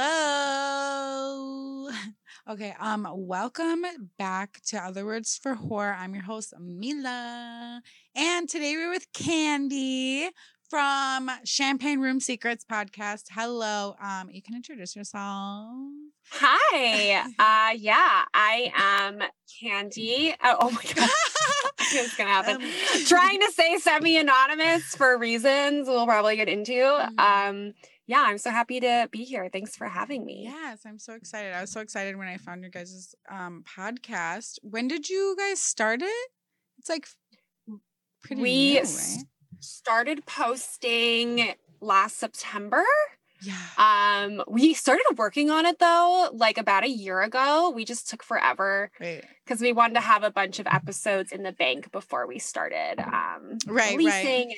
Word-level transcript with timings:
Okay, 2.48 2.74
um, 2.80 3.06
welcome 3.12 3.82
back 4.18 4.62
to 4.68 4.78
Other 4.78 5.04
Words 5.04 5.38
for 5.42 5.52
Horror. 5.52 5.94
I'm 5.98 6.14
your 6.14 6.22
host, 6.22 6.54
Mila. 6.58 7.82
And 8.16 8.48
today 8.48 8.74
we're 8.74 8.88
with 8.88 9.12
Candy 9.12 10.30
from 10.68 11.30
Champagne 11.44 12.00
Room 12.00 12.20
Secrets 12.20 12.64
podcast. 12.70 13.24
Hello. 13.30 13.94
Um, 14.02 14.30
you 14.30 14.42
can 14.42 14.54
introduce 14.54 14.94
yourself. 14.94 15.74
Hi. 16.30 17.24
Uh 17.38 17.72
yeah, 17.76 18.24
I 18.34 18.72
am 18.76 19.22
Candy. 19.60 20.34
Oh, 20.42 20.56
oh 20.60 20.70
my 20.70 20.82
god. 20.94 21.08
it's 21.92 22.16
gonna 22.16 22.30
happen. 22.30 22.56
Um, 22.62 22.70
Trying 23.06 23.40
to 23.40 23.50
say 23.52 23.76
semi-anonymous 23.78 24.94
for 24.94 25.16
reasons 25.18 25.86
we'll 25.88 26.06
probably 26.06 26.36
get 26.36 26.48
into. 26.48 26.72
Mhm. 26.72 27.18
Um 27.18 27.74
yeah, 28.06 28.24
I'm 28.26 28.38
so 28.38 28.50
happy 28.50 28.80
to 28.80 29.08
be 29.12 29.24
here. 29.24 29.48
Thanks 29.52 29.76
for 29.76 29.86
having 29.86 30.24
me. 30.24 30.44
Yes, 30.44 30.80
I'm 30.86 30.98
so 30.98 31.14
excited. 31.14 31.52
I 31.54 31.60
was 31.60 31.70
so 31.70 31.80
excited 31.80 32.16
when 32.16 32.26
I 32.28 32.36
found 32.38 32.62
your 32.62 32.70
guys' 32.70 33.14
um 33.30 33.64
podcast. 33.76 34.58
When 34.62 34.88
did 34.88 35.08
you 35.08 35.34
guys 35.38 35.60
start 35.60 36.02
it? 36.02 36.28
It's 36.78 36.88
like 36.88 37.06
pretty 38.22 38.42
we 38.42 38.72
new, 38.74 38.80
right? 38.80 39.24
Started 39.60 40.24
posting 40.26 41.54
last 41.80 42.18
September. 42.18 42.82
Yeah. 43.40 43.54
Um 43.78 44.42
we 44.48 44.74
started 44.74 45.04
working 45.16 45.48
on 45.50 45.64
it 45.64 45.78
though 45.78 46.28
like 46.32 46.58
about 46.58 46.82
a 46.84 46.88
year 46.88 47.22
ago. 47.22 47.70
We 47.74 47.84
just 47.84 48.10
took 48.10 48.22
forever 48.24 48.90
Right. 49.00 49.24
because 49.44 49.60
we 49.60 49.72
wanted 49.72 49.94
to 49.94 50.00
have 50.00 50.24
a 50.24 50.30
bunch 50.30 50.58
of 50.58 50.66
episodes 50.66 51.30
in 51.30 51.44
the 51.44 51.52
bank 51.52 51.92
before 51.92 52.26
we 52.26 52.40
started 52.40 52.98
um 52.98 53.58
Right, 53.66 53.96
right. 53.96 54.48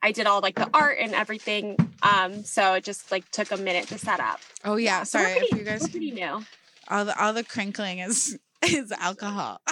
I 0.00 0.12
did 0.12 0.26
all 0.26 0.40
like 0.42 0.54
the 0.54 0.68
art 0.74 0.98
and 1.00 1.12
everything. 1.14 1.76
Um, 2.02 2.44
so 2.44 2.74
it 2.74 2.84
just 2.84 3.10
like 3.10 3.28
took 3.30 3.50
a 3.50 3.56
minute 3.56 3.88
to 3.88 3.98
set 3.98 4.20
up. 4.20 4.38
Oh 4.64 4.76
yeah. 4.76 5.02
so 5.02 5.18
Sorry 5.18 5.32
if 5.32 5.50
you 5.58 5.64
guys 5.64 5.80
we're 5.82 5.88
pretty 5.88 6.10
new. 6.12 6.44
all 6.88 7.04
the 7.06 7.20
all 7.20 7.32
the 7.32 7.42
crinkling 7.42 7.98
is 8.00 8.38
is 8.68 8.92
alcohol. 8.92 9.60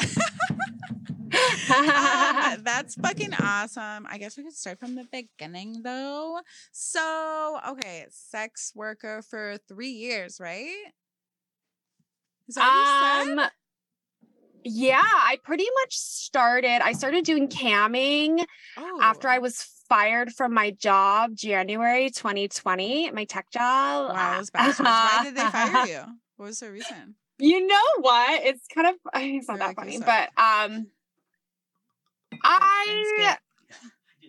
Um, 1.71 2.63
that's 2.63 2.95
fucking 2.97 3.33
awesome. 3.35 4.07
I 4.09 4.19
guess 4.19 4.37
we 4.37 4.43
could 4.45 4.53
start 4.53 4.79
from 4.79 4.95
the 4.97 5.07
beginning 5.11 5.83
though. 5.83 6.41
So, 6.73 7.59
okay, 7.71 8.05
sex 8.11 8.73
worker 8.75 9.23
for 9.23 9.57
three 9.67 9.91
years, 9.93 10.39
right? 10.39 10.75
Is 12.49 12.57
that 12.57 12.61
what 12.61 13.27
you 13.29 13.35
said? 13.37 13.45
um 13.45 13.51
yeah, 14.65 15.03
I 15.03 15.39
pretty 15.43 15.67
much 15.81 15.97
started. 15.97 16.81
I 16.85 16.93
started 16.93 17.25
doing 17.25 17.49
camming 17.49 18.45
Oh, 18.77 18.99
after 19.03 19.29
I 19.29 19.39
was 19.39 19.63
fired 19.89 20.33
from 20.33 20.53
my 20.53 20.71
job 20.73 21.35
January 21.35 22.11
2020, 22.11 23.11
my 23.13 23.25
tech 23.25 23.51
job. 23.51 24.13
wow, 24.13 24.37
those 24.39 24.51
bastards. 24.51 24.81
Why 24.89 25.21
did 25.25 25.35
they 25.37 25.49
fire 25.49 25.87
you? 25.89 26.03
What 26.37 26.47
was 26.47 26.61
the 26.61 26.71
reason? 26.71 27.15
You 27.43 27.67
know 27.67 27.83
what? 27.99 28.45
It's 28.45 28.69
kind 28.73 28.87
of 28.87 28.95
it's 29.17 29.49
not 29.49 29.59
that 29.59 29.75
funny, 29.75 29.99
but 29.99 30.29
um 30.39 30.87
I 32.45 33.37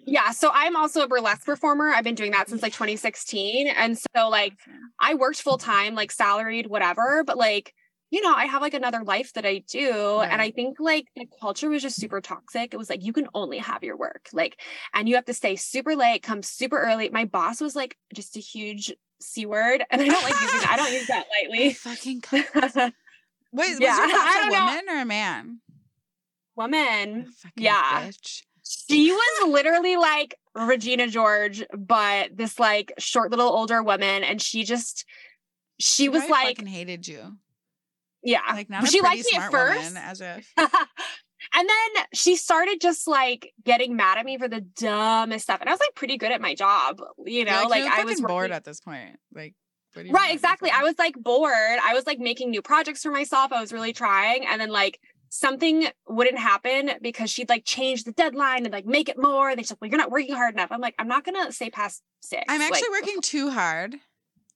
yeah, 0.05 0.31
so 0.31 0.49
I'm 0.51 0.75
also 0.75 1.03
a 1.03 1.07
burlesque 1.07 1.45
performer. 1.45 1.89
I've 1.89 2.03
been 2.03 2.15
doing 2.15 2.31
that 2.31 2.49
since 2.49 2.63
like 2.63 2.73
2016. 2.73 3.67
And 3.67 3.97
so 3.97 4.29
like 4.29 4.53
I 4.99 5.13
worked 5.13 5.41
full 5.43 5.59
time, 5.59 5.93
like 5.93 6.11
salaried, 6.11 6.65
whatever, 6.65 7.23
but 7.23 7.37
like, 7.37 7.75
you 8.09 8.19
know, 8.21 8.33
I 8.33 8.45
have 8.45 8.63
like 8.63 8.73
another 8.73 9.03
life 9.03 9.31
that 9.33 9.45
I 9.45 9.63
do. 9.67 10.19
And 10.21 10.41
I 10.41 10.49
think 10.49 10.77
like 10.79 11.05
the 11.15 11.27
culture 11.39 11.69
was 11.69 11.83
just 11.83 11.95
super 11.97 12.19
toxic. 12.19 12.73
It 12.73 12.77
was 12.77 12.89
like 12.89 13.03
you 13.03 13.13
can 13.13 13.27
only 13.35 13.59
have 13.59 13.83
your 13.83 13.95
work. 13.95 14.27
Like, 14.33 14.59
and 14.93 15.07
you 15.07 15.15
have 15.15 15.25
to 15.25 15.33
stay 15.35 15.55
super 15.55 15.95
late, 15.95 16.23
come 16.23 16.41
super 16.41 16.79
early. 16.79 17.09
My 17.09 17.25
boss 17.25 17.61
was 17.61 17.75
like 17.75 17.95
just 18.13 18.35
a 18.35 18.39
huge 18.39 18.91
C 19.21 19.45
word. 19.45 19.83
And 19.89 20.01
I 20.01 20.07
don't 20.07 20.23
like 20.23 20.33
using 20.33 20.59
that. 20.61 20.71
I 20.71 20.75
don't 20.77 20.91
use 20.91 21.07
that 21.07 21.25
I 21.31 21.47
lightly. 21.47 21.73
fucking 21.73 22.23
Wait, 23.53 23.69
was 23.69 23.79
Yeah, 23.79 23.97
your 23.97 24.07
boss 24.07 24.35
a 24.35 24.39
don't 24.41 24.51
know. 24.51 24.65
woman 24.65 24.83
or 24.89 25.01
a 25.01 25.05
man? 25.05 25.59
Woman. 26.55 27.29
Yeah. 27.55 28.07
bitch. 28.07 28.41
She 28.63 29.11
was 29.11 29.49
literally 29.49 29.97
like 29.97 30.35
Regina 30.55 31.07
George, 31.07 31.63
but 31.77 32.35
this 32.35 32.59
like 32.59 32.93
short 32.99 33.31
little 33.31 33.47
older 33.49 33.81
woman. 33.83 34.23
And 34.23 34.41
she 34.41 34.63
just, 34.63 35.05
she 35.79 36.09
was 36.09 36.27
like, 36.29 36.57
fucking 36.57 36.67
hated 36.67 37.07
you. 37.07 37.37
yeah. 38.23 38.41
Like 38.51 38.69
not 38.69 38.87
she 38.87 39.01
liked 39.01 39.25
me 39.31 39.37
at 39.37 39.51
first. 39.51 39.83
woman, 39.83 39.97
as 39.97 40.21
if 40.21 40.51
and 40.57 40.67
then 41.69 42.03
she 42.13 42.35
started 42.35 42.79
just 42.81 43.07
like 43.07 43.51
getting 43.63 43.95
mad 43.95 44.17
at 44.17 44.25
me 44.25 44.37
for 44.37 44.47
the 44.47 44.61
dumbest 44.61 45.43
stuff. 45.43 45.59
And 45.59 45.69
I 45.69 45.73
was 45.73 45.79
like 45.79 45.95
pretty 45.95 46.17
good 46.17 46.31
at 46.31 46.39
my 46.41 46.53
job, 46.55 47.01
you 47.25 47.45
know, 47.45 47.65
like, 47.69 47.83
you're 47.83 47.91
I 47.93 48.03
was 48.05 48.21
bored 48.21 48.31
working- 48.43 48.53
at 48.53 48.63
this 48.63 48.79
point. 48.79 49.17
Like, 49.33 49.35
what 49.35 49.41
do 49.43 49.49
you 49.49 49.53
Right, 49.95 50.33
exactly. 50.33 50.69
I 50.71 50.83
was 50.83 50.95
like 50.97 51.15
bored. 51.15 51.51
I 51.83 51.93
was 51.93 52.05
like 52.07 52.19
making 52.19 52.49
new 52.51 52.61
projects 52.61 53.03
for 53.03 53.11
myself. 53.11 53.51
I 53.51 53.61
was 53.61 53.71
really 53.73 53.93
trying. 53.93 54.45
And 54.45 54.59
then 54.61 54.69
like 54.69 54.99
something 55.29 55.87
wouldn't 56.07 56.37
happen 56.39 56.91
because 57.01 57.29
she'd 57.31 57.49
like 57.49 57.63
change 57.65 58.03
the 58.03 58.11
deadline 58.11 58.65
and 58.65 58.71
like 58.73 58.85
make 58.85 59.09
it 59.09 59.17
more. 59.17 59.49
And 59.49 59.59
she's 59.59 59.71
like, 59.71 59.81
well, 59.81 59.89
you're 59.89 59.97
not 59.97 60.11
working 60.11 60.35
hard 60.35 60.53
enough. 60.53 60.71
I'm 60.71 60.81
like, 60.81 60.95
I'm 60.99 61.07
not 61.07 61.23
gonna 61.23 61.51
stay 61.51 61.69
past 61.69 62.01
six. 62.21 62.43
I'm 62.49 62.61
actually 62.61 62.89
Like, 62.91 63.01
working 63.03 63.21
too 63.21 63.49
hard, 63.51 63.95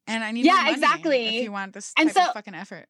and 0.08 0.24
I 0.24 0.32
need 0.32 0.46
Yeah, 0.46 0.54
money 0.56 0.72
exactly. 0.74 1.38
If 1.38 1.44
you 1.44 1.52
want 1.52 1.74
this 1.74 1.94
And 1.98 2.10
type 2.10 2.16
so- 2.24 2.30
of 2.30 2.34
fucking 2.34 2.56
effort, 2.56 2.88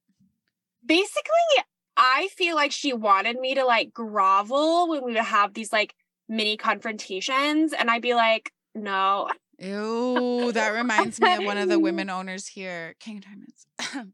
basically 0.85 1.63
i 1.97 2.29
feel 2.37 2.55
like 2.55 2.71
she 2.71 2.93
wanted 2.93 3.39
me 3.39 3.55
to 3.55 3.65
like 3.65 3.91
grovel 3.93 4.87
when 4.87 5.03
we 5.03 5.13
would 5.13 5.23
have 5.23 5.53
these 5.53 5.73
like 5.73 5.93
mini 6.29 6.55
confrontations 6.55 7.73
and 7.73 7.89
i'd 7.89 8.01
be 8.01 8.13
like 8.13 8.51
no 8.75 9.27
ew, 9.59 10.51
that 10.53 10.69
reminds 10.69 11.19
me 11.19 11.33
of 11.35 11.43
one 11.43 11.57
of 11.57 11.69
the 11.69 11.79
women 11.87 12.09
owners 12.09 12.47
here, 12.47 12.95
King 12.99 13.19
Diamonds. 13.21 13.67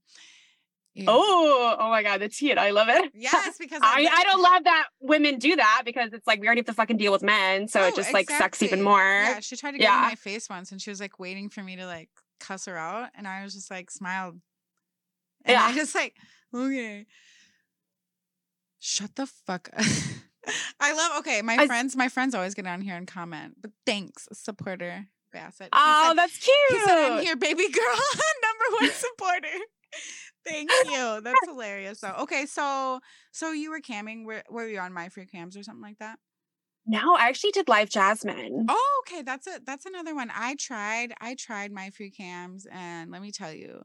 Oh 1.07 1.75
oh 1.79 1.89
my 1.89 2.03
god 2.03 2.21
the 2.21 2.29
tea 2.29 2.53
i 2.53 2.69
love 2.69 2.87
it 2.87 3.11
yes, 3.15 3.57
because 3.57 3.79
I, 3.83 4.07
I 4.11 4.23
don't 4.25 4.43
love 4.43 4.63
that 4.65 4.89
women 5.01 5.39
do 5.39 5.55
that 5.55 5.81
because 5.85 6.13
it's 6.13 6.27
like 6.27 6.39
we 6.39 6.45
already 6.45 6.59
have 6.59 6.67
to 6.67 6.73
fucking 6.73 6.97
deal 6.97 7.11
with 7.11 7.23
men 7.23 7.67
so 7.67 7.81
it 7.83 7.93
Oh, 7.93 7.95
just 7.95 8.13
like 8.13 8.29
sucks 8.29 8.61
even 8.61 8.83
more 8.83 8.99
Yeah, 9.01 9.39
she 9.39 9.55
tried 9.57 9.71
to 9.71 9.79
get 9.79 9.91
in 9.91 10.01
my 10.01 10.13
face 10.13 10.47
once, 10.51 10.71
and 10.71 10.79
she 10.79 10.91
was 10.91 10.99
like 10.99 11.17
waiting 11.17 11.49
for 11.49 11.63
me 11.63 11.77
to 11.77 11.87
like 11.87 12.09
cuss 12.39 12.65
her 12.67 12.77
out, 12.77 13.09
and 13.17 13.27
I 13.27 13.43
was 13.43 13.55
just 13.55 13.71
like 13.71 13.89
smiled, 13.89 14.39
and 15.45 15.57
I 15.57 15.69
Yeah. 15.69 15.75
just 15.75 15.95
like 15.95 16.15
okay, 16.53 17.07
shut 18.77 19.15
the 19.15 19.25
fuck. 19.25 19.69
up. 19.75 19.83
I 20.79 20.93
love 20.93 21.19
okay. 21.21 21.41
My 21.41 21.55
I- 21.57 21.65
friends, 21.65 21.95
my 21.95 22.07
friends 22.07 22.35
always 22.35 22.53
get 22.53 22.67
on 22.67 22.81
here 22.81 22.95
and 22.95 23.07
comment, 23.07 23.55
but 23.59 23.71
thanks, 23.87 24.27
supporter 24.31 25.07
Bassett. 25.33 25.69
Oh 25.73 26.05
said- 26.07 26.17
that's 26.17 26.38
cute 26.38 26.55
He 26.69 26.79
said, 26.79 26.97
I'm 26.97 27.21
here, 27.23 27.35
baby 27.35 27.67
girl, 27.69 27.83
number 28.44 28.77
one 28.79 28.91
supporter. 28.91 29.57
Thank 30.45 30.69
you. 30.85 31.21
That's 31.21 31.39
hilarious. 31.45 31.99
So, 31.99 32.13
okay, 32.21 32.45
so 32.45 32.99
so 33.31 33.51
you 33.51 33.69
were 33.69 33.79
camming. 33.79 34.25
Were, 34.25 34.43
were 34.49 34.67
you 34.67 34.79
on 34.79 34.93
My 34.93 35.09
Free 35.09 35.25
Cams 35.25 35.55
or 35.57 35.63
something 35.63 35.81
like 35.83 35.99
that? 35.99 36.19
no 36.85 37.16
i 37.16 37.29
actually 37.29 37.51
did 37.51 37.66
LiveJasmin 37.67 38.66
Oh, 38.67 39.03
okay. 39.07 39.22
That's 39.22 39.47
a 39.47 39.61
that's 39.66 39.85
another 39.85 40.13
one. 40.13 40.29
I 40.35 40.55
tried. 40.55 41.13
I 41.22 41.35
tried 41.35 41.72
My 41.72 41.89
Free 41.91 42.11
Cams, 42.11 42.67
and 42.72 43.09
let 43.11 43.22
me 43.22 43.31
tell 43.31 43.53
you, 43.53 43.83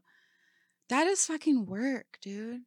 that 0.88 1.06
is 1.06 1.24
fucking 1.26 1.66
work, 1.66 2.18
dude. 2.20 2.62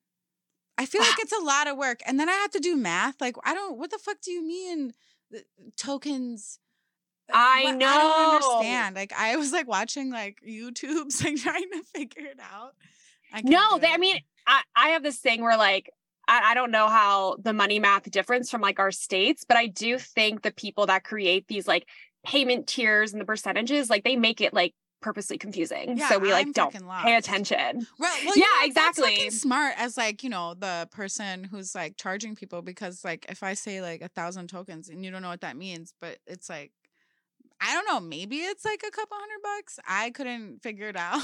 I 0.78 0.86
feel 0.86 1.02
like 1.02 1.16
it's 1.20 1.34
a 1.38 1.44
lot 1.44 1.68
of 1.68 1.78
work, 1.78 2.00
and 2.06 2.20
then 2.20 2.30
I 2.30 2.34
have 2.34 2.52
to 2.52 2.60
do 2.60 2.78
math. 2.78 3.20
Like, 3.20 3.36
I 3.44 3.54
don't. 3.54 3.78
What 3.78 3.92
the 3.92 3.98
fuck 3.98 4.22
do 4.22 4.32
you 4.32 4.46
mean 4.46 4.94
uh, 5.36 5.40
tokens? 5.78 6.60
I 7.34 7.72
know. 7.72 7.88
I 7.88 7.98
don't 7.98 8.34
understand. 8.34 8.96
Like, 8.96 9.14
I 9.14 9.36
was 9.36 9.52
like 9.52 9.68
watching 9.68 10.12
like 10.12 10.38
YouTube's 10.48 11.22
like 11.24 11.38
trying 11.38 11.70
to 11.72 11.84
figure 11.94 12.26
it 12.26 12.40
out. 12.40 12.74
I 13.34 13.42
No, 13.42 13.78
they. 13.78 13.88
I 13.88 13.98
mean, 13.98 14.20
I, 14.48 14.62
I 14.76 14.90
have 14.90 15.04
this 15.04 15.18
thing 15.18 15.42
where 15.42 15.58
like 15.58 15.90
I, 16.28 16.52
I 16.52 16.54
don't 16.54 16.72
know 16.72 16.88
how 16.88 17.38
the 17.42 17.54
money 17.54 17.80
math 17.80 18.10
differs 18.10 18.50
from 18.50 18.62
like 18.62 18.80
our 18.80 18.92
states, 18.92 19.46
but 19.48 19.58
I 19.58 19.68
do 19.68 19.98
think 19.98 20.42
the 20.42 20.52
people 20.52 20.86
that 20.88 21.04
create 21.04 21.48
these 21.48 21.68
like 21.68 21.88
payment 22.26 22.68
tiers 22.68 23.12
and 23.12 23.22
the 23.22 23.26
percentages, 23.26 23.90
like 23.90 24.04
they 24.04 24.16
make 24.16 24.42
it 24.42 24.54
like 24.54 24.74
purposely 25.02 25.38
confusing. 25.38 25.98
Yeah, 25.98 26.10
so 26.10 26.20
we 26.20 26.32
like 26.32 26.48
I'm 26.48 26.52
don't 26.52 26.74
pay 27.04 27.16
attention. 27.16 27.88
Well, 28.00 28.18
well 28.26 28.38
Yeah, 28.38 28.46
That's 28.74 28.98
exactly. 29.00 29.30
smart 29.32 29.74
as 29.78 29.98
like 29.98 30.24
you 30.24 30.30
know 30.30 30.54
the 30.54 30.88
person 30.92 31.44
who's 31.44 31.76
like 31.76 31.98
charging 31.98 32.36
people 32.36 32.62
because 32.62 33.04
like 33.04 33.26
if 33.28 33.44
I 33.44 33.54
say 33.54 33.82
like 33.82 34.02
a 34.02 34.10
thousand 34.10 34.48
tokens 34.48 34.90
and 34.90 35.04
you 35.04 35.12
don't 35.12 35.22
know 35.22 35.30
what 35.30 35.42
that 35.42 35.58
means, 35.58 35.94
but 36.00 36.20
it's 36.28 36.50
like 36.50 36.72
I 37.62 37.74
don't 37.74 37.88
know, 37.88 38.00
maybe 38.00 38.38
it's 38.38 38.66
like 38.66 38.84
a 38.86 38.92
couple 38.92 39.18
hundred 39.20 39.42
bucks. 39.44 39.80
I 39.88 40.10
couldn't 40.10 40.64
figure 40.64 40.90
it 40.90 40.98
out. 40.98 41.24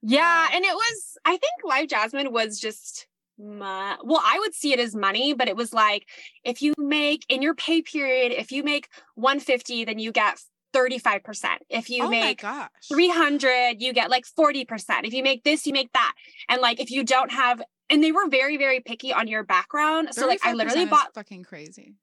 Yeah. 0.00 0.20
Wow. 0.20 0.50
And 0.52 0.64
it 0.64 0.74
was, 0.74 1.18
I 1.24 1.32
think 1.32 1.52
Live 1.64 1.88
Jasmine 1.88 2.32
was 2.32 2.60
just 2.60 3.08
mo- 3.36 3.96
well, 4.04 4.22
I 4.24 4.38
would 4.38 4.54
see 4.54 4.72
it 4.72 4.78
as 4.78 4.94
money, 4.94 5.34
but 5.34 5.48
it 5.48 5.56
was 5.56 5.72
like 5.72 6.06
if 6.44 6.62
you 6.62 6.74
make 6.78 7.24
in 7.28 7.42
your 7.42 7.54
pay 7.54 7.82
period, 7.82 8.32
if 8.32 8.52
you 8.52 8.62
make 8.62 8.88
150, 9.16 9.86
then 9.86 9.98
you 9.98 10.12
get 10.12 10.38
35%. 10.74 11.56
If 11.68 11.90
you 11.90 12.04
oh 12.04 12.08
make 12.08 12.22
my 12.22 12.34
gosh, 12.34 12.70
300 12.88 13.80
you 13.80 13.92
get 13.92 14.10
like 14.10 14.24
40% 14.24 15.04
if 15.04 15.12
you 15.12 15.22
make 15.22 15.42
this 15.42 15.66
you 15.66 15.72
make 15.72 15.92
that 15.94 16.12
and 16.48 16.60
like 16.60 16.78
if 16.78 16.90
you 16.90 17.02
don't 17.04 17.32
have 17.32 17.62
and 17.90 18.04
they 18.04 18.12
were 18.12 18.28
very 18.28 18.58
very 18.58 18.80
picky 18.80 19.12
on 19.12 19.28
your 19.28 19.42
background 19.44 20.10
so 20.12 20.26
like 20.26 20.44
i 20.44 20.52
literally 20.52 20.84
bought 20.84 21.14
fucking 21.14 21.42
crazy. 21.42 21.94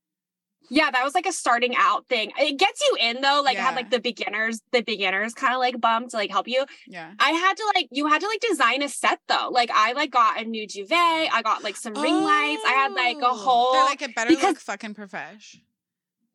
Yeah, 0.70 0.90
that 0.92 1.04
was 1.04 1.14
like 1.14 1.26
a 1.26 1.32
starting 1.32 1.76
out 1.78 2.08
thing. 2.08 2.32
It 2.40 2.58
gets 2.58 2.82
you 2.82 2.98
in 3.02 3.22
though, 3.22 3.42
like 3.44 3.58
I 3.58 3.62
had 3.62 3.76
like 3.76 3.90
the 3.92 4.00
beginners, 4.00 4.62
the 4.72 4.82
beginners 4.82 5.34
kind 5.34 5.54
of 5.54 5.60
like 5.60 5.80
bump 5.80 6.10
to 6.10 6.18
like 6.18 6.32
help 6.32 6.48
you. 6.48 6.66
Yeah. 6.88 7.12
I 7.20 7.32
had 7.32 7.56
to 7.58 7.72
like 7.76 7.88
you 7.92 8.08
had 8.08 8.22
to 8.22 8.28
like 8.28 8.40
design 8.40 8.82
a 8.82 8.90
set 8.90 9.20
though. 9.28 9.50
Like 9.52 9.70
I 9.74 9.94
like 9.94 10.12
got 10.12 10.42
a 10.42 10.46
new 10.46 10.68
duvet, 10.68 10.94
I 11.34 11.42
got 11.44 11.64
like 11.64 11.76
some 11.76 11.94
ring 11.94 12.16
lights, 12.24 12.62
I 12.66 12.72
had 12.76 12.94
like 12.94 13.18
a 13.18 13.28
Oh, 13.28 13.36
whole 13.36 13.74
They're 13.74 13.86
like 13.86 14.02
it 14.02 14.16
better 14.16 14.30
because- 14.30 14.44
look 14.44 14.60
fucking 14.60 14.94
profesh. 14.96 15.58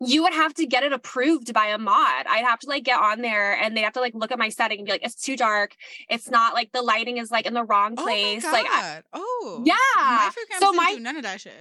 you 0.03 0.23
would 0.23 0.33
have 0.33 0.55
to 0.55 0.65
get 0.65 0.83
it 0.83 0.93
approved 0.95 1.53
by 1.53 1.67
a 1.67 1.77
mod. 1.79 2.27
I'd 2.27 2.45
have 2.45 2.59
to 2.61 2.69
like 2.69 2.85
get 2.85 2.99
on 3.01 3.21
there 3.21 3.53
and 3.53 3.77
they'd 3.77 3.83
have 3.83 3.93
to 3.95 4.01
like 4.01 4.15
look 4.15 4.33
at 4.33 4.39
my 4.39 4.49
setting 4.49 4.79
and 4.79 4.87
be 4.87 4.93
like, 4.93 5.05
it's 5.05 5.15
too 5.15 5.37
dark. 5.37 5.75
It's 6.09 6.31
not 6.31 6.55
like 6.55 6.73
the 6.73 6.81
lighting 6.83 7.19
is 7.19 7.31
like 7.31 7.45
in 7.47 7.53
the 7.53 7.65
wrong 7.65 7.95
oh 7.99 8.03
place. 8.03 8.43
Oh 8.47 8.51
Like 8.53 8.67
I- 8.69 9.03
oh. 9.13 9.63
Yeah. 9.67 9.75
My 9.99 10.31
So 10.35 10.59
so 10.61 10.73
my- 10.73 10.95
do 10.95 11.01
none 11.01 11.17
of 11.17 11.25
that 11.25 11.41
shit. 11.41 11.53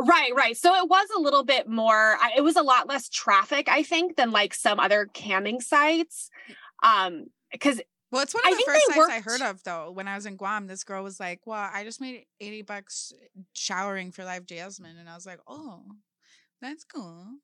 Right, 0.00 0.32
right. 0.34 0.56
So 0.56 0.74
it 0.76 0.88
was 0.88 1.08
a 1.16 1.20
little 1.20 1.44
bit 1.44 1.68
more 1.68 2.16
it 2.36 2.42
was 2.42 2.56
a 2.56 2.62
lot 2.62 2.88
less 2.88 3.08
traffic, 3.08 3.68
I 3.68 3.82
think, 3.82 4.16
than 4.16 4.30
like 4.30 4.54
some 4.54 4.78
other 4.80 5.08
camming 5.12 5.60
sites. 5.62 6.30
Um 6.82 7.26
because 7.52 7.80
Well, 8.10 8.22
it's 8.22 8.34
one 8.34 8.44
I 8.46 8.50
of 8.52 8.58
the 8.58 8.64
first 8.64 8.86
sites 8.86 9.08
I 9.08 9.20
heard 9.20 9.42
of 9.42 9.62
though. 9.64 9.90
When 9.90 10.08
I 10.08 10.14
was 10.14 10.26
in 10.26 10.36
Guam, 10.36 10.66
this 10.66 10.84
girl 10.84 11.02
was 11.04 11.20
like, 11.20 11.46
"Well, 11.46 11.68
I 11.72 11.84
just 11.84 12.00
made 12.00 12.24
eighty 12.40 12.62
bucks 12.62 13.12
showering 13.52 14.12
for 14.12 14.22
LiveJasmin," 14.22 14.98
and 14.98 15.08
I 15.08 15.14
was 15.14 15.26
like, 15.26 15.40
"Oh, 15.46 15.84
that's 16.60 16.84
cool." 16.84 17.38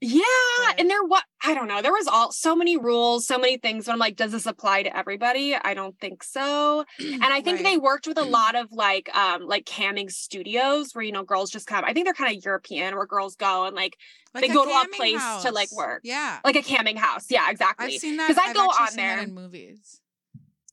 Yeah, 0.00 0.72
and 0.78 0.88
there 0.88 1.02
what 1.04 1.24
I 1.44 1.54
don't 1.54 1.68
know. 1.68 1.82
There 1.82 1.92
was 1.92 2.06
all 2.06 2.32
so 2.32 2.56
many 2.56 2.76
rules, 2.76 3.26
so 3.26 3.38
many 3.38 3.58
things. 3.58 3.86
But 3.86 3.92
I'm 3.92 3.98
like, 3.98 4.16
does 4.16 4.32
this 4.32 4.46
apply 4.46 4.84
to 4.84 4.96
everybody? 4.96 5.54
I 5.54 5.74
don't 5.74 5.98
think 6.00 6.22
so. 6.22 6.84
And 7.00 7.24
I 7.24 7.40
think 7.42 7.62
they 7.62 7.76
worked 7.76 8.06
with 8.06 8.16
a 8.18 8.22
lot 8.24 8.54
of 8.54 8.72
like 8.72 9.14
um 9.14 9.46
like 9.46 9.64
camming 9.66 10.10
studios 10.10 10.94
where 10.94 11.04
you 11.04 11.12
know 11.12 11.22
girls 11.22 11.50
just 11.50 11.66
come. 11.66 11.84
I 11.84 11.92
think 11.92 12.06
they're 12.06 12.14
kind 12.14 12.34
of 12.36 12.44
European 12.44 12.96
where 12.96 13.06
girls 13.06 13.36
go 13.36 13.64
and 13.66 13.76
like 13.76 13.96
they 14.32 14.48
go 14.48 14.64
to 14.64 14.70
a 14.70 14.86
place 14.96 15.42
to, 15.42 15.50
like, 15.50 15.72
work. 15.72 16.02
Yeah, 16.04 16.38
like 16.44 16.56
a 16.56 16.62
camming 16.62 16.96
house. 16.96 17.26
Yeah, 17.30 17.50
exactly. 17.50 17.86
I've 17.94 18.00
seen 18.00 18.16
that 18.16 18.28
'Cause 18.28 18.38
I 18.40 18.52
go 18.52 18.60
on 18.66 18.94
there. 18.96 19.18
in 19.18 19.34
movies. 19.34 20.00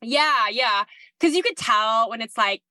Yeah, 0.01 0.47
yeah. 0.51 0.83
Because 1.19 1.35
you 1.35 1.41
could 1.41 1.57
tell 1.57 2.09
when 2.11 2.21
it's 2.21 2.37
like, 2.37 2.61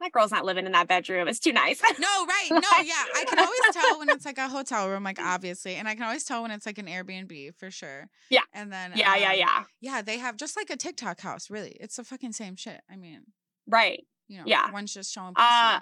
that 0.00 0.12
girl's 0.12 0.30
not 0.30 0.44
living 0.44 0.66
in 0.66 0.72
that 0.72 0.86
bedroom. 0.88 1.26
It's 1.28 1.40
too 1.40 1.52
nice. 1.52 1.80
No, 1.82 2.26
right? 2.26 2.48
No, 2.50 2.58
yeah. 2.84 3.04
I 3.16 3.24
can 3.28 3.38
always 3.38 3.60
tell 3.72 3.98
when 3.98 4.08
it's 4.10 4.24
like 4.24 4.38
a 4.38 4.48
hotel 4.48 4.88
room, 4.88 5.02
like 5.02 5.20
obviously, 5.20 5.74
and 5.74 5.88
I 5.88 5.94
can 5.94 6.04
always 6.04 6.24
tell 6.24 6.42
when 6.42 6.50
it's 6.50 6.66
like 6.66 6.78
an 6.78 6.86
Airbnb 6.86 7.54
for 7.56 7.70
sure. 7.70 8.08
Yeah. 8.30 8.42
and 8.52 8.72
then 8.72 8.92
yeah, 8.94 9.16
yeah, 9.16 9.30
um, 9.30 9.36
yeah. 9.38 9.64
yeah. 9.80 10.02
They 10.02 10.18
have 10.18 10.36
just 10.36 10.56
like 10.56 10.70
a 10.70 10.76
TikTok 10.76 11.20
house. 11.20 11.50
Really, 11.50 11.76
it's 11.80 11.96
the 11.96 12.04
fucking 12.04 12.32
same 12.32 12.56
shit. 12.56 12.80
I 12.90 12.96
mean, 12.96 13.22
Right. 13.66 14.04
you 14.28 14.38
know, 14.38 14.44
Yeah. 14.46 14.70
one's 14.70 14.94
just 14.94 15.12
showing. 15.12 15.34
Pussy. 15.34 15.46
Uh 15.48 15.80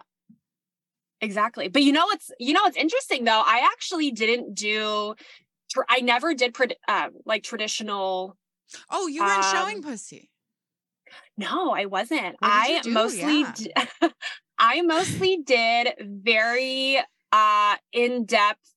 exactly. 1.20 1.68
But 1.68 1.82
you 1.82 1.92
know 1.92 2.06
what's 2.06 2.30
you 2.38 2.52
know 2.52 2.62
what's 2.62 2.76
interesting 2.76 3.24
though? 3.24 3.42
I 3.44 3.68
actually 3.72 4.10
didn't 4.10 4.54
do 4.54 5.14
I 5.88 6.00
never 6.00 6.34
did 6.34 6.56
um 6.88 7.10
like 7.24 7.42
traditional 7.42 8.36
oh, 8.90 9.06
you 9.06 9.22
weren't 9.22 9.44
showing 9.44 9.76
um, 9.76 9.82
pussy. 9.82 10.30
No, 11.38 11.70
I 11.72 11.84
wasn't. 11.86 12.36
I 12.42 12.82
mostly 12.86 13.40
Yeah. 13.40 13.52
d- 13.54 13.72
I 14.58 14.82
mostly 14.82 15.38
did 15.44 15.88
very 16.00 16.98
uh 17.32 17.76
in-depth 17.92 18.72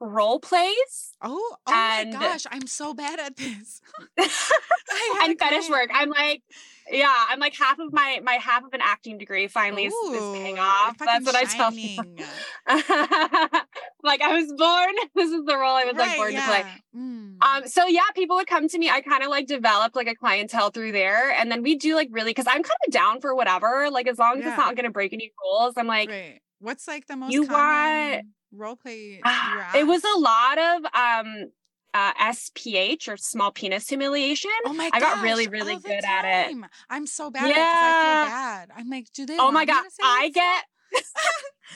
role 0.00 0.40
plays 0.40 1.12
Oh, 1.22 1.56
oh 1.66 1.72
and- 1.72 2.12
my 2.12 2.18
gosh, 2.20 2.44
I'm 2.50 2.66
so 2.66 2.92
bad 2.94 3.20
at 3.20 3.36
this. 3.36 3.80
And 5.22 5.38
fetish 5.38 5.70
work. 5.70 5.90
I'm 5.94 6.10
like, 6.10 6.42
yeah, 6.90 7.26
I'm 7.28 7.38
like 7.40 7.54
half 7.54 7.78
of 7.78 7.92
my 7.92 8.20
my 8.22 8.34
half 8.34 8.64
of 8.64 8.72
an 8.72 8.80
acting 8.82 9.18
degree 9.18 9.48
finally 9.48 9.86
is, 9.86 9.92
is 9.92 10.38
paying 10.38 10.58
off. 10.58 10.98
That's 10.98 11.24
what 11.24 11.34
I 11.34 11.44
fucking 11.44 11.58
tell 11.58 11.70
people. 11.72 12.24
like 14.02 14.20
I 14.20 14.32
was 14.34 14.52
born. 14.56 14.94
This 15.14 15.30
is 15.30 15.44
the 15.44 15.56
role 15.56 15.74
I 15.76 15.84
was 15.84 15.94
like 15.94 16.08
Right, 16.08 16.16
born 16.16 16.32
to 16.34 16.40
play. 16.42 16.64
Mm. 16.96 17.36
Um, 17.42 17.66
so 17.68 17.86
yeah, 17.86 18.00
people 18.14 18.36
would 18.36 18.46
come 18.46 18.66
to 18.68 18.78
me. 18.78 18.88
I 18.88 19.00
kind 19.02 19.22
of 19.22 19.28
like 19.30 19.46
developed 19.46 19.94
like 19.94 20.08
a 20.08 20.14
clientele 20.14 20.70
through 20.70 20.92
there, 20.92 21.30
and 21.32 21.50
then 21.50 21.62
we 21.62 21.76
do 21.76 21.94
like 21.94 22.08
really 22.10 22.30
because 22.30 22.46
I'm 22.46 22.62
kind 22.62 22.78
of 22.86 22.92
down 22.92 23.20
for 23.20 23.34
whatever. 23.34 23.88
Like 23.90 24.08
as 24.08 24.18
long 24.18 24.38
as 24.38 24.44
Yeah. 24.44 24.50
it's 24.50 24.58
not 24.58 24.74
going 24.74 24.84
to 24.84 24.90
break 24.90 25.12
any 25.12 25.32
rules, 25.44 25.74
I'm 25.76 25.86
like, 25.86 26.08
right. 26.08 26.40
What's 26.60 26.86
like 26.88 27.06
the 27.06 27.16
most 27.16 27.32
you 27.32 27.46
common 27.46 28.32
role 28.52 28.76
play? 28.76 29.20
were 29.24 29.78
it 29.80 29.86
was 29.86 30.02
a 30.04 30.18
lot 30.18 30.58
of 30.58 30.84
um 30.94 31.50
uh 31.94 32.12
SPH 32.14 33.08
or 33.08 33.16
small 33.16 33.50
penis 33.52 33.88
humiliation. 33.88 34.50
Oh 34.64 34.72
my 34.72 34.90
god. 34.90 34.96
I 34.96 35.00
got 35.00 35.22
really, 35.22 35.48
really 35.48 35.76
good 35.76 36.04
at 36.04 36.24
it. 36.50 36.56
I'm 36.90 37.06
so 37.06 37.30
bad 37.30 37.44
at 37.44 37.50
it 37.50 37.54
'cause 37.54 37.60
I 37.60 37.66
Yeah. 37.66 38.24
feel 38.24 38.30
bad. 38.30 38.68
I'm 38.76 38.88
like, 38.90 39.12
do 39.12 39.26
they? 39.26 39.36
Oh 39.38 39.50
my 39.50 39.64
god, 39.64 39.84
I 40.02 40.28
get 40.30 40.64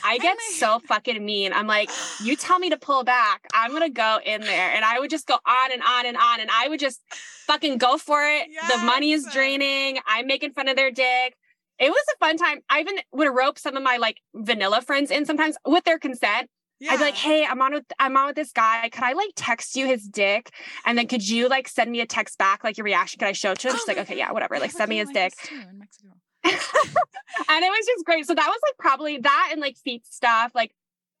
I 0.03 0.17
get 0.19 0.37
like- 0.37 0.59
so 0.59 0.79
fucking 0.87 1.23
mean. 1.25 1.51
I'm 1.53 1.65
like, 1.67 1.89
you 2.23 2.35
tell 2.45 2.59
me 2.59 2.69
to 2.69 2.77
pull 2.77 3.03
back, 3.03 3.47
I'm 3.53 3.71
gonna 3.71 3.89
go 3.89 4.19
in 4.25 4.41
there, 4.41 4.71
and 4.71 4.85
I 4.85 4.99
would 4.99 5.09
just 5.09 5.27
go 5.27 5.35
on 5.45 5.71
and 5.71 5.81
on 5.81 6.05
and 6.05 6.17
on, 6.17 6.39
and 6.39 6.49
I 6.51 6.67
would 6.67 6.79
just 6.79 7.01
fucking 7.47 7.77
go 7.77 7.97
for 7.97 8.21
it. 8.23 8.47
The 8.69 8.77
money 8.77 9.11
is 9.11 9.27
draining. 9.31 9.99
I'm 10.05 10.27
making 10.27 10.51
fun 10.51 10.67
of 10.67 10.75
their 10.75 10.91
dick. 10.91 11.35
It 11.79 11.89
was 11.91 12.03
a 12.15 12.17
fun 12.17 12.37
time. 12.37 12.59
I 12.69 12.79
even 12.79 12.95
would 13.11 13.27
rope 13.27 13.57
some 13.59 13.75
of 13.77 13.83
my 13.83 13.97
like 13.97 14.17
vanilla 14.35 14.81
friends 14.81 15.11
in 15.11 15.25
sometimes 15.25 15.57
with 15.65 15.83
their 15.83 15.99
consent. 15.99 16.49
I'd 16.81 16.97
be 16.97 17.03
like, 17.05 17.15
hey, 17.15 17.45
I'm 17.45 17.61
on 17.61 17.73
with 17.73 17.85
I'm 17.99 18.15
on 18.17 18.27
with 18.27 18.35
this 18.35 18.51
guy. 18.51 18.89
Could 18.89 19.03
I 19.03 19.13
like 19.13 19.31
text 19.35 19.75
you 19.75 19.87
his 19.87 20.03
dick? 20.07 20.51
And 20.85 20.97
then 20.97 21.07
could 21.07 21.27
you 21.27 21.47
like 21.49 21.67
send 21.67 21.91
me 21.91 22.01
a 22.01 22.05
text 22.05 22.37
back, 22.37 22.63
like 22.63 22.77
your 22.77 22.85
reaction? 22.85 23.19
Could 23.19 23.27
I 23.27 23.31
show 23.31 23.51
it 23.51 23.59
to 23.59 23.69
him? 23.69 23.73
Oh 23.75 23.77
She's 23.77 23.87
like, 23.87 23.97
okay, 23.99 24.17
yeah, 24.17 24.31
whatever. 24.31 24.59
Like 24.59 24.71
send 24.71 24.89
me 24.89 24.97
his 24.97 25.07
like 25.07 25.15
dick. 25.15 25.35
this 25.35 25.49
too 25.49 25.61
in 25.69 25.79
Mexico. 25.79 26.09
and 26.43 27.65
it 27.65 27.69
was 27.69 27.85
just 27.85 28.05
great. 28.05 28.25
So 28.25 28.35
that 28.35 28.47
was 28.47 28.59
like 28.63 28.77
probably 28.77 29.17
that 29.17 29.49
and 29.51 29.59
like 29.59 29.77
feet 29.77 30.05
stuff. 30.05 30.51
Like, 30.53 30.73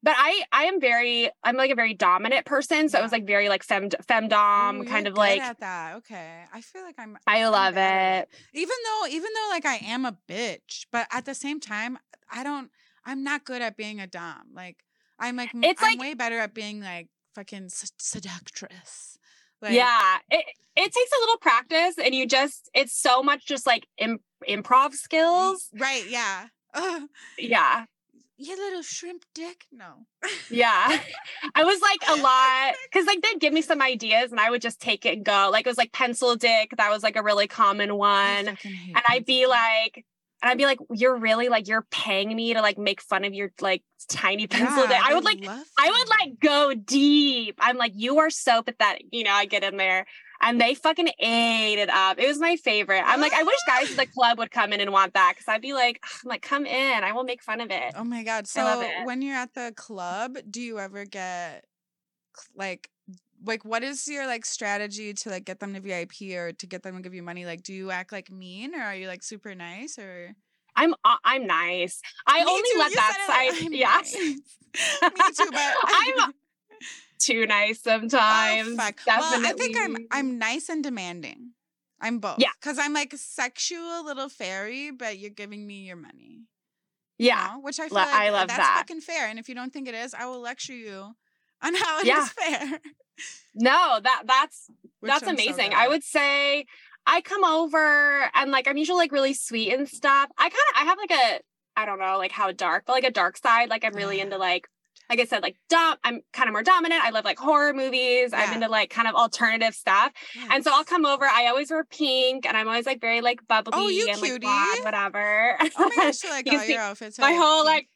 but 0.03 0.13
I 0.15 0.43
I 0.51 0.65
am 0.65 0.79
very 0.79 1.31
I'm 1.43 1.57
like 1.57 1.71
a 1.71 1.75
very 1.75 1.95
dominant 1.95 2.45
person. 2.45 2.87
So 2.87 2.99
it 2.99 3.01
was 3.01 3.11
like 3.11 3.25
very 3.25 3.49
like 3.49 3.63
fem 3.63 3.89
femdom 3.89 4.81
Ooh, 4.81 4.85
kind 4.85 5.07
of 5.07 5.15
like 5.15 5.41
at 5.41 5.59
that. 5.59 5.95
Okay, 5.97 6.43
I 6.53 6.61
feel 6.61 6.83
like 6.83 6.95
I'm. 6.99 7.17
I 7.25 7.43
I'm 7.43 7.51
love 7.51 7.77
it. 7.77 8.29
Even 8.53 8.75
though, 8.85 9.07
even 9.07 9.29
though, 9.33 9.49
like 9.49 9.65
I 9.65 9.77
am 9.77 10.05
a 10.05 10.15
bitch, 10.29 10.85
but 10.91 11.07
at 11.11 11.25
the 11.25 11.33
same 11.33 11.59
time, 11.59 11.97
I 12.31 12.43
don't. 12.43 12.69
I'm 13.05 13.23
not 13.23 13.43
good 13.43 13.61
at 13.61 13.75
being 13.75 13.99
a 13.99 14.07
dom. 14.07 14.49
Like 14.53 14.83
I'm 15.19 15.35
like 15.35 15.51
It's 15.55 15.81
I'm 15.81 15.89
like- 15.91 15.99
way 15.99 16.13
better 16.13 16.39
at 16.39 16.53
being 16.53 16.81
like 16.81 17.07
fucking 17.35 17.69
seductress. 17.69 19.17
Like, 19.61 19.73
yeah. 19.73 20.17
It 20.29 20.45
it 20.75 20.83
takes 20.93 21.11
a 21.11 21.19
little 21.21 21.37
practice 21.37 21.95
and 22.03 22.13
you 22.13 22.27
just 22.27 22.69
it's 22.73 22.93
so 22.99 23.23
much 23.23 23.45
just 23.45 23.65
like 23.65 23.87
Im- 23.97 24.19
improv 24.47 24.93
skills. 24.93 25.69
Right. 25.77 26.05
Yeah. 26.07 26.47
Ugh, 26.73 27.03
Yeah. 27.39 27.85
you 28.37 28.55
little 28.55 28.83
shrimp 28.83 29.25
dick. 29.33 29.65
No. 29.71 30.05
Yeah. 30.51 30.99
I 31.55 31.63
was 31.63 31.81
like 31.81 31.99
a 32.07 32.21
lot 32.21 32.75
because 32.91 33.07
like 33.07 33.21
they'd 33.23 33.39
give 33.39 33.53
me 33.53 33.63
some 33.63 33.81
ideas 33.81 34.29
and 34.31 34.39
I 34.39 34.51
would 34.51 34.61
just 34.61 34.79
take 34.79 35.05
it 35.07 35.15
and 35.17 35.25
go. 35.25 35.49
Like 35.51 35.65
it 35.65 35.69
was 35.69 35.77
like 35.79 35.91
pencil 35.91 36.35
dick. 36.35 36.73
That 36.77 36.91
was 36.91 37.01
like 37.01 37.15
a 37.15 37.23
really 37.23 37.47
common 37.47 37.95
one. 37.97 38.45
hate 38.45 38.93
and 38.95 39.03
I'd 39.09 39.25
be 39.25 39.47
like, 39.47 40.05
and 40.41 40.51
I'd 40.51 40.57
be 40.57 40.65
like, 40.65 40.79
you're 40.93 41.17
really 41.17 41.49
like 41.49 41.67
you're 41.67 41.85
paying 41.89 42.35
me 42.35 42.53
to 42.53 42.61
like 42.61 42.77
make 42.77 43.01
fun 43.01 43.25
of 43.25 43.33
your 43.33 43.51
like 43.59 43.83
tiny 44.09 44.47
pencil. 44.47 44.83
Yeah, 44.83 44.87
dick. 44.87 45.01
I 45.03 45.13
would 45.15 45.23
like 45.23 45.43
I 45.45 45.89
would 45.89 46.09
like 46.09 46.39
go 46.39 46.73
deep. 46.73 47.55
I'm 47.59 47.77
like, 47.77 47.93
you 47.95 48.19
are 48.19 48.29
so 48.29 48.61
pathetic. 48.61 49.05
You 49.11 49.23
know, 49.23 49.31
I 49.31 49.45
get 49.45 49.63
in 49.63 49.77
there 49.77 50.05
and 50.41 50.61
they 50.61 50.75
fucking 50.75 51.09
ate 51.19 51.79
it 51.79 51.89
up. 51.89 52.19
It 52.19 52.27
was 52.27 52.39
my 52.39 52.55
favorite. 52.57 53.01
I'm 53.03 53.19
like, 53.19 53.33
I 53.33 53.43
wish 53.43 53.57
guys 53.65 53.91
at 53.91 53.97
the 53.97 54.05
club 54.13 54.37
would 54.37 54.51
come 54.51 54.73
in 54.73 54.81
and 54.81 54.91
want 54.91 55.13
that 55.13 55.33
because 55.35 55.47
I'd 55.47 55.61
be 55.61 55.73
like, 55.73 55.99
I'm 56.23 56.29
like, 56.29 56.41
come 56.41 56.65
in. 56.65 57.03
I 57.03 57.13
will 57.13 57.23
make 57.23 57.41
fun 57.41 57.61
of 57.61 57.71
it. 57.71 57.93
Oh 57.95 58.03
my 58.03 58.23
god! 58.23 58.47
So 58.47 58.87
when 59.05 59.21
you're 59.21 59.35
at 59.35 59.53
the 59.53 59.73
club, 59.75 60.37
do 60.49 60.61
you 60.61 60.79
ever 60.79 61.05
get 61.05 61.65
like 62.55 62.89
like 63.45 63.63
what 63.63 63.83
is 63.83 64.07
your 64.07 64.25
like 64.27 64.45
strategy 64.45 65.13
to 65.13 65.29
like 65.29 65.45
get 65.45 65.59
them 65.59 65.73
to 65.73 65.79
VIP 65.79 66.33
or 66.35 66.51
to 66.53 66.67
get 66.67 66.83
them 66.83 66.95
to 66.97 67.01
give 67.01 67.13
you 67.13 67.23
money? 67.23 67.45
Like, 67.45 67.63
do 67.63 67.73
you 67.73 67.91
act 67.91 68.11
like 68.11 68.31
mean 68.31 68.75
or 68.75 68.81
are 68.81 68.95
you 68.95 69.07
like 69.07 69.23
super 69.23 69.53
nice 69.55 69.97
or? 69.97 70.35
I'm 70.75 70.93
uh, 71.03 71.15
I'm 71.23 71.47
nice. 71.47 72.01
I 72.27 72.43
Me 72.43 72.51
only 72.51 72.69
too, 72.71 72.79
let 72.79 72.89
you 72.91 72.95
that 72.95 73.13
said 73.27 73.33
it 73.33 73.51
like, 73.51 73.61
side. 73.61 73.71
Yeah. 73.73 73.87
nice." 73.97 74.15
Me 74.17 75.45
too, 75.45 75.51
but 75.51 75.75
I'm 75.83 76.33
too 77.19 77.45
nice 77.47 77.81
sometimes. 77.81 78.69
Oh, 78.69 78.75
fuck. 78.77 78.99
Well, 79.07 79.41
Definitely. 79.41 79.49
I 79.49 79.53
think 79.53 79.77
I'm 79.79 79.97
I'm 80.11 80.37
nice 80.39 80.69
and 80.69 80.83
demanding. 80.83 81.51
I'm 81.99 82.19
both. 82.19 82.37
Yeah. 82.37 82.49
Because 82.61 82.77
I'm 82.77 82.93
like 82.93 83.13
sexual 83.15 84.05
little 84.05 84.29
fairy, 84.29 84.91
but 84.91 85.17
you're 85.17 85.31
giving 85.31 85.65
me 85.65 85.85
your 85.85 85.95
money. 85.95 86.43
you 87.17 87.27
yeah. 87.27 87.53
know? 87.53 87.61
Which 87.61 87.79
I 87.79 87.87
feel 87.87 87.95
like 87.95 88.07
I 88.07 88.29
love 88.29 88.49
that's 88.49 88.59
that. 88.59 88.75
fucking 88.77 89.01
fair. 89.01 89.27
And 89.27 89.39
if 89.39 89.49
you 89.49 89.55
don't 89.55 89.73
think 89.73 89.87
it 89.87 89.95
is, 89.95 90.13
I 90.13 90.27
will 90.27 90.39
lecture 90.39 90.75
you 90.75 91.15
on 91.63 91.75
how 91.75 91.99
it 91.99 92.01
is 92.01 92.07
Yeah. 92.07 92.25
fair. 92.27 92.79
No, 93.55 93.99
that 94.03 94.23
that's 94.25 94.69
Which 94.99 95.09
that's 95.11 95.23
I'm 95.27 95.33
amazing. 95.35 95.69
good 95.71 95.77
I 95.77 95.87
would 95.87 96.03
say 96.03 96.65
I 97.05 97.21
come 97.21 97.43
over 97.43 98.29
and 98.35 98.51
like 98.51 98.67
I'm 98.67 98.77
usually 98.77 98.97
like 98.99 99.11
really 99.11 99.33
sweet 99.33 99.73
and 99.73 99.87
stuff. 99.87 100.29
I 100.37 100.49
kind 100.49 100.53
of 100.53 100.81
I 100.81 100.83
have 100.85 100.97
like 100.97 101.11
a 101.11 101.39
I 101.79 101.85
don't 101.85 101.99
know 101.99 102.17
like 102.17 102.31
how 102.31 102.51
dark, 102.51 102.83
but 102.85 102.93
like 102.93 103.03
a 103.05 103.11
dark 103.11 103.37
side. 103.37 103.69
Like 103.69 103.83
I'm 103.85 103.93
really 103.95 104.17
Yeah. 104.17 104.23
into 104.25 104.37
like 104.37 104.67
like 105.09 105.19
I 105.21 105.25
said 105.25 105.41
like 105.41 105.55
dom. 105.69 105.95
I'm 106.03 106.19
kind 106.33 106.49
of 106.49 106.53
more 106.53 106.63
dominant. 106.63 107.01
I 107.03 107.11
love 107.11 107.23
like 107.23 107.39
horror 107.39 107.73
movies. 107.73 108.33
I'm 108.33 108.53
into 108.55 108.67
like 108.67 108.89
kind 108.89 109.07
of 109.07 109.15
alternative 109.15 109.73
stuff. 109.73 110.11
And 110.51 110.63
so 110.65 110.71
I'll 110.73 110.83
come 110.83 111.05
over. 111.05 111.23
I 111.25 111.47
always 111.47 111.71
wear 111.71 111.85
pink, 111.85 112.45
and 112.45 112.57
I'm 112.57 112.67
always 112.67 112.85
like 112.85 112.99
very 112.99 113.21
like 113.21 113.39
bubbly 113.47 113.71
Oh, 113.73 113.87
you 113.87 114.09
and 114.11 114.21
like 114.21 114.41
blonde, 114.41 114.83
whatever. 114.83 115.57
Oh 115.79 115.91
my 115.95 116.03
gosh, 116.03 116.17
so 116.17 116.29
like 116.29 116.45
all 116.51 116.65
your 116.65 116.81
outfits. 116.81 117.17
my 117.19 117.31
whole 117.31 117.63
pink. 117.63 117.65
like 117.73 117.89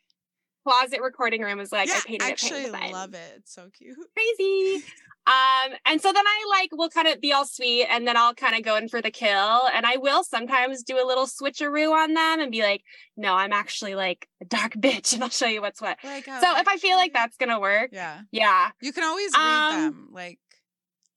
closet 0.64 1.02
recording 1.02 1.42
room 1.42 1.60
is 1.60 1.72
like 1.72 1.88
yeah, 1.88 1.96
I 1.98 2.02
painted 2.06 2.26
I 2.26 2.30
it 2.30 2.32
actually 2.32 2.70
love 2.70 3.14
it. 3.14 3.34
It's 3.38 3.54
so 3.54 3.70
cute. 3.72 3.96
crazy. 4.16 4.84
Um, 5.28 5.74
and 5.86 6.02
so 6.02 6.12
then 6.12 6.26
I 6.26 6.46
like 6.60 6.70
will 6.72 6.90
kind 6.90 7.08
of 7.08 7.22
be 7.22 7.32
all 7.32 7.46
sweet 7.46 7.86
and 7.86 8.08
then 8.08 8.18
I'll 8.18 8.34
kind 8.34 8.56
of 8.56 8.64
go 8.64 8.76
in 8.76 8.90
for 8.90 9.02
the 9.02 9.12
kill. 9.12 9.62
And 9.74 9.86
I 9.86 9.98
will 9.98 10.24
sometimes 10.24 10.82
do 10.84 10.96
a 10.96 11.06
little 11.06 11.28
switcheroo 11.28 11.92
on 11.92 12.14
them 12.16 12.40
and 12.40 12.52
be 12.52 12.64
like, 12.64 12.82
no, 13.16 13.34
I'm 13.34 13.54
actually 13.54 13.94
like 13.94 14.28
a 14.42 14.46
dark 14.46 14.74
bitch 14.78 15.14
and 15.14 15.24
I'll 15.24 15.30
show 15.30 15.46
you 15.46 15.62
what's 15.62 15.80
what. 15.80 15.98
Like, 16.04 16.26
So 16.26 16.58
if 16.58 16.68
I 16.68 16.78
feel 16.78 16.98
like 16.98 17.14
that's 17.14 17.38
gonna 17.38 17.60
work, 17.60 17.92
yeah, 17.94 18.22
yeah. 18.32 18.72
you 18.82 18.92
can 18.92 19.04
always 19.04 19.32
read 19.34 19.42
Um, 19.74 19.82
them. 19.82 20.08
Like, 20.12 20.40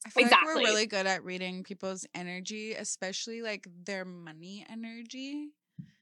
I 0.06 0.10
feel 0.10 0.24
like 0.24 0.32
exactly. 0.32 0.54
we're 0.62 0.68
really 0.68 0.86
good 0.86 1.06
at 1.06 1.24
reading 1.24 1.62
people's 1.64 2.06
energy, 2.14 2.74
especially 2.74 3.40
like 3.40 3.66
their 3.86 4.04
money 4.04 4.66
energy. 4.70 5.48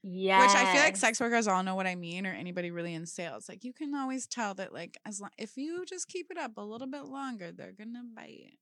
Yeah. 0.03 0.41
Which 0.41 0.55
I 0.55 0.71
feel 0.73 0.81
like 0.81 0.97
sex 0.97 1.19
workers 1.21 1.47
all 1.47 1.63
know 1.63 1.75
what 1.75 1.87
I 1.87 1.95
mean, 1.95 2.25
or 2.25 2.31
anybody 2.33 2.71
really 2.71 2.93
in 2.93 3.05
sales. 3.05 3.47
Like 3.47 3.63
you 3.63 3.71
can 3.73 3.95
always 3.95 4.27
tell 4.27 4.53
that, 4.55 4.73
like 4.73 4.97
as 5.05 5.21
long 5.21 5.29
if 5.37 5.55
you 5.55 5.85
just 5.85 6.07
keep 6.09 6.29
it 6.29 6.37
up 6.37 6.57
a 6.57 6.61
little 6.61 6.87
bit 6.87 7.05
longer, 7.05 7.51
they're 7.51 7.71
gonna 7.71 8.03
bite. 8.15 8.57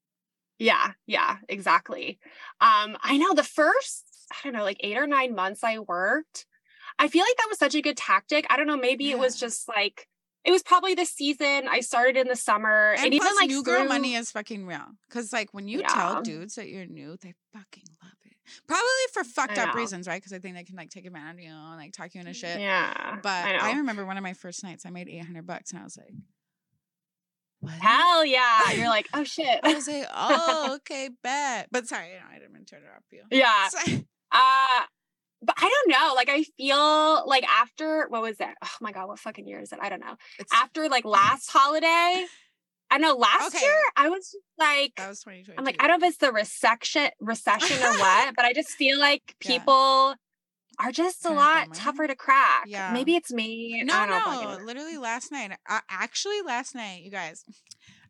Yeah, 0.60 0.92
yeah, 1.08 1.38
exactly. 1.50 2.20
Um, 2.60 2.96
I 3.02 3.18
know 3.18 3.34
the 3.34 3.44
first, 3.44 4.06
I 4.32 4.36
don't 4.44 4.54
know, 4.54 4.64
like 4.64 4.78
eight 4.82 4.98
or 4.98 5.08
nine 5.08 5.34
months 5.34 5.64
I 5.64 5.80
worked, 5.80 6.46
I 7.00 7.08
feel 7.08 7.24
like 7.24 7.36
that 7.38 7.48
was 7.50 7.58
such 7.58 7.74
a 7.74 7.82
good 7.82 7.98
tactic. 7.98 8.46
I 8.50 8.58
don't 8.58 8.68
know, 8.68 8.78
maybe 8.78 9.10
it 9.10 9.18
was 9.18 9.40
just 9.40 9.68
like 9.68 10.08
it 10.44 10.52
was 10.52 10.62
probably 10.64 10.94
the 10.96 11.06
season. 11.06 11.68
I 11.70 11.82
started 11.82 12.18
in 12.18 12.28
the 12.28 12.36
summer 12.36 12.92
and, 12.98 13.06
And, 13.06 13.14
even 13.14 13.28
like 13.36 13.50
new 13.50 13.64
girl 13.64 13.80
through- 13.82 13.90
money 13.90 14.14
is 14.16 14.32
fucking 14.32 14.66
real. 14.68 14.86
Cause 15.10 15.32
like 15.34 15.54
when 15.54 15.68
you 15.68 15.80
Yeah. 15.82 15.88
tell 15.88 16.22
dudes 16.22 16.56
that 16.56 16.68
you're 16.70 16.86
new, 16.86 17.18
they 17.22 17.34
fucking. 17.54 17.84
Probably 18.68 18.86
for 19.14 19.24
fucked 19.24 19.58
up 19.58 19.76
reasons, 19.76 20.08
right? 20.08 20.22
Because 20.22 20.34
I 20.34 20.40
think 20.40 20.56
they 20.56 20.64
can 20.64 20.76
like 20.76 20.90
take 20.90 21.06
advantage 21.06 21.36
of 21.36 21.40
you 21.42 21.50
and 21.50 21.78
like 21.78 21.94
talk 21.94 22.14
you 22.14 22.22
into 22.22 22.34
shit. 22.34 22.60
Yeah. 22.60 23.18
But 23.22 23.46
I. 23.46 23.72
I, 23.72 23.74
remember 23.78 24.06
one 24.06 24.18
of 24.18 24.24
my 24.24 24.34
first 24.34 24.64
nights, 24.64 24.86
I 24.86 24.90
made 24.90 25.08
eight 25.08 25.24
hundred 25.26 25.48
bucks, 25.48 25.72
and 25.72 25.80
I 25.80 25.84
was 25.84 25.98
like, 25.98 26.14
"What?" 27.60 27.74
Hell 27.74 28.26
yeah. 28.26 28.72
You're 28.74 28.90
like, 28.90 29.08
oh 29.14 29.24
shit. 29.24 29.60
I 29.64 29.74
was 29.74 29.88
like, 29.88 30.08
"Oh, 30.14 30.72
okay, 30.76 31.10
bet." 31.24 31.68
But 31.72 31.88
sorry, 31.88 32.10
you 32.10 32.16
know, 32.16 32.26
I 32.30 32.40
didn't 32.40 32.54
mean 32.54 32.66
to 32.66 32.78
interrupt 32.78 33.12
you. 33.12 33.24
yeah. 33.32 33.70
Uh 34.34 34.86
but 35.42 35.56
I 35.58 35.70
don't 35.70 35.92
know. 35.92 36.14
Like 36.16 36.30
I 36.30 36.44
feel 36.58 37.28
like 37.28 37.44
after 37.50 38.06
what 38.10 38.22
was 38.22 38.40
it? 38.40 38.50
Oh 38.64 38.70
my 38.80 38.92
god, 38.92 39.08
what 39.08 39.20
fucking 39.20 39.48
year 39.48 39.60
is 39.60 39.72
it? 39.72 39.80
I 39.82 39.90
don't 39.90 40.00
know. 40.00 40.16
it's, 40.40 40.54
After 40.54 40.88
like 40.88 41.06
last 41.06 41.50
holiday, 41.52 42.26
I 42.92 42.98
know 42.98 43.16
last 43.16 43.56
Okay. 43.56 43.64
year 43.66 43.76
I 43.96 44.10
was 44.10 44.26
just 44.26 44.38
like 44.60 44.94
that 44.98 45.10
was 45.10 45.22
twenty 45.22 45.44
twenty. 45.44 45.58
I'm 45.58 45.64
like, 45.66 45.82
I 45.82 45.88
don't 45.88 46.00
know 46.02 46.08
if 46.08 46.12
it's 46.12 46.20
the 46.20 46.32
recession 46.32 47.10
recession 47.20 47.78
or 47.82 47.98
what, 47.98 48.36
but 48.36 48.46
I 48.46 48.54
just 48.54 48.70
feel 48.72 49.00
like 49.00 49.36
Yeah. 49.44 49.58
people 49.60 50.16
are 50.80 50.92
just 50.92 51.26
a 51.26 51.32
lot 51.32 51.74
tougher 51.74 52.08
to 52.08 52.16
crack. 52.16 52.64
Yeah. 52.68 52.92
Maybe 52.94 53.16
it's 53.16 53.32
me. 53.32 53.82
No, 53.86 53.94
I 53.96 54.06
don't 54.08 54.60
no. 54.60 54.66
Literally 54.66 54.98
last 54.98 55.32
night. 55.32 55.52
Uh, 55.70 55.80
actually, 55.90 56.42
last 56.42 56.76
night, 56.76 57.04
you 57.04 57.12
guys. 57.12 57.44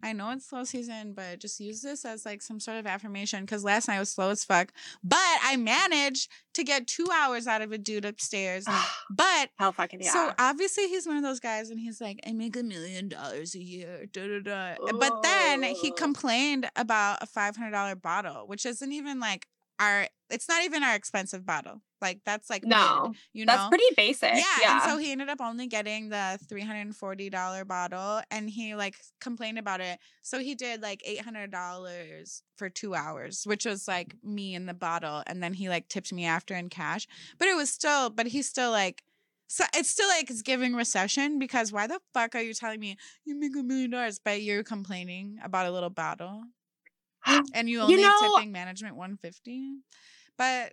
I 0.04 0.14
know 0.14 0.32
it's 0.32 0.48
slow 0.48 0.64
season, 0.64 1.14
but 1.14 1.40
just 1.40 1.60
use 1.60 1.82
this 1.82 2.06
as 2.06 2.26
like 2.26 2.42
some 2.42 2.60
sort 2.60 2.78
of 2.78 2.88
affirmation 2.88 3.42
because 3.42 3.64
last 3.64 3.88
night 3.88 4.00
was 4.00 4.10
slow 4.10 4.30
as 4.30 4.44
fuck. 4.44 4.72
But 5.04 5.20
I 5.44 5.58
managed 5.58 6.32
to 6.54 6.64
get 6.64 6.88
two 6.88 7.08
hours 7.14 7.48
out 7.48 7.62
of 7.62 7.72
a 7.72 7.78
dude 7.78 8.06
upstairs. 8.06 8.66
Ah, 8.68 8.98
but 9.10 9.50
Hell 9.58 9.72
fucking 9.72 10.02
yeah. 10.02 10.12
so 10.12 10.34
obviously 10.40 10.88
he's 10.88 11.08
one 11.08 11.18
of 11.18 11.24
those 11.24 11.40
guys, 11.40 11.70
and 11.70 11.80
he's 11.80 12.02
like, 12.02 12.20
I 12.26 12.34
make 12.34 12.56
a 12.56 12.64
million 12.64 13.10
dollars 13.10 13.56
a 13.56 13.60
year. 13.60 14.08
Da, 14.12 14.28
da, 14.28 14.40
da. 14.40 14.92
But 15.00 15.24
then 15.24 15.64
he 15.64 15.92
complained 15.92 16.70
about 16.76 17.20
a 17.22 17.26
five 17.26 17.56
hundred 17.56 17.72
dollar 17.72 17.96
bottle, 17.96 18.48
which 18.48 18.66
isn't 18.66 18.92
even 18.92 19.20
like 19.20 19.48
our. 19.80 20.08
It's 20.30 20.48
not 20.48 20.64
even 20.64 20.84
our 20.84 20.96
expensive 20.96 21.46
bottle. 21.46 21.82
Like 22.02 22.22
that's 22.26 22.50
like 22.50 22.64
no, 22.64 23.14
you 23.34 23.46
know, 23.46 23.54
that's 23.54 23.70
pretty 23.70 23.94
basic. 23.96 24.34
yeah, 24.34 24.44
Yeah. 24.62 24.74
and 24.84 24.92
so 24.92 24.98
he 24.98 25.12
ended 25.12 25.30
up 25.30 25.40
only 25.40 25.68
getting 25.68 26.10
the 26.10 26.40
three 26.50 26.62
hundred 26.62 26.82
and 26.82 26.96
forty 26.96 27.30
dollar 27.30 27.64
bottle, 27.66 28.22
and 28.32 28.50
he 28.50 28.74
like 28.76 28.96
complained 29.20 29.60
about 29.60 29.82
it. 29.82 30.00
So 30.24 30.40
he 30.40 30.56
did 30.56 30.82
like 30.82 31.02
eight 31.06 31.22
hundred 31.22 31.52
dollars 31.52 32.42
for 32.58 32.70
two 32.70 32.96
hours, 32.96 33.44
which 33.46 33.66
was 33.66 33.88
like 33.88 34.16
me 34.24 34.56
and 34.56 34.68
the 34.68 34.74
bottle, 34.74 35.24
and 35.28 35.42
then 35.44 35.54
he 35.54 35.70
like 35.70 35.88
tipped 35.88 36.12
me 36.12 36.26
after 36.26 36.56
in 36.56 36.70
cash. 36.70 37.08
But 37.38 37.48
it 37.48 37.56
was 37.56 37.70
still, 37.70 38.10
but 38.10 38.28
he's 38.28 38.48
still 38.50 38.72
like. 38.72 39.04
So 39.48 39.66
it's 39.76 39.90
still 39.90 40.08
like 40.08 40.30
it's 40.32 40.42
giving 40.44 40.76
recession 40.76 41.38
because 41.38 41.74
why 41.74 41.86
the 41.86 42.00
fuck 42.14 42.36
are 42.36 42.42
you 42.42 42.54
telling 42.54 42.80
me 42.80 42.96
you 43.26 43.38
make 43.38 43.54
a 43.54 43.62
million 43.62 43.90
dollars 43.92 44.18
but 44.18 44.42
you're 44.42 44.64
complaining 44.64 45.40
about 45.44 45.66
a 45.66 45.72
little 45.72 45.90
bottle 45.90 46.44
and 47.54 47.70
you 47.70 47.82
only 47.82 47.98
know- 48.02 48.36
tipping 48.38 48.54
management 48.54 48.96
150 48.96 49.74
but 50.38 50.72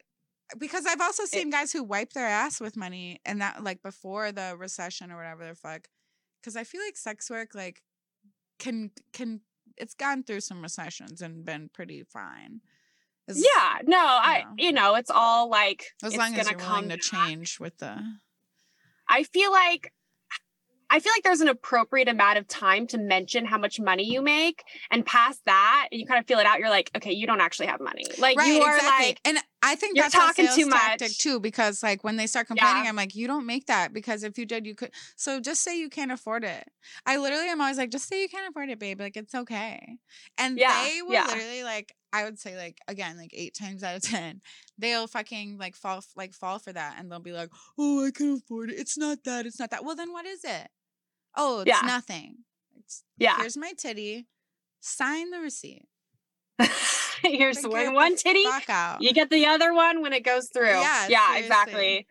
because 0.57 0.87
i've 0.87 1.01
also 1.01 1.25
eh 1.25 1.27
seen 1.27 1.51
guys 1.51 1.73
who 1.73 1.83
wipe 1.83 2.13
their 2.13 2.27
ass 2.27 2.61
with 2.61 2.77
money 2.77 3.21
and 3.27 3.41
that 3.41 3.63
like 3.63 3.83
before 3.83 4.33
the 4.33 4.55
recession 4.59 5.11
or 5.11 5.17
whatever 5.17 5.47
the 5.47 5.55
fuck 5.55 5.89
because 6.41 6.57
i 6.57 6.65
feel 6.65 6.81
like 6.81 6.97
sex 6.97 7.29
work 7.29 7.51
like 7.55 7.83
can 8.59 8.91
can 9.13 9.41
it's 9.77 9.95
gone 9.95 10.23
through 10.23 10.41
some 10.41 10.63
recessions 10.63 11.21
and 11.21 11.45
been 11.45 11.69
pretty 11.73 12.03
fine 12.03 12.61
As- 13.29 13.39
yeah. 13.39 13.79
No, 13.85 13.99
I 13.99 14.45
know. 14.45 14.55
you 14.57 14.73
know, 14.73 14.95
it's 14.95 15.11
all 15.11 15.51
like 15.51 15.85
as 16.03 16.15
it's 16.15 16.19
long 16.19 16.35
as 16.35 16.51
you're 16.51 16.59
willing 16.59 16.89
to 16.89 16.97
back. 16.97 17.01
change 17.01 17.61
with 17.61 17.77
the 17.79 17.99
I 19.09 19.23
feel 19.23 19.53
like 19.53 19.93
I 20.91 21.01
feel 21.01 21.13
like 21.15 21.23
there's 21.23 21.43
an 21.43 21.49
appropriate 21.49 22.09
amount 22.09 22.39
of 22.39 22.49
time 22.49 22.87
to 22.89 22.99
mention 22.99 23.45
how 23.45 23.59
much 23.59 23.79
money 23.79 24.05
you 24.11 24.23
make, 24.23 24.65
and 24.91 25.05
past 25.05 25.43
that, 25.45 25.89
you 25.93 26.07
kind 26.07 26.19
of 26.19 26.27
feel 26.27 26.39
it 26.39 26.47
out. 26.47 26.59
You're 26.61 26.71
like, 26.71 26.91
okay, 26.97 27.13
you 27.13 27.27
don't 27.27 27.43
actually 27.43 27.67
have 27.67 27.79
money. 27.81 28.05
Like 28.19 28.39
you 28.47 28.63
are 28.63 28.79
like, 28.79 29.21
and 29.27 29.37
I 29.69 29.75
think 29.75 29.97
you're 29.97 30.05
that's 30.09 30.15
a 30.15 30.43
sales 30.43 30.57
too 30.57 30.71
tactic 30.71 31.13
too, 31.17 31.41
because 31.41 31.83
like 31.83 32.03
when 32.03 32.17
they 32.17 32.27
start 32.27 32.47
complaining, 32.47 32.85
Yeah. 32.85 32.89
I'm 32.91 32.97
like, 32.97 33.15
you 33.15 33.27
don't 33.27 33.47
make 33.47 33.67
that 33.67 33.93
because 33.93 34.23
if 34.23 34.39
you 34.39 34.47
did, 34.47 34.67
you 34.67 34.75
could. 34.75 34.91
So 35.17 35.41
just 35.41 35.63
say 35.63 35.79
you 35.79 35.91
can't 35.91 36.11
afford 36.11 36.45
it. 36.45 36.67
I 37.05 37.19
literally 37.19 37.49
am 37.49 37.61
always 37.61 37.77
like, 37.77 37.91
just 37.91 38.09
say 38.09 38.23
you 38.23 38.29
can't 38.29 38.49
afford 38.49 38.71
it, 38.71 38.79
babe. 38.79 39.01
Like 39.01 39.17
it's 39.17 39.35
okay. 39.35 39.99
And 40.39 40.59
Yeah, 40.59 40.85
they 40.85 41.03
will 41.03 41.13
yeah. 41.13 41.27
literally 41.27 41.63
like, 41.65 41.95
I 42.13 42.25
would 42.25 42.39
say 42.39 42.57
like 42.57 42.79
again, 42.89 43.19
like 43.19 43.33
eight 43.35 43.55
times 43.55 43.83
out 43.83 43.97
of 43.97 44.03
ten, 44.03 44.41
they'll 44.79 45.07
fucking 45.07 45.59
like 45.59 45.77
fall 45.77 46.03
like 46.17 46.33
fall 46.33 46.59
for 46.59 46.73
that, 46.73 46.97
and 46.99 47.13
they'll 47.13 47.21
be 47.21 47.33
like, 47.33 47.51
oh, 47.79 48.07
I 48.07 48.11
can 48.11 48.33
afford 48.35 48.71
it. 48.71 48.79
It's 48.79 48.97
not 48.97 49.25
that. 49.25 49.45
It's 49.45 49.61
not 49.61 49.71
that. 49.71 49.85
Well, 49.85 49.95
then 49.97 50.13
what 50.13 50.25
is 50.25 50.43
it? 50.45 50.69
Oh, 51.37 51.61
it's 51.67 51.83
nothing. 51.85 52.39
It's, 52.79 53.05
yeah, 53.19 53.37
Here's 53.37 53.57
my 53.59 53.73
titty. 53.77 54.27
Sign 54.81 55.31
the 55.31 55.41
receipt. 55.41 55.85
you're 57.25 57.55
Figure 57.55 57.93
one 57.93 58.17
titty. 58.17 58.45
You 59.01 59.13
get 59.13 59.31
the 59.31 59.47
other 59.47 59.73
one 59.75 60.03
when 60.03 60.13
it 60.13 60.25
goes 60.25 60.49
through. 60.49 60.69
Yeah, 60.69 61.09
yeah, 61.09 61.27
seriously. 61.27 61.47
exactly. 61.47 62.07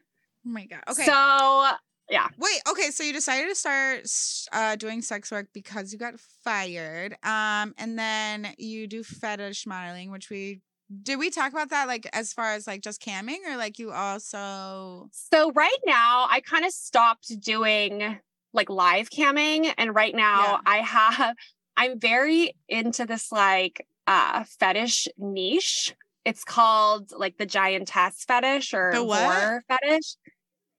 Oh 0.45 0.49
my 0.49 0.65
god. 0.65 0.83
Okay. 0.89 1.03
So 1.05 1.67
yeah. 2.09 2.27
Wait, 2.37 2.61
okay, 2.69 2.89
so 2.91 3.03
you 3.03 3.11
decided 3.11 3.49
to 3.49 3.55
start 3.55 4.09
uh, 4.53 4.75
doing 4.77 5.01
sex 5.01 5.29
work 5.31 5.47
because 5.53 5.91
you 5.91 5.99
got 5.99 6.19
fired. 6.43 7.13
Um, 7.23 7.73
and 7.77 7.99
then 7.99 8.47
you 8.57 8.87
do 8.87 9.03
fetish 9.03 9.65
modeling, 9.65 10.11
which 10.11 10.29
we 10.29 10.61
did 11.03 11.19
we 11.19 11.29
talk 11.29 11.51
about 11.51 11.69
that 11.71 11.89
like 11.89 12.07
as 12.13 12.31
far 12.31 12.53
as 12.53 12.65
like 12.65 12.81
just 12.81 13.01
camming 13.01 13.39
or 13.45 13.57
like 13.57 13.77
you 13.77 13.91
also 13.91 15.09
So 15.11 15.51
right 15.51 15.79
now, 15.85 16.27
I 16.29 16.39
kind 16.39 16.63
of 16.63 16.71
stopped 16.71 17.41
doing 17.41 18.19
like 18.53 18.69
live 18.69 19.09
camming, 19.09 19.73
and 19.77 19.93
right 19.93 20.15
now 20.15 20.43
Yeah. 20.43 20.57
I 20.65 20.77
have 20.77 21.35
I'm 21.75 21.99
very 21.99 22.53
into 22.69 23.05
this 23.05 23.31
like 23.31 23.85
uh 24.07 24.43
fetish 24.59 25.07
niche. 25.17 25.93
It's 26.25 26.43
called 26.43 27.11
like 27.15 27.37
the 27.37 27.45
giantess 27.45 28.23
fetish 28.25 28.73
or 28.73 28.91
The 28.93 29.03
what? 29.03 29.63
fetish. 29.69 30.15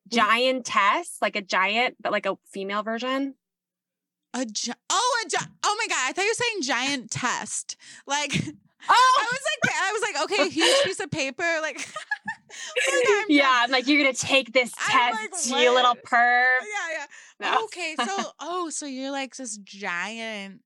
Giantess, 0.09 1.19
like 1.21 1.37
a 1.37 1.43
giant, 1.43 1.97
but 2.01 2.13
like 2.13 2.27
a 2.27 2.37
female 2.53 2.83
version. 2.83 3.35
a 4.35 4.45
gi- 4.47 4.73
oh 4.91 5.23
a 5.25 5.29
gi- 5.29 5.37
oh 5.65 5.77
my 5.79 5.87
god, 5.87 5.99
I 6.09 6.13
thought 6.13 6.23
you 6.25 6.31
were 6.31 6.35
saying 6.35 6.63
giant 6.63 7.11
test. 7.11 7.77
Like 8.07 8.33
Oh, 8.91 9.21
I 9.21 9.27
was 9.33 9.41
like 9.45 9.75
I 9.75 9.93
was 9.93 10.03
like, 10.03 10.23
okay, 10.25 10.49
huge 10.51 10.85
piece 10.85 11.01
of 11.01 11.11
paper, 11.11 11.45
like 11.61 11.77
Like, 12.87 13.05
I'm 13.09 13.25
yeah, 13.29 13.51
I'm 13.65 13.71
like 13.71 13.87
you're 13.87 14.03
gonna 14.03 14.15
take 14.15 14.53
this 14.53 14.73
I'm 14.89 15.15
test, 15.15 15.51
like, 15.53 15.61
you 15.63 15.75
little 15.75 15.95
perv. 15.97 16.59
yeah, 16.63 16.99
yeah. 16.99 17.07
No. 17.41 17.65
Okay, 17.65 17.95
so 18.05 18.31
oh, 18.41 18.71
so 18.71 18.87
you're 18.87 19.11
like 19.11 19.37
this 19.37 19.57
giant. 19.59 20.61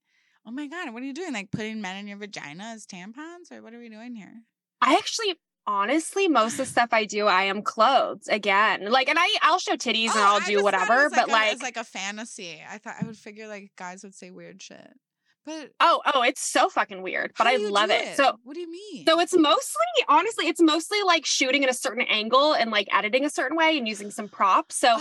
Oh 0.47 0.51
my 0.51 0.67
god, 0.67 0.93
what 0.93 1.03
are 1.03 1.07
you 1.07 1.15
doing? 1.15 1.33
Like 1.33 1.51
putting 1.51 1.81
men 1.81 1.97
in 1.97 2.07
your 2.07 2.19
vagina 2.19 2.65
as 2.65 2.87
tampons, 2.87 3.53
or 3.53 3.63
what 3.63 3.75
are 3.75 3.79
we 3.79 3.89
doing 3.89 4.15
here? 4.15 4.43
I 4.81 4.95
actually 4.95 5.37
honestly 5.65 6.27
most 6.27 6.55
of 6.55 6.59
the 6.59 6.67
stuff 6.67 6.89
I 6.93 7.05
do 7.05 7.27
I 7.29 7.45
am 7.45 7.63
clothed 7.63 8.29
again. 8.29 8.91
Like 8.91 9.09
and 9.09 9.19
I 9.19 9.29
I'll 9.43 9.61
show 9.61 9.77
titties 9.77 10.11
and 10.11 10.17
Oh, 10.17 10.23
I'll 10.37 10.43
I 10.43 10.47
do 10.47 10.63
whatever, 10.63 11.09
but 11.11 11.29
a, 11.29 11.33
like 11.33 11.53
it's 11.53 11.63
like 11.63 11.77
a 11.77 11.85
fantasy. 11.85 12.61
I 12.69 12.79
thought 12.79 12.97
I 13.01 13.07
would 13.07 13.17
figure 13.17 13.47
like 13.47 13.71
guys 13.77 14.03
would 14.03 14.15
say 14.15 14.31
weird 14.31 14.61
shit, 14.61 14.93
but 15.45 15.71
oh 15.81 16.01
oh 16.15 16.23
it's 16.23 16.41
so 16.41 16.69
fucking 16.69 17.03
weird, 17.03 17.33
but 17.37 17.47
I 17.47 17.57
love 17.57 17.89
do 17.89 17.95
it. 17.95 18.17
So 18.17 18.37
what 18.45 18.55
do 18.55 18.61
you 18.61 18.71
mean? 18.71 19.05
so 19.07 19.19
it's 19.21 19.37
mostly 19.37 19.87
honestly 20.09 20.47
it's 20.49 20.61
mostly 20.61 21.03
like 21.03 21.27
shooting 21.27 21.65
at 21.65 21.71
a 21.71 21.75
certain 21.75 22.05
angle 22.09 22.53
and 22.55 22.71
like 22.71 22.89
editing 22.93 23.25
a 23.25 23.31
certain 23.31 23.57
way 23.57 23.77
and 23.79 23.87
using 23.89 24.11
some 24.11 24.29
props. 24.29 24.77
So 24.77 24.97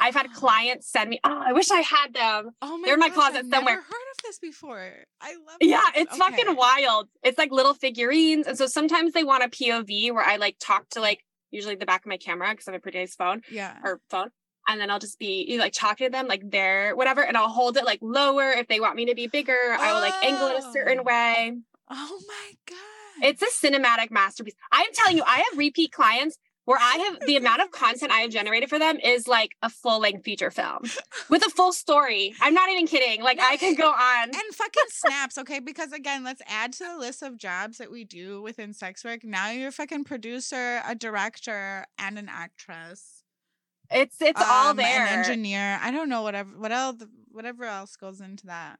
I've 0.00 0.14
had 0.14 0.26
Oh. 0.30 0.38
clients 0.38 0.88
send 0.90 1.10
me 1.10 1.20
oh 1.24 1.42
I 1.46 1.52
wish 1.52 1.70
I 1.70 1.80
had 1.80 2.14
them. 2.14 2.50
Oh 2.62 2.78
my 2.78 2.86
they're 2.86 2.94
in 2.94 3.00
my 3.00 3.08
gosh, 3.08 3.16
closet 3.16 3.36
I've 3.38 3.50
somewhere. 3.50 3.74
Never 3.76 3.82
heard 3.82 4.06
of 4.16 4.22
this 4.24 4.38
before. 4.38 4.92
I 5.20 5.32
love. 5.34 5.56
Yeah, 5.60 5.80
this. 5.94 6.04
it's 6.04 6.16
fucking 6.16 6.56
wild. 6.56 7.08
It's 7.22 7.38
like 7.38 7.50
little 7.52 7.74
figurines. 7.74 8.46
And 8.46 8.56
so 8.58 8.66
sometimes 8.66 9.12
they 9.12 9.24
want 9.24 9.44
a 9.44 9.48
POV 9.48 10.12
where 10.12 10.24
I 10.24 10.36
like 10.36 10.56
talk 10.60 10.88
to 10.90 11.00
like 11.00 11.24
usually 11.50 11.76
the 11.76 11.86
back 11.86 12.00
of 12.04 12.08
my 12.08 12.16
camera 12.18 12.50
because 12.50 12.68
I 12.68 12.72
have 12.72 12.78
a 12.80 12.82
pretty 12.82 12.98
nice 12.98 13.14
phone 13.14 13.42
Yeah. 13.50 13.76
or 13.84 14.00
phone. 14.10 14.28
And 14.68 14.80
then 14.80 14.90
I'll 14.90 14.98
just 14.98 15.18
be 15.18 15.44
you 15.48 15.58
know, 15.58 15.64
like 15.64 15.72
talking 15.72 16.06
to 16.06 16.10
them 16.10 16.26
like 16.28 16.42
they're 16.50 16.94
whatever, 16.96 17.22
and 17.22 17.36
I'll 17.36 17.48
hold 17.48 17.76
it 17.76 17.84
like 17.84 17.98
lower 18.02 18.50
if 18.52 18.68
they 18.68 18.80
want 18.80 18.96
me 18.96 19.06
to 19.06 19.14
be 19.14 19.26
bigger. 19.26 19.56
I 19.78 19.92
will 19.92 20.00
like 20.00 20.14
angle 20.24 20.48
it 20.48 20.58
a 20.58 20.72
certain 20.72 21.00
Oh. 21.00 21.02
way. 21.04 21.56
Oh 21.90 22.18
my 22.26 22.52
god. 22.66 22.76
It's 23.28 23.42
a 23.42 23.46
cinematic 23.66 24.10
masterpiece. 24.10 24.54
I'm 24.72 24.92
telling 24.92 25.16
you, 25.16 25.22
I 25.26 25.36
have 25.48 25.56
repeat 25.58 25.92
clients 25.92 26.36
where 26.66 26.78
I 26.80 26.96
have 26.96 27.20
the 27.26 27.36
amount 27.36 27.62
of 27.62 27.70
content 27.70 28.10
I 28.10 28.22
have 28.22 28.30
generated 28.30 28.68
for 28.68 28.76
them 28.78 28.98
is 28.98 29.28
like 29.28 29.52
a 29.62 29.70
full 29.70 30.00
length 30.00 30.24
feature 30.24 30.50
film 30.50 30.80
with 31.30 31.46
a 31.46 31.50
full 31.50 31.72
story. 31.72 32.34
I'm 32.42 32.54
not 32.54 32.68
even 32.70 32.88
kidding. 32.88 33.22
Like 33.22 33.38
I 33.40 33.56
can 33.56 33.76
go 33.76 33.88
on. 33.88 34.24
and 34.24 34.34
fucking 34.52 34.82
snaps, 34.88 35.38
okay? 35.38 35.60
Because 35.60 35.92
again, 35.92 36.24
let's 36.24 36.42
add 36.48 36.72
to 36.74 36.84
the 36.84 36.98
list 36.98 37.22
of 37.22 37.38
jobs 37.38 37.78
that 37.78 37.92
we 37.92 38.02
do 38.04 38.42
within 38.42 38.72
sex 38.72 39.04
work. 39.04 39.22
Now 39.22 39.48
you're 39.50 39.68
a 39.68 39.72
fucking 39.72 40.04
producer, 40.04 40.82
a 40.84 40.96
director, 40.96 41.86
and 42.00 42.18
an 42.18 42.28
actress. 42.28 43.15
It's 43.90 44.20
it's 44.20 44.40
all 44.40 44.70
um, 44.70 44.76
there. 44.76 45.06
An 45.06 45.18
engineer. 45.18 45.78
I 45.82 45.90
don't 45.90 46.08
know 46.08 46.22
whatever 46.22 46.50
what 46.58 46.72
else 46.72 47.04
whatever 47.30 47.64
else 47.64 47.96
goes 47.96 48.20
into 48.20 48.46
that. 48.46 48.78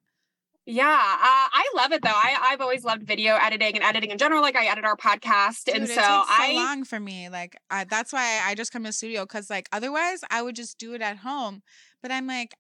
Yeah, 0.68 0.84
uh, 0.84 0.88
I 0.90 1.70
love 1.76 1.92
it 1.92 2.02
though. 2.02 2.08
I 2.08 2.36
I've 2.50 2.60
always 2.60 2.84
loved 2.84 3.04
video 3.04 3.36
editing 3.36 3.76
and 3.76 3.84
editing 3.84 4.10
in 4.10 4.18
general. 4.18 4.42
Like 4.42 4.56
I 4.56 4.66
edit 4.66 4.84
our 4.84 4.96
podcast, 4.96 5.64
Dude, 5.64 5.76
and 5.76 5.84
it 5.84 5.88
so 5.88 5.94
takes 5.94 6.02
so 6.02 6.25
I 6.28 6.52
long 6.56 6.84
for 6.84 6.98
me. 6.98 7.28
Like 7.28 7.56
I, 7.70 7.84
that's 7.84 8.12
why 8.12 8.40
I 8.44 8.56
just 8.56 8.72
come 8.72 8.82
to 8.82 8.88
the 8.88 8.92
studio 8.92 9.22
because 9.22 9.48
like 9.48 9.68
otherwise 9.70 10.20
I 10.28 10.42
would 10.42 10.56
just 10.56 10.78
do 10.78 10.94
it 10.94 11.02
at 11.02 11.18
home. 11.18 11.62
But 12.02 12.10
I'm 12.10 12.26
like, 12.26 12.54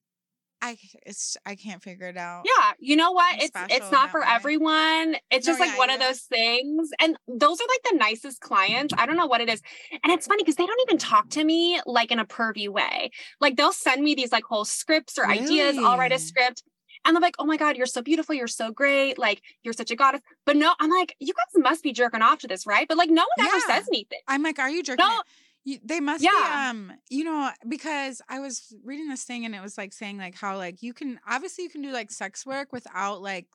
I 0.66 0.78
it's 1.04 1.36
I 1.46 1.54
can't 1.54 1.82
figure 1.82 2.08
it 2.08 2.16
out. 2.16 2.44
yeah, 2.44 2.72
you 2.78 2.96
know 2.96 3.12
what? 3.12 3.34
I'm 3.34 3.40
It's 3.40 3.50
it's 3.70 3.90
not 3.92 4.10
for 4.10 4.20
way. 4.20 4.26
everyone. 4.28 5.16
It's 5.30 5.46
No, 5.46 5.52
just 5.52 5.60
like 5.60 5.70
yeah, 5.70 5.78
one 5.78 5.90
of 5.90 6.00
yeah. 6.00 6.08
those 6.08 6.20
things, 6.20 6.90
and 7.00 7.16
those 7.28 7.60
are 7.60 7.66
like 7.68 7.82
the 7.92 7.96
nicest 7.98 8.40
clients. 8.40 8.92
I 8.96 9.06
don't 9.06 9.16
know 9.16 9.26
what 9.26 9.40
it 9.40 9.48
is, 9.48 9.62
and 10.02 10.12
it's 10.12 10.26
funny 10.26 10.42
because 10.42 10.56
they 10.56 10.66
don't 10.66 10.80
even 10.88 10.98
talk 10.98 11.28
to 11.30 11.44
me 11.44 11.80
like 11.86 12.10
in 12.10 12.18
a 12.18 12.26
pervy 12.26 12.68
way. 12.68 13.10
Like 13.40 13.56
they'll 13.56 13.72
send 13.72 14.02
me 14.02 14.14
these 14.14 14.32
like 14.32 14.44
whole 14.44 14.64
scripts 14.64 15.18
or 15.18 15.26
ideas. 15.26 15.76
I'll 15.78 15.98
write 15.98 16.12
a 16.12 16.18
script. 16.18 16.62
And 17.04 17.14
they're 17.14 17.20
like, 17.22 17.36
oh 17.38 17.44
my 17.44 17.56
God, 17.56 17.76
you're 17.76 17.86
so 17.86 18.02
beautiful. 18.02 18.34
You're 18.34 18.48
so 18.48 18.72
great. 18.72 19.16
Like, 19.16 19.40
you're 19.62 19.74
such 19.74 19.92
a 19.92 19.94
goddess. 19.96 20.22
But 20.44 20.56
no, 20.56 20.74
I'm 20.80 20.90
like, 20.90 21.14
you 21.20 21.32
guys 21.34 21.62
must 21.62 21.84
be 21.84 21.92
jerking 21.92 22.20
off 22.20 22.40
to 22.40 22.48
this, 22.48 22.66
right? 22.66 22.88
But 22.88 22.96
like, 22.96 23.10
no 23.10 23.24
one 23.36 23.46
ever 23.46 23.60
says 23.60 23.86
anything. 23.86 24.18
I'm 24.26 24.42
like, 24.42 24.58
are 24.58 24.68
you 24.68 24.82
jerking? 24.82 25.04
No, 25.06 25.20
it? 25.20 25.26
You, 25.66 25.80
they 25.84 25.98
must 25.98 26.22
Yeah. 26.22 26.30
be 26.30 26.68
um 26.78 26.92
you 27.10 27.24
know 27.24 27.50
because 27.68 28.22
I 28.28 28.38
was 28.38 28.72
reading 28.84 29.08
this 29.08 29.24
thing 29.24 29.44
and 29.44 29.52
it 29.52 29.60
was 29.60 29.76
like 29.76 29.92
saying 29.92 30.16
like 30.16 30.36
how 30.36 30.56
like 30.56 30.80
you 30.80 30.94
can 30.94 31.18
obviously 31.28 31.64
you 31.64 31.70
can 31.70 31.82
do 31.82 31.90
like 31.90 32.12
sex 32.12 32.46
work 32.46 32.72
without 32.72 33.20
like 33.20 33.48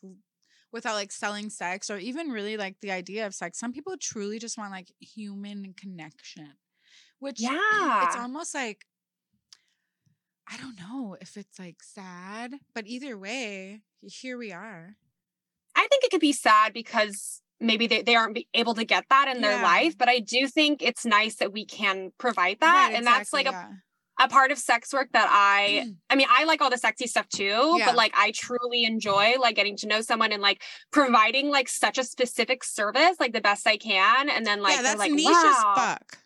without 0.74 0.96
like 0.96 1.12
selling 1.12 1.50
sex 1.50 1.90
or 1.90 1.98
even 1.98 2.30
really 2.30 2.58
like 2.58 2.76
the 2.82 2.92
idea 2.92 3.26
of 3.26 3.34
sex. 3.34 3.58
Some 3.58 3.72
people 3.72 3.96
truly 3.98 4.40
just 4.40 4.58
want 4.58 4.72
like 4.72 4.92
human 5.00 5.74
connection. 5.74 6.54
Which 7.20 7.40
yeah. 7.40 8.08
it's 8.08 8.18
almost 8.18 8.54
like 8.54 8.86
I 10.52 10.58
don't 10.58 10.78
know 10.78 11.16
if 11.22 11.38
it's 11.38 11.58
like 11.60 11.82
sad, 11.82 12.56
but 12.76 12.88
either 12.88 13.18
way, 13.18 13.84
here 14.02 14.38
we 14.38 14.52
are. 14.52 14.98
I 15.78 15.88
think 15.88 16.04
it 16.04 16.12
could 16.12 16.20
be 16.20 16.34
sad 16.34 16.74
because 16.74 17.42
maybe 17.62 17.88
they, 17.88 18.02
they 18.02 18.16
aren't 18.16 18.38
able 18.54 18.74
to 18.74 18.84
get 18.84 19.06
that 19.10 19.28
in 19.34 19.42
their 19.42 19.58
Yeah. 19.58 19.64
life. 19.64 19.98
But 19.98 20.10
I 20.10 20.20
do 20.20 20.48
think 20.48 20.82
it's 20.82 21.06
nice 21.06 21.36
that 21.36 21.54
we 21.54 21.66
can 21.66 22.12
provide 22.18 22.58
that. 22.60 22.88
Right, 22.90 22.96
and 22.98 23.06
that's 23.06 23.32
like 23.32 23.46
exactly, 23.46 23.76
a, 24.20 24.26
a 24.26 24.28
part 24.28 24.52
of 24.52 24.58
sex 24.58 24.94
work 24.94 25.10
that 25.14 25.30
I, 25.32 25.68
yeah. 25.68 25.84
I 26.10 26.16
mean, 26.16 26.28
I 26.30 26.44
like 26.46 26.62
all 26.62 26.70
the 26.70 26.78
sexy 26.78 27.08
stuff 27.08 27.30
too, 27.30 27.76
Yeah. 27.78 27.86
but 27.86 27.96
like 27.96 28.14
I 28.16 28.32
truly 28.36 28.84
enjoy 28.84 29.36
like 29.40 29.56
getting 29.56 29.78
to 29.78 29.88
know 29.88 30.02
someone 30.02 30.32
and 30.32 30.42
like 30.42 30.62
providing 30.92 31.50
like 31.50 31.70
such 31.70 31.98
a 31.98 32.04
specific 32.04 32.64
service, 32.64 33.18
like 33.20 33.34
the 33.34 33.42
best 33.42 33.68
I 33.68 33.78
can. 33.78 34.30
And 34.30 34.46
then 34.46 34.62
like, 34.62 34.76
yeah, 34.76 34.82
that's 34.82 35.00
like, 35.00 35.12
niche 35.12 35.26
wow. 35.26 35.74
as 35.76 35.82
fuck. 35.84 36.18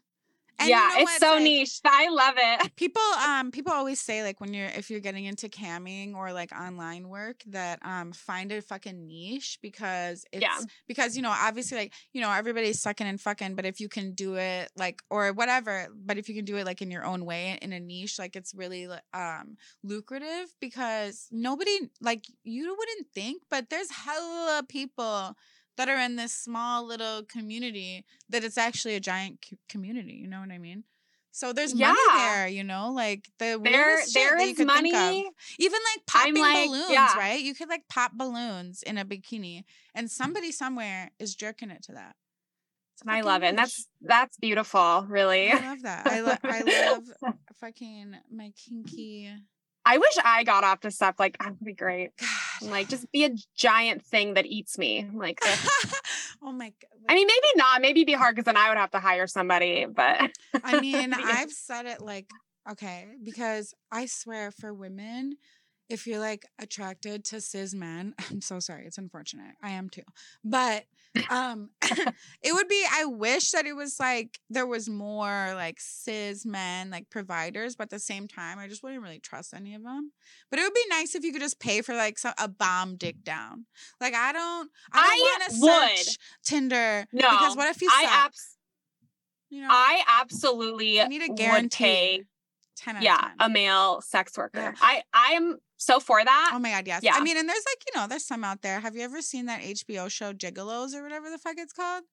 And 0.58 0.74
you 0.74 0.76
yeah, 0.76 0.90
know 0.90 1.02
it's 1.02 1.18
so 1.18 1.32
like, 1.32 1.44
niche. 1.44 1.80
I 1.86 2.08
love 2.10 2.36
it. 2.38 2.72
people 2.76 3.02
um 3.26 3.52
people 3.52 3.74
always 3.74 4.00
say 4.00 4.24
like 4.24 4.40
when 4.40 4.54
you're 4.54 4.68
if 4.68 4.90
you're 4.90 5.00
getting 5.02 5.26
into 5.26 5.50
camming 5.50 6.16
or 6.16 6.32
like 6.34 6.52
online 6.54 7.10
work 7.10 7.44
that 7.48 7.80
um 7.84 8.12
find 8.14 8.52
a 8.52 8.62
fucking 8.62 9.06
niche 9.08 9.60
because 9.62 10.26
it's 10.32 10.42
Yeah. 10.44 10.60
because 10.88 11.16
you 11.16 11.22
know 11.24 11.32
obviously 11.34 11.78
like 11.78 11.94
you 12.14 12.22
know 12.22 12.32
everybody's 12.32 12.82
sucking 12.82 13.08
and 13.08 13.20
fucking 13.20 13.56
but 13.56 13.66
if 13.66 13.80
you 13.80 13.90
can 13.90 14.14
do 14.14 14.36
it 14.36 14.72
like 14.78 15.02
or 15.10 15.34
whatever 15.34 15.88
but 15.96 16.18
if 16.18 16.30
you 16.30 16.36
can 16.36 16.46
do 16.46 16.56
it 16.58 16.66
like 16.66 16.82
in 16.82 16.92
your 16.92 17.04
own 17.06 17.26
way 17.26 17.58
in 17.62 17.74
a 17.74 17.80
niche 17.80 18.18
like 18.18 18.36
it's 18.36 18.54
really 18.56 18.88
um 19.14 19.58
lucrative 19.84 20.54
because 20.62 21.28
nobody 21.32 21.90
like 22.02 22.26
you 22.44 22.76
wouldn't 22.78 23.08
think 23.14 23.44
but 23.50 23.70
there's 23.70 23.92
hella 23.92 24.64
people 24.68 25.36
that 25.78 25.90
are 25.90 26.00
in 26.00 26.16
this 26.16 26.34
small 26.34 26.86
little 26.86 27.24
community 27.24 28.06
that 28.30 28.44
it's 28.44 28.58
actually 28.58 28.96
a 28.96 29.00
giant 29.00 29.44
co- 29.50 29.58
community 29.70 30.14
you 30.14 30.28
know 30.28 30.40
what 30.40 30.52
i 30.52 30.58
mean 30.58 30.84
so 31.32 31.52
there's 31.52 31.76
money 31.76 31.98
there 32.16 32.48
you 32.48 32.64
know 32.64 32.92
like 32.94 33.30
the 33.40 33.60
There, 33.62 33.98
there 34.14 34.40
is 34.40 34.56
could 34.56 34.70
think 34.70 34.94
of. 34.96 35.02
money. 35.02 35.30
even 35.60 35.80
like 35.94 36.06
popping 36.08 36.38
like, 36.38 36.68
balloons 36.68 36.92
yeah. 36.92 37.18
right 37.18 37.42
you 37.42 37.54
could 37.54 37.68
like 37.70 37.84
pop 37.90 38.12
balloons 38.14 38.82
in 38.84 38.98
a 38.98 39.04
bikini 39.06 39.64
and 39.94 40.10
somebody 40.10 40.52
somewhere 40.52 41.12
is 41.20 41.36
jerking 41.36 41.72
it 41.72 41.84
to 41.84 41.92
that 41.94 42.16
I 43.06 43.20
love 43.22 43.44
it. 43.44 43.48
And 43.48 43.58
that's 43.58 43.90
that's 44.02 44.38
beautiful, 44.38 45.06
really. 45.10 45.52
i 45.52 45.60
love 45.60 45.82
that 45.82 46.08
i, 46.08 46.22
lo- 46.22 46.38
I 46.44 46.62
love 47.22 47.34
fucking 47.60 48.16
my 48.32 48.52
kinky 48.56 49.34
I 49.86 49.98
wish 49.98 50.18
I 50.24 50.44
got 50.44 50.64
off 50.64 50.82
to 50.82 50.92
stuff 50.92 51.16
like 51.20 51.38
that 51.38 51.52
would 51.52 51.64
be 51.64 51.74
great. 51.74 52.12
God. 52.18 52.70
Like 52.70 52.90
just 52.90 53.12
be 53.12 53.26
a 53.26 53.32
giant 53.56 54.04
thing 54.04 54.34
that 54.34 54.46
eats 54.46 54.78
me. 54.78 55.08
Like 55.14 55.40
oh 56.42 56.52
my 56.52 56.70
god 56.70 56.96
I 57.08 57.14
mean, 57.14 57.28
maybe 57.28 57.48
not. 57.56 57.82
Maybe 57.82 58.04
be 58.04 58.14
hard 58.14 58.36
because 58.36 58.46
then 58.46 58.58
I 58.58 58.70
would 58.70 58.78
have 58.78 58.92
to 58.92 59.00
hire 59.00 59.28
somebody. 59.28 59.86
But 59.86 60.32
I 60.64 60.80
mean, 60.82 61.14
I've 61.14 61.52
said 61.52 61.86
it 61.86 62.02
like, 62.02 62.30
okay, 62.70 63.06
because 63.24 63.74
I 63.92 64.06
swear 64.08 64.52
for 64.52 64.74
women, 64.74 65.38
if 65.90 66.08
you're 66.08 66.20
like 66.20 66.46
attracted 66.60 67.24
to 67.26 67.42
cis 67.42 67.74
men, 67.74 68.16
I'm 68.32 68.42
so 68.42 68.60
sorry, 68.60 68.86
it's 68.86 68.98
unfortunate. 68.98 69.56
I 69.62 69.72
am 69.72 69.90
too. 69.90 70.04
But 70.44 70.86
um 71.30 71.70
it 72.44 72.54
would 72.54 72.68
be 72.68 72.84
I 72.92 73.06
wish 73.06 73.52
that 73.52 73.66
it 73.66 73.76
was 73.76 74.00
like 74.00 74.40
there 74.50 74.66
was 74.66 74.90
more 74.90 75.54
like 75.56 75.78
cis 75.80 76.46
men 76.46 76.90
like 76.90 77.10
providers, 77.10 77.76
but 77.76 77.84
at 77.84 77.90
the 77.90 78.00
same 78.00 78.28
time, 78.28 78.60
I 78.60 78.68
just 78.68 78.84
wouldn't 78.84 79.02
really 79.02 79.20
trust 79.20 79.54
any 79.54 79.76
of 79.76 79.84
them. 79.84 80.12
But 80.50 80.60
it 80.60 80.64
would 80.64 80.74
be 80.74 80.86
nice 80.90 81.16
if 81.16 81.24
you 81.24 81.32
could 81.32 81.42
just 81.42 81.60
pay 81.60 81.82
for 81.82 81.96
like 81.96 82.18
some, 82.18 82.34
a 82.38 82.48
bomb 82.48 82.96
dick 82.98 83.24
down. 83.24 83.66
Like 84.02 84.14
I 84.14 84.32
don't 84.32 84.70
I 84.92 85.08
don't 85.08 85.20
want 85.20 85.96
to 85.96 86.06
search 86.06 86.18
Tinder 86.44 87.06
No, 87.12 87.30
because 87.30 87.56
what 87.56 87.70
if 87.70 87.82
you 87.82 87.90
I 87.92 88.06
abs- 88.26 88.58
you 89.50 89.62
know, 89.62 89.68
I 89.70 90.04
absolutely 90.22 91.02
I 91.02 91.08
need 91.08 91.22
a 91.22 91.34
guarantee. 91.34 92.24
10 92.78 92.98
out 92.98 93.04
yeah, 93.04 93.18
10. 93.18 93.32
a 93.40 93.50
male 93.50 94.02
sex 94.02 94.38
worker. 94.38 94.60
Yeah. 94.60 94.74
I 94.82 95.02
I 95.14 95.34
am 95.34 95.60
so 95.78 96.00
for 96.00 96.24
that. 96.24 96.52
Oh 96.54 96.60
my 96.60 96.72
god, 96.72 96.88
yes. 96.88 97.02
Yeah. 97.04 97.14
I 97.16 97.22
mean, 97.22 97.38
and 97.38 97.48
there's 97.48 97.64
like, 97.70 97.84
you 97.94 98.00
know, 98.00 98.08
there's 98.08 98.26
some 98.26 98.44
out 98.44 98.62
there. 98.62 98.80
Have 98.80 98.96
you 98.96 99.02
ever 99.04 99.22
seen 99.22 99.46
that 99.48 99.62
HBO 99.62 100.10
show 100.10 100.34
Gigolos 100.34 100.94
or 100.96 101.04
whatever 101.04 101.30
the 101.30 101.38
fuck 101.38 101.56
it's 101.58 101.74
called? 101.74 102.04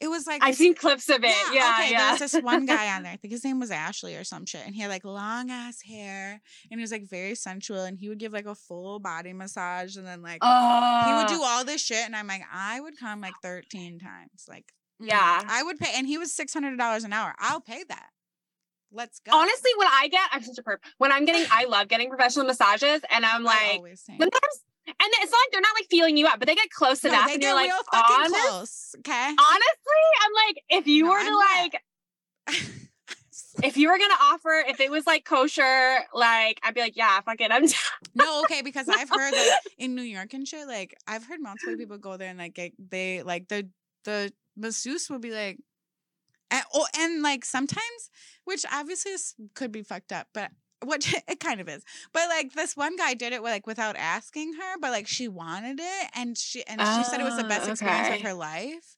It 0.00 0.08
was 0.08 0.26
like 0.26 0.42
I've 0.42 0.52
this- 0.52 0.58
seen 0.58 0.74
clips 0.74 1.10
of 1.10 1.22
it. 1.24 1.34
Yeah, 1.52 1.74
okay, 1.78 1.90
yeah. 1.92 2.16
There's 2.16 2.32
this 2.32 2.42
one 2.42 2.64
guy 2.64 2.96
on 2.96 3.02
there. 3.04 3.12
I 3.12 3.16
think 3.16 3.32
his 3.32 3.44
name 3.44 3.60
was 3.60 3.70
Ashley 3.70 4.16
or 4.16 4.24
some 4.24 4.46
shit. 4.46 4.62
And 4.64 4.74
he 4.74 4.80
had 4.80 4.88
like 4.88 5.04
long 5.04 5.50
ass 5.50 5.82
hair 5.82 6.40
and 6.70 6.80
he 6.80 6.82
was 6.82 6.90
like 6.90 7.06
very 7.06 7.34
sensual 7.34 7.84
and 7.84 7.98
he 7.98 8.08
would 8.08 8.18
give 8.18 8.32
like 8.32 8.46
a 8.46 8.54
full 8.54 8.98
body 8.98 9.34
massage 9.34 9.96
and 9.98 10.06
then 10.06 10.22
like 10.22 10.38
Oh, 10.40 11.02
he 11.06 11.12
would 11.12 11.26
do 11.26 11.42
all 11.44 11.66
this 11.66 11.82
shit 11.84 12.06
and 12.06 12.16
I'm 12.16 12.26
like, 12.28 12.42
I 12.50 12.80
would 12.80 12.98
come 12.98 13.20
like 13.20 13.34
13 13.42 13.98
times. 13.98 14.46
Like 14.48 14.72
Yeah. 14.98 15.42
I 15.46 15.62
would 15.62 15.78
pay 15.78 15.90
and 15.94 16.06
he 16.06 16.16
was 16.16 16.32
six 16.32 16.54
hundred 16.54 16.78
dollars 16.78 17.04
an 17.04 17.12
hour. 17.12 17.34
I'll 17.38 17.60
pay 17.60 17.84
that. 17.88 18.08
Let's 18.92 19.20
go. 19.20 19.32
Honestly, 19.32 19.70
when 19.76 19.88
I 19.88 20.08
get, 20.08 20.28
I'm 20.32 20.42
such 20.42 20.58
a 20.58 20.62
perp. 20.62 20.78
When 20.98 21.12
I'm 21.12 21.24
getting, 21.24 21.46
I 21.50 21.64
love 21.66 21.88
getting 21.88 22.08
professional 22.08 22.46
massages, 22.46 23.00
and 23.10 23.24
I'm 23.24 23.44
like, 23.44 23.80
sometimes, 24.06 24.64
and 24.86 24.96
it's 24.98 25.30
not 25.30 25.38
like 25.38 25.52
they're 25.52 25.60
not 25.60 25.74
like 25.74 25.86
feeling 25.88 26.16
you 26.16 26.26
up, 26.26 26.38
but 26.40 26.48
they 26.48 26.54
get 26.56 26.70
close 26.70 27.04
No, 27.04 27.10
enough, 27.10 27.26
they 27.26 27.34
and 27.34 27.42
you're 27.42 27.54
like, 27.54 27.70
honest, 27.92 28.34
close. 28.34 28.94
Okay. 28.98 29.12
honestly, 29.12 30.02
I'm 30.24 30.32
like, 30.46 30.64
if 30.70 30.86
you 30.88 31.04
No, 31.04 31.10
were 31.10 31.18
to 31.18 31.26
I'm 31.26 31.62
like, 31.62 31.82
if 33.62 33.76
you 33.76 33.88
were 33.90 33.98
gonna 33.98 34.14
offer, 34.20 34.64
if 34.66 34.80
it 34.80 34.90
was 34.90 35.06
like 35.06 35.24
kosher, 35.24 35.98
like 36.12 36.58
I'd 36.62 36.74
be 36.74 36.80
like, 36.80 36.96
yeah, 36.96 37.20
fuck 37.20 37.40
it, 37.40 37.52
I'm 37.52 37.62
down. 37.62 37.78
No, 38.14 38.42
okay, 38.42 38.62
because 38.64 38.88
I've 38.88 39.08
heard 39.08 39.32
that 39.32 39.60
in 39.78 39.94
New 39.94 40.02
York 40.02 40.34
and 40.34 40.46
shit, 40.46 40.66
like 40.66 40.96
I've 41.06 41.24
heard 41.26 41.40
multiple 41.40 41.76
people 41.76 41.98
go 41.98 42.16
there 42.16 42.30
and 42.30 42.38
like 42.38 42.54
get, 42.54 42.72
they 42.90 43.22
like 43.22 43.48
the 43.48 43.68
the 44.04 44.32
masseuse 44.56 45.08
will 45.10 45.18
be 45.20 45.30
like, 45.30 45.58
and, 46.50 46.62
oh, 46.74 46.86
and 46.98 47.22
like 47.22 47.44
sometimes, 47.44 48.10
which 48.44 48.64
obviously 48.72 49.12
could 49.54 49.72
be 49.72 49.82
fucked 49.82 50.12
up, 50.12 50.28
but 50.34 50.50
what 50.82 51.06
it 51.28 51.40
kind 51.40 51.60
of 51.60 51.68
is, 51.68 51.84
but 52.12 52.28
like 52.28 52.52
this 52.54 52.76
one 52.76 52.96
guy 52.96 53.14
did 53.14 53.32
it 53.32 53.42
like 53.42 53.66
without 53.66 53.96
asking 53.96 54.54
her, 54.54 54.78
but 54.80 54.90
like 54.90 55.06
she 55.06 55.28
wanted 55.28 55.78
it, 55.80 56.10
and 56.14 56.36
she 56.38 56.64
and 56.66 56.80
she 56.80 57.04
said 57.04 57.20
it 57.20 57.24
was 57.24 57.36
the 57.36 57.44
best 57.44 57.68
experience 57.68 58.08
of 58.16 58.22
her 58.22 58.34
life. 58.34 58.96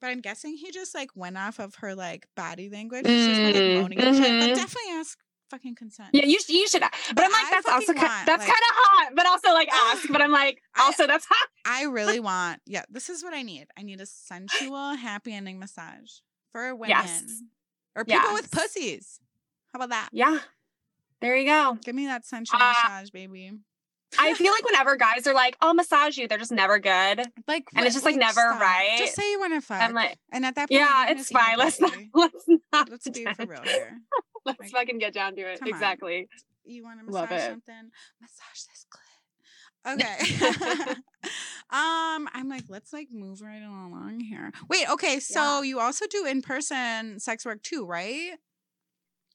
But 0.00 0.08
I'm 0.10 0.20
guessing 0.20 0.56
he 0.56 0.70
just 0.70 0.94
like 0.94 1.10
went 1.14 1.38
off 1.38 1.58
of 1.58 1.76
her 1.76 1.94
like 1.94 2.26
body 2.36 2.68
language. 2.68 3.06
She's 3.06 3.38
Mm, 3.38 3.44
like 3.44 3.64
moaning 3.82 4.00
and 4.00 4.14
shit. 4.16 4.38
But 4.40 4.54
definitely 4.54 4.92
ask 4.92 5.18
fucking 5.50 5.76
consent. 5.76 6.08
Yeah, 6.12 6.24
you, 6.26 6.38
you 6.48 6.66
should, 6.68 6.80
but, 6.82 6.92
But 7.14 7.24
I'm 7.24 7.30
like, 7.30 7.44
I 7.46 7.50
that's 7.52 7.68
also 7.68 7.86
fucking 7.92 8.02
ki- 8.02 8.08
that's 8.26 8.26
like- 8.26 8.38
kind 8.40 8.50
of 8.50 8.74
hot, 8.74 9.12
but 9.14 9.26
also 9.26 9.48
like 9.52 9.68
ask, 9.72 10.08
but 10.10 10.20
I'm 10.20 10.32
like, 10.42 10.60
I- 10.74 10.84
also 10.84 11.06
that's 11.06 11.24
hot. 11.26 11.48
I 11.64 11.84
really 11.84 12.18
want, 12.20 12.60
yeah, 12.66 12.82
this 12.90 13.08
is 13.08 13.22
what 13.22 13.32
I 13.34 13.42
need. 13.42 13.66
I 13.78 13.82
need 13.82 14.00
a 14.00 14.06
sensual, 14.06 14.94
happy 14.96 15.32
ending 15.32 15.58
massage 15.58 16.10
for 16.54 16.72
women 16.74 16.90
Yes. 16.90 17.42
or 17.96 18.04
people 18.04 18.32
with 18.32 18.48
pussies. 18.50 19.18
How 19.72 19.78
about 19.78 19.88
that? 19.90 20.08
Yeah. 20.12 20.38
There 21.20 21.36
you 21.36 21.46
go. 21.46 21.76
Give 21.84 21.94
me 21.96 22.06
that 22.06 22.24
sensual 22.24 22.60
Uh, 22.62 22.72
massage, 22.72 23.10
baby. 23.10 23.50
I 24.16 24.34
feel 24.34 24.52
like 24.52 24.64
whenever 24.64 24.94
guys 24.94 25.26
are 25.26 25.34
like, 25.34 25.56
"I'll 25.60 25.74
massage 25.74 26.16
you," 26.16 26.28
they're 26.28 26.38
just 26.38 26.52
never 26.52 26.78
good. 26.78 27.26
Like, 27.48 27.64
and 27.74 27.84
it's 27.84 27.94
just, 27.96 28.04
like, 28.04 28.14
never 28.14 28.32
stop. 28.32 28.60
right. 28.60 28.94
Just 28.98 29.16
say 29.16 29.28
you 29.32 29.40
want 29.40 29.54
to 29.54 29.60
fuck. 29.60 29.82
I'm 29.82 29.92
like, 29.92 30.16
and 30.32 30.46
at 30.46 30.54
that 30.54 30.68
point, 30.70 30.80
yeah, 30.80 31.10
it's 31.10 31.30
fine. 31.30 31.58
Let's 31.58 31.80
not, 31.80 31.92
let's 32.14 32.44
not. 32.72 32.88
Let's 32.90 33.08
be 33.10 33.24
for 33.24 33.46
real 33.46 33.62
here. 33.64 33.98
Let's 34.46 34.60
Like, 34.60 34.70
fucking 34.70 34.98
get 34.98 35.12
down 35.14 35.34
to 35.34 35.42
it. 35.42 35.58
come 35.58 35.66
on. 35.68 35.74
Exactly. 35.74 36.28
You 36.64 36.84
want 36.84 37.00
to 37.00 37.06
massage 37.06 37.32
it. 37.32 37.40
something? 37.50 37.90
Massage 38.20 38.62
this 38.70 38.86
clit. 38.88 39.00
Okay. 39.86 40.16
um, 41.70 42.28
I'm 42.32 42.48
like, 42.48 42.64
let's 42.68 42.92
like 42.92 43.08
move 43.12 43.40
right 43.40 43.62
along 43.62 44.20
here. 44.20 44.52
Wait, 44.68 44.88
okay, 44.90 45.20
so 45.20 45.60
Yeah. 45.60 45.68
you 45.68 45.80
also 45.80 46.06
do 46.06 46.26
in 46.26 46.42
person 46.42 47.18
sex 47.20 47.44
work 47.44 47.62
too, 47.62 47.84
right? 47.86 48.32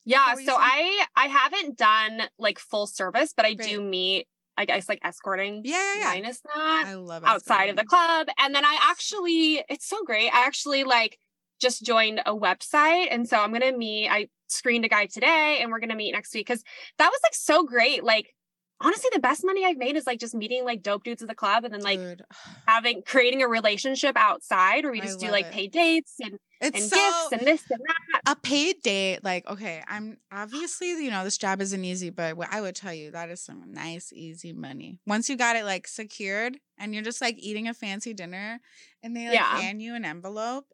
Yeah. 0.05 0.33
So 0.33 0.37
saying? 0.37 0.57
I 0.59 1.05
I 1.15 1.27
haven't 1.27 1.77
done 1.77 2.23
like 2.37 2.57
full 2.59 2.87
service, 2.87 3.33
but 3.35 3.45
I 3.45 3.49
Right. 3.49 3.59
do 3.59 3.81
meet. 3.81 4.27
I 4.57 4.65
guess 4.65 4.89
like 4.89 4.99
escorting 5.03 5.61
Yeah, 5.63 5.77
yeah, 5.95 5.99
yeah. 6.01 6.09
minus 6.15 6.41
that. 6.41 6.83
I 6.87 6.95
love 6.95 7.23
outside 7.23 7.69
of 7.69 7.77
the 7.77 7.85
club. 7.85 8.27
And 8.37 8.53
then 8.53 8.65
I 8.65 8.77
actually, 8.89 9.63
it's 9.69 9.87
so 9.87 10.03
great. 10.03 10.29
I 10.33 10.45
actually 10.45 10.83
like 10.83 11.17
just 11.61 11.81
joined 11.85 12.21
a 12.25 12.35
website. 12.35 13.07
And 13.09 13.25
so 13.27 13.37
I'm 13.39 13.51
going 13.51 13.61
to 13.61 13.77
meet, 13.77 14.09
I 14.09 14.27
screened 14.47 14.83
a 14.83 14.89
guy 14.89 15.05
today 15.05 15.59
and 15.61 15.71
we're 15.71 15.79
going 15.79 15.91
to 15.91 15.95
meet 15.95 16.11
next 16.11 16.33
week 16.33 16.45
because 16.45 16.61
that 16.97 17.07
was 17.09 17.19
like 17.23 17.35
so 17.35 17.63
great. 17.63 18.03
Like, 18.03 18.33
honestly, 18.81 19.09
the 19.13 19.19
best 19.19 19.43
money 19.45 19.65
I've 19.65 19.77
made 19.77 19.95
is 19.95 20.07
like 20.07 20.19
just 20.19 20.33
meeting 20.33 20.65
like 20.65 20.81
dope 20.81 21.03
dudes 21.03 21.21
at 21.21 21.27
the 21.27 21.35
club 21.35 21.63
and 21.65 21.73
then 21.73 21.81
like 21.81 21.99
having, 22.67 23.01
creating 23.03 23.41
a 23.41 23.47
relationship 23.47 24.15
outside 24.17 24.83
where 24.83 24.91
we 24.91 25.01
just 25.01 25.19
do 25.19 25.29
like 25.31 25.45
it. 25.47 25.51
pay 25.51 25.67
dates 25.67 26.15
and, 26.21 26.39
it's 26.61 26.77
and 26.77 26.89
so 26.89 26.95
gifts 26.97 27.27
and 27.31 27.47
this 27.47 27.63
and 27.69 27.79
that. 27.87 28.21
a 28.25 28.35
paid 28.35 28.81
date. 28.81 29.23
Like, 29.23 29.47
okay, 29.49 29.81
I'm 29.87 30.17
obviously, 30.31 30.89
you 31.03 31.09
know, 31.09 31.23
this 31.23 31.37
job 31.37 31.61
isn't 31.61 31.85
easy, 31.85 32.09
but 32.09 32.35
what 32.35 32.49
I 32.51 32.59
would 32.61 32.75
tell 32.75 32.93
you 32.93 33.11
that 33.11 33.29
is 33.29 33.41
some 33.41 33.63
nice, 33.71 34.11
easy 34.13 34.51
money. 34.53 34.99
Once 35.07 35.29
you 35.29 35.37
got 35.37 35.55
it 35.55 35.63
like 35.63 35.87
secured 35.87 36.57
and 36.77 36.93
you're 36.93 37.03
just 37.03 37.21
like 37.21 37.37
eating 37.39 37.67
a 37.69 37.73
fancy 37.73 38.13
dinner 38.13 38.59
and 39.03 39.15
they 39.15 39.25
like 39.25 39.35
Yeah. 39.35 39.59
hand 39.59 39.81
you 39.81 39.95
an 39.95 40.03
envelope. 40.05 40.65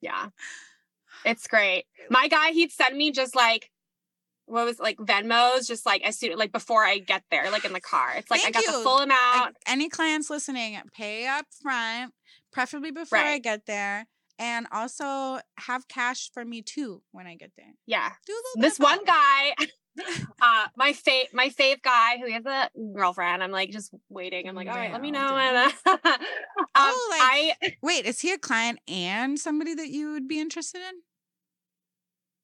Yeah. 0.00 0.28
It's 1.24 1.48
great. 1.48 1.84
My 2.10 2.28
guy, 2.28 2.52
he'd 2.52 2.70
send 2.70 2.96
me 2.96 3.10
just 3.10 3.34
like, 3.34 3.70
what 4.48 4.64
was 4.64 4.76
it, 4.76 4.82
like 4.82 4.96
Venmos, 4.98 5.66
just 5.68 5.84
like 5.86 6.02
as 6.02 6.18
soon 6.18 6.36
like 6.38 6.52
before 6.52 6.84
I 6.84 6.98
get 6.98 7.22
there, 7.30 7.50
like 7.50 7.64
in 7.64 7.72
the 7.72 7.80
car. 7.80 8.14
It's 8.16 8.30
like 8.30 8.40
Thank 8.42 8.56
I 8.56 8.60
got 8.60 8.66
you. 8.72 8.78
the 8.78 8.82
full 8.84 8.98
amount. 8.98 9.36
like, 9.40 9.54
any 9.66 9.88
clients 9.88 10.30
listening, 10.30 10.78
pay 10.94 11.26
up 11.26 11.46
front, 11.62 12.12
preferably 12.52 12.90
before 12.90 13.18
I 13.18 13.38
get 13.38 13.66
there, 13.66 14.06
and 14.38 14.66
also 14.72 15.40
have 15.58 15.88
cash 15.88 16.30
for 16.32 16.44
me 16.44 16.62
too 16.62 17.02
when 17.12 17.26
I 17.26 17.34
get 17.36 17.52
there. 17.56 17.74
yeah. 17.86 18.10
Do 18.26 18.32
a 18.32 18.42
little 18.56 18.68
this 18.68 18.78
one 18.78 19.04
guy 19.04 19.54
uh 20.40 20.66
my 20.76 20.92
fave 20.92 21.32
my 21.32 21.48
fave 21.48 21.82
guy 21.82 22.18
who 22.18 22.30
has 22.30 22.46
a 22.46 22.70
girlfriend 22.94 23.42
i'm 23.42 23.50
like 23.50 23.70
just 23.70 23.92
waiting 24.08 24.48
i'm 24.48 24.54
like 24.54 24.68
all 24.68 24.76
right 24.76 24.92
let 24.92 25.02
me 25.02 25.10
know 25.10 25.18
Damn, 25.30 25.34
when 25.34 25.56
um, 26.04 26.18
Oh, 26.76 27.08
like- 27.10 27.56
i 27.60 27.72
Wait, 27.82 28.04
is 28.06 28.20
he 28.20 28.30
a 28.32 28.38
client 28.38 28.78
and 28.86 29.36
somebody 29.40 29.74
that 29.74 29.88
you 29.88 30.12
would 30.12 30.28
be 30.28 30.38
interested 30.38 30.78
in? 30.82 30.94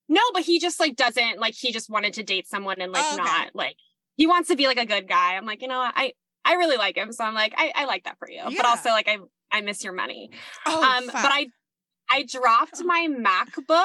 No 0.08 0.20
but 0.32 0.42
he 0.42 0.58
just 0.58 0.78
like 0.80 0.96
doesn't 0.96 1.38
like 1.38 1.54
he 1.54 1.72
just 1.72 1.88
wanted 1.90 2.12
to 2.14 2.22
date 2.22 2.46
someone 2.48 2.80
and 2.80 2.92
like 2.92 3.04
Oh, 3.06 3.14
okay. 3.14 3.22
not 3.22 3.50
like 3.54 3.76
he 4.16 4.26
wants 4.26 4.48
to 4.48 4.56
be 4.56 4.66
like 4.66 4.78
a 4.78 4.86
good 4.86 5.08
guy 5.08 5.34
i'm 5.36 5.46
like 5.46 5.62
you 5.62 5.68
know 5.68 5.78
i 5.80 6.12
i 6.44 6.54
really 6.54 6.76
like 6.76 6.96
him 6.96 7.12
so 7.12 7.24
i'm 7.24 7.34
like 7.34 7.54
i, 7.56 7.72
I 7.74 7.84
like 7.86 8.04
that 8.04 8.18
for 8.18 8.28
you 8.28 8.36
Yeah. 8.48 8.50
but 8.56 8.66
also 8.66 8.90
like 8.90 9.08
i 9.08 9.18
i 9.52 9.60
miss 9.60 9.82
your 9.84 9.92
money 9.92 10.30
Oh, 10.66 10.82
um 10.82 11.06
but 11.06 11.14
i 11.16 11.46
i 12.10 12.24
dropped 12.24 12.82
my 12.84 13.08
macbook 13.10 13.84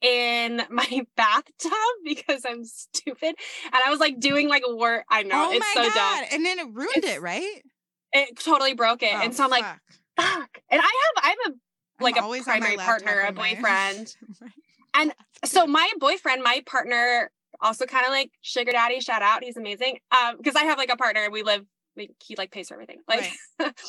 in 0.00 0.62
my 0.70 1.00
bathtub 1.16 1.72
because 2.04 2.44
i'm 2.46 2.64
stupid 2.64 3.34
and 3.64 3.82
i 3.84 3.90
was 3.90 3.98
like 3.98 4.20
doing 4.20 4.48
like 4.48 4.62
a 4.66 4.76
work 4.76 5.04
i 5.10 5.22
know 5.24 5.48
oh 5.48 5.52
it's 5.52 5.60
my 5.60 5.72
so 5.74 5.82
dumb 5.82 5.94
god! 5.94 6.24
And 6.32 6.46
then 6.46 6.58
it 6.60 6.66
ruined 6.72 6.96
It's- 6.98 7.16
it, 7.16 7.20
right? 7.22 7.62
it 8.12 8.38
totally 8.38 8.72
broke 8.74 9.02
it. 9.02 9.12
Oh, 9.12 9.20
and 9.20 9.34
so 9.34 9.44
I'm 9.44 9.50
like, 9.50 9.64
fuck. 9.64 9.78
fuck. 10.18 10.58
And 10.70 10.80
I 10.80 10.84
have 10.84 11.24
I 11.24 11.28
have 11.28 11.52
I'm 12.00 12.04
like 12.04 12.16
a 12.16 12.22
always 12.22 12.48
on 12.48 12.54
my 12.54 12.58
primary 12.60 12.76
partner, 12.78 13.24
a 13.28 13.32
boyfriend. 13.32 14.14
a 14.94 15.10
so 15.44 15.66
my 15.66 15.90
boyfriend, 15.98 16.42
my 16.42 16.62
partner, 16.66 17.30
also 17.60 17.86
kind 17.86 18.04
of 18.06 18.12
like 18.12 18.30
sugar 18.42 18.72
daddy, 18.72 19.00
shout 19.00 19.22
out. 19.22 19.42
He's 19.42 19.56
amazing. 19.56 19.98
Um, 20.10 20.36
because 20.36 20.56
I 20.56 20.64
have 20.64 20.78
like 20.78 20.92
a 20.92 20.96
partner, 20.96 21.28
we 21.30 21.42
live 21.42 21.64
we, 21.96 22.10
he 22.24 22.36
like 22.36 22.50
pays 22.50 22.68
for 22.68 22.74
everything. 22.74 22.98
Like 23.08 23.32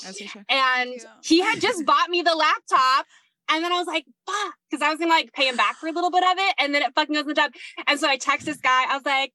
As 0.06 0.18
he 0.18 0.28
should. 0.28 0.44
and 0.50 0.92
Cute. 0.92 1.06
he 1.24 1.42
had 1.42 1.62
just 1.62 1.86
bought 1.86 2.10
me 2.10 2.22
the 2.22 2.36
laptop. 2.36 3.06
And 3.52 3.64
then 3.64 3.72
I 3.72 3.78
was 3.78 3.88
like, 3.88 4.06
fuck, 4.28 4.54
because 4.70 4.84
I 4.84 4.90
was 4.90 5.00
gonna 5.00 5.10
like 5.10 5.34
pay 5.34 5.48
him 5.48 5.56
back 5.56 5.78
for 5.78 5.88
a 5.88 5.92
little 5.92 6.12
bit 6.12 6.24
of 6.24 6.38
it, 6.38 6.56
and 6.60 6.74
then 6.74 6.84
it 6.84 6.94
fucking 6.94 7.16
goes 7.16 7.24
in 7.24 7.30
the 7.30 7.34
tub. 7.34 7.52
And 7.88 8.00
so 8.00 8.08
I 8.08 8.18
text 8.18 8.46
this 8.46 8.58
guy, 8.58 8.86
I 8.88 8.96
was 8.96 9.06
like, 9.06 9.34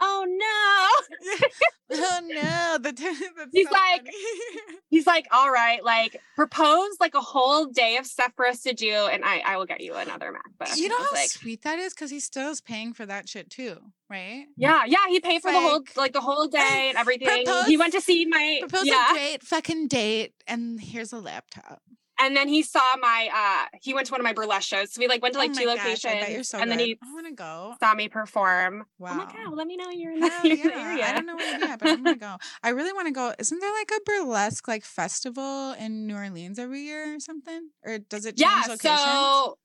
oh 0.00 0.24
no. 0.28 1.46
oh 1.92 2.20
no! 2.24 2.78
The 2.80 2.92
t- 2.92 3.14
He's 3.52 3.68
so 3.68 3.72
like. 3.72 4.08
He's 4.88 5.06
like, 5.06 5.26
all 5.32 5.50
right, 5.50 5.84
like 5.84 6.20
propose 6.36 6.90
like 7.00 7.14
a 7.14 7.20
whole 7.20 7.66
day 7.66 7.96
of 7.96 8.06
stuff 8.06 8.32
for 8.36 8.46
us 8.46 8.62
to 8.62 8.72
do, 8.72 8.92
and 8.92 9.24
I 9.24 9.42
I 9.44 9.56
will 9.56 9.66
get 9.66 9.80
you 9.80 9.94
another 9.94 10.32
MacBook. 10.32 10.76
you 10.76 10.88
know 10.88 10.96
how 10.96 11.06
like, 11.12 11.28
sweet 11.28 11.62
that 11.62 11.78
is 11.78 11.92
because 11.92 12.10
he 12.10 12.20
still 12.20 12.50
is 12.50 12.60
paying 12.60 12.92
for 12.92 13.04
that 13.04 13.28
shit 13.28 13.50
too, 13.50 13.78
right? 14.08 14.46
yeah, 14.56 14.84
yeah. 14.86 15.08
He 15.08 15.20
paid 15.20 15.42
for 15.42 15.50
the 15.50 15.60
whole 15.60 15.80
like, 15.80 15.96
like 15.96 16.12
the 16.12 16.20
whole 16.20 16.46
day 16.48 16.86
and 16.88 16.96
everything. 16.96 17.44
propose- 17.44 17.66
he 17.66 17.76
went 17.76 17.92
to 17.94 18.00
see 18.00 18.24
my 18.26 18.58
Propose 18.60 18.86
yeah, 18.86 19.10
a 19.10 19.12
great 19.12 19.42
fucking 19.42 19.88
date, 19.88 20.34
and 20.46 20.80
here's 20.80 21.12
a 21.12 21.18
laptop. 21.18 21.82
And 22.18 22.36
then 22.36 22.48
he 22.48 22.62
saw 22.62 22.80
my 23.00 23.28
uh 23.34 23.78
he 23.80 23.94
went 23.94 24.06
to 24.06 24.12
one 24.12 24.20
of 24.20 24.24
my 24.24 24.32
burlesque 24.32 24.68
shows. 24.68 24.92
So 24.92 25.00
we 25.00 25.08
like 25.08 25.22
went 25.22 25.34
to 25.34 25.38
like 25.38 25.50
oh 25.50 25.54
two 25.54 25.64
gosh, 25.64 25.78
locations, 25.78 26.14
I 26.14 26.20
bet 26.20 26.30
you're 26.32 26.42
so 26.44 26.58
and 26.58 26.70
then 26.70 26.78
he 26.78 26.98
I 27.02 27.12
want 27.12 27.26
to 27.26 27.34
go. 27.34 27.74
saw 27.82 27.94
me 27.94 28.08
perform. 28.08 28.86
Wow. 28.98 29.10
I'm 29.12 29.18
like, 29.18 29.36
oh, 29.46 29.50
let 29.52 29.66
me 29.66 29.76
know 29.76 29.90
you're 29.90 30.12
in 30.12 30.20
the, 30.20 30.28
Hell 30.28 30.40
you're 30.46 30.56
in 30.56 30.62
the 30.62 30.68
yeah. 30.68 30.90
area. 30.90 31.04
I 31.06 31.12
don't 31.12 31.26
know 31.26 31.36
where 31.36 31.58
you're 31.58 31.68
at, 31.68 31.78
but 31.78 31.88
I'm 31.88 32.02
gonna 32.02 32.16
go. 32.16 32.36
I 32.62 32.70
really 32.70 32.92
want 32.92 33.06
to 33.06 33.12
go. 33.12 33.34
Isn't 33.38 33.58
there 33.60 33.72
like 33.72 33.90
a 33.96 34.00
burlesque 34.04 34.66
like 34.68 34.84
festival 34.84 35.72
in 35.72 36.06
New 36.06 36.16
Orleans 36.16 36.58
every 36.58 36.82
year 36.82 37.14
or 37.14 37.20
something? 37.20 37.70
Or 37.84 37.98
does 37.98 38.24
it 38.26 38.36
change 38.36 38.50
yeah 38.50 38.62
locations? 38.68 39.00
so 39.00 39.58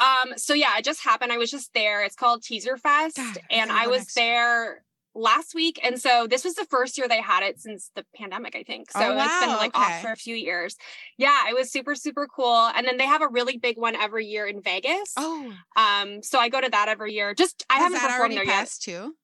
um 0.00 0.36
so 0.36 0.54
yeah 0.54 0.76
it 0.76 0.84
just 0.84 1.00
happened 1.04 1.30
i 1.30 1.38
was 1.38 1.50
just 1.50 1.72
there 1.72 2.04
it's 2.04 2.16
called 2.16 2.42
teaser 2.42 2.76
fest 2.76 3.16
God, 3.16 3.38
and 3.48 3.70
i 3.70 3.86
was 3.86 4.12
there 4.14 4.82
last 5.14 5.54
week 5.54 5.78
and 5.82 6.00
so 6.00 6.26
this 6.28 6.44
was 6.44 6.54
the 6.54 6.64
first 6.64 6.98
year 6.98 7.06
they 7.06 7.20
had 7.20 7.42
it 7.44 7.60
since 7.60 7.90
the 7.94 8.04
pandemic 8.16 8.56
i 8.56 8.62
think. 8.64 8.90
So 8.90 8.98
Oh, 9.00 9.12
it's 9.16 9.40
been 9.40 9.48
like 9.50 9.74
okay. 9.76 9.96
off 9.96 10.02
for 10.02 10.10
a 10.12 10.16
few 10.16 10.34
years. 10.34 10.76
Yeah 11.18 11.48
it 11.48 11.54
was 11.54 11.70
super 11.70 11.94
super 11.94 12.26
cool 12.26 12.70
and 12.74 12.86
then 12.86 12.96
they 12.96 13.06
have 13.06 13.22
a 13.22 13.28
really 13.28 13.56
big 13.56 13.78
one 13.78 13.94
every 13.96 14.26
year 14.26 14.46
in 14.46 14.60
vegas. 14.60 15.12
Oh, 15.16 15.52
um 15.76 16.22
so 16.22 16.38
i 16.38 16.48
go 16.48 16.60
to 16.60 16.68
that 16.68 16.88
every 16.88 17.12
year. 17.14 17.32
Just 17.34 17.64
i 17.70 17.74
has 17.78 17.92
haven't 17.92 18.08
performed 18.10 18.36
there 18.36 18.44
yet. 18.44 18.70
too? 18.80 19.14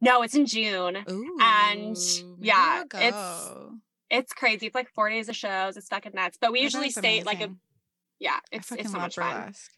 no 0.00 0.22
it's 0.22 0.34
in 0.34 0.44
june 0.46 0.98
Ooh, 1.10 1.38
And, 1.40 1.96
yeah, 2.38 2.82
it's- 2.94 3.50
it's 4.10 4.32
crazy 4.32 4.66
it's 4.66 4.74
like 4.74 4.88
four 4.94 5.08
days 5.08 5.28
of 5.28 5.36
shows 5.36 5.76
it's 5.76 5.88
fucking 5.88 6.12
nuts 6.14 6.36
but 6.40 6.52
we 6.52 6.60
I 6.60 6.62
usually 6.64 6.90
stay 6.90 7.22
like 7.22 7.40
a 7.40 7.48
yeah 8.18 8.38
it's 8.52 8.70
it's 8.72 8.92
so 8.92 8.98
much 8.98 9.14
fun. 9.16 9.40
burlesque. 9.40 9.70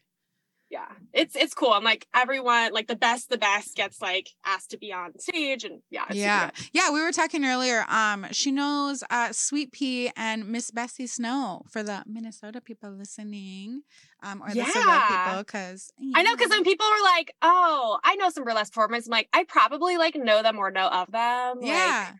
Yeah 0.73 0.87
it's 1.13 1.35
it's 1.35 1.53
cool 1.53 1.71
i'm 1.71 1.83
like 1.83 2.07
everyone 2.15 2.73
like 2.73 2.87
the 2.87 2.95
best 2.95 3.29
the 3.29 3.37
best 3.37 3.75
gets 3.75 4.01
like 4.01 4.29
asked 4.43 4.71
to 4.71 4.77
be 4.77 4.91
on 4.91 5.17
stage 5.19 5.63
and 5.63 5.81
yeah 5.91 6.05
Yeah, 6.11 6.49
yeah. 6.73 6.89
We 6.91 6.99
were 7.01 7.11
talking 7.11 7.45
earlier. 7.45 7.85
Um, 7.87 8.25
she 8.31 8.51
knows 8.51 9.03
uh, 9.09 9.31
Sweet 9.31 9.71
Pea 9.71 10.11
and 10.17 10.47
Miss 10.47 10.71
Bessie 10.71 11.07
Snow 11.07 11.61
for 11.69 11.83
the 11.83 12.03
Minnesota 12.07 12.59
people 12.59 12.89
listening, 12.91 13.83
um, 14.23 14.41
or 14.41 14.49
the 14.49 14.63
Seville 14.65 14.81
Yeah. 14.87 15.25
people, 15.27 15.43
because 15.43 15.91
i 16.15 16.23
know 16.23 16.35
because 16.35 16.49
when 16.49 16.63
people 16.63 16.85
were 16.87 17.03
like 17.15 17.29
oh 17.41 17.99
i 18.03 18.15
know 18.15 18.29
some 18.29 18.43
burlesque 18.43 18.73
performers 18.73 19.07
i'm 19.07 19.11
like 19.11 19.29
i 19.33 19.43
probably 19.43 19.97
like 19.97 20.15
know 20.15 20.41
them 20.41 20.57
or 20.57 20.71
know 20.71 20.87
of 20.87 21.11
them 21.11 21.59
like, 21.59 21.67
yeah. 21.67 22.13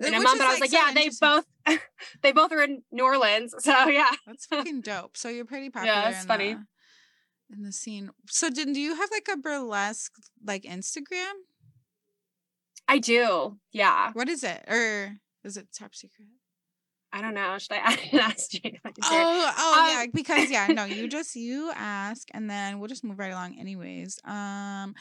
in 0.00 0.14
a 0.14 0.18
Which 0.18 0.24
month, 0.24 0.34
is, 0.36 0.38
but 0.38 0.46
I 0.48 0.50
was 0.52 0.60
like, 0.60 0.70
so 0.70 0.78
yeah, 0.78 0.92
they 0.94 1.10
both, 1.20 1.44
they 2.22 2.32
both 2.32 2.52
are 2.52 2.62
in 2.62 2.82
New 2.90 3.04
Orleans, 3.04 3.54
so 3.66 3.88
yeah. 3.88 4.10
That's 4.26 4.46
fucking 4.46 4.80
dope. 4.80 5.16
So 5.16 5.28
you're 5.28 5.44
pretty 5.44 5.68
popular. 5.70 5.94
Yeah, 5.94 6.08
it's 6.10 6.24
funny. 6.24 6.54
The, 6.54 6.64
in 7.52 7.62
the 7.62 7.72
scene. 7.72 8.10
So 8.28 8.50
did 8.50 8.72
do 8.72 8.80
you 8.80 8.94
have 8.96 9.08
like 9.10 9.28
a 9.32 9.36
burlesque 9.36 10.12
like 10.44 10.62
Instagram? 10.62 11.32
I 12.88 12.98
do, 12.98 13.58
yeah. 13.72 14.10
What 14.12 14.28
is 14.28 14.42
it? 14.42 14.64
Or 14.68 15.16
is 15.44 15.56
it 15.56 15.68
top 15.72 15.94
secret? 15.94 16.28
I 17.12 17.22
don't 17.22 17.34
know. 17.34 17.58
Should 17.58 17.72
I 17.72 17.76
ask 18.20 18.50
Jake? 18.50 18.74
if 18.74 18.80
I 18.84 18.92
can 18.92 19.02
share? 19.02 19.22
Oh, 19.24 19.52
oh 19.58 19.80
Um, 19.80 19.88
yeah, 19.90 20.06
because 20.14 20.50
yeah, 20.50 20.68
no, 20.68 20.84
you 20.84 21.08
just 21.16 21.34
you 21.34 21.72
ask, 21.74 22.28
and 22.32 22.48
then 22.48 22.78
we'll 22.78 22.88
just 22.88 23.02
move 23.02 23.18
right 23.18 23.32
along, 23.32 23.58
anyways. 23.58 24.18
Um, 24.24 24.94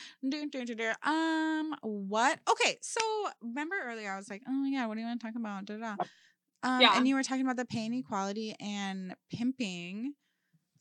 um, 1.04 1.76
what? 1.82 2.40
Okay, 2.50 2.78
so 2.82 3.00
remember 3.42 3.76
earlier 3.86 4.12
I 4.12 4.18
was 4.18 4.30
like, 4.30 4.42
oh 4.48 4.52
my 4.52 4.72
god, 4.72 4.88
what 4.88 4.96
do 4.96 5.02
you 5.02 5.06
want 5.08 5.20
to 5.22 5.28
talk 5.28 5.36
about? 5.36 5.66
Da. 5.66 5.78
da. 5.78 5.96
Um, 6.64 6.82
Yeah. 6.82 6.94
and 6.98 7.08
you 7.08 7.16
were 7.16 7.24
talking 7.24 7.44
about 7.44 7.58
the 7.58 7.66
pay 7.66 7.86
inequality 7.86 8.56
and 8.60 9.16
pimping. 9.32 10.14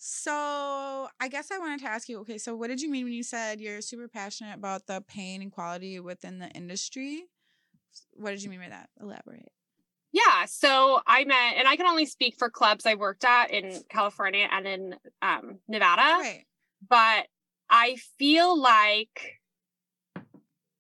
So 0.01 1.09
I 1.21 1.29
guess 1.29 1.51
I 1.51 1.59
wanted 1.59 1.81
to 1.81 1.87
ask 1.89 2.09
you, 2.09 2.21
okay, 2.21 2.39
so 2.39 2.55
what 2.55 2.69
did 2.69 2.81
you 2.81 2.89
mean 2.89 3.05
when 3.05 3.13
you 3.13 3.25
said 3.25 3.61
you're 3.61 3.81
super 3.81 4.07
passionate 4.07 4.55
about 4.55 4.87
the 4.87 5.03
pay 5.07 5.35
inequality 5.35 5.99
within 5.99 6.39
the 6.39 6.49
industry? 6.51 7.25
What 8.13 8.31
did 8.31 8.43
you 8.43 8.49
mean 8.51 8.61
by 8.61 8.69
that? 8.69 8.91
Elaborate. 9.01 9.51
Yeah. 10.13 10.45
So 10.47 11.01
I 11.07 11.25
met, 11.25 11.55
and 11.57 11.67
I 11.67 11.75
can 11.77 11.87
only 11.87 12.07
speak 12.07 12.37
for 12.39 12.49
clubs 12.49 12.87
I 12.87 12.95
worked 12.95 13.25
at 13.25 13.51
in 13.51 13.83
California 13.91 14.49
and 14.51 14.67
in 14.67 14.95
um, 15.21 15.59
Nevada, 15.67 16.01
Right. 16.21 16.45
but 16.89 17.27
I 17.69 17.97
feel 18.19 18.59
like 18.59 19.41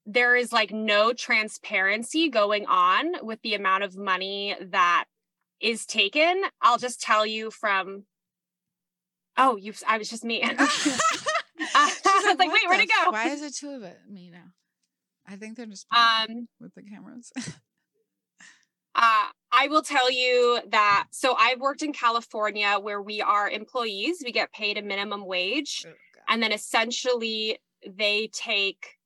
there 0.06 0.36
is 0.36 0.52
like 0.52 0.70
no 0.70 1.12
transparency 1.12 2.30
going 2.30 2.66
on 2.66 3.14
with 3.22 3.42
the 3.42 3.54
amount 3.54 3.82
of 3.82 3.96
money 3.96 4.54
that 4.70 5.06
is 5.60 5.84
taken. 5.84 6.44
I'll 6.62 6.78
just 6.78 7.02
tell 7.02 7.26
you 7.26 7.50
from 7.50 8.04
Oh, 9.38 9.56
you 9.56 9.72
I 9.86 9.98
was 9.98 10.10
just 10.10 10.24
me. 10.24 10.42
I 10.44 10.54
was 10.56 12.24
like, 12.24 12.38
like 12.38 12.52
wait, 12.52 12.62
where'd 12.68 12.80
it 12.80 12.88
go? 12.88 13.10
Why 13.10 13.28
is 13.28 13.42
it 13.42 13.54
two 13.54 13.70
of 13.70 13.82
it 13.84 13.96
me 14.08 14.30
now? 14.30 14.52
I 15.26 15.36
think 15.36 15.56
they're 15.56 15.66
just 15.66 15.86
um 15.94 16.48
with 16.60 16.74
the 16.74 16.82
cameras. 16.82 17.32
uh 18.94 19.26
I 19.50 19.68
will 19.68 19.82
tell 19.82 20.10
you 20.10 20.60
that 20.70 21.06
so 21.12 21.34
I've 21.38 21.60
worked 21.60 21.82
in 21.82 21.92
California 21.92 22.78
where 22.80 23.00
we 23.00 23.22
are 23.22 23.48
employees, 23.48 24.22
we 24.24 24.32
get 24.32 24.52
paid 24.52 24.76
a 24.76 24.82
minimum 24.82 25.24
wage. 25.24 25.86
Oh, 25.88 25.92
and 26.28 26.42
then 26.42 26.52
essentially 26.52 27.58
they 27.86 28.28
take 28.32 28.97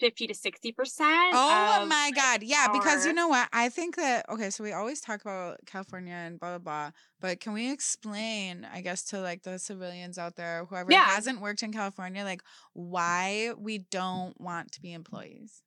50 0.00 0.26
to 0.28 0.34
60 0.34 0.72
percent 0.72 1.32
oh 1.34 1.86
my 1.88 2.10
god 2.14 2.42
yeah 2.42 2.66
our... 2.68 2.72
because 2.72 3.06
you 3.06 3.12
know 3.12 3.28
what 3.28 3.48
i 3.52 3.68
think 3.68 3.96
that 3.96 4.28
okay 4.28 4.50
so 4.50 4.64
we 4.64 4.72
always 4.72 5.00
talk 5.00 5.20
about 5.20 5.58
california 5.66 6.14
and 6.14 6.40
blah 6.40 6.58
blah 6.58 6.58
blah 6.58 6.90
but 7.20 7.38
can 7.38 7.52
we 7.52 7.70
explain 7.70 8.66
i 8.72 8.80
guess 8.80 9.04
to 9.04 9.20
like 9.20 9.42
the 9.42 9.58
civilians 9.58 10.18
out 10.18 10.36
there 10.36 10.64
whoever 10.64 10.90
yeah. 10.90 11.04
hasn't 11.04 11.40
worked 11.40 11.62
in 11.62 11.72
california 11.72 12.24
like 12.24 12.42
why 12.72 13.52
we 13.58 13.78
don't 13.78 14.40
want 14.40 14.72
to 14.72 14.80
be 14.80 14.92
employees 14.92 15.62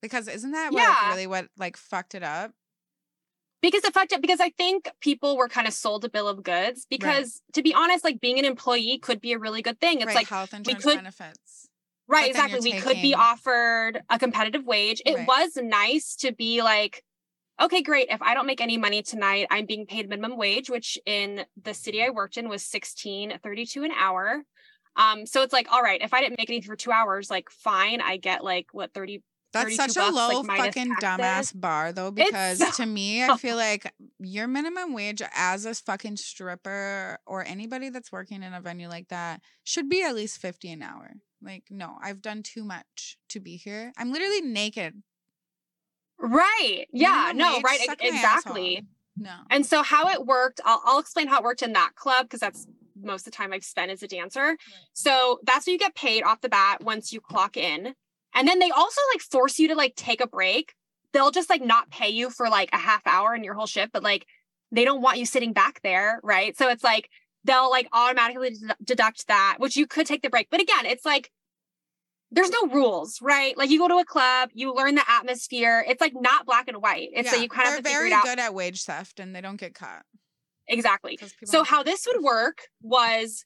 because 0.00 0.28
isn't 0.28 0.52
that 0.52 0.72
yeah. 0.72 0.88
like 0.88 1.10
really 1.10 1.26
what 1.26 1.48
like 1.58 1.76
fucked 1.76 2.14
it 2.14 2.22
up 2.22 2.52
because 3.62 3.84
it 3.84 3.94
fucked 3.94 4.12
up 4.12 4.20
because 4.20 4.40
I 4.40 4.50
think 4.50 4.90
people 5.00 5.36
were 5.36 5.48
kind 5.48 5.66
of 5.66 5.72
sold 5.72 6.04
a 6.04 6.10
bill 6.10 6.28
of 6.28 6.42
goods 6.42 6.84
because 6.90 7.40
right. 7.46 7.54
to 7.54 7.62
be 7.62 7.72
honest, 7.72 8.04
like 8.04 8.20
being 8.20 8.38
an 8.38 8.44
employee 8.44 8.98
could 8.98 9.20
be 9.20 9.32
a 9.32 9.38
really 9.38 9.62
good 9.62 9.80
thing. 9.80 9.98
It's 9.98 10.06
right. 10.06 10.16
like 10.16 10.28
health 10.28 10.52
insurance 10.52 10.84
could, 10.84 10.96
benefits. 10.96 11.68
Right, 12.12 12.28
exactly. 12.28 12.60
We 12.60 12.78
could 12.78 13.00
be 13.00 13.14
offered 13.14 14.02
a 14.10 14.18
competitive 14.18 14.66
wage. 14.66 15.00
It 15.06 15.14
right. 15.14 15.26
was 15.26 15.56
nice 15.56 16.14
to 16.16 16.32
be 16.32 16.62
like, 16.62 17.02
okay, 17.58 17.80
great. 17.80 18.08
If 18.10 18.20
I 18.20 18.34
don't 18.34 18.46
make 18.46 18.60
any 18.60 18.76
money 18.76 19.02
tonight, 19.02 19.46
I'm 19.50 19.64
being 19.64 19.86
paid 19.86 20.10
minimum 20.10 20.36
wage, 20.36 20.68
which 20.68 20.98
in 21.06 21.46
the 21.62 21.72
city 21.72 22.02
I 22.02 22.10
worked 22.10 22.36
in 22.36 22.50
was 22.50 22.62
16 22.64 23.38
32 23.42 23.84
an 23.84 23.92
hour. 23.98 24.42
Um, 24.94 25.24
so 25.24 25.40
it's 25.40 25.54
like, 25.54 25.72
all 25.72 25.80
right, 25.80 26.02
if 26.02 26.12
I 26.12 26.20
didn't 26.20 26.38
make 26.38 26.50
anything 26.50 26.68
for 26.68 26.76
two 26.76 26.92
hours, 26.92 27.30
like 27.30 27.48
fine, 27.48 28.02
I 28.02 28.18
get 28.18 28.44
like 28.44 28.66
what 28.72 28.92
30 28.92 29.22
that's 29.54 29.76
such 29.76 29.96
a 29.96 30.10
low 30.10 30.40
like, 30.40 30.74
fucking 30.74 30.94
dumbass 31.00 31.58
bar 31.58 31.92
though, 31.92 32.10
because 32.10 32.58
so- 32.58 32.70
to 32.82 32.86
me, 32.86 33.22
I 33.22 33.36
feel 33.36 33.56
like 33.68 33.92
your 34.18 34.48
minimum 34.48 34.94
wage 34.94 35.22
as 35.34 35.66
a 35.66 35.74
fucking 35.74 36.16
stripper 36.16 37.18
or 37.26 37.44
anybody 37.44 37.90
that's 37.90 38.10
working 38.10 38.42
in 38.42 38.54
a 38.54 38.60
venue 38.60 38.88
like 38.88 39.08
that 39.08 39.40
should 39.64 39.88
be 39.88 40.02
at 40.02 40.14
least 40.14 40.38
50 40.38 40.72
an 40.72 40.82
hour. 40.82 41.14
Like, 41.42 41.64
no, 41.70 41.96
I've 42.02 42.22
done 42.22 42.42
too 42.42 42.64
much 42.64 43.18
to 43.30 43.40
be 43.40 43.56
here. 43.56 43.92
I'm 43.96 44.12
literally 44.12 44.40
naked. 44.40 45.02
Right. 46.18 46.86
Yeah. 46.92 47.32
no, 47.34 47.60
right. 47.60 47.80
Exactly. 48.00 48.84
No. 49.16 49.34
And 49.50 49.66
so 49.66 49.82
how 49.82 50.08
it 50.08 50.24
worked, 50.24 50.60
I'll, 50.64 50.80
I'll 50.84 50.98
explain 50.98 51.28
how 51.28 51.38
it 51.38 51.44
worked 51.44 51.62
in 51.62 51.72
that 51.74 51.92
club 51.96 52.26
because 52.26 52.40
that's 52.40 52.66
most 53.00 53.26
of 53.26 53.32
the 53.32 53.36
time 53.36 53.52
I've 53.52 53.64
spent 53.64 53.90
as 53.90 54.02
a 54.02 54.08
dancer. 54.08 54.40
Right. 54.40 54.58
So 54.92 55.40
that's 55.42 55.66
what 55.66 55.72
you 55.72 55.78
get 55.78 55.94
paid 55.94 56.22
off 56.22 56.40
the 56.40 56.48
bat 56.48 56.82
once 56.82 57.12
you 57.12 57.20
clock 57.20 57.56
in. 57.56 57.94
And 58.34 58.48
then 58.48 58.58
they 58.58 58.70
also 58.70 59.00
like 59.12 59.20
force 59.20 59.58
you 59.58 59.68
to 59.68 59.74
like 59.74 59.94
take 59.96 60.20
a 60.20 60.26
break. 60.26 60.74
They'll 61.12 61.30
just 61.30 61.50
like 61.50 61.62
not 61.62 61.90
pay 61.90 62.08
you 62.08 62.30
for 62.30 62.48
like 62.48 62.70
a 62.72 62.78
half 62.78 63.06
hour 63.06 63.34
in 63.34 63.44
your 63.44 63.54
whole 63.54 63.66
shift, 63.66 63.92
but 63.92 64.02
like 64.02 64.26
they 64.70 64.84
don't 64.84 65.02
want 65.02 65.18
you 65.18 65.26
sitting 65.26 65.52
back 65.52 65.80
there. 65.82 66.20
Right. 66.22 66.56
So 66.56 66.70
it's 66.70 66.84
like 66.84 67.10
they'll 67.44 67.70
like 67.70 67.88
automatically 67.92 68.56
deduct 68.82 69.26
that, 69.28 69.56
which 69.58 69.76
you 69.76 69.86
could 69.86 70.06
take 70.06 70.22
the 70.22 70.30
break. 70.30 70.48
But 70.50 70.60
again, 70.60 70.86
it's 70.86 71.04
like 71.04 71.30
there's 72.30 72.50
no 72.50 72.68
rules, 72.68 73.18
right? 73.20 73.56
Like 73.58 73.70
you 73.70 73.78
go 73.78 73.88
to 73.88 73.96
a 73.96 74.04
club, 74.04 74.50
you 74.54 74.74
learn 74.74 74.94
the 74.94 75.04
atmosphere. 75.08 75.84
It's 75.86 76.00
like 76.00 76.14
not 76.14 76.46
black 76.46 76.66
and 76.66 76.78
white. 76.78 77.10
It's 77.12 77.26
yeah, 77.26 77.32
like 77.32 77.42
you 77.42 77.48
kind 77.48 77.68
of 77.68 77.74
have 77.74 77.82
to 77.84 77.88
very 77.88 78.04
figure 78.04 78.16
it 78.16 78.18
out. 78.18 78.24
good 78.24 78.38
at 78.38 78.54
wage 78.54 78.84
theft 78.84 79.20
and 79.20 79.36
they 79.36 79.40
don't 79.40 79.60
get 79.60 79.74
caught. 79.74 80.04
Exactly. 80.68 81.18
So 81.44 81.64
how 81.64 81.82
this 81.82 82.06
would 82.06 82.22
work 82.22 82.62
was 82.80 83.44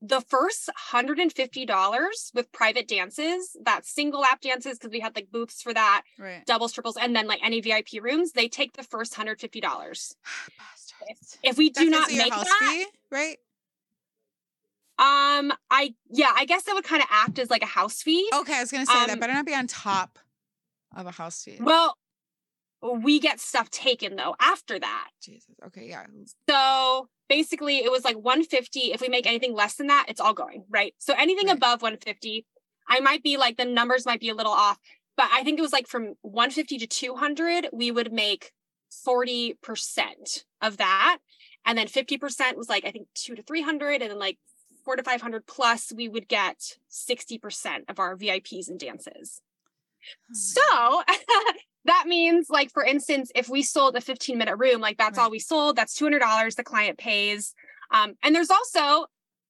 the 0.00 0.20
first 0.20 0.68
$150 0.90 2.34
with 2.34 2.52
private 2.52 2.88
dances, 2.88 3.56
that 3.64 3.86
single 3.86 4.20
lap 4.20 4.40
dances, 4.40 4.78
because 4.78 4.90
we 4.90 4.98
had 4.98 5.14
like 5.14 5.30
booths 5.30 5.62
for 5.62 5.72
that, 5.72 6.02
right. 6.18 6.44
doubles, 6.44 6.72
triples, 6.72 6.96
and 7.00 7.14
then 7.14 7.28
like 7.28 7.38
any 7.42 7.60
VIP 7.60 8.02
rooms, 8.02 8.32
they 8.32 8.48
take 8.48 8.76
the 8.76 8.82
first 8.82 9.14
$150. 9.14 10.14
if, 11.42 11.58
we 11.58 11.70
do 11.70 11.88
not 11.90 12.10
make 12.10 12.30
that, 12.30 12.46
fee, 12.60 12.86
right? 13.10 13.36
Um, 14.98 15.52
I 15.70 15.94
yeah, 16.10 16.32
I 16.34 16.44
guess 16.44 16.64
that 16.64 16.74
would 16.74 16.84
kind 16.84 17.02
of 17.02 17.08
act 17.10 17.38
as 17.38 17.50
like 17.50 17.62
a 17.62 17.66
house 17.66 18.02
fee. 18.02 18.28
Okay, 18.34 18.56
I 18.56 18.60
was 18.60 18.70
gonna 18.70 18.86
say 18.86 19.00
um, 19.00 19.08
that 19.08 19.20
better 19.20 19.32
not 19.32 19.46
be 19.46 19.54
on 19.54 19.66
top 19.66 20.18
of 20.94 21.06
a 21.06 21.10
house 21.10 21.42
fee. 21.42 21.58
Well, 21.60 21.96
we 22.82 23.20
get 23.20 23.40
stuff 23.40 23.70
taken 23.70 24.16
though 24.16 24.34
after 24.40 24.78
that. 24.78 25.08
Jesus. 25.22 25.54
Okay, 25.66 25.88
yeah. 25.88 26.04
So 26.48 27.08
basically 27.28 27.78
it 27.78 27.90
was 27.90 28.04
like 28.04 28.16
150. 28.16 28.92
If 28.92 29.00
we 29.00 29.08
make 29.08 29.26
anything 29.26 29.54
less 29.54 29.74
than 29.74 29.86
that, 29.86 30.06
it's 30.08 30.20
all 30.20 30.34
going, 30.34 30.64
right? 30.68 30.94
So 30.98 31.14
anything 31.16 31.46
right. 31.46 31.56
above 31.56 31.82
150, 31.82 32.44
I 32.88 33.00
might 33.00 33.22
be 33.22 33.36
like 33.36 33.56
the 33.56 33.64
numbers 33.64 34.04
might 34.04 34.20
be 34.20 34.28
a 34.28 34.34
little 34.34 34.52
off, 34.52 34.78
but 35.16 35.28
I 35.32 35.42
think 35.42 35.58
it 35.58 35.62
was 35.62 35.72
like 35.72 35.86
from 35.86 36.14
150 36.22 36.78
to 36.78 36.86
200, 36.86 37.68
we 37.72 37.90
would 37.90 38.12
make 38.12 38.52
40% 39.06 39.54
of 40.60 40.76
that. 40.78 41.18
And 41.64 41.78
then 41.78 41.86
50% 41.86 42.56
was 42.56 42.68
like, 42.68 42.84
I 42.84 42.90
think 42.90 43.08
two 43.14 43.34
to 43.34 43.42
300. 43.42 44.02
And 44.02 44.10
then 44.10 44.18
like 44.18 44.38
four 44.84 44.96
to 44.96 45.02
500 45.02 45.46
plus, 45.46 45.92
we 45.92 46.08
would 46.08 46.28
get 46.28 46.76
60% 46.90 47.88
of 47.88 47.98
our 47.98 48.16
VIPs 48.16 48.68
and 48.68 48.78
dances. 48.78 49.40
Oh 50.30 50.34
so 50.34 51.02
that 51.84 52.04
means 52.06 52.48
like 52.50 52.70
for 52.70 52.84
instance 52.84 53.30
if 53.34 53.48
we 53.48 53.62
sold 53.62 53.96
a 53.96 54.00
15 54.00 54.36
minute 54.38 54.56
room 54.56 54.80
like 54.80 54.98
that's 54.98 55.18
right. 55.18 55.24
all 55.24 55.30
we 55.30 55.38
sold 55.38 55.76
that's 55.76 55.98
$200 55.98 56.54
the 56.56 56.64
client 56.64 56.98
pays 56.98 57.54
um, 57.92 58.14
and 58.22 58.34
there's 58.34 58.50
also 58.50 59.06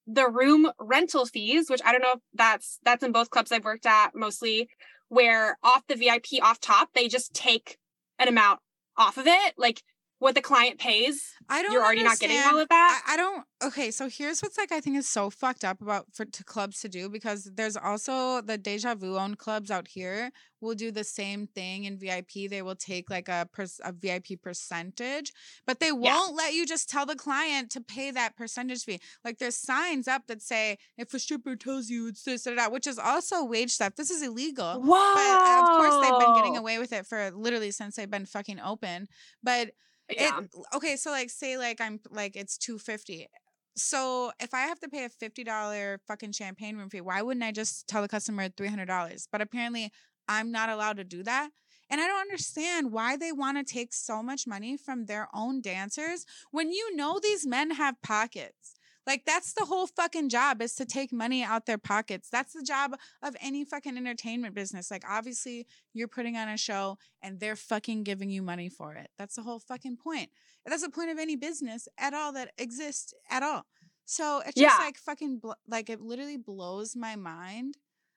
the 0.07 0.29
room 0.29 0.71
rental 0.81 1.27
fees 1.27 1.71
which 1.71 1.81
i 1.85 1.93
don't 1.93 2.03
know 2.03 2.15
if 2.15 2.21
that's 2.35 2.79
that's 2.85 3.05
in 3.05 3.13
both 3.13 3.31
clubs 3.31 3.53
i've 3.53 3.65
worked 3.65 3.87
at 3.87 4.11
mostly 4.15 4.69
where 5.09 5.59
off 5.63 5.87
the 5.89 5.95
vip 5.95 6.27
off 6.43 6.59
top 6.59 6.89
they 6.95 7.07
just 7.07 7.33
take 7.35 7.79
an 8.19 8.29
amount 8.29 8.59
off 8.97 9.17
of 9.19 9.27
it 9.27 9.55
like 9.57 9.83
what 10.23 10.37
the 10.37 10.41
client 10.41 10.79
pays. 10.79 11.35
I 11.49 11.63
don't. 11.63 11.73
You're 11.73 11.83
already 11.83 12.01
understand. 12.01 12.31
not 12.31 12.37
getting 12.37 12.55
all 12.55 12.63
of 12.63 12.69
that. 12.69 13.03
I, 13.07 13.15
I, 13.15 13.17
don't. 13.17 13.45
Okay, 13.65 13.91
so 13.91 14.09
here's 14.09 14.41
what's 14.41 14.57
like 14.57 14.71
I 14.71 14.81
think 14.81 14.97
is 14.97 15.09
so 15.09 15.31
fucked 15.31 15.65
up 15.65 15.83
about 15.83 16.07
for 16.13 16.25
to 16.25 16.45
clubs 16.45 16.81
to 16.83 16.89
do 16.89 17.09
because 17.09 17.51
there's 17.57 17.77
also 17.77 18.41
the 18.41 18.57
deja 18.57 18.95
vu 18.95 19.19
owned 19.19 19.39
clubs 19.39 19.69
out 19.69 19.89
here 19.89 20.31
will 20.61 20.77
do 20.77 20.93
the 20.93 21.03
same 21.03 21.49
thing 21.49 21.85
in 21.85 21.99
VIP. 21.99 22.49
They 22.49 22.63
will 22.63 22.77
take 22.77 23.11
like 23.11 23.29
a 23.29 23.49
pers- 23.53 23.81
a 23.85 23.91
VIP 23.91 24.41
percentage, 24.41 25.33
but 25.67 25.81
they 25.81 25.91
won't 25.91 26.31
yeah. 26.31 26.37
let 26.37 26.55
you 26.55 26.67
just 26.67 26.89
tell 26.89 27.05
the 27.05 27.17
client 27.17 27.71
to 27.73 27.81
pay 27.81 28.13
that 28.13 28.37
percentage 28.37 28.85
fee. 28.85 29.01
Like 29.25 29.39
there's 29.39 29.57
signs 29.57 30.07
up 30.07 30.29
that 30.29 30.41
say 30.41 30.79
if 30.97 31.13
a 31.13 31.19
stripper 31.19 31.57
tells 31.57 31.91
you 31.91 32.07
it's 32.07 32.23
this 32.23 32.47
or 32.47 32.55
that, 32.55 32.71
which 32.71 32.87
is 32.87 32.99
also 32.99 33.45
wage 33.45 33.77
theft. 33.77 33.97
This 33.97 34.11
is 34.13 34.23
illegal. 34.23 34.81
Wow. 34.81 35.15
But 35.17 35.63
of 35.63 35.81
course 35.81 36.07
they've 36.07 36.21
been 36.21 36.37
getting 36.37 36.57
away 36.57 36.79
with 36.79 36.93
it 36.93 37.07
for 37.07 37.33
literally 37.33 37.73
since 37.73 37.97
they've 37.97 38.09
been 38.09 38.27
fucking 38.27 38.61
open. 38.61 39.09
But 39.43 39.73
yeah. 40.11 40.41
It, 40.41 40.51
okay, 40.75 40.97
so 40.97 41.11
like 41.11 41.31
say 41.31 41.57
like 41.57 41.81
I'm 41.81 42.01
like 42.11 42.37
it's 42.37 42.59
250. 42.59 43.29
So 43.77 44.33
if 44.39 44.53
I 44.53 44.61
have 44.63 44.79
to 44.81 44.89
pay 44.89 45.05
a 45.05 45.09
$50 45.09 45.99
fucking 46.07 46.33
champagne 46.33 46.77
room 46.77 46.91
fee, 46.91 47.01
why 47.01 47.23
wouldn't 47.23 47.45
I 47.45 47.53
just 47.53 47.89
tell 47.89 48.03
the 48.03 48.09
customer 48.09 48.49
$300? 48.49 49.29
But 49.33 49.41
apparently 49.41 49.91
I'm 50.29 50.53
not 50.53 50.69
allowed 50.69 50.99
to 50.99 51.05
do 51.05 51.23
that. 51.23 51.51
And 51.89 52.01
I 52.01 52.07
don't 52.07 52.21
understand 52.21 52.93
why 52.93 53.17
they 53.17 53.33
want 53.33 53.59
to 53.59 53.65
take 53.65 53.93
so 53.93 54.23
much 54.23 54.47
money 54.47 54.77
from 54.77 55.07
their 55.07 55.29
own 55.35 55.61
dancers 55.61 56.25
when 56.51 56.71
you 56.71 56.95
know 56.97 57.19
these 57.23 57.47
men 57.47 57.73
have 57.73 58.01
pockets. 58.03 58.75
Like 59.07 59.25
that's 59.27 59.53
the 59.55 59.65
whole 59.65 59.87
fucking 59.87 60.29
job 60.29 60.63
is 60.63 60.75
to 60.77 60.85
take 60.85 61.13
money 61.13 61.43
out 61.43 61.67
their 61.67 61.79
pockets. 61.79 62.29
That's 62.31 62.53
the 62.53 62.63
job 62.63 62.97
of 63.23 63.37
any 63.41 63.65
fucking 63.65 63.97
entertainment 63.97 64.55
business. 64.55 64.91
Like 64.91 65.05
obviously 65.09 65.67
you're 65.93 66.09
putting 66.09 66.37
on 66.37 66.49
a 66.49 66.57
show 66.57 66.99
and 67.21 67.41
they're 67.41 67.57
fucking 67.57 68.05
giving 68.05 68.31
you 68.31 68.43
money 68.43 68.69
for 68.69 68.95
it. 68.95 69.09
That's 69.19 69.35
the 69.35 69.43
whole 69.43 69.59
fucking 69.59 69.97
point. 69.97 70.31
That's 70.65 70.83
the 70.83 70.91
point 70.91 71.11
of 71.11 71.19
any 71.19 71.37
business 71.37 71.89
at 71.99 72.15
all 72.15 72.33
that 72.35 72.53
exists 72.59 73.13
at 73.29 73.43
all. 73.43 73.67
So 74.05 74.41
it's 74.41 74.55
just 74.55 74.79
yeah. 74.79 74.85
like 74.85 74.97
fucking 74.99 75.39
bl- 75.39 75.53
like 75.67 75.91
it 75.91 76.01
literally 76.01 76.37
blows 76.37 76.95
my 76.95 77.17
mind 77.17 77.77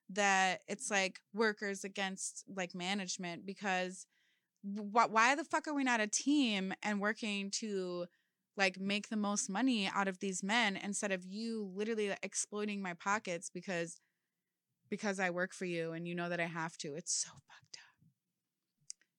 that 0.09 0.61
it's 0.67 0.91
like 0.91 1.19
workers 1.33 1.83
against 1.83 2.43
like 2.53 2.75
management 2.75 3.45
because 3.45 4.05
wh- 4.63 5.11
why 5.11 5.35
the 5.35 5.43
fuck 5.43 5.67
are 5.67 5.73
we 5.73 5.83
not 5.83 6.01
a 6.01 6.07
team 6.07 6.73
and 6.83 6.99
working 6.99 7.49
to 7.51 8.05
like 8.57 8.79
make 8.79 9.09
the 9.09 9.17
most 9.17 9.49
money 9.49 9.89
out 9.93 10.07
of 10.07 10.19
these 10.19 10.43
men 10.43 10.77
instead 10.81 11.11
of 11.11 11.25
you 11.25 11.71
literally 11.75 12.13
exploiting 12.23 12.81
my 12.81 12.93
pockets 12.93 13.49
because 13.53 13.97
because 14.89 15.19
I 15.19 15.29
work 15.29 15.53
for 15.53 15.65
you 15.65 15.93
and 15.93 16.07
you 16.07 16.15
know 16.15 16.29
that 16.29 16.39
I 16.39 16.45
have 16.45 16.77
to. 16.79 16.95
It's 16.95 17.13
so 17.13 17.29
fucked 17.29 17.77
up. 17.77 17.95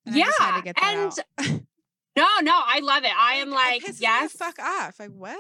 And 0.07 0.17
yeah. 0.17 0.73
and 0.83 1.67
no, 2.17 2.27
no, 2.43 2.61
I 2.65 2.81
love 2.83 3.05
it. 3.05 3.13
I 3.19 3.35
am 3.35 3.51
like, 3.51 3.83
yes. 3.99 4.33
fuck 4.33 4.59
off. 4.59 5.01
Like 5.01 5.11
what? 5.11 5.39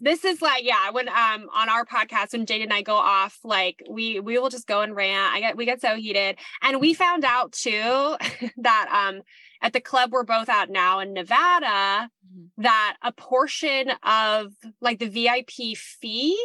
This 0.00 0.24
is 0.24 0.40
like 0.42 0.64
yeah 0.64 0.90
when 0.90 1.08
um 1.08 1.48
on 1.54 1.68
our 1.68 1.84
podcast 1.84 2.32
when 2.32 2.46
jade 2.46 2.62
and 2.62 2.72
i 2.72 2.82
go 2.82 2.94
off 2.94 3.38
like 3.44 3.82
we 3.88 4.20
we 4.20 4.38
will 4.38 4.48
just 4.48 4.66
go 4.66 4.80
and 4.80 4.94
rant 4.94 5.32
i 5.32 5.40
get 5.40 5.56
we 5.56 5.64
get 5.64 5.80
so 5.80 5.96
heated 5.96 6.36
and 6.62 6.80
we 6.80 6.94
found 6.94 7.24
out 7.24 7.52
too 7.52 8.16
that 8.56 8.88
um 9.10 9.22
at 9.60 9.72
the 9.72 9.80
club 9.80 10.12
we're 10.12 10.24
both 10.24 10.48
at 10.48 10.70
now 10.70 11.00
in 11.00 11.12
nevada 11.12 12.10
mm-hmm. 12.26 12.62
that 12.62 12.96
a 13.02 13.12
portion 13.12 13.90
of 14.02 14.52
like 14.80 14.98
the 14.98 15.08
vip 15.08 15.50
fee 15.50 16.38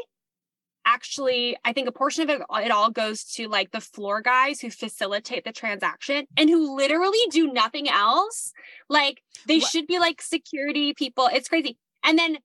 actually 0.86 1.56
i 1.64 1.72
think 1.72 1.88
a 1.88 1.92
portion 1.92 2.24
of 2.24 2.30
it 2.30 2.42
it 2.64 2.72
all 2.72 2.90
goes 2.90 3.24
to 3.24 3.48
like 3.48 3.72
the 3.72 3.80
floor 3.80 4.22
guys 4.22 4.60
who 4.60 4.70
facilitate 4.70 5.46
the 5.46 5.52
transaction 5.52 6.26
and 6.36 6.50
who 6.50 6.76
literally 6.76 7.20
do 7.30 7.52
nothing 7.52 7.88
else 7.88 8.52
like 8.90 9.22
they 9.48 9.60
what? 9.60 9.70
should 9.72 9.88
be 9.88 10.00
like 10.00 10.22
security 10.22 10.94
people 10.94 11.30
it's 11.32 11.48
crazy 11.48 11.78
and 12.04 12.20
then 12.20 12.38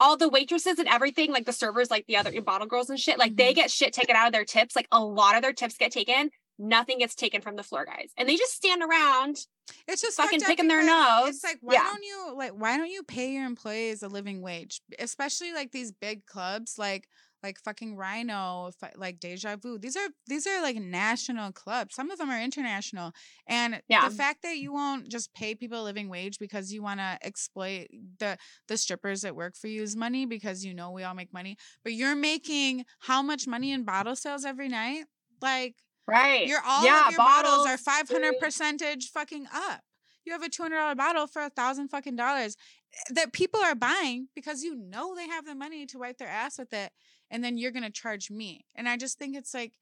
all 0.00 0.16
the 0.16 0.28
waitresses 0.28 0.78
and 0.78 0.88
everything, 0.88 1.32
like 1.32 1.46
the 1.46 1.52
servers, 1.52 1.90
like 1.90 2.06
the 2.06 2.16
other 2.16 2.40
bottle 2.40 2.66
girls 2.66 2.90
and 2.90 2.98
shit, 2.98 3.18
like 3.18 3.32
mm-hmm. 3.32 3.36
they 3.36 3.54
get 3.54 3.70
shit 3.70 3.92
taken 3.92 4.16
out 4.16 4.26
of 4.26 4.32
their 4.32 4.44
tips. 4.44 4.76
Like 4.76 4.88
a 4.92 5.02
lot 5.02 5.36
of 5.36 5.42
their 5.42 5.52
tips 5.52 5.76
get 5.76 5.92
taken. 5.92 6.30
Nothing 6.60 6.98
gets 6.98 7.14
taken 7.14 7.40
from 7.40 7.54
the 7.54 7.62
floor 7.62 7.84
guys, 7.84 8.10
and 8.16 8.28
they 8.28 8.36
just 8.36 8.52
stand 8.52 8.82
around. 8.82 9.38
It's 9.86 10.02
just 10.02 10.16
fucking 10.16 10.40
picking 10.40 10.66
their 10.66 10.84
nose. 10.84 11.28
It's 11.28 11.44
like 11.44 11.58
why 11.60 11.74
yeah. 11.74 11.84
don't 11.84 12.02
you 12.02 12.34
like 12.36 12.50
why 12.50 12.76
don't 12.76 12.90
you 12.90 13.04
pay 13.04 13.32
your 13.32 13.44
employees 13.44 14.02
a 14.02 14.08
living 14.08 14.42
wage, 14.42 14.80
especially 14.98 15.52
like 15.52 15.70
these 15.70 15.92
big 15.92 16.26
clubs 16.26 16.74
like 16.76 17.08
like 17.42 17.58
fucking 17.58 17.96
Rhino, 17.96 18.70
like 18.96 19.20
Deja 19.20 19.56
Vu. 19.56 19.78
These 19.78 19.96
are 19.96 20.08
these 20.26 20.46
are 20.46 20.60
like 20.60 20.76
national 20.76 21.52
clubs. 21.52 21.94
Some 21.94 22.10
of 22.10 22.18
them 22.18 22.30
are 22.30 22.40
international. 22.40 23.12
And 23.46 23.80
yeah. 23.88 24.08
the 24.08 24.14
fact 24.14 24.42
that 24.42 24.58
you 24.58 24.72
won't 24.72 25.08
just 25.08 25.32
pay 25.34 25.54
people 25.54 25.82
a 25.82 25.84
living 25.84 26.08
wage 26.08 26.38
because 26.38 26.72
you 26.72 26.82
want 26.82 27.00
to 27.00 27.18
exploit 27.22 27.88
the 28.18 28.36
the 28.66 28.76
strippers 28.76 29.22
that 29.22 29.36
work 29.36 29.56
for 29.56 29.68
you's 29.68 29.96
money 29.96 30.26
because 30.26 30.64
you 30.64 30.74
know 30.74 30.90
we 30.90 31.04
all 31.04 31.14
make 31.14 31.32
money, 31.32 31.56
but 31.84 31.92
you're 31.92 32.16
making 32.16 32.84
how 33.00 33.22
much 33.22 33.46
money 33.46 33.72
in 33.72 33.84
bottle 33.84 34.16
sales 34.16 34.44
every 34.44 34.68
night? 34.68 35.04
Like 35.40 35.76
right. 36.06 36.46
You're 36.46 36.62
all 36.66 36.84
yeah, 36.84 37.06
of 37.06 37.12
your 37.12 37.18
bottles, 37.18 37.66
bottles 37.66 37.66
are 37.68 37.78
500 37.78 38.38
percentage 38.40 39.10
fucking 39.10 39.46
up. 39.54 39.82
You 40.24 40.32
have 40.32 40.42
a 40.42 40.50
$200 40.50 40.94
bottle 40.94 41.26
for 41.26 41.40
a 41.40 41.48
thousand 41.48 41.88
fucking 41.88 42.16
dollars 42.16 42.54
eh, 42.92 43.14
that 43.14 43.32
people 43.32 43.60
are 43.60 43.74
buying 43.74 44.28
because 44.34 44.62
you 44.62 44.76
know 44.76 45.14
they 45.14 45.26
have 45.26 45.46
the 45.46 45.54
money 45.54 45.86
to 45.86 45.98
wipe 45.98 46.18
their 46.18 46.28
ass 46.28 46.58
with 46.58 46.72
it 46.74 46.92
and 47.30 47.42
then 47.42 47.58
you're 47.58 47.72
going 47.72 47.84
to 47.84 47.90
charge 47.90 48.30
me. 48.30 48.64
And 48.74 48.88
I 48.88 48.96
just 48.96 49.18
think 49.18 49.36
it's 49.36 49.54
like 49.54 49.72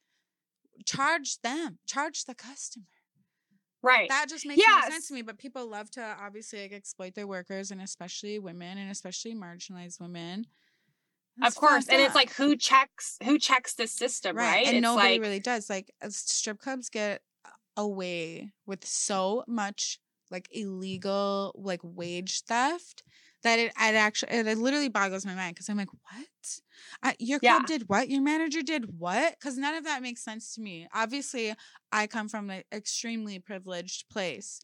charge 0.85 1.41
them, 1.43 1.79
charge 1.87 2.25
the 2.25 2.35
customer. 2.35 2.87
Right. 3.83 4.09
That 4.09 4.27
just 4.29 4.45
makes 4.47 4.59
yes. 4.59 4.85
no 4.85 4.91
sense 4.91 5.09
to 5.09 5.15
me. 5.15 5.23
But 5.23 5.39
people 5.39 5.69
love 5.69 5.91
to 5.93 6.17
obviously 6.21 6.63
like 6.63 6.73
exploit 6.73 7.15
their 7.15 7.27
workers 7.27 7.71
and 7.71 7.81
especially 7.81 8.39
women 8.39 8.79
and 8.79 8.91
especially 8.91 9.35
marginalized 9.35 10.01
women. 10.01 10.47
That's 11.39 11.55
of 11.55 11.61
course. 11.61 11.89
And 11.89 12.01
it's 12.01 12.15
like 12.15 12.33
who 12.33 12.57
checks 12.57 13.17
who 13.23 13.39
checks 13.39 13.75
the 13.75 13.87
system, 13.87 14.37
right? 14.37 14.45
right? 14.45 14.67
And 14.67 14.79
it's 14.79 14.83
nobody 14.83 15.15
like... 15.15 15.21
really 15.21 15.41
does. 15.41 15.71
Like 15.71 15.93
uh, 16.03 16.09
strip 16.11 16.59
clubs 16.59 16.89
get 16.89 17.21
away 17.77 18.51
with 18.65 18.85
so 18.85 19.45
much 19.47 20.01
like 20.31 20.49
illegal 20.51 21.53
like 21.57 21.81
wage 21.83 22.43
theft 22.43 23.05
that 23.47 23.59
it, 23.59 23.67
it 23.67 23.95
actually 23.95 24.33
it 24.33 24.59
literally 24.59 24.89
boggles 24.89 25.25
my 25.27 25.35
mind 25.35 25.55
because 25.55 25.69
I'm 25.69 25.77
like, 25.77 25.93
what? 25.93 26.61
Uh, 27.03 27.13
your 27.19 27.39
club 27.39 27.63
yeah. 27.63 27.67
did 27.67 27.89
what? 27.89 28.09
Your 28.09 28.23
manager 28.23 28.63
did 28.63 28.99
what? 28.99 29.37
Because 29.39 29.57
none 29.57 29.75
of 29.75 29.85
that 29.85 30.03
makes 30.03 30.23
sense 30.23 30.55
to 30.55 30.61
me. 30.61 30.89
Obviously, 30.95 31.55
I 31.93 32.07
come 32.07 32.29
from 32.29 32.51
an 32.51 32.63
extremely 32.73 33.39
privileged 33.39 34.09
place 34.09 34.61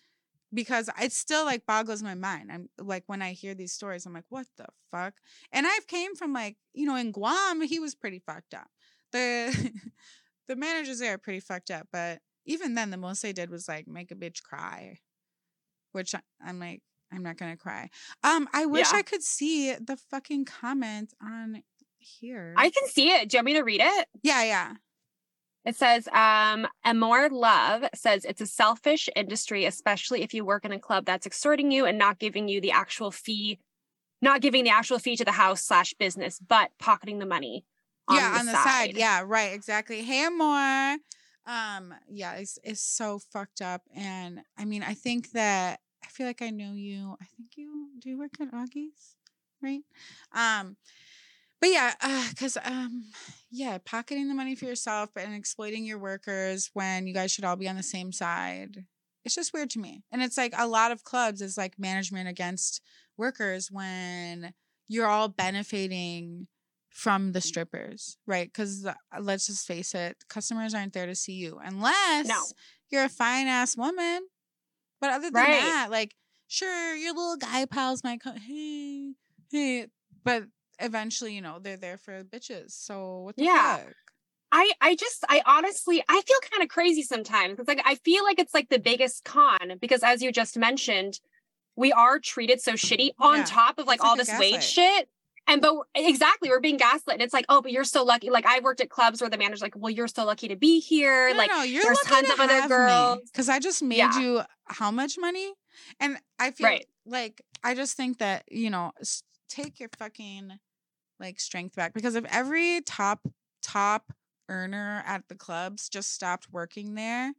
because 0.53 0.90
it 1.01 1.12
still 1.12 1.45
like 1.45 1.66
boggles 1.66 2.03
my 2.03 2.14
mind. 2.14 2.51
I'm 2.53 2.68
like 2.79 3.05
when 3.07 3.23
I 3.23 3.33
hear 3.33 3.55
these 3.55 3.73
stories, 3.73 4.07
I'm 4.07 4.12
like, 4.12 4.25
what 4.29 4.47
the 4.57 4.66
fuck? 4.90 5.14
And 5.53 5.66
I've 5.66 5.87
came 5.87 6.14
from 6.14 6.33
like 6.33 6.57
you 6.75 6.87
know 6.87 6.97
in 6.97 7.12
Guam, 7.12 7.62
he 7.62 7.79
was 7.79 7.95
pretty 7.95 8.18
fucked 8.18 8.55
up. 8.55 8.68
The 9.12 9.73
the 10.49 10.57
managers 10.57 10.99
there 10.99 11.14
are 11.14 11.18
pretty 11.18 11.40
fucked 11.40 11.71
up, 11.71 11.88
but 11.92 12.21
even 12.45 12.75
then, 12.75 12.90
the 12.90 12.97
most 12.97 13.23
they 13.23 13.33
did 13.33 13.51
was 13.51 13.68
like 13.68 13.87
make 13.87 14.11
a 14.11 14.16
bitch 14.16 14.42
cry, 14.42 14.99
which 15.92 16.14
I'm 16.45 16.59
like, 16.59 16.83
I'm 17.12 17.22
not 17.22 17.37
gonna 17.37 17.57
cry. 17.57 17.90
Um, 18.22 18.48
I 18.53 18.66
wish 18.66 18.92
yeah. 18.92 18.98
I 18.98 19.03
could 19.03 19.22
see 19.22 19.75
the 19.75 19.96
fucking 19.96 20.46
comment 20.46 21.12
on 21.22 21.62
here. 21.98 22.55
I 22.57 22.70
can 22.70 22.88
see 22.88 23.11
it. 23.11 23.29
Do 23.29 23.37
you 23.37 23.38
want 23.38 23.46
me 23.46 23.55
to 23.55 23.62
read 23.62 23.81
it? 23.83 24.09
Yeah, 24.22 24.42
yeah. 24.44 24.72
It 25.64 25.77
says, 25.77 26.09
um, 26.09 26.66
Amor 26.85 27.29
Love 27.31 27.85
says 27.94 28.25
it's 28.25 28.40
a 28.40 28.46
selfish 28.46 29.09
industry, 29.14 29.64
especially 29.64 30.22
if 30.22 30.35
you 30.35 30.44
work 30.44 30.64
in 30.64 30.72
a 30.72 30.79
club 30.79 31.05
that's 31.07 31.27
extorting 31.27 31.70
you 31.70 31.87
and 31.87 31.96
not 31.96 32.18
giving 32.18 32.48
you 32.48 32.61
the 32.61 32.72
actual 32.72 33.12
fee, 33.12 33.61
not 34.20 34.40
giving 34.40 34.64
the 34.64 34.70
actual 34.70 34.98
fee 34.98 35.16
to 35.16 35.25
the 35.25 35.33
house 35.33 35.62
slash 35.62 35.94
business, 35.94 36.40
but 36.40 36.70
pocketing 36.79 37.20
the 37.20 37.27
money. 37.27 37.64
On 38.09 38.16
yeah, 38.16 38.33
the 38.33 38.38
on 38.40 38.46
the 38.46 38.53
side. 38.53 38.64
side. 38.64 38.96
Yeah, 38.96 39.22
right, 39.25 39.53
exactly. 39.53 40.03
Hey 40.03 40.27
Amor. 40.27 40.98
Um, 41.46 41.94
yeah, 42.09 42.35
it's 42.35 42.59
it's 42.64 42.83
so 42.83 43.20
fucked 43.33 43.62
up. 43.62 43.83
And 43.94 44.40
I 44.59 44.64
mean, 44.64 44.83
I 44.83 44.94
think 44.94 45.31
that 45.33 45.79
feel 46.12 46.27
like 46.27 46.42
I 46.42 46.51
know 46.51 46.75
you. 46.75 47.16
I 47.20 47.25
think 47.37 47.57
you 47.57 47.88
do 47.98 48.11
you 48.11 48.18
work 48.18 48.33
at 48.40 48.53
Augie's, 48.53 49.16
right? 49.62 49.83
Um, 50.33 50.77
but 51.61 51.70
yeah, 51.70 51.94
uh, 52.01 52.29
because 52.31 52.57
uh, 52.57 52.62
um, 52.64 53.05
yeah, 53.51 53.79
pocketing 53.85 54.29
the 54.29 54.35
money 54.35 54.55
for 54.55 54.64
yourself 54.64 55.11
and 55.16 55.35
exploiting 55.35 55.85
your 55.85 55.98
workers 55.98 56.70
when 56.75 57.07
you 57.07 57.14
guys 57.14 57.31
should 57.31 57.44
all 57.44 57.57
be 57.57 57.68
on 57.68 57.77
the 57.77 57.83
same 57.83 58.12
side. 58.12 58.85
It's 59.25 59.37
just 59.37 59.55
weird 59.55 59.70
to 59.70 59.79
me. 59.79 60.03
And 60.11 60.20
it's 60.20 60.37
like 60.37 60.53
a 60.59 60.66
lot 60.66 60.90
of 60.90 61.05
clubs 61.05 61.40
is 61.40 61.57
like 61.57 61.79
management 61.79 62.29
against 62.29 62.83
workers 63.16 63.70
when 63.70 64.53
you're 64.88 65.07
all 65.07 65.29
benefiting 65.29 66.48
from 66.90 67.31
the 67.33 67.40
strippers, 67.40 68.18
right? 68.27 68.48
Because 68.48 68.85
uh, 68.85 68.94
let's 69.20 69.46
just 69.46 69.66
face 69.66 69.94
it, 69.94 70.16
customers 70.29 70.75
aren't 70.75 70.92
there 70.92 71.07
to 71.07 71.14
see 71.14 71.35
you 71.35 71.61
unless 71.62 72.27
no. 72.27 72.42
you're 72.90 73.05
a 73.05 73.09
fine 73.09 73.46
ass 73.46 73.77
woman 73.77 74.27
but 75.02 75.10
other 75.10 75.30
than 75.30 75.34
right. 75.34 75.60
that, 75.60 75.88
like, 75.90 76.14
sure, 76.46 76.94
your 76.94 77.12
little 77.12 77.36
guy 77.36 77.66
pals 77.66 78.04
might 78.04 78.20
come, 78.20 78.36
hey, 78.36 79.14
hey, 79.50 79.88
but 80.24 80.44
eventually, 80.78 81.34
you 81.34 81.42
know, 81.42 81.58
they're 81.60 81.76
there 81.76 81.98
for 81.98 82.22
bitches. 82.22 82.70
So 82.70 83.18
what 83.22 83.36
the 83.36 83.44
yeah. 83.44 83.78
fuck? 83.78 83.94
I 84.52 84.70
I 84.80 84.94
just 84.94 85.24
I 85.28 85.42
honestly 85.46 86.04
I 86.08 86.20
feel 86.20 86.36
kind 86.50 86.62
of 86.62 86.68
crazy 86.68 87.02
sometimes. 87.02 87.58
It's 87.58 87.66
like 87.66 87.80
I 87.84 87.94
feel 87.96 88.22
like 88.22 88.38
it's 88.38 88.52
like 88.52 88.68
the 88.68 88.78
biggest 88.78 89.24
con 89.24 89.78
because 89.80 90.02
as 90.02 90.22
you 90.22 90.30
just 90.30 90.58
mentioned, 90.58 91.18
we 91.74 91.90
are 91.90 92.18
treated 92.18 92.60
so 92.60 92.74
shitty 92.74 93.12
on 93.18 93.38
yeah. 93.38 93.44
top 93.44 93.78
of 93.78 93.86
like 93.86 93.96
it's 93.96 94.04
all 94.04 94.16
like 94.16 94.26
this 94.26 94.38
wage 94.38 94.62
shit. 94.62 95.08
And 95.48 95.61
but 95.61 95.74
exactly, 95.94 96.48
we're 96.48 96.61
being 96.61 96.76
gaslit. 96.76 97.14
And 97.14 97.22
it's 97.22 97.35
like, 97.35 97.46
oh, 97.48 97.62
but 97.62 97.72
you're 97.72 97.85
so 97.85 98.05
lucky. 98.05 98.31
Like 98.31 98.46
I 98.46 98.61
worked 98.61 98.81
at 98.81 98.90
clubs 98.90 99.20
where 99.20 99.28
the 99.28 99.38
manager's 99.38 99.62
like, 99.62 99.74
well, 99.76 99.90
you're 99.90 100.09
so 100.09 100.24
lucky 100.24 100.48
to 100.48 100.57
be 100.57 100.81
here. 100.81 101.31
No, 101.31 101.37
like 101.37 101.50
no, 101.50 101.62
you're 101.62 101.83
there's 101.83 101.98
tons 102.00 102.28
to 102.28 102.35
of 102.35 102.40
other 102.40 102.68
girls. 102.68 103.20
Because 103.31 103.48
I 103.48 103.59
just 103.59 103.83
made 103.83 103.98
yeah. 103.98 104.18
you 104.18 104.42
how 104.66 104.90
much 104.90 105.16
money? 105.18 105.52
And 105.98 106.18
I 106.38 106.52
feel 106.52 106.68
right. 106.68 106.87
like 107.05 107.42
I 107.64 107.74
just 107.74 107.96
think 107.96 108.18
that, 108.18 108.44
you 108.50 108.70
know, 108.70 108.92
take 109.48 109.81
your 109.81 109.90
fucking 109.98 110.52
like 111.18 111.40
strength 111.40 111.74
back. 111.74 111.92
Because 111.92 112.14
if 112.14 112.24
every 112.31 112.81
top 112.83 113.20
top 113.62 114.12
earner 114.48 115.02
at 115.07 115.24
the 115.28 115.35
clubs 115.35 115.88
just 115.88 116.12
stopped 116.14 116.48
working 116.52 116.94
there, 116.94 117.33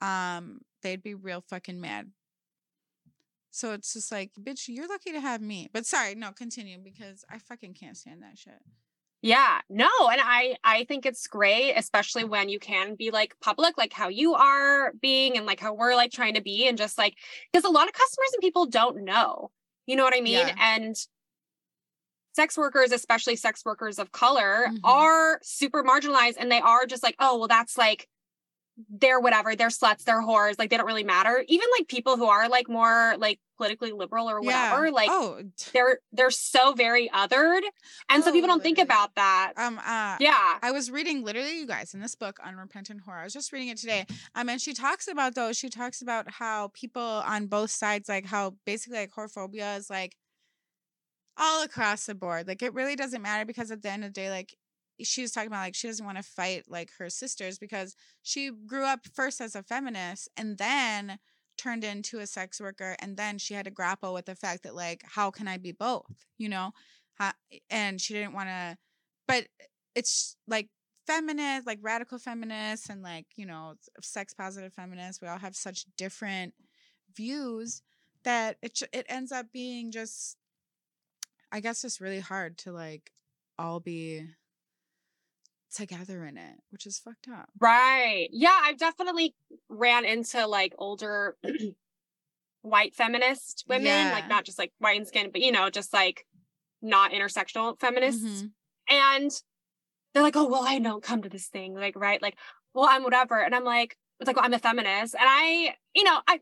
um, 0.00 0.60
they'd 0.82 1.02
be 1.02 1.14
real 1.14 1.42
fucking 1.48 1.80
mad 1.80 2.10
so 3.54 3.70
it's 3.70 3.92
just 3.92 4.10
like, 4.10 4.32
bitch, 4.34 4.66
you're 4.66 4.88
lucky 4.88 5.12
to 5.12 5.20
have 5.20 5.40
me. 5.40 5.70
But 5.72 5.86
sorry, 5.86 6.16
no, 6.16 6.32
continue 6.32 6.76
because 6.82 7.24
I 7.30 7.38
fucking 7.38 7.74
can't 7.74 7.96
stand 7.96 8.20
that 8.24 8.36
shit. 8.36 8.60
Yeah, 9.22 9.60
no, 9.70 9.88
and 10.10 10.20
I 10.22 10.56
I 10.64 10.82
think 10.84 11.06
it's 11.06 11.28
great, 11.28 11.74
especially 11.76 12.24
when 12.24 12.48
you 12.48 12.58
can 12.58 12.96
be 12.96 13.12
like 13.12 13.36
public, 13.40 13.78
like 13.78 13.92
how 13.92 14.08
you 14.08 14.34
are 14.34 14.92
being, 15.00 15.36
and 15.36 15.46
like 15.46 15.60
how 15.60 15.72
we're 15.72 15.94
like 15.94 16.10
trying 16.10 16.34
to 16.34 16.42
be, 16.42 16.66
and 16.66 16.76
just 16.76 16.98
like 16.98 17.14
because 17.52 17.64
a 17.64 17.70
lot 17.70 17.86
of 17.86 17.94
customers 17.94 18.30
and 18.32 18.40
people 18.40 18.66
don't 18.66 19.04
know, 19.04 19.52
you 19.86 19.94
know 19.94 20.02
what 20.02 20.16
I 20.16 20.20
mean, 20.20 20.48
yeah. 20.48 20.54
and 20.58 20.96
sex 22.34 22.58
workers, 22.58 22.90
especially 22.90 23.36
sex 23.36 23.64
workers 23.64 24.00
of 24.00 24.10
color, 24.10 24.66
mm-hmm. 24.66 24.84
are 24.84 25.38
super 25.44 25.84
marginalized, 25.84 26.38
and 26.38 26.50
they 26.50 26.60
are 26.60 26.86
just 26.86 27.04
like, 27.04 27.14
oh, 27.20 27.38
well, 27.38 27.48
that's 27.48 27.78
like 27.78 28.08
they're 28.90 29.20
whatever, 29.20 29.54
they're 29.54 29.68
sluts, 29.68 30.04
they're 30.04 30.22
whores, 30.22 30.58
like 30.58 30.70
they 30.70 30.76
don't 30.76 30.86
really 30.86 31.04
matter. 31.04 31.44
Even 31.46 31.66
like 31.78 31.86
people 31.88 32.16
who 32.16 32.26
are 32.26 32.48
like 32.48 32.68
more 32.68 33.14
like 33.18 33.38
politically 33.56 33.92
liberal 33.92 34.28
or 34.28 34.40
whatever, 34.40 34.86
yeah. 34.86 34.92
like 34.92 35.08
oh. 35.10 35.42
they're 35.72 35.98
they're 36.12 36.30
so 36.30 36.72
very 36.72 37.08
othered. 37.10 37.62
And 38.08 38.22
oh, 38.22 38.26
so 38.26 38.32
people 38.32 38.48
don't 38.48 38.62
think 38.62 38.78
about 38.78 39.14
that. 39.14 39.52
Um 39.56 39.78
uh 39.78 40.16
yeah. 40.18 40.58
I 40.60 40.72
was 40.72 40.90
reading 40.90 41.24
literally 41.24 41.58
you 41.58 41.66
guys 41.66 41.94
in 41.94 42.00
this 42.00 42.16
book 42.16 42.38
Unrepentant 42.44 43.02
Whore. 43.06 43.20
I 43.20 43.24
was 43.24 43.32
just 43.32 43.52
reading 43.52 43.68
it 43.68 43.78
today. 43.78 44.06
Um 44.34 44.48
and 44.48 44.60
she 44.60 44.74
talks 44.74 45.06
about 45.06 45.34
those, 45.34 45.56
she 45.56 45.68
talks 45.68 46.02
about 46.02 46.30
how 46.30 46.70
people 46.74 47.02
on 47.02 47.46
both 47.46 47.70
sides, 47.70 48.08
like 48.08 48.26
how 48.26 48.56
basically 48.66 48.98
like 48.98 49.12
whorephobia 49.12 49.78
is 49.78 49.88
like 49.88 50.16
all 51.36 51.62
across 51.62 52.06
the 52.06 52.14
board. 52.14 52.48
Like 52.48 52.62
it 52.62 52.74
really 52.74 52.96
doesn't 52.96 53.22
matter 53.22 53.44
because 53.44 53.70
at 53.70 53.82
the 53.82 53.90
end 53.90 54.04
of 54.04 54.12
the 54.12 54.20
day, 54.20 54.30
like 54.30 54.54
she 55.02 55.22
was 55.22 55.32
talking 55.32 55.48
about 55.48 55.62
like 55.62 55.74
she 55.74 55.86
doesn't 55.86 56.06
want 56.06 56.18
to 56.18 56.22
fight 56.22 56.64
like 56.68 56.90
her 56.98 57.10
sisters 57.10 57.58
because 57.58 57.96
she 58.22 58.50
grew 58.66 58.84
up 58.84 59.00
first 59.14 59.40
as 59.40 59.54
a 59.54 59.62
feminist 59.62 60.28
and 60.36 60.58
then 60.58 61.18
turned 61.56 61.84
into 61.84 62.18
a 62.18 62.26
sex 62.26 62.60
worker 62.60 62.96
and 63.00 63.16
then 63.16 63.38
she 63.38 63.54
had 63.54 63.64
to 63.64 63.70
grapple 63.70 64.12
with 64.12 64.26
the 64.26 64.34
fact 64.34 64.62
that 64.62 64.74
like 64.74 65.02
how 65.04 65.30
can 65.30 65.48
I 65.48 65.56
be 65.56 65.72
both, 65.72 66.26
you 66.38 66.48
know? 66.48 66.72
ha- 67.18 67.34
eh, 67.52 67.58
and 67.70 68.00
she 68.00 68.14
didn't 68.14 68.32
want 68.34 68.48
to 68.48 68.76
but 69.26 69.44
eh, 69.60 69.66
it's 69.94 70.36
like 70.46 70.68
feminist 71.06 71.66
like 71.66 71.78
radical 71.82 72.18
feminists 72.18 72.88
and 72.88 73.02
like 73.02 73.26
you 73.36 73.46
know 73.46 73.74
sex 74.00 74.32
positive 74.32 74.72
feminists 74.72 75.20
we 75.20 75.28
all 75.28 75.38
have 75.38 75.54
such 75.54 75.84
different 75.96 76.54
views 77.14 77.82
that 78.24 78.56
it 78.62 78.80
it 78.92 79.06
ends 79.08 79.30
up 79.30 79.46
being 79.52 79.90
just 79.90 80.36
i 81.52 81.60
guess 81.60 81.82
just 81.82 82.00
really 82.00 82.20
hard 82.20 82.56
to 82.56 82.72
like 82.72 83.12
all 83.58 83.80
be 83.80 84.24
together 85.74 86.24
in 86.24 86.36
it 86.38 86.54
which 86.70 86.86
is 86.86 86.98
fucked 86.98 87.28
up 87.28 87.48
Right. 87.60 88.28
Yeah, 88.32 88.58
I've 88.62 88.78
definitely 88.78 89.34
ran 89.68 90.04
into 90.04 90.46
like 90.46 90.74
older 90.78 91.36
white 92.62 92.94
feminist 92.94 93.64
women, 93.68 93.86
Yeah. 93.86 94.12
like 94.12 94.28
not 94.28 94.44
just 94.44 94.58
like 94.58 94.72
white 94.78 94.98
in 94.98 95.04
skin, 95.06 95.30
but 95.32 95.42
you 95.42 95.52
know, 95.52 95.68
just 95.70 95.92
like 95.92 96.26
not 96.80 97.12
intersectional 97.12 97.78
feminists. 97.78 98.24
Mhm. 98.42 98.50
And 98.88 99.30
they're 100.12 100.22
like, 100.22 100.36
oh, 100.36 100.48
well, 100.48 100.64
I 100.66 100.78
don't 100.78 101.02
come 101.02 101.22
to 101.22 101.28
this 101.28 101.48
thing. 101.48 101.74
Like, 101.74 101.96
right. 101.96 102.20
Like, 102.22 102.38
well, 102.74 102.86
I'm 102.88 103.02
whatever. 103.02 103.38
And 103.40 103.54
I'm 103.54 103.64
like, 103.64 103.96
it's 104.20 104.26
like, 104.26 104.36
well, 104.36 104.44
I'm 104.44 104.52
a 104.54 104.58
feminist. 104.58 105.14
And 105.14 105.24
I, 105.26 105.74
you 105.94 106.04
know, 106.04 106.20
I, 106.28 106.40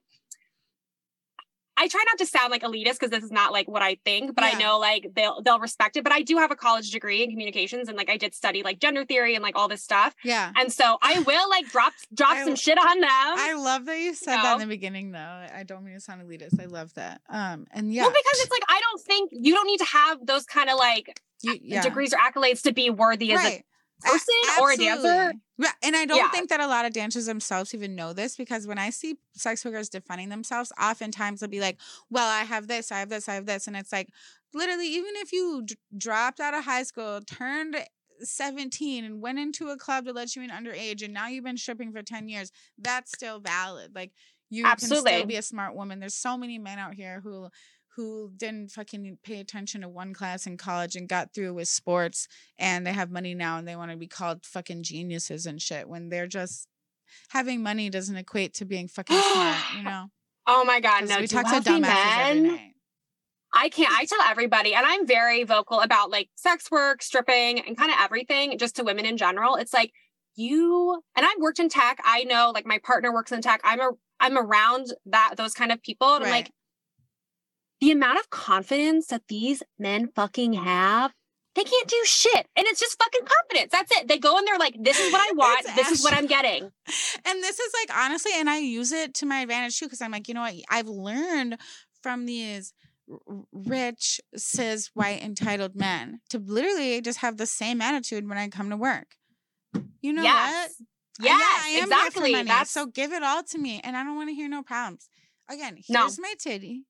I 1.83 1.89
try 1.89 2.03
not 2.07 2.18
to 2.18 2.26
sound 2.26 2.51
like 2.53 2.62
elitist 2.62 2.93
because 3.01 3.11
this 3.11 3.24
is 3.24 3.33
not 3.33 3.53
like 3.53 3.66
what 3.66 3.83
I 3.83 3.97
think, 4.05 4.35
but 4.37 4.45
Yeah. 4.45 4.53
I 4.57 4.59
know 4.62 4.78
like 4.78 5.09
they'll 5.16 5.43
they'll 5.43 5.59
respect 5.59 5.97
it. 5.97 6.05
But 6.05 6.12
I 6.12 6.22
do 6.22 6.37
have 6.39 6.51
a 6.53 6.57
college 6.57 6.91
degree 6.93 7.22
in 7.24 7.30
communications 7.30 7.89
and 7.89 7.97
like 7.99 8.09
I 8.09 8.16
did 8.16 8.35
study 8.35 8.62
like 8.62 8.78
gender 8.78 9.05
theory 9.05 9.35
and 9.35 9.43
like 9.43 9.57
all 9.57 9.66
this 9.68 9.83
stuff. 9.83 10.14
yeah 10.22 10.53
And 10.57 10.72
so 10.72 10.97
I 11.03 11.18
will 11.20 11.49
like 11.51 11.66
drop 11.70 11.93
drop 12.14 12.37
I- 12.37 12.45
some 12.45 12.55
shit 12.55 12.78
on 12.78 13.01
them. 13.01 13.09
I 13.11 13.55
love 13.55 13.87
that 13.87 13.99
you 13.99 14.14
said 14.14 14.37
that 14.37 14.45
know? 14.45 14.53
in 14.55 14.61
the 14.61 14.66
beginning, 14.66 15.11
though. 15.11 15.18
I 15.55 15.64
don't 15.66 15.85
mean 15.85 15.95
to 15.95 16.01
sound 16.01 16.22
elitist. 16.22 16.61
I 16.61 16.66
love 16.66 16.95
that. 16.95 17.20
Um, 17.28 17.66
and 17.72 17.93
yeah, 17.93 18.03
Well, 18.03 18.11
because 18.12 18.41
it's 18.43 18.51
like 18.53 18.62
I 18.68 18.80
don't 18.80 19.01
think 19.01 19.30
you 19.33 19.53
don't 19.55 19.66
need 19.66 19.78
to 19.78 19.87
have 19.87 20.24
those 20.24 20.45
kind 20.45 20.70
of 20.70 20.78
like 20.78 21.20
you, 21.43 21.59
yeah. 21.61 21.83
degrees 21.83 22.14
or 22.14 22.18
accolades 22.18 22.62
to 22.62 22.72
be 22.72 22.89
worthy 22.91 23.33
as 23.33 23.39
right. 23.39 23.64
A 24.05 24.11
person 24.11 24.34
or 24.57 24.72
a 24.72 24.76
dancer. 24.78 25.09
Absolutely. 25.09 25.40
And 25.82 25.94
I 25.94 26.07
don't 26.07 26.30
Yeah. 26.30 26.32
think 26.32 26.48
that 26.50 26.61
a 26.61 26.66
lot 26.66 26.84
of 26.86 26.92
dancers 26.92 27.26
themselves 27.26 27.74
even 27.74 27.94
know 27.94 28.12
this 28.12 28.36
because 28.36 28.66
when 28.66 28.78
I 28.78 28.90
see 28.90 29.18
sex 29.34 29.64
workers 29.64 29.88
defining 29.88 30.28
themselves, 30.28 30.72
oftentimes 30.80 31.40
they'll 31.40 31.48
be 31.48 31.61
like, 31.61 31.80
"Well, 32.11 32.28
I 32.28 32.44
have 32.44 32.66
this, 32.68 32.90
I 32.90 32.98
have 32.98 33.11
this, 33.11 33.28
I 33.28 33.34
have 33.34 33.46
this," 33.46 33.66
and 33.68 33.76
it's 33.76 33.92
like, 33.92 34.09
literally, 34.55 34.88
even 34.88 35.12
if 35.16 35.32
you 35.32 35.62
d- 35.64 35.76
dropped 35.96 36.40
out 36.40 36.55
of 36.55 36.64
high 36.64 36.82
school, 36.82 37.20
turned 37.20 37.76
17 38.20 39.05
and 39.05 39.20
went 39.20 39.38
into 39.38 39.68
a 39.68 39.76
club 39.76 40.05
to 40.07 40.12
let 40.12 40.36
you 40.36 40.42
in 40.42 40.50
underage 40.50 41.03
and 41.03 41.12
now 41.12 41.26
you've 41.26 41.42
been 41.44 41.57
stripping 41.57 41.92
for 41.92 42.03
10 42.05 42.28
years 42.28 42.53
that's 42.78 43.11
still 43.11 43.40
valid 43.40 43.92
like 43.96 44.12
you 44.48 44.76
can 44.76 44.94
still 44.94 45.24
be 45.24 45.34
a 45.34 45.42
smart 45.42 45.74
woman 45.74 45.98
there's 45.98 46.14
so 46.14 46.36
many 46.38 46.57
men 46.57 46.78
out 46.78 46.94
here 46.94 47.20
who 47.20 47.48
who 47.97 48.32
didn't 48.36 48.70
fucking 48.70 49.18
pay 49.22 49.38
attention 49.40 49.82
to 49.82 49.88
one 49.88 50.14
class 50.14 50.47
in 50.47 50.57
college 50.57 50.97
and 50.97 51.09
got 51.09 51.34
through 51.34 51.55
with 51.55 51.68
sports 51.68 52.26
and 52.59 52.86
they 52.86 52.93
have 52.93 53.11
money 53.11 53.34
now 53.34 53.59
and 53.59 53.68
they 53.68 53.76
want 53.76 53.90
to 53.90 53.97
be 53.97 54.07
called 54.07 54.45
fucking 54.45 54.82
geniuses 54.82 55.47
and 55.47 55.61
shit 55.61 55.88
when 55.88 56.09
they're 56.09 56.26
just 56.26 56.68
having 57.30 57.62
money 57.62 57.90
doesn't 57.90 58.16
equate 58.16 58.55
to 58.55 58.64
being 58.64 58.88
fucking 58.88 59.16
smart 59.16 59.57
you 59.76 59.82
know 59.82 60.07
Oh 60.45 60.64
my 60.64 60.80
God. 60.80 61.09
no! 61.09 61.20
we 61.20 61.28
talk 61.28 61.47
to 61.47 61.61
dumbasses 61.61 62.18
every 62.18 62.40
night 62.40 62.72
I 63.55 63.68
can't. 63.68 63.93
I 63.93 64.07
tell 64.07 64.22
everybody, 64.22 64.74
and 64.74 64.84
I'm 64.86 65.07
very 65.07 65.45
vocal 65.45 65.80
about 65.80 66.11
like 66.11 66.30
sex 66.36 66.70
work, 66.70 67.03
stripping, 67.03 67.61
and 67.61 67.76
kind 67.76 67.90
of 67.90 67.99
everything, 68.01 68.57
just 68.57 68.76
to 68.76 68.82
women 68.82 69.05
in 69.05 69.16
general. 69.18 69.57
It's 69.57 69.74
like 69.74 69.93
you 70.34 71.03
and 71.14 71.26
I've 71.26 71.38
worked 71.38 71.59
in 71.59 71.68
tech. 71.68 71.99
I 72.05 72.24
know, 72.24 72.51
like 72.55 72.64
my 72.64 72.78
partner 72.78 73.12
works 73.12 73.30
in 73.30 73.43
tech. 73.43 73.61
I'm 73.62 73.80
a 73.80 73.90
I'm 74.20 74.38
around 74.38 74.86
that 75.07 75.34
those 75.36 75.53
kind 75.53 75.70
of 75.70 75.82
people, 75.82 76.14
and 76.14 76.24
I'm 76.24 76.30
like, 76.30 76.51
the 77.83 77.91
amount 77.91 78.16
of 78.16 78.30
confidence 78.30 79.09
that 79.09 79.26
these 79.26 79.61
men 79.76 80.07
fucking 80.14 80.53
have. 80.53 81.12
They 81.57 81.64
can't 81.64 81.89
do 81.89 82.01
shit. 82.05 82.47
And 82.57 82.64
it's 82.68 82.78
just 82.78 82.97
fucking 82.97 83.26
confidence. 83.26 83.72
That's 83.72 83.91
it. 83.99 84.07
They 84.07 84.18
go 84.18 84.39
in 84.39 84.45
there 84.45 84.57
like, 84.57 84.76
this 84.80 85.01
is 85.01 85.12
what 85.12 85.20
I 85.20 85.33
want. 85.35 85.64
It's 85.66 85.74
This 85.74 85.91
is 85.91 86.05
what 86.05 86.14
I'm 86.14 86.28
getting. 86.28 86.62
and 87.26 87.43
this 87.43 87.59
is 87.59 87.72
like 87.80 87.99
honestly, 87.99 88.30
and 88.37 88.49
I 88.49 88.59
use 88.59 88.93
it 88.93 89.14
to 89.14 89.26
my 89.26 89.41
advantage 89.41 89.80
too, 89.80 89.87
because 89.87 90.01
I'm 90.01 90.12
like, 90.12 90.28
you 90.28 90.35
know 90.35 90.43
what? 90.43 90.55
I've 90.70 90.87
learned 90.87 91.59
from 92.05 92.24
these 92.24 92.72
rich, 93.53 94.20
cis, 94.37 94.93
white, 94.95 95.20
entitled 95.20 95.74
men 95.74 96.20
to 96.30 96.39
literally 96.39 97.01
just 97.01 97.18
have 97.18 97.37
the 97.37 97.47
same 97.47 97.83
attitude 97.83 98.28
when 98.28 98.39
I 98.39 98.47
come 98.47 98.70
to 98.70 98.76
work. 98.76 99.16
You 100.01 100.12
know 100.12 100.22
yes. 100.22 100.70
what? 101.18 101.26
Yes, 101.26 101.41
yeah, 101.41 101.64
I 101.64 101.68
am 101.68 101.74
here 101.74 101.80
for 101.80 102.07
exactly. 102.07 102.33
money, 102.33 102.49
That's 102.49 102.70
so 102.70 102.87
give 102.87 103.12
it 103.12 103.24
all 103.24 103.43
to 103.43 103.59
me, 103.59 103.80
and 103.83 103.97
I 103.97 104.05
don't 104.05 104.14
want 104.14 104.28
to 104.28 104.35
hear 104.35 104.49
no 104.49 104.62
problems. 104.62 105.09
Again, 105.51 105.74
here's 105.76 106.18
No. 106.18 106.22
my 106.22 106.35
titty. 106.39 106.85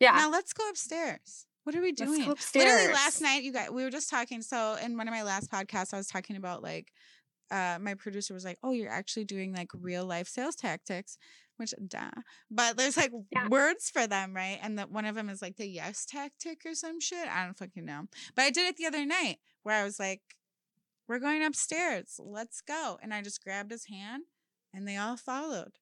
Yeah. 0.00 0.12
Now 0.12 0.30
let's 0.30 0.52
go 0.52 0.68
upstairs. 0.68 1.46
What 1.64 1.74
are 1.74 1.80
we 1.82 1.92
doing? 1.92 2.32
Literally 2.54 2.92
last 2.92 3.20
night, 3.20 3.42
you 3.42 3.52
guys, 3.52 3.70
we 3.70 3.82
were 3.82 3.90
just 3.90 4.08
talking. 4.08 4.40
So 4.42 4.76
in 4.76 4.96
one 4.96 5.08
of 5.08 5.14
my 5.14 5.22
last 5.24 5.50
podcasts, 5.50 5.92
I 5.92 5.96
was 5.96 6.06
talking 6.06 6.36
about 6.36 6.62
like, 6.62 6.92
uh, 7.50 7.78
my 7.80 7.94
producer 7.94 8.34
was 8.34 8.44
like, 8.44 8.58
"Oh, 8.62 8.72
you're 8.72 8.90
actually 8.90 9.24
doing 9.24 9.52
like 9.54 9.70
real 9.74 10.04
life 10.04 10.28
sales 10.28 10.56
tactics," 10.56 11.18
which 11.56 11.74
duh. 11.88 12.10
But 12.50 12.76
there's 12.76 12.96
like 12.96 13.12
Yeah. 13.32 13.48
words 13.48 13.90
for 13.90 14.06
them, 14.06 14.34
right? 14.34 14.58
And 14.62 14.78
that 14.78 14.90
one 14.90 15.04
of 15.06 15.14
them 15.14 15.28
is 15.28 15.42
like 15.42 15.56
the 15.56 15.66
yes 15.68 16.04
tactic 16.06 16.62
or 16.66 16.74
some 16.74 17.00
shit. 17.00 17.28
I 17.28 17.44
don't 17.44 17.56
fucking 17.58 17.84
know. 17.84 18.06
But 18.34 18.42
I 18.42 18.50
did 18.50 18.66
it 18.68 18.76
the 18.76 18.86
other 18.86 19.04
night 19.06 19.38
where 19.62 19.80
I 19.80 19.84
was 19.84 19.98
like, 19.98 20.22
"We're 21.08 21.18
going 21.20 21.44
upstairs. 21.44 22.20
Let's 22.22 22.60
go." 22.60 22.98
And 23.02 23.12
I 23.14 23.22
just 23.22 23.42
grabbed 23.42 23.70
his 23.72 23.86
hand, 23.86 24.24
and 24.72 24.86
they 24.86 24.96
all 24.96 25.16
followed. 25.16 25.78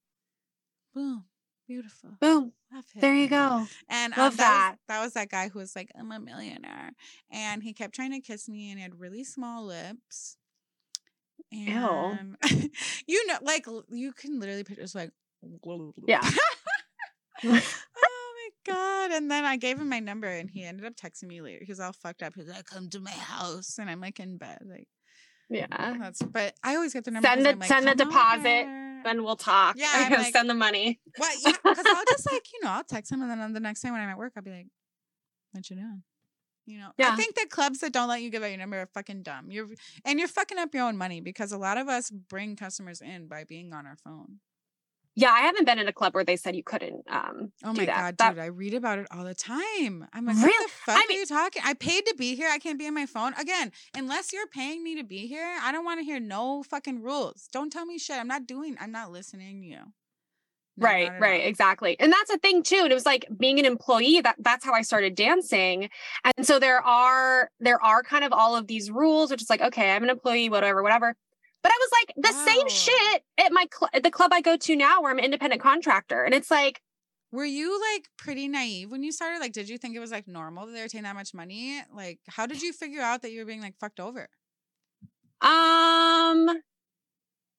Boom, 0.95 1.27
beautiful. 1.67 2.11
Boom. 2.21 2.53
There 2.97 3.15
you 3.15 3.29
go. 3.29 3.67
And 3.89 4.13
um, 4.15 4.19
Love 4.19 4.37
that, 4.39 4.47
that. 4.47 4.71
Was, 4.71 4.79
that 4.89 5.05
was 5.05 5.13
that 5.15 5.29
guy 5.31 5.49
who 5.49 5.59
was 5.59 5.77
like, 5.77 5.91
I'm 5.99 6.11
a 6.13 6.19
millionaire. 6.21 6.93
And 7.31 7.63
he 7.63 7.73
kept 7.73 7.95
trying 7.95 8.13
to 8.13 8.21
kiss 8.21 8.49
me 8.49 8.71
and 8.71 8.79
he 8.79 8.83
had 8.83 8.99
really 8.99 9.25
small 9.25 9.65
lips. 9.65 10.37
And 11.53 12.37
you 13.07 13.27
know, 13.27 13.39
like 13.43 13.67
you 13.91 14.13
can 14.13 14.41
literally 14.41 14.65
picture 14.65 14.83
it's 14.83 14.95
like 14.95 15.11
Yeah. 16.07 16.21
oh 17.45 17.51
my 17.53 18.49
god. 18.67 19.13
And 19.13 19.31
then 19.31 19.45
I 19.45 19.57
gave 19.57 19.79
him 19.79 19.89
my 19.89 20.01
number 20.01 20.27
and 20.27 20.51
he 20.51 20.65
ended 20.65 20.87
up 20.87 20.95
texting 20.97 21.29
me 21.29 21.41
later. 21.41 21.65
He 21.65 21.71
was 21.71 21.81
all 21.81 21.93
fucked 21.93 22.23
up. 22.23 22.35
He's 22.35 22.49
like, 22.49 22.67
come 22.67 22.89
to 22.91 23.01
my 23.01 23.11
house. 23.11 23.79
And 23.79 23.89
I'm 23.89 24.01
like 24.01 24.19
in 24.19 24.37
bed. 24.37 24.59
Like 24.65 24.89
Yeah. 25.49 25.67
that's 26.01 26.23
but 26.23 26.55
I 26.65 26.75
always 26.75 26.93
get 26.93 27.05
the 27.05 27.13
number. 27.13 27.29
Send 27.29 27.47
the 27.47 27.55
like, 27.55 27.69
send 27.69 27.87
the 27.87 27.95
deposit, 27.95 28.67
over." 28.67 28.84
Then 29.05 29.23
we'll 29.23 29.37
talk. 29.37 29.77
Yeah, 29.79 29.91
I'm 29.95 30.13
like- 30.13 30.33
send 30.33 30.51
the 30.51 30.55
money. 30.55 31.01
What? 31.17 31.37
Yeah, 31.45 31.53
because 31.63 31.87
I'll 31.87 32.05
just 32.09 32.31
like 32.31 32.47
you 32.53 32.61
know 32.65 32.71
I'll 32.71 32.85
text 32.85 33.13
him 33.13 33.23
and 33.23 33.31
then 33.31 33.41
on 33.41 33.53
the 33.53 33.61
next 33.61 33.83
day 33.83 33.91
when 33.91 34.01
I'm 34.01 34.09
at 34.09 34.19
work 34.19 34.33
I'll 34.37 34.43
be 34.43 34.51
like, 34.51 34.67
"What 35.53 35.69
you 35.71 35.77
doing?" 35.77 36.03
You 36.67 36.79
know. 36.79 36.93
yeah. 36.97 37.11
I 37.13 37.17
think 37.17 37.35
that 37.35 37.51
clubs 37.51 37.81
that 37.81 37.93
don't 37.93 38.09
let 38.09 38.23
you 38.23 38.31
give 38.31 38.43
out 38.43 38.47
your 38.47 38.57
number 38.57 38.81
are 38.81 38.87
fucking 38.95 39.23
dumb. 39.23 39.51
You're 39.51 39.69
and 40.07 40.19
you're 40.19 40.29
fucking 40.29 40.59
up 40.59 40.75
your 40.75 40.85
own 40.85 40.97
money 40.97 41.21
because 41.21 41.53
a 41.53 41.59
lot 41.59 41.77
of 41.77 41.89
us 41.89 42.11
bring 42.11 42.57
customers 42.57 43.03
in 43.03 43.29
by 43.29 43.45
being 43.45 43.75
on 43.75 43.87
our 43.87 43.97
phone. 43.97 44.39
Yeah, 45.17 45.31
I 45.31 45.41
haven't 45.43 45.65
been 45.65 45.79
in 45.79 45.87
a 45.87 45.93
club 45.93 46.15
where 46.15 46.25
they 46.25 46.37
said 46.37 46.57
you 46.57 46.65
couldn't 46.65 47.05
um 47.09 47.53
Oh 47.63 47.73
my 47.73 47.85
that. 47.87 47.97
god, 47.97 48.19
That- 48.19 48.31
dude! 48.35 48.43
I 48.43 48.47
read 48.47 48.75
about 48.75 48.99
it 48.99 49.07
all 49.13 49.25
the 49.25 49.35
time. 49.35 50.07
I'm 50.13 50.27
like, 50.27 50.37
what 50.37 50.47
Really? 50.47 50.67
the 50.67 50.71
fuck 50.73 50.97
I 50.97 51.01
are 51.01 51.05
mean- 51.09 51.19
you 51.21 51.27
talking? 51.27 51.63
I 51.65 51.75
paid 51.75 52.05
to 52.07 52.15
be 52.19 52.35
here. 52.35 52.49
I 52.51 52.59
can't 52.59 52.79
be 52.79 52.87
on 52.87 52.95
my 52.95 53.07
phone 53.07 53.33
again. 53.35 53.71
Unless 53.97 54.33
you're 54.33 54.49
paying 54.49 54.83
me 54.83 54.97
to 54.97 55.05
be 55.05 55.27
here, 55.27 55.57
I 55.63 55.71
don't 55.73 55.85
want 55.85 56.01
to 56.01 56.05
hear 56.05 56.19
no 56.21 56.63
fucking 56.65 57.03
rules. 57.03 57.49
Don't 57.53 57.71
tell 57.73 57.87
me 57.87 57.99
shit. 57.99 58.17
I'm 58.17 58.29
not 58.29 58.47
doing. 58.47 58.77
I'm 58.81 58.93
not 58.93 59.13
listening 59.13 59.61
to 59.63 59.67
you. 59.69 59.81
No, 60.77 60.89
right, 60.89 61.21
right, 61.21 61.41
all. 61.43 61.47
exactly. 61.47 61.95
And 62.01 62.13
that's 62.13 62.31
a 62.33 62.39
thing 62.39 62.65
too. 62.65 62.81
And 62.83 62.91
it 62.91 62.95
was 62.95 63.07
like 63.07 63.27
being 63.39 63.61
an 63.61 63.65
employee, 63.65 64.21
that 64.23 64.35
that's 64.41 64.65
how 64.65 64.73
I 64.73 64.83
started 64.83 65.15
dancing. 65.15 65.89
And 66.37 66.45
so 66.45 66.59
there 66.59 66.81
are 66.81 67.49
there 67.61 67.81
are 67.81 68.03
kind 68.03 68.25
of 68.25 68.33
all 68.33 68.57
of 68.57 68.67
these 68.67 68.91
rules, 68.91 69.31
which 69.31 69.41
is 69.43 69.49
like, 69.49 69.61
okay, 69.61 69.93
I'm 69.93 70.03
an 70.03 70.11
employee, 70.11 70.49
whatever, 70.49 70.83
whatever. 70.83 71.15
But 71.65 71.73
I 71.73 71.79
was 71.81 71.91
like, 71.99 72.15
the 72.17 72.33
Wow. 72.33 72.45
same 72.47 72.69
shit 72.69 73.25
at 73.39 73.51
my 73.53 73.67
cl- 73.73 73.91
at 73.93 74.03
the 74.05 74.11
club 74.11 74.33
I 74.33 74.43
go 74.43 74.57
to 74.57 74.77
now 74.77 75.01
where 75.01 75.11
I'm 75.11 75.19
an 75.19 75.25
independent 75.25 75.61
contractor. 75.63 76.23
And 76.23 76.35
it's 76.35 76.51
like, 76.51 76.81
Were 77.33 77.45
you 77.45 77.81
like 77.95 78.09
pretty 78.17 78.47
naive 78.47 78.93
when 78.93 79.03
you 79.03 79.11
started? 79.11 79.41
Like, 79.41 79.53
did 79.53 79.69
you 79.69 79.79
think 79.79 79.97
it 79.97 79.99
was 80.01 80.13
like 80.13 80.29
normal 80.29 80.67
that 80.67 80.73
they 80.73 80.83
were 80.83 80.89
taking 80.89 81.03
that 81.03 81.17
much 81.17 81.35
money? 81.35 81.81
Like, 81.93 82.21
how 82.29 82.47
did 82.47 82.63
you 82.63 82.73
figure 82.73 83.01
out 83.03 83.23
that 83.23 83.33
you 83.33 83.41
were 83.41 83.47
being 83.47 83.63
like 83.63 83.77
fucked 83.81 83.99
over? 83.99 84.29
Um, 85.41 86.63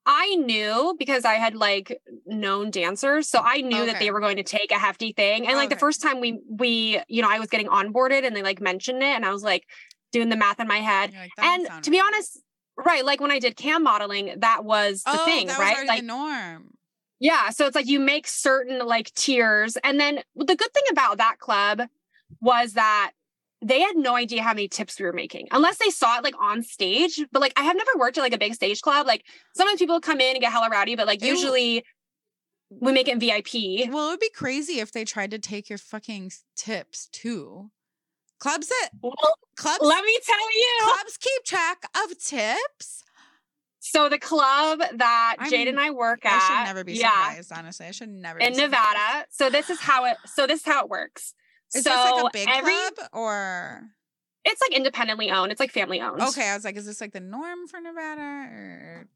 I 0.08 0.36
knew 0.36 0.96
because 1.00 1.26
I 1.26 1.34
had 1.34 1.56
like 1.56 2.00
known 2.28 2.70
dancers, 2.70 3.28
so 3.28 3.42
I 3.44 3.62
knew 3.62 3.86
that 3.88 4.00
they 4.00 4.12
were 4.12 4.20
going 4.20 4.38
to 4.38 4.44
take 4.44 4.72
a 4.72 4.78
hefty 4.78 5.14
thing. 5.14 5.48
And 5.48 5.58
like 5.58 5.70
the 5.72 5.76
first 5.76 6.02
time 6.02 6.20
we 6.22 6.40
we 6.48 7.02
you 7.08 7.22
know 7.24 7.30
I 7.30 7.40
was 7.40 7.50
getting 7.50 7.68
onboarded 7.68 8.26
and 8.26 8.36
they 8.36 8.44
like 8.44 8.62
mentioned 8.62 9.02
it, 9.02 9.08
and 9.16 9.26
I 9.26 9.32
was 9.32 9.44
like 9.44 9.64
doing 10.12 10.30
the 10.30 10.38
math 10.38 10.60
in 10.60 10.68
my 10.68 10.78
head. 10.78 11.12
Like, 11.14 11.32
And 11.42 11.84
to 11.84 11.92
be 11.92 12.00
honest, 12.00 12.40
right, 12.78 13.06
like 13.06 13.22
when 13.22 13.32
I 13.32 13.40
did 13.40 13.56
cam 13.56 13.84
modeling, 13.84 14.36
that 14.38 14.66
was 14.66 15.04
the 15.04 15.20
oh, 15.22 15.26
thing, 15.26 15.48
right? 15.48 15.88
Like 15.88 16.02
the 16.02 16.08
norm. 16.08 16.72
yeah, 17.20 17.50
so 17.50 17.66
it's 17.66 17.76
like 17.76 17.88
you 17.88 18.00
make 18.00 18.28
certain 18.28 18.86
like 18.86 19.14
tiers. 19.14 19.78
And 19.84 20.00
then 20.00 20.20
the 20.36 20.56
good 20.56 20.74
thing 20.74 20.84
about 20.92 21.18
that 21.18 21.40
club 21.40 21.82
was 22.42 22.74
that 22.74 23.12
they 23.62 23.82
had 23.82 23.96
no 23.96 24.16
idea 24.16 24.44
how 24.44 24.54
many 24.54 24.68
tips 24.68 25.00
we 25.00 25.06
were 25.06 25.14
making 25.14 25.48
unless 25.52 25.78
they 25.78 25.90
saw 25.90 26.18
it 26.18 26.24
like 26.24 26.36
on 26.40 26.62
stage. 26.62 27.20
But 27.32 27.42
like 27.42 27.54
I 27.56 27.64
have 27.64 27.76
never 27.76 27.92
worked 27.98 28.18
at 28.18 28.22
like 28.22 28.34
a 28.34 28.38
big 28.38 28.54
stage 28.54 28.82
club. 28.82 29.08
Like 29.08 29.24
sometimes 29.56 29.80
people 29.80 30.00
come 30.02 30.22
in 30.22 30.36
and 30.36 30.42
get 30.42 30.52
hella 30.52 30.70
rowdy, 30.70 30.96
but 30.96 31.08
like 31.08 31.22
Ew. 31.22 31.30
usually 31.30 31.84
we 32.70 32.92
make 32.92 33.08
it 33.08 33.20
VIP. 33.20 33.92
Well, 33.92 34.08
it 34.08 34.12
would 34.12 34.20
be 34.20 34.30
crazy 34.30 34.80
if 34.80 34.92
they 34.92 35.06
tried 35.06 35.32
to 35.32 35.40
take 35.40 35.70
your 35.70 35.78
fucking 35.78 36.32
tips 36.56 37.08
too. 37.12 37.72
Clubs 38.40 38.68
that 38.68 38.90
Well, 39.02 39.14
clubs 39.56 39.80
let 39.82 40.04
me 40.04 40.18
tell 40.26 40.52
you. 40.54 40.80
clubs 40.84 41.18
keep 41.18 41.44
track 41.46 41.86
of 42.04 42.18
tips. 42.20 43.04
So 43.80 44.10
the 44.10 44.20
club 44.20 44.80
that 44.96 45.36
I'm- 45.40 45.50
Jade 45.50 45.68
and 45.68 45.80
I 45.80 45.92
work 45.92 46.26
at, 46.26 46.34
I 46.42 46.48
should 46.48 46.68
never 46.68 46.84
be 46.84 46.94
yeah, 46.94 47.10
surprised, 47.10 47.52
honestly. 47.54 47.86
I 47.86 47.92
should 47.92 48.10
never 48.10 48.40
in 48.40 48.54
be 48.54 48.56
surprised. 48.60 48.72
Nevada. 48.72 49.26
So 49.30 49.50
this 49.50 49.70
is 49.70 49.80
how 49.80 50.06
it. 50.06 50.18
So 50.26 50.48
this 50.48 50.62
is 50.62 50.66
how 50.66 50.84
it 50.84 50.90
works. 50.90 51.34
Is 51.74 51.84
so 51.84 51.90
this 51.92 52.12
like 52.12 52.24
a 52.26 52.30
big 52.34 52.48
every, 52.50 52.74
club 52.74 53.10
or 53.14 53.82
It's 54.44 54.62
like 54.62 54.72
independently 54.76 55.32
owned. 55.32 55.52
It's 55.52 55.60
like 55.60 55.72
family 55.72 56.02
owned. 56.02 56.22
okay? 56.22 56.50
I 56.50 56.56
was 56.56 56.64
like, 56.66 56.76
is 56.78 56.86
this 56.86 57.00
like 57.00 57.14
the 57.14 57.20
norm 57.20 57.68
for 57.68 57.80
Nevada 57.80 58.22
or 58.22 59.08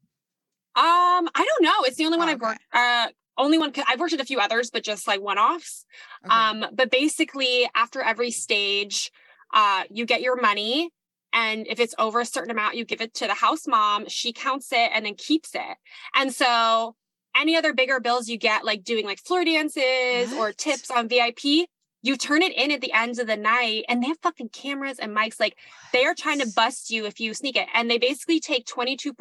Um, 0.76 1.28
I 1.34 1.44
don't 1.48 1.62
know. 1.62 1.82
It's 1.84 1.96
the 1.96 2.06
only 2.06 2.18
one 2.18 2.28
Oh, 2.28 2.32
I've 2.32 2.40
worked. 2.40 2.60
Uh, 2.72 3.08
only 3.40 3.58
one. 3.58 3.72
I've 3.88 3.98
worked 3.98 4.12
at 4.12 4.20
a 4.20 4.24
few 4.24 4.38
others, 4.38 4.70
but 4.70 4.84
just 4.84 5.08
like 5.08 5.20
one 5.20 5.38
offs. 5.38 5.84
okay. 6.24 6.34
Um, 6.34 6.66
but 6.72 6.90
basically, 6.90 7.68
after 7.74 8.00
every 8.02 8.30
stage, 8.30 9.10
uh, 9.52 9.84
you 9.90 10.06
get 10.06 10.22
your 10.22 10.40
money. 10.40 10.90
And 11.32 11.66
if 11.68 11.78
it's 11.80 11.94
over 11.98 12.20
a 12.20 12.26
certain 12.26 12.50
amount, 12.50 12.76
you 12.76 12.84
give 12.84 13.00
it 13.00 13.14
to 13.14 13.26
the 13.26 13.34
house 13.34 13.66
mom. 13.66 14.08
She 14.08 14.32
counts 14.32 14.72
it 14.72 14.90
and 14.92 15.06
then 15.06 15.14
keeps 15.14 15.54
it. 15.54 15.76
And 16.14 16.32
so 16.32 16.96
any 17.36 17.56
other 17.56 17.72
bigger 17.72 18.00
bills 18.00 18.28
you 18.28 18.36
get, 18.36 18.64
like 18.64 18.82
doing 18.82 19.06
like 19.06 19.20
floor 19.20 19.44
dances 19.44 20.32
or 20.32 20.52
tips 20.52 20.90
on 20.90 21.08
VIP, 21.08 21.68
you 22.02 22.16
turn 22.16 22.42
it 22.42 22.52
in 22.56 22.70
at 22.70 22.80
the 22.80 22.92
end 22.92 23.18
of 23.18 23.26
the 23.26 23.36
night 23.36 23.84
and 23.88 24.02
they 24.02 24.08
have 24.08 24.18
fucking 24.22 24.48
cameras 24.48 24.98
and 24.98 25.16
mics. 25.16 25.38
Like 25.38 25.56
they 25.92 26.04
are 26.04 26.14
trying 26.14 26.40
to 26.40 26.52
bust 26.54 26.90
you 26.90 27.06
if 27.06 27.20
you 27.20 27.34
sneak 27.34 27.56
it. 27.56 27.68
And 27.74 27.90
they 27.90 27.98
basically 27.98 28.40
take 28.40 28.66
22% 28.66 29.12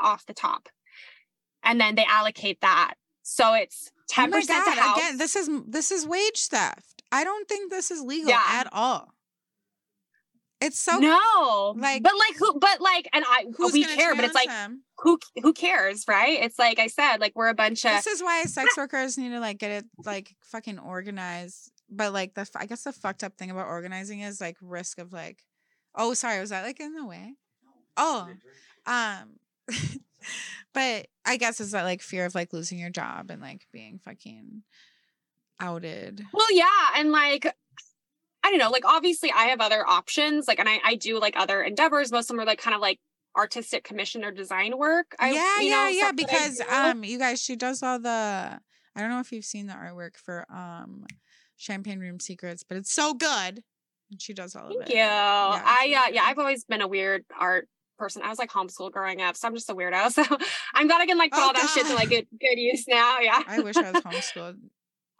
off 0.00 0.24
the 0.26 0.34
top. 0.34 0.68
And 1.62 1.80
then 1.80 1.96
they 1.96 2.04
allocate 2.04 2.60
that. 2.62 2.94
So 3.30 3.52
it's 3.52 3.90
10% 4.10 4.32
Oh 4.32 4.40
god! 4.46 4.78
house. 4.78 4.96
Again, 4.98 5.18
this 5.18 5.36
is 5.36 5.50
this 5.66 5.92
is 5.92 6.06
wage 6.06 6.46
theft. 6.46 7.02
I 7.12 7.24
don't 7.24 7.46
think 7.46 7.70
this 7.70 7.90
is 7.90 8.00
legal 8.00 8.30
Yeah. 8.30 8.42
at 8.46 8.68
all. 8.72 9.12
It's 10.62 10.78
so 10.80 10.98
no, 10.98 11.74
like- 11.78 12.02
but 12.02 12.14
like 12.14 12.36
who? 12.38 12.58
But 12.58 12.80
like, 12.80 13.06
and 13.12 13.24
I 13.28 13.44
we 13.70 13.84
care, 13.84 14.16
but 14.16 14.24
it's 14.24 14.34
like 14.34 14.48
them? 14.48 14.82
who 14.96 15.18
who 15.42 15.52
cares, 15.52 16.06
right? 16.08 16.40
It's 16.42 16.58
like 16.58 16.78
I 16.78 16.86
said, 16.86 17.18
like 17.18 17.32
we're 17.36 17.48
a 17.48 17.54
bunch 17.54 17.84
of 17.84 17.92
This 17.92 18.06
is 18.06 18.22
why 18.22 18.42
sex 18.44 18.74
workers 18.78 19.18
need 19.18 19.28
to 19.28 19.40
like 19.40 19.58
get 19.58 19.70
it 19.72 19.84
like 20.06 20.34
fucking 20.44 20.78
organized. 20.78 21.70
But 21.90 22.14
like 22.14 22.32
the 22.32 22.48
I 22.56 22.64
guess 22.64 22.82
the 22.84 22.92
fucked 22.92 23.22
up 23.22 23.36
thing 23.36 23.50
about 23.50 23.66
organizing 23.68 24.20
is 24.20 24.40
like 24.40 24.56
risk 24.62 24.98
of 24.98 25.12
like, 25.12 25.42
oh 25.94 26.14
sorry, 26.14 26.40
was 26.40 26.48
that 26.50 26.64
like 26.64 26.80
in 26.80 26.94
the 26.94 27.04
way? 27.04 27.34
Oh, 27.98 28.28
um, 28.86 29.38
but 30.78 31.08
I 31.24 31.38
guess 31.38 31.58
it's 31.58 31.72
that 31.72 31.82
like 31.82 32.00
fear 32.00 32.24
of 32.24 32.36
like 32.36 32.52
losing 32.52 32.78
your 32.78 32.88
job 32.88 33.32
and 33.32 33.42
like 33.42 33.66
being 33.72 33.98
fucking 33.98 34.62
outed. 35.58 36.24
well, 36.32 36.54
yeah, 36.54 36.66
and 36.94 37.10
like 37.10 37.52
I 38.44 38.50
don't 38.50 38.60
know, 38.60 38.70
like 38.70 38.84
obviously 38.84 39.32
I 39.32 39.46
have 39.46 39.60
other 39.60 39.84
options, 39.84 40.46
like, 40.46 40.60
and 40.60 40.68
I 40.68 40.78
I 40.84 40.94
do 40.94 41.18
like 41.18 41.34
other 41.36 41.64
endeavors. 41.64 42.12
Most 42.12 42.30
of 42.30 42.36
them 42.36 42.40
are 42.40 42.46
like 42.46 42.60
kind 42.60 42.76
of 42.76 42.80
like 42.80 43.00
artistic 43.36 43.82
commission 43.82 44.24
or 44.24 44.30
design 44.30 44.78
work. 44.78 45.16
I, 45.18 45.32
yeah, 45.32 45.60
you 45.60 45.70
yeah, 45.70 45.74
know, 45.74 45.88
yeah. 45.88 45.98
stuff 46.04 46.16
Because 46.16 46.60
um, 46.70 47.02
you 47.02 47.18
guys, 47.18 47.42
she 47.42 47.56
does 47.56 47.82
all 47.82 47.98
the. 47.98 48.60
I 48.94 49.00
don't 49.00 49.10
know 49.10 49.18
if 49.18 49.32
you've 49.32 49.44
seen 49.44 49.66
the 49.66 49.74
artwork 49.74 50.16
for 50.16 50.46
um, 50.48 51.06
Champagne 51.56 51.98
Room 51.98 52.20
Secrets, 52.20 52.62
but 52.62 52.76
it's 52.76 52.92
so 52.92 53.14
good. 53.14 53.64
And 54.12 54.22
she 54.22 54.32
does 54.32 54.54
all 54.54 54.68
Thank 54.68 54.82
of 54.82 54.86
it. 54.86 54.90
you. 54.90 54.96
Yeah, 54.98 55.60
I 55.64 56.06
uh, 56.06 56.12
yeah. 56.12 56.22
I've 56.22 56.38
always 56.38 56.64
been 56.64 56.82
a 56.82 56.88
weird 56.88 57.24
art 57.36 57.68
person. 57.98 58.22
I 58.22 58.28
was 58.30 58.38
like 58.38 58.50
homeschooled 58.50 58.92
growing 58.92 59.20
up, 59.20 59.36
so 59.36 59.48
I'm 59.48 59.54
just 59.54 59.68
a 59.68 59.74
weirdo. 59.74 60.10
So 60.12 60.24
I'm 60.74 60.86
glad 60.86 61.00
I 61.00 61.06
can 61.06 61.18
like 61.18 61.32
put 61.32 61.40
Oh, 61.40 61.46
all 61.48 61.52
that 61.52 61.70
shit 61.74 61.84
to 61.84 61.90
God. 61.90 61.96
like 61.98 62.08
good 62.08 62.26
good 62.40 62.58
use 62.58 62.86
now. 62.88 63.18
Yeah. 63.20 63.42
I 63.46 63.60
wish 63.60 63.76
I 63.76 63.90
was 63.90 64.02
homeschooled. 64.02 64.56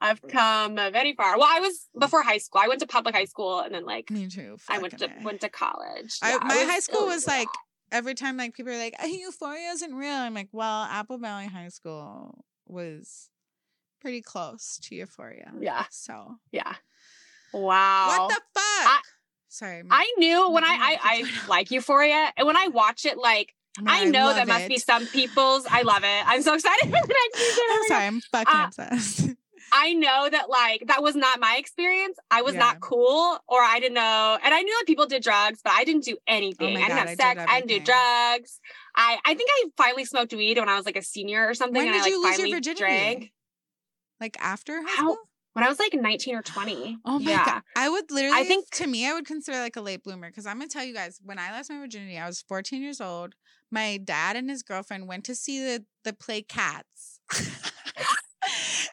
I've 0.01 0.23
come 0.23 0.77
very 0.77 1.13
far. 1.15 1.37
Well, 1.37 1.49
I 1.51 1.59
was 1.59 1.89
before 1.99 2.23
high 2.23 2.39
school. 2.39 2.61
I 2.65 2.69
went 2.69 2.81
to 2.81 2.87
public 2.87 3.15
high 3.17 3.25
school 3.25 3.59
and 3.61 3.75
then 3.75 3.85
like 3.85 4.11
Me 4.11 4.29
too. 4.29 4.57
I 4.69 4.79
went 4.79 4.97
to 4.99 5.11
went 5.25 5.41
to 5.41 5.49
college. 5.49 6.19
I, 6.23 6.31
Yeah, 6.33 6.39
my 6.45 6.55
it 6.55 6.69
high 6.69 6.79
school 6.79 7.07
was 7.07 7.27
like 7.27 7.49
every 7.91 8.15
time 8.15 8.37
like 8.37 8.55
people 8.55 8.73
are 8.73 8.79
like 8.79 8.95
"Uh, 9.03 9.07
Euphoria 9.07 9.71
isn't 9.71 9.93
real. 9.95 10.13
I'm 10.13 10.35
like, 10.35 10.51
well, 10.53 10.85
Apple 10.85 11.19
Valley 11.19 11.47
High 11.47 11.69
School 11.71 12.45
was 12.67 13.29
pretty 14.01 14.23
close 14.23 14.79
to 14.85 14.95
Euphoria. 14.95 15.51
Yeah. 15.59 15.87
So 15.91 16.37
yeah. 16.53 16.75
Wow. 17.53 18.29
what 18.29 18.29
the 18.29 18.35
fuck? 18.55 18.89
I- 18.89 19.01
Sorry, 19.49 19.83
my- 19.83 19.97
I 19.97 20.15
knew 20.19 20.51
when 20.51 20.65
I 20.65 20.69
I, 20.81 20.99
I 21.03 21.47
like 21.49 21.71
Euphoria, 21.71 22.33
and 22.37 22.47
when 22.47 22.57
I 22.57 22.69
watch 22.69 23.05
it, 23.07 23.19
like 23.19 23.55
No, 23.81 23.91
I 23.93 24.05
know 24.05 24.27
love 24.27 24.37
there 24.37 24.47
must 24.47 24.69
be 24.69 24.79
some 24.79 25.07
people's. 25.07 25.67
I 25.71 25.83
love 25.83 26.05
it. 26.05 26.23
I'm 26.27 26.43
so 26.43 26.55
excited 26.55 26.85
for 26.85 26.91
the 26.91 27.15
next 27.33 27.39
season. 27.39 27.65
I'm 27.71 27.85
sorry, 27.89 28.05
I'm 28.07 28.21
fucking 28.33 28.55
Uh, 28.61 28.65
obsessed. 28.67 29.29
I 29.73 29.93
know 29.93 30.29
that 30.31 30.49
like 30.49 30.85
that 30.87 31.03
was 31.03 31.15
not 31.15 31.41
my 31.41 31.57
experience. 31.59 32.19
I 32.31 32.41
was 32.41 32.55
Yeah. 32.55 32.61
not 32.61 32.81
cool, 32.81 33.39
or 33.47 33.61
I 33.61 33.81
didn't 33.81 33.95
know. 33.95 34.39
And 34.43 34.55
I 34.55 34.63
knew 34.63 34.75
that 34.81 34.87
people 34.87 35.05
did 35.07 35.23
drugs, 35.23 35.61
but 35.63 35.73
I 35.75 35.85
didn't 35.85 36.05
do 36.05 36.17
anything. 36.27 36.75
my 36.75 36.81
I 36.81 36.89
didn't 36.89 36.99
have 36.99 37.07
I 37.09 37.11
did 37.11 37.19
sex. 37.21 37.45
I 37.47 37.61
didn't 37.61 37.69
do 37.69 37.81
drugs. 37.81 38.61
I 38.97 39.19
I 39.27 39.35
think 39.35 39.51
I 39.53 39.65
finally 39.77 40.07
smoked 40.07 40.33
weed 40.33 40.57
when 40.59 40.71
I 40.71 40.77
was 40.77 40.87
like 40.87 40.97
a 40.97 41.03
senior 41.03 41.47
or 41.47 41.53
something. 41.55 41.83
When 41.83 41.93
did 41.93 41.97
I 42.01 42.03
like 42.03 42.11
you 42.11 42.23
lose 42.23 42.39
your 42.39 42.49
virginity? 42.57 42.81
drank 42.81 43.33
Like 44.21 44.37
after 44.41 44.81
high 44.83 44.89
How- 44.97 45.13
school? 45.13 45.28
When 45.59 45.67
I 45.67 45.69
was 45.69 45.81
like 45.81 45.93
19 45.93 46.37
or 46.37 46.43
20. 46.43 46.99
Oh 47.05 47.19
my 47.19 47.31
yeah. 47.31 47.45
god! 47.45 47.63
I 47.77 47.89
would 47.89 48.11
literally. 48.13 48.37
I 48.39 48.45
think- 48.45 48.71
to 48.77 48.87
me, 48.87 49.09
I 49.09 49.13
would 49.13 49.27
consider 49.27 49.59
like 49.59 49.75
a 49.75 49.81
late 49.81 50.05
bloomer 50.05 50.29
because 50.31 50.47
I'm 50.47 50.57
gonna 50.59 50.69
tell 50.69 50.85
you 50.85 50.95
guys. 50.95 51.19
When 51.25 51.39
I 51.39 51.51
lost 51.51 51.69
my 51.71 51.79
virginity, 51.79 52.17
I 52.17 52.27
was 52.29 52.43
14 52.43 52.81
years 52.81 53.01
old. 53.01 53.35
My 53.71 53.99
dad 54.03 54.37
and 54.37 54.49
his 54.49 54.63
girlfriend 54.63 55.09
went 55.09 55.25
to 55.25 55.35
see 55.35 55.59
the 55.61 55.85
the 56.05 56.13
play 56.13 56.43
Cats, 56.43 57.19
and 57.35 57.49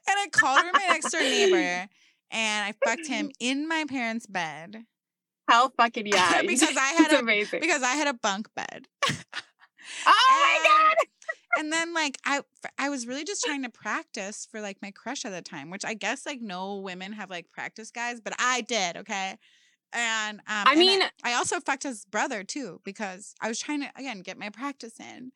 I 0.08 0.28
called 0.32 0.66
her 0.66 0.72
my 0.74 0.86
next 0.90 1.12
door 1.12 1.22
neighbor, 1.22 1.88
and 2.32 2.66
I 2.66 2.74
fucked 2.84 3.08
him 3.08 3.30
in 3.40 3.68
my 3.68 3.86
parents' 3.88 4.26
bed 4.28 4.86
How 5.48 5.70
fucking 5.78 6.08
yeah. 6.14 6.42
Because 6.42 6.76
I 6.76 6.94
had 6.98 7.12
a- 7.14 7.20
amazing. 7.20 7.62
because 7.62 7.84
I 7.84 7.94
had 7.94 8.08
a 8.08 8.14
bunk 8.16 8.48
bed. 8.56 8.88
oh 9.08 9.14
my 10.08 10.60
god. 10.68 11.08
And 11.58 11.72
then 11.72 11.94
like 11.94 12.18
I 12.26 12.42
I 12.78 12.90
was 12.90 13.08
really 13.08 13.24
just 13.24 13.44
trying 13.46 13.64
to 13.64 13.70
practice 13.70 14.48
for 14.50 14.62
like 14.62 14.82
my 14.82 14.92
crush 14.92 15.26
at 15.26 15.32
the 15.32 15.42
time, 15.42 15.70
which 15.70 15.86
I 15.86 15.94
guess 15.94 16.26
like 16.26 16.42
no 16.42 16.78
women 16.78 17.14
have 17.14 17.30
like 17.30 17.52
practice 17.52 17.92
guys, 17.92 18.20
but 18.22 18.34
I 18.40 18.62
did, 18.62 18.98
okay? 18.98 19.38
And 19.94 20.40
um 20.40 20.44
I 20.48 20.72
and 20.72 20.80
mean- 20.80 21.02
I, 21.24 21.34
also 21.34 21.60
fucked 21.60 21.84
his 21.84 22.06
brother 22.06 22.44
too 22.44 22.82
because 22.84 23.34
I 23.42 23.48
was 23.48 23.60
trying 23.60 23.82
to 23.82 23.90
again 23.96 24.22
get 24.22 24.38
my 24.38 24.50
practice 24.50 25.00
in. 25.00 25.32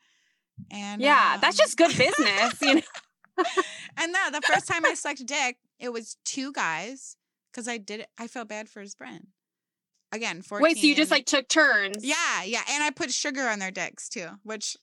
And 0.72 1.02
Yeah, 1.02 1.38
that's 1.38 1.58
um, 1.60 1.64
just 1.64 1.78
good 1.78 1.96
business, 1.98 2.62
you 2.62 2.76
know. 2.76 2.82
and 3.98 4.12
no, 4.12 4.32
the 4.32 4.42
first 4.42 4.68
time 4.68 4.86
I 4.86 4.94
sucked 4.94 5.26
dick, 5.26 5.58
it 5.80 5.94
was 5.94 6.18
two 6.26 6.52
guys 6.52 7.16
because 7.52 7.68
I 7.68 7.78
did 7.78 8.02
it. 8.02 8.10
I 8.18 8.28
felt 8.28 8.50
bad 8.50 8.68
for 8.68 8.82
his 8.82 8.94
friend. 8.94 9.28
Again, 10.12 10.42
14. 10.42 10.64
Wait, 10.64 10.78
so 10.78 10.88
you 10.88 10.96
just 10.96 11.12
like 11.12 11.26
took 11.26 11.48
turns? 11.48 12.04
Yeah, 12.04 12.44
yeah. 12.44 12.64
And 12.70 12.84
I 12.84 12.90
put 12.90 13.12
sugar 13.12 13.48
on 13.48 13.60
their 13.60 13.72
dicks 13.72 14.10
too, 14.10 14.28
which 14.44 14.76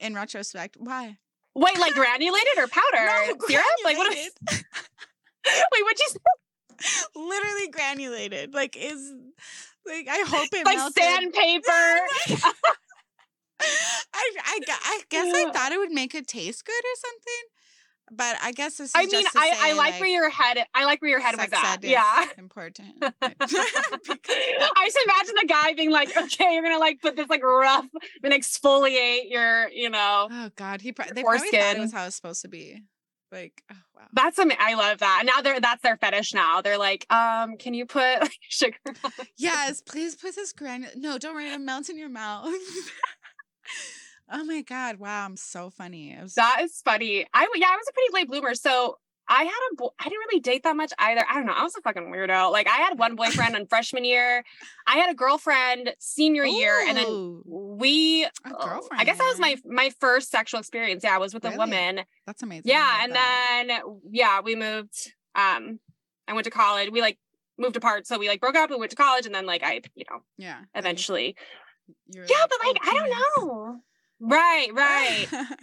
in 0.00 0.14
retrospect, 0.14 0.76
why? 0.78 1.18
Wait, 1.54 1.78
like 1.78 1.94
granulated 1.94 2.58
or 2.58 2.66
powder? 2.68 2.84
No, 3.06 3.36
Syrup? 3.46 3.64
Like 3.84 3.96
what? 3.96 4.06
granulated. 4.08 4.32
Wait, 5.46 5.82
what'd 5.84 5.98
you 5.98 6.08
say? 6.08 6.18
Literally 7.14 7.68
granulated. 7.68 8.52
Like 8.54 8.76
is 8.76 9.12
like 9.86 10.08
I 10.10 10.24
hope 10.26 10.48
it 10.52 10.66
Like 10.66 10.76
melted. 10.76 11.02
sandpaper? 11.02 11.70
I 13.60 14.30
I, 14.44 14.60
I 14.68 15.00
guess 15.08 15.32
I 15.34 15.50
thought 15.52 15.72
it 15.72 15.78
would 15.78 15.92
make 15.92 16.14
it 16.14 16.26
taste 16.26 16.64
good 16.64 16.72
or 16.74 16.96
something. 16.96 17.44
But 18.12 18.36
I 18.40 18.52
guess 18.52 18.76
this 18.76 18.90
is 18.90 18.92
I 18.94 19.04
mean, 19.06 19.24
I, 19.34 19.52
I 19.58 19.70
say, 19.70 19.74
like, 19.74 20.00
where 20.00 20.08
your 20.08 20.30
head. 20.30 20.64
I 20.74 20.84
like 20.84 21.02
where 21.02 21.10
your 21.10 21.20
head 21.20 21.36
was 21.36 21.48
at. 21.52 21.82
Yeah. 21.82 22.24
important. 22.38 22.88
I 23.02 23.10
just 23.10 24.98
imagine 25.04 25.34
the 25.40 25.46
guy 25.48 25.74
being 25.74 25.90
like, 25.90 26.16
"Okay, 26.16 26.54
you're 26.54 26.62
gonna 26.62 26.78
like 26.78 27.00
put 27.00 27.16
this 27.16 27.28
like 27.28 27.42
rough 27.42 27.86
and 28.22 28.32
exfoliate 28.32 29.30
your, 29.30 29.68
you 29.70 29.90
know." 29.90 30.28
Oh 30.30 30.50
God, 30.54 30.82
he 30.82 30.92
pro- 30.92 31.06
they 31.06 31.22
probably 31.22 31.50
thought 31.50 31.50
Foreskin. 31.50 31.76
it 31.76 31.80
was 31.80 31.92
how 31.92 32.06
it's 32.06 32.16
supposed 32.16 32.42
to 32.42 32.48
be. 32.48 32.82
Like, 33.32 33.64
oh 33.72 33.76
wow. 33.96 34.06
That's 34.12 34.38
am- 34.38 34.52
I 34.56 34.74
love 34.74 34.98
that. 34.98 35.24
Now 35.26 35.42
they're 35.42 35.58
that's 35.58 35.82
their 35.82 35.96
fetish. 35.96 36.32
Now 36.32 36.60
they're 36.60 36.78
like, 36.78 37.12
um, 37.12 37.56
can 37.56 37.74
you 37.74 37.86
put 37.86 38.20
like, 38.20 38.38
sugar? 38.48 38.76
Yes, 39.36 39.82
please 39.82 40.14
put 40.14 40.36
this 40.36 40.52
granule. 40.52 40.90
No, 40.94 41.18
don't 41.18 41.34
worry, 41.34 41.48
it 41.50 41.88
in 41.90 41.98
your 41.98 42.08
mouth. 42.08 42.54
Oh 44.30 44.44
my 44.44 44.62
God! 44.62 44.96
Wow, 44.96 45.24
I'm 45.24 45.36
so 45.36 45.70
funny. 45.70 46.16
Was, 46.20 46.34
That 46.34 46.60
is 46.62 46.80
funny. 46.84 47.26
I 47.32 47.48
yeah, 47.54 47.66
I 47.68 47.76
was 47.76 47.86
a 47.88 47.92
pretty 47.92 48.12
late 48.12 48.28
bloomer, 48.28 48.54
so 48.54 48.98
I 49.28 49.44
had 49.44 49.50
a 49.50 49.84
I 49.98 50.04
didn't 50.04 50.18
really 50.28 50.40
date 50.40 50.62
that 50.62 50.76
much 50.76 50.92
either. 50.98 51.24
I 51.28 51.34
don't 51.34 51.46
know. 51.46 51.52
I 51.52 51.62
was 51.62 51.74
a 51.76 51.80
fucking 51.80 52.04
weirdo. 52.04 52.52
Like 52.52 52.68
I 52.68 52.76
had 52.76 52.98
one 52.98 53.16
boyfriend 53.16 53.56
in 53.56 53.66
freshman 53.66 54.04
year. 54.04 54.44
I 54.86 54.96
had 54.96 55.10
a 55.10 55.14
girlfriend 55.14 55.94
senior 55.98 56.44
year, 56.44 56.84
and 56.86 56.96
then 56.96 57.42
we. 57.44 58.24
a 58.24 58.30
oh, 58.46 58.88
I 58.92 59.04
guess 59.04 59.18
that 59.18 59.24
was 59.24 59.40
my 59.40 59.56
my 59.66 59.90
first 60.00 60.30
sexual 60.30 60.60
experience. 60.60 61.02
Yeah, 61.02 61.14
I 61.14 61.18
was 61.18 61.34
with 61.34 61.44
a 61.44 61.56
woman. 61.56 62.02
That's 62.26 62.42
amazing. 62.42 62.70
Yeah, 62.70 63.02
and 63.02 63.12
that. 63.12 63.64
then 63.68 63.80
yeah, 64.10 64.40
we 64.40 64.54
moved. 64.54 65.12
Um, 65.34 65.80
I 66.28 66.32
went 66.32 66.44
to 66.44 66.50
college. 66.50 66.90
We 66.90 67.00
like 67.00 67.18
moved 67.58 67.76
apart, 67.76 68.06
so 68.06 68.18
we 68.18 68.28
like 68.28 68.40
broke 68.40 68.56
up. 68.56 68.70
We 68.70 68.76
went 68.76 68.90
to 68.90 68.96
college, 68.96 69.26
and 69.26 69.34
then 69.34 69.46
like 69.46 69.62
I, 69.64 69.80
you 69.94 70.04
know, 70.08 70.20
yeah, 70.38 70.60
eventually. 70.74 71.36
Yeah, 72.08 72.22
like, 72.22 72.28
but 72.50 72.58
like 72.64 72.76
"Oh, 72.84 72.90
I 72.90 72.94
don't 72.94 73.04
penis." 73.04 73.18
know. 73.38 73.80
Right, 74.20 74.68
right. 74.72 75.28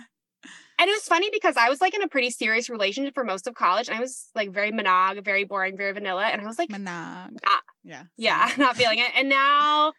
And 0.79 0.89
it 0.89 0.93
was 0.93 1.03
funny 1.03 1.29
because 1.31 1.55
I 1.55 1.69
was 1.69 1.79
like 1.81 1.93
in 1.93 2.01
a 2.01 2.07
pretty 2.07 2.29
serious 2.31 2.69
relationship 2.69 3.13
for 3.13 3.23
most 3.23 3.47
of 3.47 3.53
college. 3.53 3.87
And 3.87 3.97
I 3.97 4.01
was 4.01 4.29
like 4.33 4.51
very 4.51 4.71
monog, 4.71 5.23
very 5.23 5.43
boring, 5.43 5.77
very 5.77 5.91
vanilla. 5.93 6.25
And 6.25 6.41
I 6.41 6.45
was 6.45 6.57
like, 6.57 6.69
Monog. 6.69 7.37
Ah, 7.45 7.61
yeah. 7.83 8.03
Yeah, 8.17 8.51
not 8.57 8.75
feeling 8.75 8.97
it. 8.99 9.11
And 9.15 9.29
now 9.29 9.93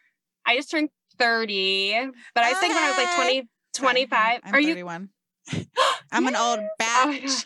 I 0.45 0.55
just 0.57 0.69
turned 0.69 0.89
30, 1.17 2.09
but 2.35 2.43
I 2.43 2.53
think 2.55 2.73
when 2.73 2.83
I 2.83 2.89
was 2.89 2.97
like 2.97 3.15
20, 3.15 3.49
25. 3.73 4.41
I'm 4.43 4.53
Are 4.53 4.59
you 4.59 4.67
31. 4.67 5.09
I'm 6.11 6.27
an 6.27 6.35
old 6.35 6.59
Oh 6.59 6.67
batch. 6.77 7.23
God. 7.23 7.43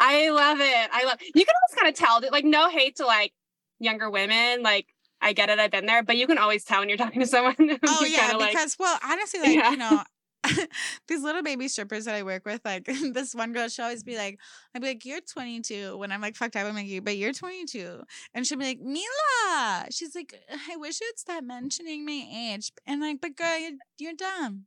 I 0.00 0.30
love 0.30 0.60
it. 0.60 0.90
I 0.92 1.04
love 1.04 1.18
you 1.20 1.44
can 1.44 1.54
always 1.60 1.78
kind 1.78 1.88
of 1.88 1.94
tell 1.94 2.20
that 2.20 2.30
like 2.30 2.44
no 2.44 2.70
hate 2.70 2.96
to 2.96 3.06
like 3.06 3.32
younger 3.80 4.08
women. 4.08 4.62
Like 4.62 4.86
I 5.20 5.32
get 5.32 5.50
it, 5.50 5.58
I've 5.58 5.72
been 5.72 5.86
there, 5.86 6.04
but 6.04 6.16
you 6.16 6.28
can 6.28 6.38
always 6.38 6.64
tell 6.64 6.78
when 6.78 6.88
you're 6.88 6.96
talking 6.96 7.20
to 7.20 7.26
someone. 7.26 7.56
Oh 7.86 8.04
yeah, 8.04 8.28
kinda, 8.28 8.38
like, 8.38 8.52
because 8.52 8.76
well, 8.78 8.98
honestly, 9.04 9.40
like 9.40 9.56
Yeah. 9.56 9.72
you 9.72 9.76
know, 9.76 10.04
these 11.08 11.22
little 11.22 11.42
baby 11.42 11.68
strippers 11.68 12.04
that 12.06 12.14
I 12.14 12.22
work 12.22 12.44
with, 12.46 12.60
like 12.64 12.84
this 13.12 13.34
one 13.34 13.52
girl, 13.52 13.68
she'll 13.68 13.86
always 13.86 14.02
be 14.04 14.16
like, 14.16 14.38
I'd 14.74 14.82
be 14.82 14.88
like, 14.88 15.04
"You're 15.04 15.20
22." 15.20 15.96
When 15.98 16.12
I'm 16.12 16.20
like 16.20 16.36
fucked 16.36 16.56
up, 16.56 16.66
I'm 16.66 16.74
like, 16.74 16.86
"You, 16.86 17.02
but 17.02 17.16
you're 17.16 17.32
22," 17.32 18.02
and 18.34 18.46
she'll 18.46 18.58
be 18.58 18.64
like, 18.66 18.80
"Mila," 18.80 19.86
she's 19.90 20.14
like, 20.14 20.34
"I 20.70 20.76
wish 20.76 21.00
you'd 21.00 21.18
stop 21.18 21.44
mentioning 21.44 22.04
my 22.06 22.24
age," 22.54 22.72
and 22.86 23.00
like, 23.00 23.20
"But 23.20 23.36
girl, 23.36 23.58
you're, 23.58 23.72
you're 23.98 24.14
dumb," 24.14 24.66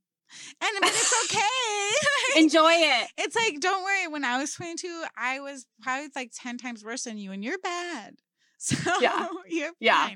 and 0.61 0.71
but 0.81 0.89
it's 0.89 1.13
okay. 1.25 2.41
enjoy 2.41 2.71
it. 2.73 3.09
it's 3.17 3.35
like, 3.35 3.59
don't 3.59 3.83
worry. 3.83 4.07
When 4.07 4.23
I 4.25 4.37
was 4.39 4.53
22, 4.53 5.03
I 5.17 5.39
was 5.39 5.65
probably 5.81 6.09
like 6.15 6.31
10 6.35 6.57
times 6.57 6.83
worse 6.83 7.03
than 7.03 7.17
you, 7.17 7.31
and 7.31 7.43
you're 7.43 7.59
bad. 7.59 8.15
So 8.63 8.75
Yeah. 9.01 9.27
you're 9.49 9.71
Yeah. 9.79 10.09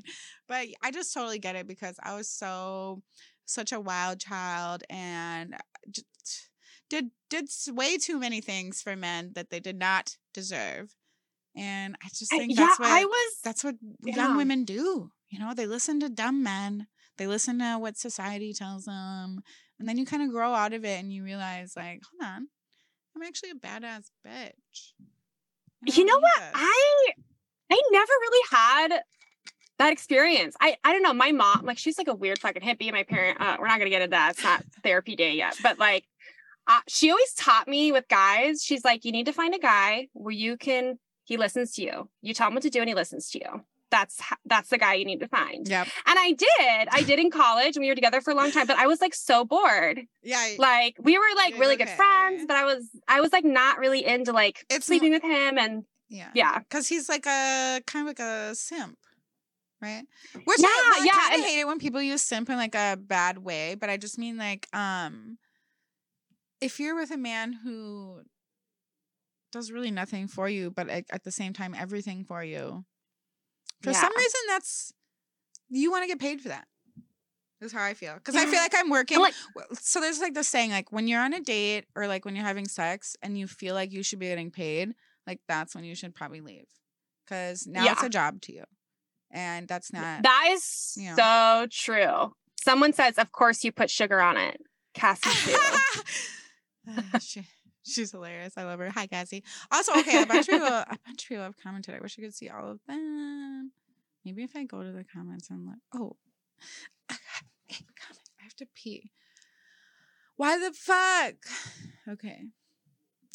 But 0.47 0.67
I 0.83 0.91
just 0.91 1.11
totally 1.13 1.39
get 1.39 1.55
it 1.55 1.65
because 1.67 1.95
I 2.03 2.15
was 2.15 2.29
so 2.29 3.01
such 3.45 3.71
a 3.71 3.79
wild 3.79 4.19
child 4.19 4.83
and 4.89 5.53
uh, 5.53 6.01
did 6.89 7.11
did 7.29 7.49
way 7.69 7.97
too 7.97 8.19
many 8.19 8.41
things 8.41 8.81
for 8.81 8.95
men 8.95 9.31
that 9.35 9.49
they 9.49 9.59
did 9.59 9.77
not 9.77 10.17
deserve. 10.33 10.95
And 11.55 11.95
I 12.03 12.09
just 12.09 12.33
I- 12.33 12.37
think 12.37 12.51
yeah, 12.51 12.65
that's 12.65 12.79
what 12.79 12.89
I 12.89 13.05
was 13.05 13.39
that's 13.43 13.63
what 13.63 13.75
yeah. 14.03 14.15
young 14.15 14.37
women 14.37 14.65
do. 14.65 15.11
You 15.29 15.39
know, 15.39 15.53
they 15.53 15.65
listen 15.65 15.99
to 16.01 16.09
dumb 16.09 16.43
men. 16.43 16.87
They 17.17 17.27
listen 17.27 17.59
to 17.59 17.77
what 17.79 17.97
society 17.97 18.53
tells 18.53 18.85
them. 18.85 19.41
And 19.79 19.87
then 19.89 19.97
you 19.97 20.05
kind 20.05 20.23
of 20.23 20.29
grow 20.29 20.53
out 20.53 20.73
of 20.73 20.85
it 20.85 20.99
and 20.99 21.11
you 21.11 21.23
realize, 21.23 21.73
like, 21.75 22.01
hold 22.09 22.31
on, 22.31 22.47
I'm 23.15 23.23
actually 23.23 23.51
a 23.51 23.55
badass 23.55 24.09
bitch. 24.25 24.93
You 25.85 26.05
know 26.05 26.19
what? 26.19 26.37
this. 26.37 26.51
I 26.53 27.11
I 27.71 27.81
never 27.91 28.11
really 28.21 28.47
had 28.51 29.01
that 29.77 29.91
experience. 29.91 30.55
I 30.59 30.77
I 30.83 30.91
don't 30.93 31.03
know. 31.03 31.13
My 31.13 31.31
mom, 31.31 31.65
like, 31.65 31.77
she's 31.77 31.97
like 31.97 32.07
a 32.07 32.15
weird 32.15 32.39
fucking 32.39 32.61
hippie. 32.61 32.91
My 32.91 33.03
parent, 33.03 33.39
uh, 33.41 33.57
we're 33.59 33.67
not 33.67 33.77
gonna 33.79 33.89
get 33.89 34.01
into 34.01 34.11
that. 34.11 34.31
It's 34.35 34.43
not 34.43 34.63
therapy 34.83 35.15
day 35.15 35.33
yet, 35.35 35.55
but 35.61 35.79
like, 35.79 36.05
uh, 36.67 36.79
she 36.87 37.09
always 37.11 37.33
taught 37.33 37.67
me 37.67 37.91
with 37.91 38.07
guys. 38.07 38.63
She's 38.63 38.83
like, 38.85 39.05
you 39.05 39.11
need 39.11 39.25
to 39.27 39.33
find 39.33 39.53
a 39.53 39.59
guy 39.59 40.07
where 40.13 40.33
you 40.33 40.57
can. 40.57 40.99
He 41.23 41.37
listens 41.37 41.71
to 41.73 41.81
you. 41.81 42.09
You 42.21 42.33
tell 42.35 42.47
him 42.49 42.53
what 42.53 42.63
to 42.63 42.69
do, 42.69 42.79
and 42.81 42.87
he 42.89 42.93
listens 42.95 43.29
to 43.31 43.39
you. 43.39 43.63
That's 43.91 44.21
that's 44.45 44.69
the 44.69 44.77
guy 44.77 44.95
you 44.95 45.05
need 45.05 45.19
to 45.21 45.27
find. 45.27 45.67
Yep. 45.67 45.87
And 46.07 46.19
I 46.19 46.31
did. 46.33 46.87
I 46.91 47.01
did 47.03 47.17
in 47.19 47.29
college. 47.31 47.75
and 47.77 47.83
We 47.83 47.89
were 47.89 47.95
together 47.95 48.19
for 48.21 48.31
a 48.31 48.35
long 48.35 48.51
time, 48.51 48.67
but 48.67 48.77
I 48.77 48.87
was 48.87 48.99
like 49.01 49.13
so 49.15 49.45
bored. 49.45 50.01
Yeah. 50.23 50.37
I- 50.37 50.55
Like 50.59 50.95
we 50.99 51.17
were 51.17 51.23
like 51.35 51.57
really 51.57 51.75
good 51.77 51.89
friends, 51.89 52.43
but 52.47 52.55
I 52.57 52.65
was 52.65 52.83
I 53.07 53.21
was 53.21 53.31
like 53.31 53.45
not 53.45 53.77
really 53.79 54.05
into 54.05 54.31
like 54.33 54.65
It's 54.69 54.85
sleeping 54.87 55.11
with 55.11 55.21
him 55.23 55.57
and 55.57 55.85
yeah. 56.09 56.29
yeah. 56.33 56.59
Because 56.59 56.87
he's 56.87 57.07
like 57.09 57.25
a 57.25 57.81
kind 57.87 58.03
of 58.03 58.07
like 58.07 58.19
a 58.19 58.53
simp, 58.55 58.97
right? 59.85 60.03
Which 60.45 60.59
Yeah, 60.59 60.67
I, 60.67 60.91
well, 60.97 61.05
yeah, 61.05 61.11
I 61.15 61.35
and- 61.35 61.43
hate 61.43 61.59
it 61.59 61.67
when 61.67 61.79
people 61.79 62.01
use 62.01 62.21
simp 62.21 62.49
in 62.49 62.57
like 62.57 62.75
a 62.75 62.97
bad 62.99 63.37
way, 63.37 63.75
but 63.75 63.89
I 63.89 63.97
just 63.97 64.17
mean 64.17 64.37
like, 64.37 64.67
um, 64.73 65.37
if 66.61 66.79
you're 66.79 66.95
with 66.95 67.11
a 67.11 67.17
man 67.17 67.53
who 67.53 68.21
does 69.51 69.71
really 69.71 69.91
nothing 69.91 70.27
for 70.27 70.49
you, 70.49 70.71
but 70.71 70.87
like, 70.87 71.05
at 71.11 71.23
the 71.23 71.31
same 71.31 71.53
time 71.53 71.75
everything 71.77 72.25
for 72.25 72.43
you, 72.43 72.85
for 73.81 73.93
some 73.93 74.11
reason 74.15 74.41
that's 74.47 74.91
you 75.69 75.91
want 75.91 76.03
to 76.03 76.07
get 76.07 76.19
paid 76.19 76.41
for 76.41 76.49
that. 76.49 76.67
Is 77.61 77.71
how 77.71 77.83
I 77.83 77.93
feel 77.93 78.13
because 78.15 78.35
I 78.35 78.45
feel 78.45 78.59
like 78.59 78.73
I'm 78.75 78.89
working. 78.89 79.19
Like 79.19 79.33
so 79.79 80.01
there's 80.01 80.19
like 80.19 80.33
this 80.33 80.47
saying 80.47 80.71
like 80.71 80.91
when 80.91 81.07
you're 81.07 81.21
on 81.21 81.33
a 81.33 81.39
date 81.39 81.85
or 81.95 82.05
like 82.05 82.25
when 82.25 82.35
you're 82.35 82.45
having 82.45 82.67
sex 82.67 83.15
and 83.23 83.37
you 83.39 83.47
feel 83.47 83.73
like 83.73 83.91
you 83.93 84.03
should 84.03 84.19
be 84.19 84.27
getting 84.27 84.51
paid 84.51 84.93
like 85.25 85.39
that's 85.47 85.73
when 85.73 85.83
you 85.83 85.95
should 85.95 86.13
probably 86.13 86.41
leave 86.41 86.67
because 87.25 87.65
now 87.65 87.85
it's 87.93 88.03
a 88.03 88.09
job 88.09 88.41
to 88.41 88.53
you 88.53 88.63
and 89.35 89.67
that's 89.67 89.93
not 89.93 90.23
that 90.23 90.49
is 90.51 90.93
you 90.97 91.15
so 91.15 91.67
true. 91.69 92.33
Someone 92.63 92.93
says, 92.93 93.19
of 93.19 93.31
course 93.31 93.63
you 93.63 93.71
put 93.71 93.91
sugar 93.91 94.19
on 94.19 94.37
it. 94.37 94.59
Cassie 94.95 95.29
too. 95.51 96.01
Ah, 97.13 97.19
she, 97.19 97.43
she's 97.83 98.11
hilarious 98.11 98.53
i 98.57 98.63
love 98.63 98.79
her 98.79 98.89
hi 98.91 99.07
cassie 99.07 99.43
also 99.71 99.91
okay 99.99 100.21
a 100.21 100.25
bunch 100.25 100.47
of 100.47 100.53
people 100.53 100.67
a 100.67 100.97
bunch 101.05 101.23
of 101.23 101.27
people 101.27 101.43
have 101.43 101.57
commented 101.57 101.95
i 101.95 101.99
wish 101.99 102.15
i 102.17 102.21
could 102.21 102.33
see 102.33 102.47
all 102.47 102.69
of 102.69 102.79
them 102.87 103.71
maybe 104.23 104.43
if 104.43 104.55
i 104.55 104.63
go 104.63 104.83
to 104.83 104.91
the 104.91 105.03
comments 105.03 105.49
and 105.49 105.65
look 105.65 105.75
oh 105.95 106.15
hey, 107.09 107.15
comment. 107.99 108.29
i 108.39 108.43
have 108.43 108.55
to 108.55 108.67
pee 108.75 109.11
why 110.35 110.59
the 110.59 110.71
fuck 110.73 111.35
okay 112.07 112.45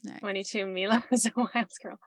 Next. 0.05 0.21
22 0.21 0.67
Mila 0.67 1.05
was 1.11 1.27
a 1.27 1.33
wild 1.37 1.71
girl. 1.83 1.99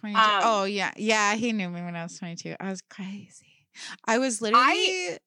22. 0.00 0.18
Um, 0.18 0.40
oh 0.44 0.64
yeah, 0.64 0.92
yeah. 0.96 1.34
He 1.34 1.52
knew 1.52 1.68
me 1.68 1.82
when 1.82 1.96
I 1.96 2.02
was 2.02 2.18
22. 2.18 2.56
I 2.58 2.70
was 2.70 2.82
crazy. 2.82 3.46
I 4.06 4.18
was 4.18 4.40
literally 4.42 5.18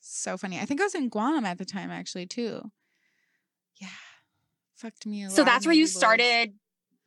so 0.00 0.36
funny. 0.36 0.58
I 0.58 0.64
think 0.64 0.80
I 0.80 0.84
was 0.84 0.94
in 0.94 1.08
Guam 1.08 1.44
at 1.44 1.58
the 1.58 1.64
time, 1.64 1.90
actually, 1.90 2.26
too. 2.26 2.60
Yeah, 3.80 3.88
fucked 4.74 5.06
me. 5.06 5.24
A 5.24 5.30
So 5.30 5.44
that's 5.44 5.66
where 5.66 5.74
you 5.74 5.84
boys. 5.84 5.94
started 5.96 6.54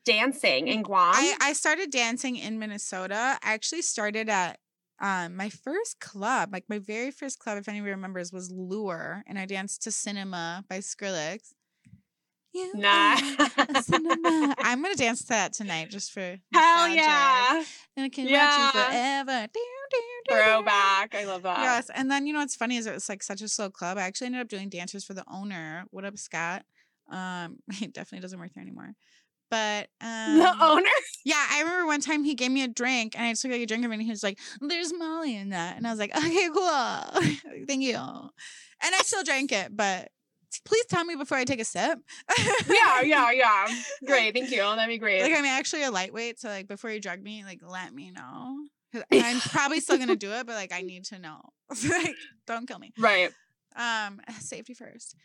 dancing 0.06 0.68
in 0.68 0.82
Guam. 0.84 1.14
I 1.16 1.36
I 1.42 1.54
started 1.54 1.92
dancing 1.92 2.36
in 2.36 2.60
Minnesota. 2.60 3.38
I 3.44 3.54
actually 3.54 3.82
started 3.84 4.30
at 4.30 4.60
um 5.00 5.36
my 5.36 5.50
first 5.50 6.00
club, 6.00 6.50
like 6.52 6.66
my 6.70 6.80
very 6.80 7.12
first 7.12 7.40
club, 7.40 7.58
if 7.58 7.68
anybody 7.68 7.92
remembers, 7.92 8.32
was 8.34 8.52
Lure, 8.52 9.24
and 9.28 9.38
I 9.40 9.46
danced 9.46 9.84
to 9.84 9.92
Cinema 9.92 10.64
by 10.70 10.80
Skrillex. 10.80 11.54
You 12.54 12.72
nah. 12.76 13.16
cinema. 13.82 14.56
I'm 14.60 14.82
gonna 14.82 14.96
dance 14.96 15.22
to 15.22 15.28
that 15.30 15.54
tonight, 15.54 15.90
just 15.90 16.12
for 16.12 16.38
Hell 16.54 16.90
yeah. 16.90 17.64
And 17.96 18.06
I 18.06 18.10
can 18.10 18.26
watch 18.26 18.76
you 18.76 18.82
forever. 18.82 19.48
Throwback. 20.30 21.16
I 21.16 21.26
love 21.26 21.44
that. 21.44 21.60
Yes. 21.60 21.90
And 21.94 22.10
then 22.10 22.28
you 22.28 22.34
know 22.34 22.40
what's 22.40 22.56
funny 22.56 22.78
is 22.78 22.86
it 22.86 22.94
was 22.94 23.10
like 23.10 23.24
such 23.24 23.42
a 23.42 23.48
slow 23.48 23.70
club. 23.70 23.98
I 23.98 24.02
actually 24.02 24.28
ended 24.28 24.42
up 24.42 24.48
doing 24.48 24.70
dancers 24.70 25.04
for 25.04 25.14
the 25.14 25.24
owner. 25.32 25.86
What 25.92 26.06
up, 26.06 26.18
Scott? 26.18 26.64
Um, 27.12 27.58
he 27.74 27.88
definitely 27.88 28.22
doesn't 28.22 28.40
work 28.40 28.52
there 28.54 28.64
anymore. 28.64 28.94
But 29.52 29.88
um 30.02 30.38
the 30.38 30.56
owner. 30.62 30.90
yeah, 31.26 31.44
I 31.52 31.62
remember 31.62 31.88
one 31.88 32.02
time 32.02 32.24
he 32.24 32.36
gave 32.36 32.52
me 32.52 32.64
a 32.64 32.68
drink 32.68 33.16
and 33.18 33.26
I 33.26 33.34
took 33.34 33.52
like 33.52 33.62
a 33.62 33.66
drink 33.66 33.84
of 33.84 33.92
it 33.92 33.96
and 33.96 34.04
he 34.04 34.10
was 34.10 34.24
like, 34.24 34.38
There's 34.62 34.94
Molly 34.94 35.36
in 35.36 35.50
that. 35.50 35.78
And 35.78 35.88
I 35.88 35.92
was 35.92 36.00
like, 36.00 36.16
Okay, 36.16 36.50
cool. 36.54 37.22
Thank 37.68 37.82
you. 37.82 37.96
And 37.96 38.96
I 38.96 39.00
still 39.04 39.24
drank 39.24 39.52
it, 39.52 39.76
but 39.76 40.10
please 40.66 40.86
tell 40.86 41.04
me 41.06 41.16
before 41.16 41.38
I 41.38 41.46
take 41.46 41.60
a 41.60 41.66
sip. 41.66 42.00
yeah, 42.70 43.02
yeah, 43.02 43.32
yeah. 43.34 43.68
Great. 44.06 44.34
Thank 44.34 44.52
you. 44.52 44.62
That'd 44.62 44.88
be 44.88 44.98
great. 44.98 45.22
Like 45.22 45.34
I'm 45.34 45.46
actually 45.46 45.84
a 45.84 45.92
lightweight, 45.92 46.40
so 46.40 46.50
like 46.50 46.68
before 46.68 46.90
you 46.92 47.00
drug 47.00 47.22
me, 47.22 47.44
like 47.44 47.60
let 47.66 47.94
me 47.94 48.12
know. 48.12 48.58
I'm 49.12 49.40
probably 49.40 49.80
still 49.80 49.98
gonna 49.98 50.16
do 50.16 50.32
it, 50.32 50.48
but 50.48 50.56
like 50.56 50.74
I 50.74 50.82
need 50.82 51.06
to 51.06 51.20
know. 51.20 51.42
like, 51.90 52.16
don't 52.48 52.68
kill 52.68 52.80
me. 52.80 52.92
right. 52.98 53.32
Um, 53.76 54.20
safety 54.40 54.74
first. 54.74 55.16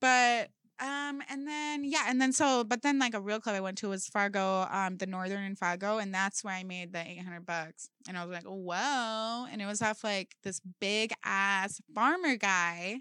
But 0.00 0.50
um, 0.80 1.22
and 1.30 1.46
then 1.46 1.84
yeah, 1.84 2.04
and 2.08 2.20
then 2.20 2.32
so, 2.32 2.64
but 2.64 2.82
then 2.82 2.98
like 2.98 3.14
a 3.14 3.20
real 3.20 3.40
club 3.40 3.54
I 3.54 3.60
went 3.60 3.78
to 3.78 3.88
was 3.88 4.06
Fargo, 4.08 4.66
um, 4.70 4.96
the 4.96 5.06
Northern 5.06 5.44
in 5.44 5.54
Fargo, 5.56 5.98
and 5.98 6.12
that's 6.12 6.42
where 6.42 6.54
I 6.54 6.64
made 6.64 6.92
the 6.92 7.00
eight 7.06 7.22
hundred 7.22 7.46
bucks. 7.46 7.88
And 8.08 8.18
I 8.18 8.24
was 8.24 8.34
like, 8.34 8.44
whoa! 8.44 9.46
And 9.50 9.62
it 9.62 9.66
was 9.66 9.80
off 9.80 10.02
like 10.04 10.34
this 10.42 10.60
big 10.80 11.12
ass 11.24 11.80
farmer 11.94 12.36
guy 12.36 13.00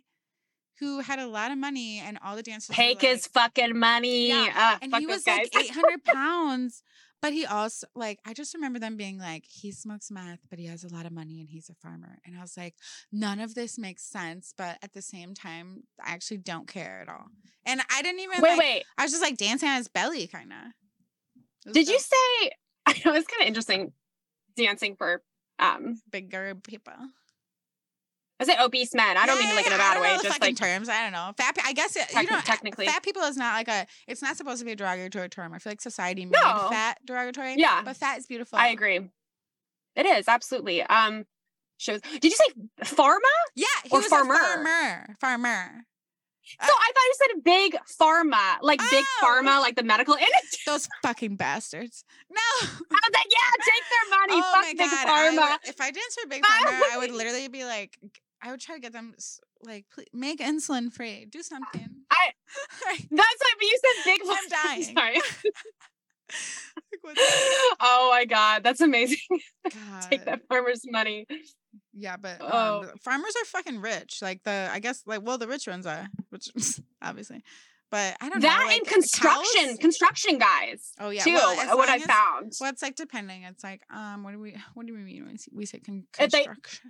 who 0.83 0.99
had 0.99 1.19
a 1.19 1.27
lot 1.27 1.51
of 1.51 1.57
money, 1.57 1.99
and 1.99 2.17
all 2.23 2.35
the 2.35 2.43
dancers 2.43 2.75
Take 2.75 3.01
like- 3.01 3.11
his 3.11 3.27
fucking 3.27 3.77
money. 3.77 4.29
Yeah, 4.29 4.51
Ah, 4.55 4.79
and 4.81 4.95
he 4.95 5.05
was 5.07 5.23
guys. 5.23 5.47
like 5.53 5.65
800 5.69 6.03
pounds 6.05 6.83
but 7.21 7.31
he 7.31 7.45
also 7.45 7.87
like 7.95 8.19
i 8.25 8.33
just 8.33 8.53
remember 8.53 8.79
them 8.79 8.97
being 8.97 9.17
like 9.17 9.45
he 9.47 9.71
smokes 9.71 10.11
meth 10.11 10.39
but 10.49 10.59
he 10.59 10.65
has 10.65 10.83
a 10.83 10.93
lot 10.93 11.05
of 11.05 11.11
money 11.13 11.39
and 11.39 11.49
he's 11.49 11.69
a 11.69 11.73
farmer 11.75 12.17
and 12.25 12.35
i 12.37 12.41
was 12.41 12.57
like 12.57 12.75
none 13.13 13.39
of 13.39 13.55
this 13.55 13.79
makes 13.79 14.03
sense 14.03 14.53
but 14.57 14.77
at 14.83 14.91
the 14.91 15.01
same 15.01 15.33
time 15.33 15.83
i 16.03 16.11
actually 16.11 16.35
don't 16.37 16.67
care 16.67 16.99
at 17.01 17.07
all 17.07 17.27
and 17.65 17.79
i 17.95 18.01
didn't 18.01 18.19
even 18.19 18.41
wait, 18.41 18.49
like, 18.49 18.59
wait. 18.59 18.83
i 18.97 19.03
was 19.03 19.11
just 19.11 19.23
like 19.23 19.37
dancing 19.37 19.69
on 19.69 19.77
his 19.77 19.87
belly 19.87 20.27
kind 20.27 20.51
of 20.51 21.73
Did 21.73 21.87
you 21.87 21.97
say 21.97 22.51
I 22.85 22.91
know 23.05 23.13
it's 23.13 23.27
kind 23.27 23.41
of 23.43 23.47
interesting 23.47 23.93
dancing 24.57 24.97
for 24.97 25.21
um 25.59 26.01
bigger 26.11 26.55
people 26.55 26.91
I 28.39 28.45
say 28.45 28.55
obese 28.59 28.93
men. 28.93 29.15
I 29.15 29.25
don't 29.25 29.37
mean 29.39 29.47
Yeah, 29.49 29.55
like 29.55 29.67
in 29.67 29.73
a 29.73 29.77
bad 29.77 30.01
way, 30.01 30.17
just 30.21 30.41
like 30.41 30.55
terms 30.57 30.89
i 30.89 31.03
don't 31.03 31.11
know 31.13 31.31
fat 31.37 31.55
i 31.63 31.71
guess 31.73 31.95
it, 31.95 32.13
you 32.13 32.23
know 32.29 32.39
technically. 32.41 32.85
fat 32.87 33.01
people 33.03 33.21
is 33.23 33.37
not 33.37 33.53
like 33.53 33.67
a 33.67 33.85
it's 34.07 34.21
not 34.21 34.35
supposed 34.37 34.59
to 34.59 34.65
be 34.65 34.71
a 34.73 34.75
derogatory 34.75 35.29
term 35.29 35.53
i 35.53 35.59
feel 35.59 35.71
like 35.71 35.81
society 35.81 36.25
made 36.25 36.33
No. 36.33 36.67
fat 36.69 36.97
derogatory 37.05 37.55
Yeah. 37.57 37.81
but 37.85 37.95
fat 37.95 38.17
is 38.17 38.25
beautiful 38.27 38.57
I 38.59 38.67
agree. 38.69 38.99
It 39.95 40.05
is 40.05 40.27
absolutely. 40.27 40.81
Um 40.83 41.25
shows 41.77 42.01
did 42.01 42.25
you 42.25 42.31
say 42.31 42.45
pharma? 42.95 43.19
Yeah, 43.55 43.65
he 43.83 43.89
Or 43.91 43.99
was 43.99 44.07
farmer. 44.07 44.35
farmer. 44.35 45.15
Farmer. 45.21 45.85
So 46.45 46.73
I 46.73 46.91
thought 46.93 47.03
you 47.07 47.15
said 47.19 47.43
big 47.45 47.77
pharma, 48.01 48.57
like 48.61 48.79
big 48.89 49.05
Oh. 49.21 49.25
pharma, 49.25 49.61
like 49.61 49.75
the 49.75 49.83
medical 49.83 50.13
industry. 50.27 50.59
Those 50.65 50.89
fucking 51.03 51.35
bastards. 51.37 52.03
No. 52.29 52.39
I 52.61 52.65
was 52.67 53.13
like, 53.13 53.27
yeah, 53.31 53.63
take 53.63 53.83
their 53.89 54.19
money. 54.19 54.33
oh 54.43 54.51
Fuck 54.51 54.61
my 54.63 54.71
big 54.71 54.89
god. 54.89 55.07
I 55.07 55.29
pharma. 55.29 55.51
would- 55.51 55.69
if 55.69 55.79
I 55.79 55.91
danced 55.91 56.19
for 56.19 56.27
big 56.27 56.43
pharma, 56.43 56.81
I 56.93 56.97
would- 56.97 57.11
literally 57.11 57.47
be 57.47 57.63
like, 57.63 57.97
I 58.43 58.51
would 58.51 58.59
try 58.59 58.75
to 58.75 58.81
get 58.81 58.91
them 58.93 59.15
like, 59.63 59.85
please, 59.93 60.07
make 60.13 60.39
insulin 60.39 60.91
free. 60.91 61.25
Do 61.25 61.41
something. 61.41 61.87
I- 62.11 62.33
That's 62.97 63.09
what 63.09 63.57
but 63.57 63.61
you 63.61 63.79
said 63.81 64.03
big 64.05 64.21
I'm 64.29 64.49
dying. 64.67 64.83
Sorry. 64.95 65.21
oh 67.79 68.09
my 68.11 68.25
god, 68.25 68.63
that's 68.63 68.81
amazing. 68.81 69.17
Take 70.09 70.25
that 70.25 70.41
farmer's 70.47 70.81
money. 70.89 71.25
Yeah, 71.93 72.17
but 72.17 72.41
um, 72.41 72.49
Oh. 72.51 72.85
farmers 73.01 73.33
are 73.41 73.45
fucking 73.45 73.81
rich. 73.81 74.19
Like 74.21 74.43
the, 74.43 74.69
I 74.71 74.79
guess, 74.79 75.03
like 75.05 75.21
well, 75.23 75.37
the 75.37 75.47
rich 75.47 75.67
ones 75.67 75.85
are, 75.85 76.07
which 76.29 76.47
obviously, 77.01 77.43
but 77.91 78.15
I 78.21 78.29
don't 78.29 78.41
That 78.41 78.59
know. 78.61 78.65
like, 78.67 78.77
and 78.79 78.87
construction, 78.87 79.67
cows- 79.69 79.77
construction 79.77 80.37
guys. 80.37 80.91
Oh 80.99 81.09
yeah, 81.09 81.23
too. 81.23 81.33
well, 81.33 81.77
what 81.77 81.89
I 81.89 81.95
as- 81.97 82.03
found. 82.03 82.53
Well, 82.59 82.69
it's 82.71 82.81
like 82.81 82.95
depending. 82.95 83.43
It's 83.43 83.63
like, 83.63 83.81
um, 83.93 84.23
what 84.23 84.31
do 84.31 84.39
we, 84.39 84.55
what 84.73 84.85
do 84.87 84.93
we 84.93 84.99
mean 85.01 85.25
when 85.25 85.37
we 85.53 85.65
say 85.65 85.79
construction? 85.79 86.39
Like, 86.47 86.81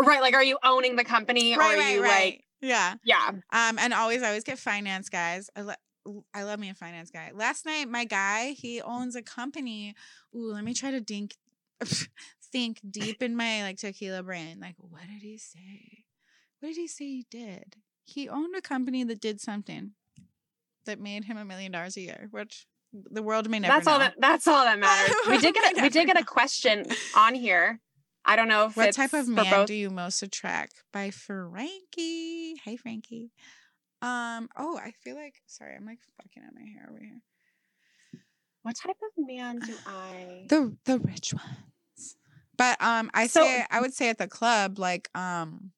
Right, 0.00 0.20
like, 0.20 0.34
are 0.34 0.42
you 0.42 0.58
owning 0.64 0.96
the 0.96 1.04
company, 1.04 1.54
or 1.54 1.58
right, 1.58 1.74
are 1.74 1.78
right, 1.78 1.94
you 1.94 2.02
right. 2.02 2.24
like, 2.24 2.44
yeah. 2.60 2.94
yeah? 3.04 3.28
Um, 3.28 3.78
and 3.78 3.92
always, 3.92 4.22
I 4.22 4.28
always 4.28 4.44
get 4.44 4.58
finance 4.58 5.08
guys. 5.08 5.50
I, 5.54 5.62
lo- 5.62 6.24
I 6.34 6.42
love 6.44 6.58
me 6.58 6.70
a 6.70 6.74
finance 6.74 7.10
guy. 7.10 7.30
Last 7.34 7.66
night, 7.66 7.88
my 7.88 8.04
guy, 8.04 8.52
he 8.52 8.80
owns 8.80 9.16
a 9.16 9.22
company. 9.22 9.94
Ooh, 10.34 10.52
let 10.52 10.64
me 10.64 10.74
try 10.74 10.90
to 10.90 11.00
dink, 11.00 11.36
think 12.52 12.80
deep 12.88 13.22
in 13.22 13.36
my 13.36 13.62
like 13.62 13.78
tequila 13.78 14.22
brain. 14.22 14.58
Like, 14.60 14.76
what 14.78 15.02
did 15.02 15.22
he 15.22 15.38
say? 15.38 16.04
What 16.60 16.70
did 16.70 16.76
he 16.76 16.88
say 16.88 17.04
he 17.04 17.26
did? 17.30 17.76
He 18.04 18.28
owned 18.28 18.54
a 18.56 18.60
company 18.60 19.04
that 19.04 19.20
did 19.20 19.40
something 19.40 19.92
that 20.86 21.00
made 21.00 21.24
him 21.24 21.36
a 21.36 21.44
million 21.44 21.72
dollars 21.72 21.96
a 21.96 22.00
year, 22.00 22.28
which 22.30 22.66
the 22.92 23.22
world 23.22 23.48
may 23.48 23.58
never 23.58 23.74
That's 23.74 23.86
all 23.86 23.98
that. 23.98 24.14
That's 24.18 24.46
all 24.46 24.64
that 24.64 24.78
matters. 24.80 25.14
we 25.28 25.38
did 25.38 25.54
get. 25.54 25.78
A, 25.78 25.82
we 25.82 25.88
did 25.88 26.06
get 26.06 26.20
a 26.20 26.24
question 26.24 26.86
on 27.16 27.34
here. 27.34 27.80
I 28.30 28.36
don't 28.36 28.48
know 28.48 28.66
if 28.66 28.76
What 28.76 28.88
it's 28.88 28.96
type 28.96 29.12
of 29.12 29.26
man 29.28 29.50
both. 29.50 29.66
do 29.66 29.74
you 29.74 29.90
most 29.90 30.22
attract? 30.22 30.82
By 30.92 31.10
Frankie. 31.10 32.54
Hey 32.64 32.76
Frankie. 32.76 33.30
Um. 34.02 34.48
Oh, 34.56 34.78
I 34.78 34.92
feel 35.02 35.16
like 35.16 35.34
sorry. 35.46 35.74
I'm 35.76 35.84
like 35.84 35.98
fucking 36.16 36.42
at 36.46 36.54
my 36.54 36.62
hair 36.62 36.88
over 36.90 36.98
here. 37.00 37.20
What 38.62 38.76
type 38.76 38.96
of 39.02 39.26
man 39.26 39.58
do 39.58 39.74
I? 39.86 40.44
The 40.48 40.76
the 40.84 40.98
rich 41.00 41.34
ones. 41.34 42.16
But 42.56 42.80
um, 42.82 43.10
I 43.14 43.26
So- 43.26 43.42
say 43.44 43.64
I 43.70 43.80
would 43.80 43.94
say 43.94 44.08
at 44.10 44.18
the 44.18 44.28
club 44.28 44.78
like 44.78 45.08
um, 45.14 45.72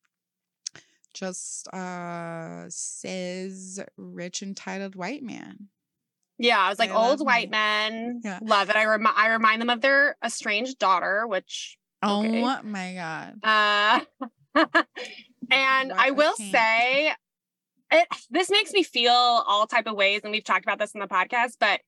just 1.15 1.69
uh 1.69 2.65
says 2.69 3.81
rich 3.97 4.43
entitled 4.43 4.95
white 4.95 5.23
man. 5.23 5.69
Yeah, 6.39 6.59
I 6.59 6.69
was 6.71 6.79
like 6.79 6.91
I 6.91 6.95
old 6.95 7.25
white 7.25 7.49
me. 7.49 7.53
men. 7.53 8.21
Yeah. 8.25 8.39
Love 8.43 8.69
it. 8.71 8.77
I 8.77 8.85
remi- 8.85 9.11
I 9.15 9.29
remind 9.29 9.61
them 9.63 9.71
of 9.71 9.81
their 9.81 10.17
estranged 10.25 10.79
daughter, 10.79 11.27
which 11.27 11.77
Okay. 12.03 12.43
Oh 12.45 12.61
my 12.65 12.95
god. 12.95 13.39
uh 13.43 14.01
and 15.51 15.93
I 15.93 16.11
will 16.11 16.35
say 16.37 17.13
it 17.91 18.09
this 18.31 18.51
makes 18.51 18.73
me 18.73 18.83
feel 18.83 19.13
all 19.13 19.67
type 19.67 19.87
of 19.87 19.95
ways 19.97 20.21
and 20.25 20.33
we've 20.33 20.45
talked 20.45 20.65
about 20.65 20.79
this 20.79 20.93
in 20.93 21.01
the 21.01 21.07
podcast, 21.07 21.57
but 21.61 21.81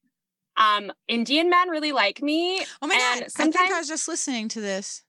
um 0.57 0.93
Indian 1.09 1.51
men 1.51 1.69
really 1.69 1.93
like 1.93 2.23
me. 2.23 2.65
Oh 2.81 2.87
my 2.87 2.95
And 2.95 3.01
god. 3.01 3.15
I 3.15 3.19
think 3.21 3.31
sometimes- 3.31 3.73
I 3.73 3.79
was 3.79 3.89
just 3.89 4.09
listening 4.09 4.49
to 4.51 4.61
this. 4.61 5.03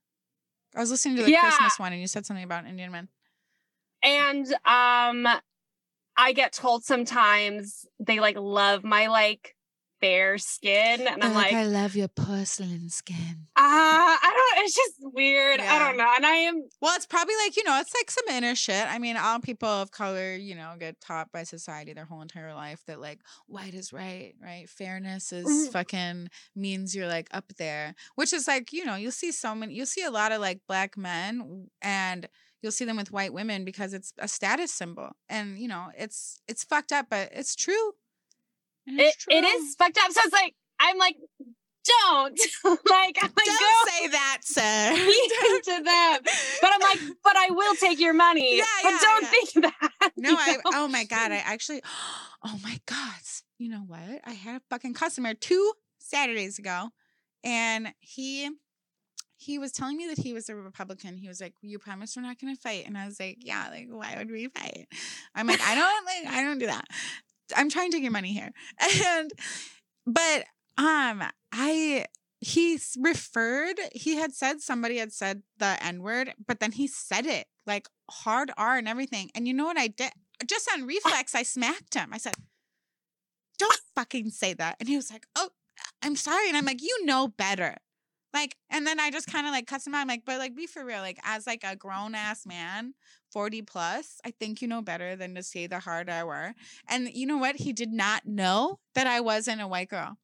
I 0.76 0.80
was 0.80 0.92
listening 0.92 1.18
to 1.18 1.24
the 1.24 1.32
Yeah. 1.32 1.42
Christmas 1.42 1.80
one 1.80 1.92
and 1.94 2.02
you 2.02 2.08
said 2.08 2.26
something 2.26 2.44
about 2.44 2.66
Indian 2.66 2.92
men. 2.92 3.10
And 4.04 4.46
um 4.66 5.28
I 6.18 6.32
get 6.34 6.54
told 6.54 6.84
sometimes 6.84 7.86
they 8.00 8.20
like 8.20 8.38
love 8.38 8.84
my 8.84 9.08
like 9.08 9.55
fair 10.06 10.38
skin 10.38 11.08
and 11.08 11.24
I'm 11.24 11.34
like 11.34 11.54
I 11.54 11.66
love 11.66 11.96
your 11.96 12.08
porcelain 12.08 12.90
skin. 12.90 13.48
uh, 13.56 13.62
I 13.62 14.32
don't. 14.56 14.66
It's 14.66 14.76
just 14.76 14.94
weird. 15.00 15.60
I 15.60 15.80
don't 15.80 15.98
know. 15.98 16.12
And 16.16 16.26
I 16.26 16.36
am. 16.48 16.64
Well, 16.82 16.96
it's 16.96 17.06
probably 17.06 17.34
like, 17.44 17.56
you 17.58 17.64
know, 17.64 17.80
it's 17.80 17.94
like 17.94 18.10
some 18.12 18.26
inner 18.30 18.56
shit. 18.56 18.86
I 18.88 19.00
mean, 19.00 19.18
all 19.18 19.40
people 19.40 19.68
of 19.70 19.92
color, 19.92 20.36
you 20.36 20.56
know, 20.56 20.74
get 20.80 21.02
taught 21.02 21.32
by 21.32 21.44
society 21.44 21.94
their 21.94 22.06
whole 22.06 22.22
entire 22.22 22.54
life 22.54 22.82
that 22.88 23.00
like 23.00 23.20
white 23.48 23.74
is 23.74 23.92
right, 23.94 24.34
right? 24.42 24.70
Fairness 24.70 25.32
is 25.34 25.46
Mhm. 25.48 25.72
fucking 25.72 26.30
means 26.56 26.96
you're 26.96 27.08
like 27.08 27.28
up 27.32 27.52
there, 27.58 27.96
which 28.16 28.34
is 28.34 28.48
like, 28.48 28.72
you 28.74 28.86
know, 28.86 28.96
you'll 28.96 29.12
see 29.12 29.32
so 29.32 29.56
many, 29.56 29.74
you'll 29.74 29.86
see 29.86 30.04
a 30.04 30.12
lot 30.12 30.32
of 30.32 30.40
like 30.42 30.62
black 30.68 30.98
men 30.98 31.68
and 31.82 32.28
you'll 32.62 32.72
see 32.72 32.86
them 32.86 32.98
with 32.98 33.12
white 33.12 33.34
women 33.34 33.64
because 33.66 33.94
it's 33.94 34.14
a 34.18 34.28
status 34.28 34.72
symbol. 34.72 35.10
And, 35.30 35.58
you 35.60 35.68
know, 35.68 35.88
it's, 35.98 36.40
it's 36.48 36.64
fucked 36.64 36.92
up, 36.92 37.08
but 37.10 37.30
it's 37.34 37.56
true. 37.56 37.94
It, 38.88 39.16
it 39.30 39.44
is 39.44 39.76
fucked 39.76 39.98
up. 39.98 40.12
So 40.12 40.22
it's 40.24 40.34
like 40.34 40.56
I'm 40.80 40.98
like, 40.98 41.16
don't 41.86 42.40
like 42.90 43.18
I'm 43.22 43.32
like 43.36 43.46
Don't 43.46 43.60
go 43.60 43.92
say 43.92 44.08
that, 44.08 44.40
sir. 44.44 44.96
to 45.64 45.84
them. 45.84 46.20
But 46.62 46.72
I'm 46.74 46.82
like, 46.82 47.18
but 47.24 47.36
I 47.36 47.50
will 47.52 47.76
take 47.76 48.00
your 48.00 48.14
money. 48.14 48.58
Yeah, 48.58 48.64
but 48.84 48.92
yeah, 48.92 48.98
don't 49.02 49.24
yeah. 49.24 49.30
think 49.30 49.54
that. 49.54 50.12
No, 50.18 50.36
I 50.38 50.54
know? 50.54 50.62
oh 50.66 50.88
my 50.88 51.04
god, 51.06 51.32
I 51.32 51.38
actually 51.38 51.82
oh 52.46 52.60
my 52.64 52.80
god. 52.86 53.22
You 53.58 53.70
know 53.70 53.84
what? 53.88 54.22
I 54.26 54.32
had 54.32 54.58
a 54.58 54.62
fucking 54.70 54.94
customer 54.94 55.34
two 55.34 55.74
Saturdays 56.00 56.60
ago 56.60 56.90
and 57.44 57.94
he 58.00 58.50
he 59.38 59.60
was 59.60 59.72
telling 59.72 59.98
me 59.98 60.08
that 60.08 60.18
he 60.18 60.34
was 60.34 60.50
a 60.50 60.56
Republican. 60.56 61.18
He 61.18 61.28
was 61.28 61.40
like, 61.40 61.54
"You 61.62 61.78
promise 61.78 62.16
we're 62.16 62.24
not 62.24 62.40
going 62.40 62.56
to 62.56 62.62
fight." 62.62 62.86
And 62.88 62.98
I 62.98 63.06
was 63.06 63.20
like, 63.20 63.38
"Yeah, 63.42 63.68
like 63.70 63.88
why 63.90 64.16
would 64.18 64.32
we 64.32 64.48
fight?" 64.48 64.88
I'm 65.36 65.48
like, 65.48 65.62
"I 65.62 65.76
don't 65.76 66.06
like 66.06 66.34
I 66.34 66.42
don't 66.42 66.58
do 66.58 66.66
that. 66.66 66.86
I'm 67.56 67.70
trying 67.70 67.92
to 67.92 67.98
get 67.98 68.04
your 68.04 68.12
money 68.12 68.34
here." 68.34 68.52
And 69.06 69.32
but 70.06 70.46
um 70.78 71.24
I 71.52 72.06
he 72.42 72.80
referred 73.00 73.80
he 73.94 74.18
had 74.18 74.34
said 74.34 74.62
somebody 74.62 74.98
had 74.98 75.12
said 75.12 75.42
the 75.58 75.78
n-word 75.84 76.34
but 76.46 76.60
then 76.60 76.74
he 76.74 76.86
said 76.86 77.26
it 77.26 77.48
like 77.66 77.88
hard 78.10 78.52
r 78.58 78.78
and 78.78 78.88
everything. 78.88 79.32
And 79.34 79.48
you 79.48 79.54
know 79.54 79.66
what 79.66 79.78
i 79.78 79.88
did? 79.88 80.12
Just 80.46 80.70
on 80.74 80.86
reflex 80.86 81.34
i 81.34 81.44
smacked 81.44 81.96
him. 81.96 82.10
I 82.14 82.18
said 82.18 82.36
don't 83.58 83.80
fucking 83.96 84.30
say 84.32 84.54
that. 84.54 84.76
And 84.80 84.90
he 84.90 84.96
was 84.96 85.12
like 85.12 85.26
oh 85.36 85.50
i'm 86.04 86.16
sorry. 86.16 86.48
And 86.48 86.58
i'm 86.58 86.66
like 86.66 86.84
you 86.84 87.06
know 87.06 87.28
better. 87.28 87.78
Like 88.34 88.56
and 88.70 88.86
then 88.86 89.00
i 89.00 89.10
just 89.10 89.28
kind 89.28 89.48
of 89.48 89.54
like 89.54 89.66
cussed 89.66 89.88
him 89.88 89.96
out. 89.96 90.02
I'm 90.02 90.08
like 90.08 90.26
but 90.26 90.38
like 90.38 90.56
be 90.56 90.68
for 90.68 90.86
real. 90.86 91.00
Like 91.00 91.20
as 91.24 91.48
like 91.48 91.64
a 91.64 91.76
grown-ass 91.76 92.46
man 92.46 92.94
40 93.36 93.62
plus 93.64 94.22
i 94.26 94.32
think 94.32 94.62
you 94.62 94.68
know 94.70 94.82
better 94.82 95.16
than 95.18 95.36
to 95.36 95.44
say 95.44 95.68
the 95.68 95.80
hard 95.80 96.10
r 96.10 96.26
word 96.26 96.54
and 96.88 97.10
you 97.14 97.26
know 97.26 97.38
what 97.38 97.58
he 97.58 97.74
did 97.74 97.92
not 97.92 98.26
know 98.26 98.80
that 98.94 99.08
i 99.08 99.20
wasn't 99.20 99.60
a 99.62 99.68
white 99.68 99.90
girl 99.90 100.18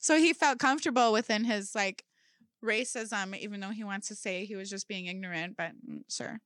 so 0.00 0.16
he 0.18 0.32
felt 0.32 0.58
comfortable 0.58 1.12
within 1.12 1.44
his 1.44 1.74
like 1.74 2.04
racism, 2.64 3.36
even 3.38 3.60
though 3.60 3.70
he 3.70 3.84
wants 3.84 4.08
to 4.08 4.14
say 4.14 4.44
he 4.44 4.54
was 4.54 4.70
just 4.70 4.86
being 4.86 5.06
ignorant. 5.06 5.56
But 5.56 5.72
mm, 5.88 6.02
sure, 6.08 6.38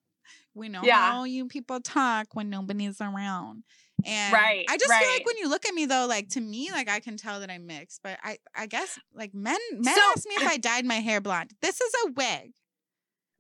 we 0.55 0.69
know 0.69 0.81
Yeah. 0.83 1.11
how 1.13 1.25
you 1.25 1.47
people 1.47 1.81
talk 1.81 2.29
when 2.35 2.49
nobody's 2.51 3.01
around. 3.01 3.65
And 4.05 4.33
Right, 4.33 4.65
I 4.69 4.77
just 4.79 4.93
feel 4.93 5.11
like 5.11 5.27
when 5.27 5.37
you 5.39 5.49
look 5.49 5.67
at 5.67 5.75
me 5.75 5.87
though, 5.87 6.07
like 6.07 6.29
to 6.31 6.41
me, 6.41 6.71
like 6.71 6.89
I 6.89 7.01
can 7.01 7.17
tell 7.17 7.41
that 7.41 7.51
I'm 7.51 7.67
mixed. 7.67 8.01
But 8.03 8.19
I, 8.23 8.39
I 8.55 8.67
guess 8.67 8.99
like 9.15 9.35
men, 9.35 9.59
men 9.73 9.95
So- 9.95 10.01
ask 10.17 10.27
me 10.27 10.37
if 10.37 10.47
I 10.47 10.57
dyed 10.57 10.85
my 10.87 11.01
hair 11.01 11.21
blonde. 11.21 11.51
This 11.61 11.81
is 11.81 11.93
a 12.07 12.13
wig. 12.13 12.53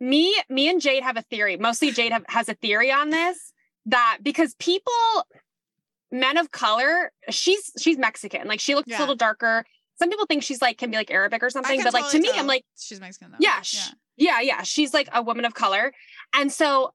Me 0.00 0.34
me 0.48 0.68
and 0.68 0.80
jade 0.80 1.02
have 1.02 1.16
a 1.16 1.22
theory 1.22 1.56
mostly 1.56 1.90
jade 1.90 2.12
have, 2.12 2.24
has 2.28 2.48
a 2.48 2.54
theory 2.54 2.90
on 2.92 3.10
this 3.10 3.52
that 3.86 4.18
because 4.22 4.54
people 4.58 4.92
men 6.12 6.36
of 6.36 6.50
color 6.50 7.10
she's 7.30 7.72
she's 7.78 7.98
mexican 7.98 8.46
like 8.46 8.60
she 8.60 8.74
looks 8.74 8.88
Yeah. 8.88 8.98
a 8.98 9.00
little 9.00 9.16
darker 9.16 9.64
some 9.98 10.10
people 10.10 10.26
think 10.26 10.42
she's 10.42 10.60
like 10.62 10.78
can 10.78 10.90
be 10.90 10.96
like 10.96 11.10
arabic 11.10 11.42
or 11.42 11.50
something 11.50 11.82
but 11.82 11.94
like 11.94 12.10
to 12.10 12.20
me 12.20 12.30
i'm 12.34 12.46
like 12.46 12.64
she's 12.78 13.00
Mexican 13.00 13.30
though. 13.32 13.38
yeah, 13.40 13.60
sh- 13.62 13.90
yeah 14.16 14.40
yeah 14.40 14.62
she's 14.62 14.92
like 14.94 15.08
a 15.12 15.22
woman 15.22 15.44
of 15.44 15.54
color 15.54 15.92
and 16.34 16.52
so 16.52 16.92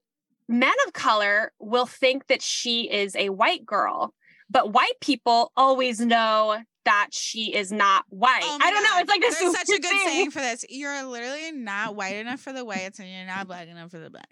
men 0.47 0.73
of 0.87 0.93
color 0.93 1.51
will 1.59 1.85
think 1.85 2.27
that 2.27 2.41
she 2.41 2.89
is 2.91 3.15
a 3.15 3.29
white 3.29 3.65
girl 3.65 4.13
but 4.49 4.73
white 4.73 4.99
people 5.01 5.51
always 5.55 5.99
know 5.99 6.59
that 6.85 7.09
she 7.11 7.53
is 7.55 7.71
not 7.71 8.05
white 8.09 8.41
Oh 8.43 8.57
i 8.61 8.71
don't 8.71 8.83
know 8.83 8.97
it's 8.99 9.09
like 9.09 9.21
this 9.21 9.37
There's 9.39 9.51
such 9.53 9.69
a 9.69 9.79
good 9.79 9.83
thing. 9.89 9.99
saying 10.05 10.31
for 10.31 10.39
this. 10.39 10.65
You're 10.69 11.03
literally 11.03 11.51
not 11.51 11.95
white 11.95 12.15
enough 12.15 12.39
for 12.39 12.53
the 12.53 12.65
whites, 12.65 12.99
and 12.99 13.07
you're 13.09 13.25
not 13.25 13.47
black 13.47 13.67
enough 13.67 13.91
for 13.91 13.99
the 13.99 14.09
blacks. 14.09 14.27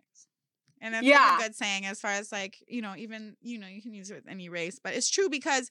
And 0.82 0.94
that's 0.94 1.06
Yeah. 1.06 1.20
like 1.20 1.40
a 1.40 1.44
good 1.44 1.56
saying 1.56 1.86
as 1.86 2.00
far 2.00 2.12
as 2.12 2.32
like 2.32 2.58
you 2.68 2.82
know, 2.82 2.96
even 2.98 3.36
you 3.42 3.60
know, 3.60 3.68
you 3.68 3.82
can 3.82 3.94
use 3.94 4.10
it 4.10 4.16
with 4.16 4.28
any 4.28 4.50
race, 4.50 4.80
but 4.84 4.94
it's 4.94 5.10
true 5.10 5.30
because 5.30 5.70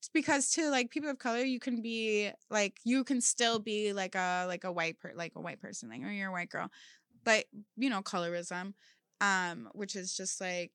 it's 0.00 0.08
because 0.12 0.50
to 0.50 0.70
like 0.70 0.90
people 0.90 1.08
of 1.10 1.18
color, 1.18 1.40
you 1.42 1.58
can 1.60 1.80
be 1.82 2.30
like 2.50 2.78
you 2.84 3.04
can 3.04 3.20
still 3.20 3.58
be 3.58 3.92
like 3.92 4.14
a 4.14 4.44
like 4.46 4.64
a 4.64 4.72
white 4.72 4.98
per 5.00 5.12
like 5.14 5.32
a 5.36 5.40
white 5.40 5.60
person, 5.60 5.88
like 5.88 6.02
or 6.02 6.10
you're 6.10 6.28
a 6.28 6.32
white 6.32 6.50
girl, 6.50 6.70
but 7.24 7.44
you 7.76 7.88
know, 7.90 8.02
colorism, 8.02 8.74
um, 9.20 9.68
which 9.72 9.96
is 9.96 10.16
just 10.16 10.40
like 10.40 10.72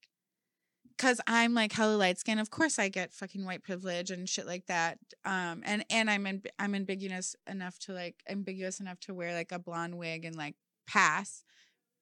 because 0.97 1.19
I'm 1.27 1.53
like 1.53 1.71
hella 1.71 1.95
light 1.95 2.19
skin, 2.19 2.39
of 2.39 2.49
course 2.49 2.79
I 2.79 2.89
get 2.89 3.13
fucking 3.13 3.45
white 3.45 3.63
privilege 3.63 4.11
and 4.11 4.27
shit 4.27 4.45
like 4.45 4.67
that. 4.67 4.97
Um, 5.25 5.61
and 5.65 5.85
and 5.89 6.09
I'm 6.09 6.25
in, 6.25 6.43
I'm 6.59 6.75
ambiguous 6.75 7.35
enough 7.47 7.79
to 7.79 7.93
like 7.93 8.15
ambiguous 8.29 8.79
enough 8.79 8.99
to 9.01 9.13
wear 9.13 9.33
like 9.33 9.51
a 9.51 9.59
blonde 9.59 9.97
wig 9.97 10.25
and 10.25 10.35
like 10.35 10.55
pass. 10.87 11.43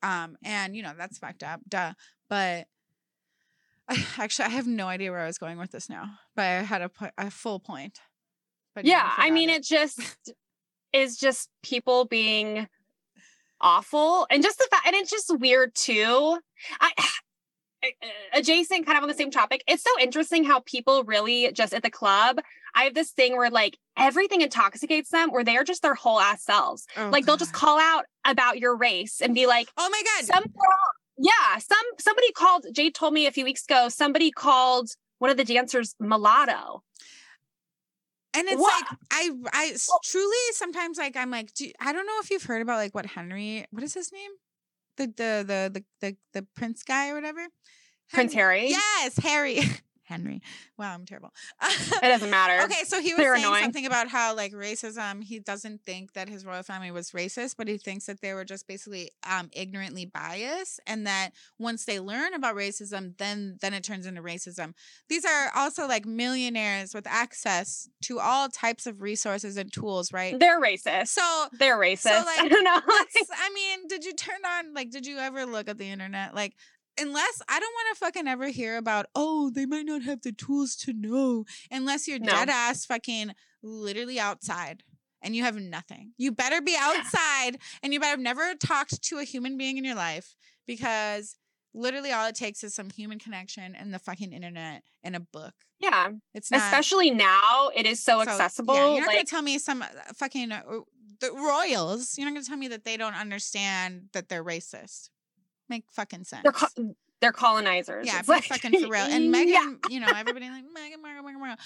Um, 0.03 0.37
and 0.43 0.75
you 0.75 0.83
know 0.83 0.93
that's 0.97 1.17
fucked 1.17 1.43
up, 1.43 1.61
duh. 1.67 1.93
But 2.29 2.67
I, 3.87 4.05
actually, 4.17 4.45
I 4.45 4.49
have 4.49 4.67
no 4.67 4.87
idea 4.87 5.11
where 5.11 5.21
I 5.21 5.27
was 5.27 5.37
going 5.37 5.57
with 5.57 5.71
this 5.71 5.89
now, 5.89 6.05
but 6.35 6.43
I 6.43 6.61
had 6.63 6.81
a, 6.81 6.89
po- 6.89 7.11
a 7.17 7.31
full 7.31 7.59
point. 7.59 7.99
But 8.73 8.85
yeah, 8.85 9.11
I 9.17 9.31
mean, 9.31 9.49
it 9.49 9.63
just 9.63 10.33
is 10.93 11.17
just 11.17 11.49
people 11.61 12.05
being 12.05 12.67
awful, 13.59 14.27
and 14.29 14.41
just 14.41 14.57
the 14.57 14.67
fact, 14.71 14.87
and 14.87 14.95
it's 14.95 15.11
just 15.11 15.37
weird 15.39 15.75
too. 15.75 16.39
I 16.79 16.91
adjacent, 18.33 18.85
kind 18.85 18.97
of 18.97 19.03
on 19.03 19.09
the 19.09 19.15
same 19.15 19.31
topic. 19.31 19.63
It's 19.67 19.83
so 19.83 19.89
interesting 19.99 20.43
how 20.43 20.61
people 20.61 21.03
really 21.03 21.51
just 21.51 21.73
at 21.73 21.83
the 21.83 21.89
club. 21.89 22.39
I 22.75 22.83
have 22.83 22.93
this 22.93 23.11
thing 23.11 23.35
where 23.35 23.49
like 23.49 23.77
everything 23.97 24.41
intoxicates 24.41 25.09
them, 25.09 25.31
where 25.31 25.43
they 25.43 25.57
are 25.57 25.63
just 25.63 25.81
their 25.81 25.95
whole 25.95 26.19
ass 26.19 26.43
selves. 26.43 26.85
Oh, 26.97 27.09
like 27.09 27.25
they'll 27.25 27.37
just 27.37 27.53
call 27.53 27.79
out 27.79 28.05
about 28.25 28.59
your 28.59 28.75
race 28.75 29.21
and 29.21 29.33
be 29.35 29.47
like, 29.47 29.67
Oh 29.77 29.89
my 29.89 30.01
god! 30.03 30.25
some 30.25 30.43
yeah, 31.17 31.57
some 31.59 31.77
somebody 31.99 32.31
called. 32.31 32.65
Jade 32.71 32.95
told 32.95 33.13
me 33.13 33.27
a 33.27 33.31
few 33.31 33.43
weeks 33.45 33.65
ago. 33.65 33.89
Somebody 33.89 34.31
called 34.31 34.89
one 35.19 35.29
of 35.29 35.37
the 35.37 35.43
dancers 35.43 35.95
mulatto. 35.99 36.83
And 38.33 38.47
it's 38.47 38.61
What? 38.61 38.85
like 38.89 38.99
I 39.11 39.29
I 39.51 39.75
truly 40.03 40.37
sometimes 40.53 40.97
like 40.97 41.17
I'm 41.17 41.29
like 41.31 41.53
do, 41.53 41.69
I 41.79 41.91
don't 41.91 42.05
know 42.05 42.19
if 42.21 42.31
you've 42.31 42.43
heard 42.43 42.61
about 42.61 42.77
like 42.77 42.95
what 42.95 43.05
Henry 43.05 43.65
what 43.71 43.83
is 43.83 43.93
his 43.93 44.11
name 44.13 44.31
the 44.97 45.07
the 45.07 45.43
the 45.47 45.71
the 45.73 45.83
the, 46.01 46.17
the 46.33 46.47
prince 46.55 46.83
guy 46.83 47.09
or 47.09 47.15
whatever 47.15 47.45
Prince 48.11 48.33
Harry. 48.33 48.69
yes 48.69 49.17
Harry 49.17 49.59
Henry 50.11 50.41
wow 50.77 50.93
I'm 50.93 51.05
terrible 51.05 51.31
It 51.61 52.01
doesn't 52.01 52.29
matter. 52.29 52.63
okay 52.65 52.83
so 52.85 53.01
he 53.01 53.13
was 53.13 53.17
They're 53.17 53.35
saying 53.35 53.45
annoying. 53.45 53.63
something 53.63 53.85
about 53.85 54.07
how 54.09 54.35
like 54.35 54.51
racism 54.53 55.23
he 55.23 55.39
doesn't 55.39 55.83
think 55.83 56.13
that 56.13 56.27
his 56.29 56.45
royal 56.45 56.63
family 56.63 56.91
was 56.91 57.11
racist 57.11 57.55
but 57.57 57.67
he 57.67 57.77
thinks 57.77 58.05
that 58.05 58.21
they 58.21 58.33
were 58.33 58.45
just 58.45 58.67
basically 58.67 59.11
um 59.29 59.49
ignorantly 59.53 60.05
biased 60.05 60.79
and 60.85 61.07
that 61.07 61.31
once 61.57 61.85
they 61.85 61.99
learn 61.99 62.33
about 62.33 62.55
racism 62.55 63.17
then 63.17 63.57
then 63.61 63.73
it 63.73 63.83
turns 63.83 64.05
into 64.05 64.21
racism 64.21 64.73
these 65.09 65.25
are 65.25 65.51
also 65.55 65.87
like 65.87 66.05
millionaires 66.05 66.93
with 66.93 67.07
access 67.07 67.87
to 68.03 68.19
all 68.19 68.49
types 68.49 68.85
of 68.85 69.01
resources 69.01 69.57
and 69.57 69.71
tools, 69.71 70.11
right? 70.13 70.39
They're 70.39 70.59
racist. 70.61 71.07
So, 71.09 71.45
They're 71.57 71.77
racist. 71.77 72.07
I 72.11 72.23
like, 72.41 72.51
don't 72.51 72.63
know. 72.63 72.79
I 72.87 73.49
mean, 73.53 73.87
did 73.87 74.03
you 74.05 74.13
turn 74.13 74.39
on, 74.57 74.73
like, 74.73 74.89
did 74.91 75.05
you 75.05 75.17
ever 75.17 75.45
look 75.45 75.69
at 75.69 75.77
the 75.77 75.89
internet? 75.89 76.33
Like, 76.35 76.53
unless 77.01 77.41
I 77.49 77.59
don't 77.59 77.73
want 77.73 77.87
to 77.97 77.99
fucking 77.99 78.27
ever 78.27 78.47
hear 78.47 78.77
about, 78.77 79.05
oh, 79.15 79.49
they 79.49 79.65
might 79.65 79.85
not 79.85 80.03
have 80.03 80.21
the 80.21 80.31
tools 80.31 80.75
to 80.77 80.93
know, 80.93 81.45
unless 81.69 82.07
you're 82.07 82.19
No. 82.19 82.31
dead 82.31 82.49
ass 82.49 82.85
fucking 82.85 83.33
literally 83.63 84.19
outside 84.19 84.83
and 85.21 85.35
you 85.35 85.43
have 85.43 85.55
nothing. 85.55 86.13
You 86.17 86.31
better 86.31 86.61
be 86.61 86.75
outside 86.79 87.57
and 87.83 87.93
you 87.93 87.99
better 87.99 88.11
have 88.11 88.19
never 88.19 88.53
talked 88.55 89.01
to 89.03 89.17
a 89.19 89.23
human 89.23 89.57
being 89.57 89.77
in 89.77 89.83
your 89.85 89.95
life 89.95 90.35
because 90.67 91.35
literally 91.73 92.11
all 92.11 92.27
it 92.27 92.35
takes 92.35 92.63
is 92.63 92.73
some 92.73 92.89
human 92.89 93.19
connection 93.19 93.75
and 93.75 93.93
the 93.93 93.99
fucking 93.99 94.33
internet 94.33 94.83
and 95.03 95.15
a 95.15 95.19
book. 95.19 95.53
yeah. 95.79 96.09
It's 96.33 96.51
not 96.51 96.61
Especially 96.61 97.11
now, 97.11 97.69
it 97.75 97.85
is 97.85 98.03
so, 98.03 98.23
so, 98.23 98.29
accessible. 98.29 98.73
Yeah, 98.75 98.93
you're 98.95 99.01
not 99.05 99.11
gonna 99.13 99.23
tell 99.25 99.41
me 99.41 99.57
some 99.57 99.81
uh, 99.81 99.87
fucking 100.15 100.51
uh, 100.51 100.61
the 101.19 101.31
royals. 101.31 102.17
You're 102.17 102.27
not 102.27 102.33
gonna 102.33 102.45
tell 102.45 102.57
me 102.57 102.67
that 102.69 102.83
they 102.83 102.97
don't 102.97 103.13
understand 103.15 104.09
that 104.13 104.27
they're 104.27 104.43
racist. 104.43 105.09
Make 105.71 105.85
fucking 105.91 106.25
sense. 106.25 106.43
they're 106.43 106.51
co- 106.51 106.95
they're 107.21 107.31
colonizers. 107.31 108.05
yeah, 108.05 108.21
be 108.21 108.27
like, 108.27 108.43
fucking 108.43 108.71
for 108.79 108.87
real. 108.89 109.01
And 109.09 109.33
Meghan, 109.33 109.47
yeah. 109.47 109.71
you 109.89 109.99
know, 110.01 110.07
everybody 110.15 110.49
like 110.49 110.65
Meghan, 110.65 111.01
Margaret, 111.01 111.23
Margaret, 111.23 111.39
Margaret. 111.39 111.59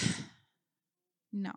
No, 1.32 1.52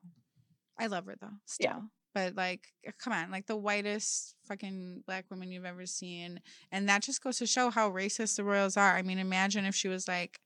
I 0.78 0.88
love 0.88 1.06
her 1.06 1.16
though. 1.20 1.28
Still. 1.46 1.68
Yeah. 1.70 1.80
But 2.14 2.36
like, 2.36 2.68
uh, 2.88 2.92
come 3.02 3.14
on, 3.14 3.32
like 3.32 3.46
the 3.46 3.56
whitest 3.56 4.36
fucking 4.48 5.04
black 5.06 5.26
woman 5.30 5.52
you've 5.52 5.64
ever 5.66 5.86
seen, 5.86 6.42
and 6.72 6.90
that 6.90 7.02
just 7.04 7.24
goes 7.24 7.38
to 7.38 7.46
show 7.48 7.70
how 7.70 7.90
racist 7.90 8.36
the 8.36 8.44
royals 8.44 8.76
are. 8.78 8.96
I 8.98 9.04
mean, 9.04 9.20
imagine 9.20 9.64
if 9.66 9.76
she 9.76 9.88
was 9.88 10.08
like 10.08 10.40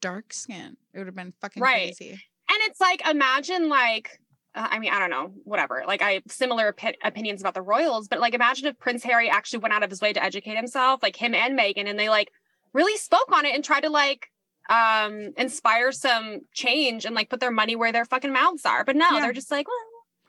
dark 0.00 0.32
skin, 0.32 0.76
it 0.92 0.98
would 0.98 1.06
have 1.08 1.16
been 1.16 1.32
fucking 1.40 1.62
Right. 1.62 1.96
crazy. 1.98 2.10
And 2.12 2.58
it's 2.68 2.80
like, 2.80 3.04
imagine 3.08 3.68
like, 3.68 4.20
I 4.58 4.78
mean, 4.78 4.90
I 4.92 4.98
don't 4.98 5.10
know, 5.10 5.32
whatever. 5.44 5.84
Like, 5.86 6.00
I 6.02 6.12
have 6.12 6.22
similar 6.28 6.72
opi- 6.72 6.94
opinions 7.04 7.40
about 7.42 7.54
the 7.54 7.62
royals, 7.62 8.08
but 8.08 8.20
like, 8.20 8.34
imagine 8.34 8.66
if 8.66 8.78
Prince 8.78 9.04
Harry 9.04 9.28
actually 9.28 9.58
went 9.60 9.74
out 9.74 9.82
of 9.82 9.90
his 9.90 10.00
way 10.00 10.12
to 10.12 10.22
educate 10.22 10.56
himself, 10.56 11.02
like 11.02 11.14
him 11.16 11.34
and 11.34 11.58
Meghan, 11.58 11.86
and 11.88 11.98
they 11.98 12.08
like 12.08 12.30
really 12.72 12.96
spoke 12.96 13.30
on 13.32 13.44
it 13.44 13.54
and 13.54 13.62
tried 13.64 13.82
to 13.82 13.90
like 13.90 14.28
um 14.68 15.32
inspire 15.36 15.92
some 15.92 16.40
change 16.52 17.04
and 17.04 17.14
like 17.14 17.30
put 17.30 17.38
their 17.38 17.52
money 17.52 17.76
where 17.76 17.92
their 17.92 18.04
fucking 18.04 18.32
mouths 18.32 18.64
are. 18.66 18.84
But 18.84 18.96
no, 18.96 19.06
Yeah. 19.12 19.20
they're 19.20 19.32
just 19.32 19.50
like, 19.50 19.66
well, 19.68 19.76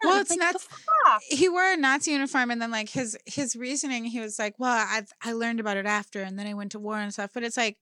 no. 0.03 0.09
Well, 0.09 0.21
it's 0.21 0.29
like, 0.29 0.39
nuts. 0.39 0.67
he 1.27 1.49
wore 1.49 1.65
a 1.73 1.75
Nazi 1.75 2.11
uniform 2.11 2.51
and 2.51 2.61
then 2.61 2.69
like 2.69 2.89
his 2.89 3.17
his 3.25 3.55
reasoning 3.55 4.03
he 4.05 4.19
was 4.19 4.37
like 4.37 4.53
well 4.59 4.71
I 4.77 5.01
I 5.23 5.31
learned 5.33 5.59
about 5.59 5.75
it 5.77 5.87
after 5.87 6.21
and 6.21 6.37
then 6.37 6.45
I 6.45 6.53
went 6.53 6.73
to 6.73 6.79
war 6.79 6.97
and 6.99 7.11
stuff 7.11 7.31
but 7.33 7.41
it's 7.43 7.57
like 7.57 7.77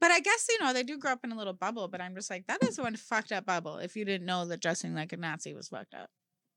but 0.00 0.10
I 0.10 0.20
guess 0.20 0.46
you 0.48 0.58
know 0.64 0.72
they 0.72 0.82
do 0.82 0.98
grow 0.98 1.12
up 1.12 1.20
in 1.24 1.32
a 1.32 1.36
little 1.36 1.52
bubble 1.52 1.88
but 1.88 2.00
I'm 2.00 2.14
just 2.14 2.30
like 2.30 2.46
that 2.48 2.62
is 2.64 2.78
one 2.78 2.96
fucked 2.96 3.32
up 3.32 3.46
bubble 3.46 3.78
if 3.78 3.96
you 3.96 4.04
didn't 4.04 4.26
know 4.26 4.44
that 4.46 4.60
dressing 4.60 4.94
like 4.94 5.12
a 5.12 5.16
Nazi 5.16 5.54
was 5.54 5.68
fucked 5.68 5.94
up 5.94 6.10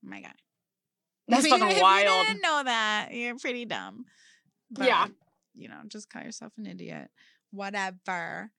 my 0.03 0.21
god 0.21 0.33
That's 1.27 1.45
If 1.45 1.51
you- 1.51 1.57
fucking 1.57 1.75
if 1.77 1.81
wild. 1.81 2.03
you 2.05 2.33
didn't 2.33 2.41
know 2.41 2.61
that 2.65 3.09
you're 3.11 3.37
pretty 3.37 3.65
dumb 3.65 4.05
Yeah. 4.77 5.07
you 5.55 5.67
know 5.69 5.81
just 5.87 6.09
call 6.09 6.23
yourself 6.23 6.53
an 6.57 6.65
idiot 6.65 7.09
whatever 7.51 8.51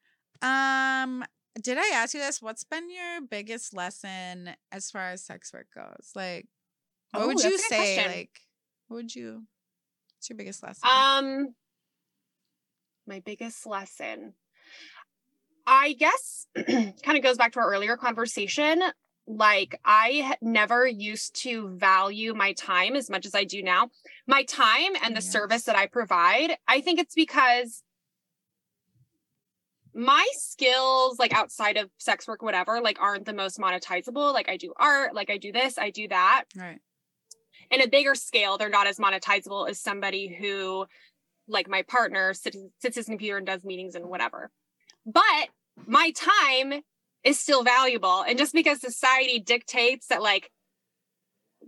um 0.42 1.24
did 1.60 1.76
I 1.76 1.90
ask 1.94 2.14
you 2.14 2.20
this 2.20 2.40
what's 2.40 2.62
been 2.64 2.88
your 2.90 3.20
biggest 3.28 3.74
lesson 3.74 4.50
as 4.70 4.90
far 4.90 5.10
as 5.10 5.24
sex 5.24 5.52
work 5.52 5.66
goes 5.74 6.10
like 6.14 6.46
what 7.12 7.22
Oh, 7.22 7.26
would 7.28 7.42
you 7.42 7.56
say? 7.58 7.76
question. 7.76 8.12
Like, 8.12 8.40
what 8.86 8.96
would 8.96 9.14
you? 9.14 9.44
What's 10.14 10.28
your 10.28 10.36
biggest 10.36 10.62
lesson? 10.62 10.86
Um, 10.86 11.54
my 13.06 13.20
biggest 13.20 13.64
lesson, 13.66 14.34
I 15.70 15.92
guess, 15.92 16.46
kind 16.56 17.18
of 17.18 17.22
goes 17.22 17.36
back 17.36 17.52
to 17.52 17.60
our 17.60 17.70
earlier 17.70 17.98
conversation. 17.98 18.82
Like, 19.26 19.78
I 19.84 20.36
never 20.40 20.86
used 20.86 21.42
to 21.42 21.68
value 21.76 22.32
my 22.32 22.54
time 22.54 22.96
as 22.96 23.10
much 23.10 23.26
as 23.26 23.34
I 23.34 23.44
do 23.44 23.62
now. 23.62 23.90
My 24.26 24.44
time 24.44 24.92
and 25.02 25.14
the 25.14 25.20
Yes. 25.20 25.30
service 25.30 25.64
that 25.64 25.76
I 25.76 25.86
provide, 25.86 26.56
I 26.66 26.80
think 26.80 26.98
it's 26.98 27.14
because 27.14 27.82
my 29.94 30.26
skills, 30.32 31.18
like 31.18 31.34
outside 31.34 31.76
of 31.76 31.90
sex 31.98 32.26
work, 32.26 32.40
whatever, 32.40 32.80
like 32.80 32.98
aren't 33.02 33.26
the 33.26 33.34
most 33.34 33.58
monetizable. 33.58 34.32
Like, 34.32 34.48
I 34.48 34.56
do 34.56 34.72
art, 34.78 35.14
like, 35.14 35.28
I 35.28 35.36
do 35.36 35.52
this, 35.52 35.76
I 35.76 35.90
do 35.90 36.08
that 36.08 36.44
right. 36.56 36.80
in 37.70 37.82
a 37.82 37.88
bigger 37.88 38.14
scale, 38.14 38.56
they're 38.56 38.70
not 38.70 38.86
as 38.86 38.98
monetizable 38.98 39.68
as 39.68 39.78
somebody 39.78 40.28
who, 40.28 40.86
like 41.46 41.68
my 41.68 41.82
partner, 41.82 42.32
sits, 42.32 42.56
sits 42.78 42.96
his 42.96 43.04
computer 43.04 43.36
and 43.36 43.46
does 43.46 43.64
meetings 43.64 43.94
and 43.96 44.06
whatever. 44.06 44.50
But 45.04 45.48
my 45.86 46.12
time 46.12 46.82
is 47.24 47.38
still 47.38 47.64
valuable. 47.64 48.22
And 48.22 48.38
just 48.38 48.52
because 48.52 48.80
society 48.80 49.38
dictates 49.38 50.06
that, 50.08 50.22
like, 50.22 50.50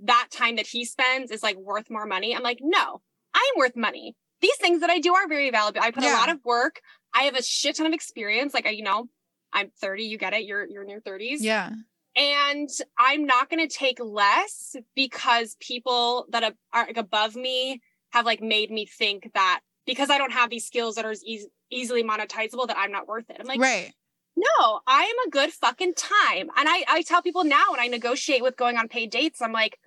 that 0.04 0.28
time 0.30 0.56
that 0.56 0.66
he 0.66 0.84
spends 0.84 1.30
is 1.30 1.42
like 1.42 1.56
worth 1.56 1.90
more 1.90 2.06
money, 2.06 2.34
I'm 2.34 2.42
like, 2.42 2.60
no, 2.62 3.00
I'm 3.34 3.58
worth 3.58 3.76
money. 3.76 4.14
These 4.40 4.56
things 4.56 4.80
that 4.80 4.90
I 4.90 4.98
do 5.00 5.14
are 5.14 5.28
very 5.28 5.50
valuable. 5.50 5.80
I 5.82 5.90
put 5.90 6.04
a 6.04 6.12
lot 6.12 6.30
of 6.30 6.38
work. 6.44 6.80
I 7.12 7.24
have 7.24 7.34
a 7.34 7.42
shit 7.42 7.76
ton 7.76 7.86
of 7.86 7.92
experience. 7.92 8.54
Like, 8.54 8.66
I, 8.66 8.70
you 8.70 8.82
know, 8.84 9.06
I'm 9.52 9.70
30, 9.80 10.04
you 10.04 10.16
get 10.16 10.32
it. 10.32 10.44
You're, 10.44 10.66
you're 10.66 10.82
in 10.84 10.88
your 10.88 11.00
30s 11.00 11.38
Yeah. 11.40 11.72
and 12.16 12.68
I'm 12.96 13.26
not 13.26 13.50
going 13.50 13.66
to 13.66 13.74
take 13.74 13.98
less 14.00 14.76
because 14.94 15.56
people 15.60 16.26
that 16.30 16.54
are, 16.72 16.86
like 16.86 16.96
above 16.96 17.34
me 17.34 17.80
have 18.12 18.24
like 18.24 18.40
made 18.40 18.70
me 18.70 18.86
think 18.86 19.30
that 19.34 19.60
because 19.86 20.08
I 20.08 20.18
don't 20.18 20.32
have 20.32 20.50
these 20.50 20.66
skills 20.66 20.94
that 20.94 21.04
are 21.04 21.10
as 21.10 21.22
eas- 21.24 21.48
easily 21.70 22.02
monetizable 22.04 22.68
that 22.68 22.78
I'm 22.78 22.92
not 22.92 23.08
worth 23.08 23.28
it. 23.28 23.36
I'm 23.40 23.46
like, 23.46 23.60
right. 23.60 23.92
No, 24.40 24.80
I 24.86 25.02
am 25.04 25.28
a 25.28 25.30
good 25.30 25.52
fucking 25.52 25.94
time. 25.94 26.48
And 26.56 26.68
I, 26.68 26.84
I 26.88 27.02
tell 27.02 27.22
people 27.22 27.44
now 27.44 27.64
when 27.70 27.80
I 27.80 27.88
negotiate 27.88 28.42
with 28.42 28.56
going 28.56 28.76
on 28.76 28.88
paid 28.88 29.10
dates, 29.10 29.42
I'm 29.42 29.52
like, 29.52 29.78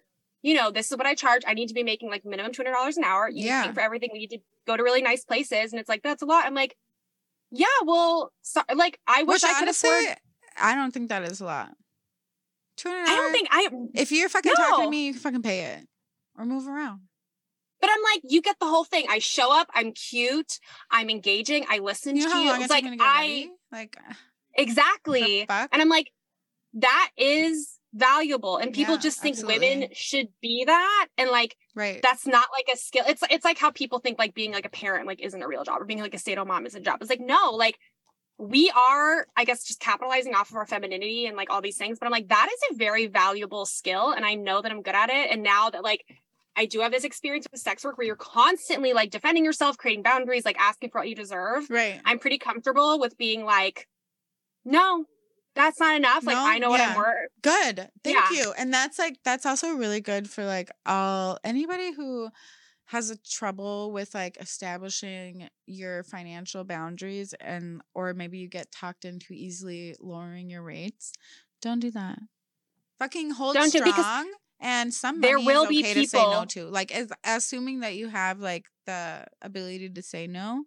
you 0.41 0.53
know, 0.53 0.71
this 0.71 0.91
is 0.91 0.97
what 0.97 1.07
I 1.07 1.15
charge. 1.15 1.43
I 1.47 1.53
need 1.53 1.67
to 1.67 1.73
be 1.73 1.83
making 1.83 2.09
like 2.09 2.25
minimum 2.25 2.51
$200 2.51 2.97
an 2.97 3.03
hour. 3.03 3.29
You 3.29 3.45
Yeah. 3.47 3.71
for 3.71 3.79
everything. 3.79 4.09
We 4.13 4.19
need 4.19 4.31
to 4.31 4.39
go 4.67 4.75
to 4.77 4.83
really 4.83 5.01
nice 5.01 5.23
places. 5.23 5.71
And 5.71 5.79
it's 5.79 5.89
like, 5.89 6.03
that's 6.03 6.21
a 6.21 6.25
lot. 6.25 6.45
I'm 6.45 6.53
like, 6.53 6.75
yeah, 7.51 7.67
well, 7.85 8.31
so, 8.41 8.61
like 8.75 8.99
I 9.07 9.23
wish 9.23 9.41
Which 9.41 9.43
I 9.45 9.53
could 9.53 9.63
honestly, 9.63 9.89
afford. 9.89 10.17
I 10.59 10.75
don't 10.75 10.91
think 10.91 11.09
that 11.09 11.23
is 11.23 11.39
a 11.39 11.45
lot. 11.45 11.71
Two 12.77 12.89
hundred. 12.89 13.09
I 13.09 13.15
don't 13.15 13.31
think 13.31 13.47
I, 13.51 13.69
If 13.93 14.11
you're 14.11 14.29
fucking 14.29 14.53
talking 14.53 14.85
to 14.85 14.89
me, 14.89 15.07
you 15.07 15.13
can 15.13 15.21
fucking 15.21 15.41
pay 15.43 15.61
it 15.61 15.87
or 16.37 16.45
move 16.45 16.67
around. 16.67 17.01
But 17.79 17.89
I'm 17.91 18.01
like, 18.01 18.21
you 18.23 18.41
get 18.41 18.57
the 18.59 18.65
whole 18.65 18.85
thing. 18.85 19.05
I 19.09 19.19
show 19.19 19.53
up, 19.53 19.67
I'm 19.73 19.91
cute, 19.91 20.57
I'm 20.89 21.09
engaging, 21.09 21.65
I 21.69 21.79
listen 21.79 22.15
You 22.15 22.27
know 22.27 22.31
to 22.33 22.39
you. 22.39 22.51
It's 22.51 22.59
like 22.61 22.69
like, 22.69 22.83
to 22.85 22.97
get 22.97 23.05
I 23.05 23.21
ready? 23.21 23.51
Like 23.71 23.97
exactly. 24.55 25.45
And 25.49 25.81
I'm 25.81 25.89
like, 25.89 26.11
that 26.73 27.09
is 27.17 27.79
valuable. 27.93 28.57
And 28.57 28.73
people 28.73 28.95
Yeah, 28.95 29.01
just 29.01 29.21
think 29.21 29.35
absolutely. 29.35 29.69
women 29.69 29.89
should 29.93 30.29
be 30.41 30.63
that. 30.65 31.07
And 31.17 31.29
like 31.29 31.55
right. 31.75 32.01
that's 32.01 32.25
not 32.25 32.47
like 32.51 32.67
a 32.73 32.77
skill. 32.77 33.03
It's 33.07 33.23
it's 33.29 33.45
like 33.45 33.59
how 33.59 33.71
people 33.71 33.99
think 33.99 34.17
like 34.17 34.33
being 34.33 34.51
like 34.51 34.65
a 34.65 34.69
parent 34.69 35.05
like 35.05 35.21
isn't 35.21 35.41
a 35.41 35.47
real 35.47 35.63
job 35.63 35.81
or 35.81 35.85
being 35.85 36.01
like 36.01 36.15
a 36.15 36.17
stay-at-home 36.17 36.47
mom 36.47 36.65
isn't 36.65 36.81
a 36.81 36.83
job. 36.83 36.99
It's 37.01 37.09
like, 37.09 37.19
no, 37.19 37.51
like 37.51 37.77
we 38.39 38.71
are, 38.75 39.27
I 39.37 39.45
guess, 39.45 39.63
just 39.63 39.79
capitalizing 39.79 40.33
off 40.33 40.49
of 40.49 40.55
our 40.55 40.65
femininity 40.65 41.27
and 41.27 41.37
like 41.37 41.51
all 41.51 41.61
these 41.61 41.77
things. 41.77 41.99
But 41.99 42.07
I'm 42.07 42.11
like, 42.11 42.29
that 42.29 42.49
is 42.51 42.75
a 42.75 42.77
very 42.77 43.05
valuable 43.05 43.65
skill. 43.65 44.11
And 44.11 44.25
I 44.25 44.33
know 44.33 44.61
that 44.61 44.71
I'm 44.71 44.81
good 44.81 44.95
at 44.95 45.11
it. 45.11 45.29
And 45.31 45.43
now 45.43 45.69
that 45.69 45.83
like 45.83 46.03
I 46.55 46.65
do 46.65 46.79
have 46.81 46.91
this 46.91 47.03
experience 47.03 47.47
with 47.51 47.61
sex 47.61 47.83
work 47.83 47.97
where 47.97 48.07
you're 48.07 48.15
constantly 48.15 48.93
like 48.93 49.11
defending 49.11 49.45
yourself, 49.45 49.77
creating 49.77 50.03
boundaries, 50.03 50.45
like 50.45 50.57
asking 50.59 50.89
for 50.89 51.01
what 51.01 51.09
you 51.09 51.15
deserve. 51.15 51.69
Right. 51.69 52.01
I'm 52.05 52.17
pretty 52.17 52.39
comfortable 52.39 52.99
with 52.99 53.17
being 53.17 53.45
like, 53.45 53.87
no, 54.65 55.05
that's 55.55 55.79
not 55.79 55.95
enough. 55.95 56.23
Like 56.25 56.35
No, 56.35 56.45
I 56.45 56.57
know 56.59 56.69
what 56.69 56.79
yeah. 56.79 56.89
I'm 56.91 56.97
worth. 56.97 57.29
Good. 57.41 57.89
Thank 58.03 58.17
Yeah. 58.17 58.29
you. 58.31 58.53
And 58.57 58.73
that's 58.73 58.97
like 58.99 59.17
that's 59.23 59.45
also 59.45 59.73
really 59.75 60.01
good 60.01 60.29
for 60.29 60.45
like 60.45 60.71
all 60.85 61.37
anybody 61.43 61.91
who 61.93 62.29
has 62.85 63.09
a 63.09 63.17
trouble 63.17 63.91
with 63.91 64.13
like 64.13 64.37
establishing 64.41 65.47
your 65.65 66.03
financial 66.03 66.63
boundaries 66.63 67.33
and 67.39 67.81
or 67.93 68.13
maybe 68.13 68.37
you 68.39 68.47
get 68.47 68.71
talked 68.71 69.05
into 69.05 69.33
easily 69.33 69.95
lowering 69.99 70.49
your 70.49 70.61
rates. 70.63 71.13
Don't 71.61 71.79
do 71.79 71.91
that. 71.91 72.19
Fucking 72.99 73.31
hold 73.31 73.55
Don't 73.55 73.71
do- 73.71 73.79
strong. 73.79 73.91
because 73.91 74.25
and 74.59 74.93
some 74.93 75.19
there 75.21 75.39
will 75.39 75.63
is 75.63 75.69
be 75.69 75.79
okay 75.79 75.93
to 75.93 76.07
say 76.07 76.21
no 76.23 76.45
to. 76.45 76.65
Like 76.69 76.93
as, 76.95 77.09
assuming 77.25 77.81
that 77.81 77.95
you 77.95 78.07
have 78.07 78.39
like 78.39 78.65
the 78.85 79.25
ability 79.41 79.89
to 79.89 80.01
say 80.01 80.25
no. 80.27 80.65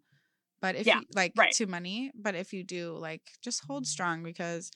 But 0.60 0.76
if 0.76 0.86
Yeah, 0.86 0.94
you 0.94 1.06
like 1.14 1.34
right. 1.36 1.52
to 1.52 1.66
money, 1.66 2.10
but 2.14 2.34
if 2.34 2.52
you 2.52 2.64
do, 2.64 2.96
like 2.96 3.22
just 3.42 3.64
hold 3.66 3.86
strong 3.86 4.22
because 4.22 4.70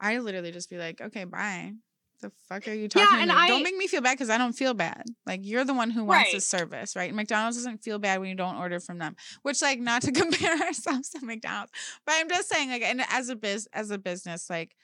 I 0.00 0.18
literally 0.18 0.52
just 0.52 0.70
be 0.70 0.78
like, 0.78 1.00
okay, 1.00 1.24
bye. 1.24 1.72
The 2.20 2.30
fuck 2.48 2.66
are 2.68 2.72
you 2.74 2.88
Yeah, 2.94 3.06
talking 3.10 3.18
and 3.22 3.30
to 3.30 3.34
me? 3.34 3.40
I- 3.40 3.46
Don't 3.46 3.62
make 3.62 3.76
me 3.76 3.88
feel 3.88 4.00
bad 4.02 4.12
because 4.12 4.30
I 4.30 4.38
don't 4.38 4.52
feel 4.52 4.72
bad. 4.74 5.04
Like 5.26 5.40
you're 5.42 5.64
the 5.64 5.74
one 5.74 5.90
who 5.90 6.04
wants 6.04 6.30
Right. 6.30 6.30
the 6.30 6.40
service, 6.40 6.94
right? 6.94 7.12
McDonald's 7.12 7.56
doesn't 7.56 7.82
feel 7.82 7.98
bad 7.98 8.20
when 8.20 8.28
you 8.28 8.36
don't 8.36 8.56
order 8.56 8.78
from 8.78 8.98
them. 8.98 9.16
Which, 9.42 9.60
like, 9.62 9.80
not 9.80 10.02
to 10.02 10.12
compare 10.12 10.56
ourselves 10.62 11.10
to 11.10 11.24
McDonald's, 11.24 11.72
but 12.06 12.14
I'm 12.16 12.28
just 12.28 12.48
saying, 12.48 12.70
like, 12.70 12.82
and 12.82 13.02
as 13.10 13.28
a 13.28 13.36
biz, 13.36 13.68
as 13.72 13.90
a 13.90 13.98
business, 13.98 14.48
like, 14.48 14.76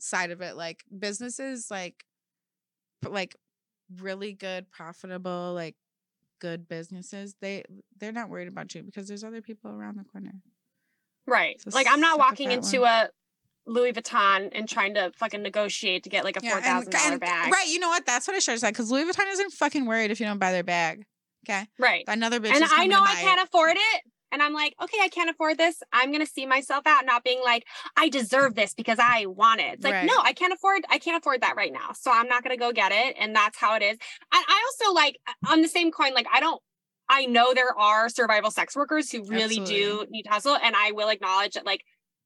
side 0.00 0.30
of 0.30 0.40
it, 0.40 0.56
like, 0.56 0.84
businesses, 0.98 1.70
like, 1.70 2.04
like, 3.08 3.36
really 4.00 4.32
good, 4.32 4.70
profitable, 4.70 5.52
like, 5.54 5.76
good 6.38 6.68
businesses, 6.68 7.36
they 7.40 7.64
they're 7.98 8.12
not 8.12 8.28
worried 8.28 8.48
about 8.48 8.74
you 8.74 8.82
because 8.82 9.08
there's 9.08 9.24
other 9.24 9.40
people 9.42 9.70
around 9.70 9.98
the 9.98 10.04
corner. 10.04 10.32
Right. 11.26 11.60
So 11.60 11.70
like 11.72 11.86
I'm 11.88 12.00
not 12.00 12.18
walking 12.18 12.50
into 12.50 12.84
a 12.84 13.10
Louis 13.66 13.92
Vuitton 13.92 14.48
and 14.52 14.66
trying 14.68 14.94
to 14.94 15.12
fucking 15.16 15.42
negotiate 15.42 16.04
to 16.04 16.08
get 16.10 16.24
like 16.24 16.36
a 16.36 16.40
four 16.40 16.56
and- 16.56 16.64
thousand 16.64 16.92
dollar 16.92 17.18
bag. 17.18 17.52
Right. 17.52 17.68
You 17.68 17.78
know 17.80 17.88
what? 17.88 18.06
That's 18.06 18.26
what 18.26 18.34
I 18.34 18.38
should 18.38 18.52
have 18.52 18.60
said 18.60 18.70
because 18.70 18.90
Louis 18.90 19.04
Vuitton 19.04 19.30
isn't 19.30 19.52
fucking 19.52 19.84
worried 19.86 20.10
if 20.10 20.20
you 20.20 20.26
don't 20.26 20.38
buy 20.38 20.52
their 20.52 20.64
bag. 20.64 21.04
Okay. 21.48 21.66
Right. 21.78 22.04
Another 22.08 22.40
bitch 22.40 22.52
And 22.54 22.64
I 22.64 22.86
know 22.86 23.00
I 23.00 23.14
can't 23.14 23.40
it. 23.40 23.44
afford 23.46 23.76
it. 23.76 24.02
And 24.32 24.42
I'm 24.42 24.52
like, 24.52 24.74
okay, 24.82 24.98
I 25.00 25.08
can't 25.08 25.30
afford 25.30 25.58
this. 25.58 25.82
I'm 25.92 26.12
gonna 26.12 26.26
see 26.26 26.46
myself 26.46 26.86
out, 26.86 27.06
not 27.06 27.24
being 27.24 27.40
like, 27.42 27.66
I 27.96 28.08
deserve 28.08 28.54
this 28.54 28.74
because 28.74 28.98
I 29.00 29.26
want 29.26 29.60
it. 29.60 29.74
It's 29.74 29.84
like, 29.84 29.94
Right. 29.94 30.06
no, 30.06 30.14
I 30.22 30.32
can't 30.32 30.52
afford, 30.52 30.84
I 30.88 30.98
can't 30.98 31.16
afford 31.16 31.40
that 31.42 31.56
right 31.56 31.72
now. 31.72 31.92
So 31.92 32.10
I'm 32.12 32.28
not 32.28 32.42
gonna 32.42 32.56
go 32.56 32.72
get 32.72 32.92
it. 32.92 33.16
And 33.18 33.34
that's 33.34 33.58
how 33.58 33.74
it 33.76 33.82
is. 33.82 33.92
And 34.32 34.44
I 34.48 34.64
also 34.66 34.94
like 34.94 35.18
uh, 35.26 35.52
on 35.52 35.62
the 35.62 35.68
same 35.68 35.90
coin, 35.90 36.14
like 36.14 36.26
I 36.32 36.40
don't 36.40 36.60
I 37.08 37.24
know 37.24 37.54
there 37.54 37.76
are 37.78 38.08
survival 38.10 38.50
sex 38.50 38.76
workers 38.76 39.10
who 39.10 39.24
really 39.24 39.60
do 39.60 40.04
need 40.10 40.24
to 40.24 40.30
hustle. 40.30 40.56
And 40.62 40.76
I 40.76 40.92
will 40.92 41.08
acknowledge 41.08 41.54
that 41.54 41.64
like 41.64 41.82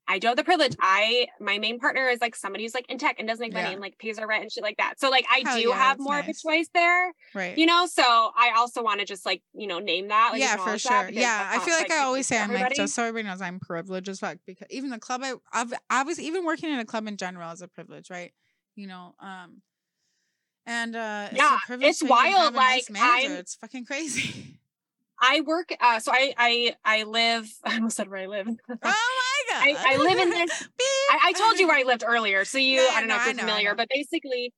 I 0.09 0.18
don't 0.18 0.30
have 0.30 0.36
the 0.36 0.44
privilege. 0.44 0.74
I 0.80 1.28
my 1.40 1.59
main 1.59 1.78
partner 1.78 2.09
is 2.09 2.20
like 2.20 2.34
somebody 2.34 2.64
who's 2.64 2.74
like 2.74 2.90
in 2.90 2.98
tech 2.98 3.16
and 3.18 3.28
doesn't 3.28 3.40
make 3.42 3.53
money 3.53 3.66
Yeah. 3.66 3.72
and 3.72 3.80
like 3.80 3.98
pays 3.98 4.18
our 4.18 4.26
rent 4.26 4.42
and 4.42 4.53
shit 4.53 4.62
like 4.62 4.76
that. 4.78 4.94
So 4.98 5.11
like 5.11 5.24
I 5.30 5.42
Hell 5.46 5.57
do 5.61 5.68
yeah, 5.68 5.74
have 5.76 5.98
more 6.00 6.14
nice. 6.16 6.24
of 6.24 6.30
a 6.30 6.34
choice 6.50 6.68
there 6.74 7.12
Right. 7.34 7.57
you 7.57 7.66
know 7.66 7.86
so 7.86 8.03
i 8.05 8.53
also 8.57 8.82
want 8.82 9.00
to 9.00 9.07
just 9.07 9.24
like 9.24 9.42
you 9.55 9.66
know 9.66 9.78
name 9.78 10.09
that 10.09 10.30
like, 10.32 10.40
yeah, 10.40 10.57
for 10.57 10.76
sure. 10.76 11.09
Yeah, 11.11 11.50
I 11.53 11.59
feel 11.61 11.74
like 11.74 11.90
I 11.90 11.98
always 11.98 12.26
say 12.26 12.38
I'm 12.38 12.53
like 12.53 12.74
just 12.74 12.94
so 12.94 13.05
everybody 13.05 13.28
knows 13.30 13.40
I'm 13.40 13.61
privileged 13.61 14.09
as 14.09 14.18
fuck 14.20 14.38
because 14.46 14.66
even 14.70 14.90
the 14.90 14.98
club 14.98 15.22
I 15.24 15.34
I've, 15.53 15.72
I 15.88 16.03
was 16.03 16.18
even 16.20 16.44
working 16.44 16.70
in 16.72 16.78
a 16.78 16.84
club 16.84 17.07
in 17.07 17.16
general 17.16 17.50
is 17.53 17.62
a 17.62 17.68
privilege, 17.68 18.11
right? 18.11 18.32
You 18.74 18.86
know, 18.88 19.14
um, 19.20 19.62
and 20.66 20.94
uh, 20.96 21.28
it's 21.30 21.38
Yeah, 21.38 21.57
a 21.57 21.66
privilege 21.66 21.88
it's 21.90 22.03
wild, 22.03 22.34
have 22.34 22.55
a 22.55 22.57
nice 22.57 22.90
like, 22.90 23.00
manager. 23.00 23.28
I'm- 23.28 23.38
It's 23.40 23.55
fucking 23.57 23.84
crazy. 23.86 24.59
i 25.24 25.40
work 25.42 25.72
uh 25.80 26.00
so 26.00 26.11
i 26.11 26.34
i 26.36 26.74
i 26.84 27.03
live 27.05 27.48
i 27.64 27.76
almost 27.76 27.96
said 27.96 28.09
where 28.09 28.22
i 28.22 28.26
live 28.26 28.48
oh! 28.82 29.32
I- 29.55 29.94
I 29.94 29.96
live 29.98 30.18
in 30.18 30.30
this- 30.38 30.68
I, 31.11 31.18
I 31.28 31.32
told 31.32 31.59
you 31.59 31.66
where 31.68 31.78
i 31.78 31.82
lived 31.82 32.05
earlier 32.07 32.44
so 32.44 32.59
you 32.59 32.80
Yeah, 32.80 32.88
i 32.94 33.00
don't 33.00 33.09
know 33.09 33.16
no, 33.16 33.20
if 33.20 33.26
you're 33.26 33.34
know, 33.34 33.42
familiar 33.42 33.74
but 33.74 33.88
basically 33.88 34.53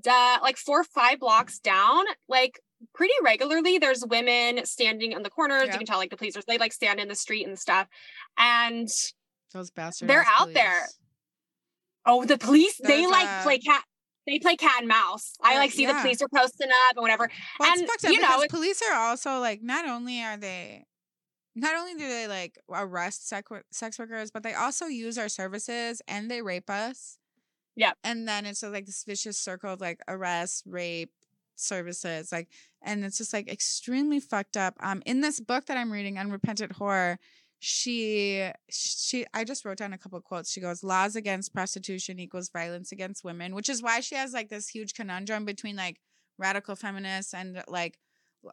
duh, 0.00 0.38
like 0.42 0.56
four 0.56 0.80
or 0.80 0.84
five 0.84 1.18
blocks 1.20 1.58
down 1.58 2.04
like 2.28 2.60
pretty 2.94 3.12
regularly 3.22 3.78
there's 3.78 4.04
women 4.06 4.64
standing 4.64 5.14
on 5.14 5.22
the 5.22 5.30
corners 5.30 5.64
Yeah. 5.66 5.72
you 5.72 5.78
can 5.78 5.86
tell 5.86 5.98
like 5.98 6.10
the 6.10 6.16
police 6.16 6.34
they 6.48 6.58
like 6.58 6.72
stand 6.72 6.98
in 7.00 7.08
the 7.08 7.14
street 7.14 7.46
and 7.46 7.58
stuff 7.58 7.86
and 8.38 8.88
Those 9.52 9.70
bastards. 9.70 10.08
They're 10.08 10.24
out 10.38 10.52
there. 10.54 10.86
oh 12.06 12.24
the 12.24 12.38
police 12.38 12.80
they 12.82 13.06
like 13.06 13.28
uh, 13.28 13.42
play 13.42 13.58
cat 13.58 13.84
they 14.26 14.38
play 14.38 14.56
cat 14.56 14.76
and 14.80 14.88
mouse 14.88 15.34
i 15.42 15.58
like 15.58 15.72
see 15.72 15.86
the 15.86 15.94
police 15.94 16.22
are 16.22 16.28
posting 16.34 16.68
up 16.68 16.96
and 16.96 17.02
whatever 17.02 17.28
Well, 17.58 17.70
And, 17.72 17.80
you 18.04 18.20
know, 18.20 18.28
because 18.40 18.46
police 18.48 18.80
are 18.82 18.94
also 18.94 19.38
like 19.40 19.62
not 19.62 19.86
only 19.86 20.22
are 20.22 20.36
they 20.36 20.84
not 21.54 21.76
only 21.76 21.94
do 21.94 22.08
they 22.08 22.26
like 22.26 22.58
arrest 22.72 23.28
sex, 23.28 23.50
sex 23.70 23.98
workers, 23.98 24.30
but 24.30 24.42
they 24.42 24.54
also 24.54 24.86
use 24.86 25.18
our 25.18 25.28
services 25.28 26.00
and 26.06 26.30
they 26.30 26.42
rape 26.42 26.70
us. 26.70 27.18
Yeah. 27.76 27.92
And 28.04 28.28
then 28.28 28.46
it's 28.46 28.62
like 28.62 28.86
this 28.86 29.04
vicious 29.04 29.38
circle 29.38 29.72
of 29.72 29.80
like 29.80 30.00
arrest, 30.08 30.64
rape, 30.66 31.12
services, 31.56 32.32
like, 32.32 32.48
and 32.82 33.04
it's 33.04 33.18
just 33.18 33.32
like 33.32 33.50
extremely 33.50 34.20
fucked 34.20 34.56
up. 34.56 34.74
Um, 34.80 35.02
in 35.06 35.20
this 35.20 35.40
book 35.40 35.66
that 35.66 35.76
I'm 35.76 35.92
reading, 35.92 36.18
Unrepentant 36.18 36.72
Whore, 36.78 37.18
she 37.58 38.50
she 38.70 39.26
I 39.34 39.44
just 39.44 39.64
wrote 39.64 39.76
down 39.76 39.92
a 39.92 39.98
couple 39.98 40.16
of 40.16 40.24
quotes. 40.24 40.50
She 40.50 40.60
goes, 40.60 40.82
"Laws 40.82 41.14
against 41.14 41.52
prostitution 41.52 42.18
equals 42.18 42.48
violence 42.48 42.90
against 42.90 43.22
women," 43.22 43.54
which 43.54 43.68
is 43.68 43.82
why 43.82 44.00
she 44.00 44.14
has 44.14 44.32
like 44.32 44.48
this 44.48 44.68
huge 44.68 44.94
conundrum 44.94 45.44
between 45.44 45.76
like 45.76 46.00
radical 46.38 46.74
feminists 46.74 47.34
and 47.34 47.62
like 47.68 47.98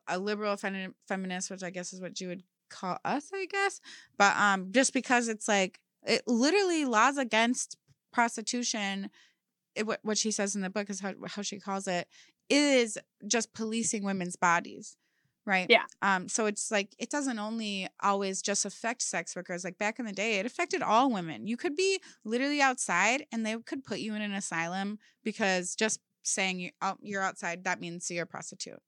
a 0.08 0.20
liberal 0.20 0.58
femi- 0.58 0.94
feminist, 1.08 1.50
which 1.50 1.64
I 1.64 1.70
guess 1.70 1.94
is 1.94 2.02
what 2.02 2.20
you 2.20 2.28
would 2.28 2.44
call 2.70 2.98
us, 3.06 3.30
I 3.34 3.46
guess. 3.46 3.82
But 4.18 4.36
um, 4.38 4.72
just 4.72 4.94
because 4.94 5.28
it's 5.28 5.48
like 5.48 5.80
it 6.04 6.24
literally 6.28 6.86
laws 6.86 7.18
against 7.18 7.78
prostitution. 8.12 9.10
It, 9.76 9.86
what 9.86 10.00
what 10.02 10.18
she 10.18 10.32
says 10.32 10.56
in 10.56 10.62
the 10.62 10.70
book 10.70 10.90
is 10.90 11.00
how 11.00 11.14
how 11.28 11.42
she 11.42 11.60
calls 11.60 11.88
it 11.88 12.08
is 12.50 12.98
just 13.28 13.54
policing 13.54 14.04
women's 14.04 14.36
bodies, 14.36 14.98
right? 15.46 15.68
Yeah. 15.70 15.84
Um. 16.02 16.28
So 16.30 16.46
it's 16.46 16.72
like 16.72 16.96
it 16.98 17.10
doesn't 17.10 17.38
only 17.38 17.88
always 18.02 18.42
just 18.42 18.66
affect 18.66 19.04
sex 19.04 19.36
workers. 19.36 19.64
Like 19.64 19.78
back 19.78 20.00
in 20.00 20.06
the 20.06 20.14
day, 20.14 20.40
it 20.40 20.46
affected 20.46 20.82
all 20.82 21.12
women. 21.12 21.46
You 21.46 21.58
could 21.58 21.76
be 21.76 22.00
literally 22.26 22.62
outside, 22.62 23.26
and 23.32 23.46
they 23.46 23.56
could 23.58 23.84
put 23.84 24.00
you 24.00 24.16
in 24.16 24.22
an 24.22 24.34
asylum 24.34 24.98
because 25.24 25.76
just 25.76 26.00
saying 26.24 26.60
you 26.60 26.72
out, 26.82 26.98
you're 27.02 27.22
outside 27.22 27.64
that 27.66 27.80
means 27.80 28.10
you're 28.10 28.24
a 28.24 28.28
prostitute. 28.28 28.82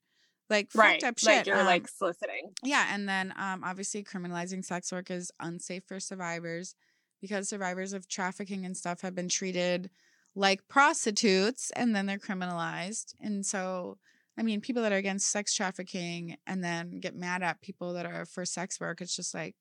Like 0.49 0.69
right 0.73 1.01
fucked 1.01 1.03
up 1.03 1.19
shit. 1.19 1.27
like 1.27 1.45
you're 1.45 1.59
um, 1.59 1.65
like 1.65 1.87
soliciting 1.87 2.51
yeah, 2.63 2.87
and 2.91 3.07
then 3.07 3.33
um, 3.37 3.63
obviously 3.63 4.03
criminalizing 4.03 4.65
sex 4.65 4.91
work 4.91 5.11
is 5.11 5.31
unsafe 5.39 5.83
for 5.85 5.99
survivors 5.99 6.75
because 7.21 7.49
survivors 7.49 7.93
of 7.93 8.07
trafficking 8.07 8.65
and 8.65 8.75
stuff 8.75 9.01
have 9.01 9.15
been 9.15 9.29
treated 9.29 9.89
like 10.35 10.67
prostitutes 10.67 11.71
and 11.75 11.95
then 11.95 12.05
they're 12.05 12.17
criminalized. 12.17 13.13
And 13.19 13.45
so, 13.45 13.97
I 14.37 14.43
mean, 14.43 14.61
people 14.61 14.83
that 14.83 14.91
are 14.91 14.97
against 14.97 15.31
sex 15.31 15.53
trafficking 15.53 16.37
and 16.47 16.63
then 16.63 16.99
get 16.99 17.15
mad 17.15 17.43
at 17.43 17.61
people 17.61 17.93
that 17.93 18.05
are 18.05 18.25
for 18.25 18.45
sex 18.45 18.79
work, 18.79 19.01
it's 19.01 19.15
just 19.15 19.33
like, 19.33 19.55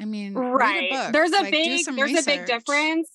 I 0.00 0.04
mean, 0.04 0.34
read 0.34 0.46
a 0.46 0.54
right 0.54 0.90
book, 0.90 1.12
there's 1.12 1.32
a 1.32 1.42
like, 1.42 1.52
big 1.52 1.84
there's 1.84 2.16
a 2.16 2.24
big 2.24 2.46
difference 2.46 3.10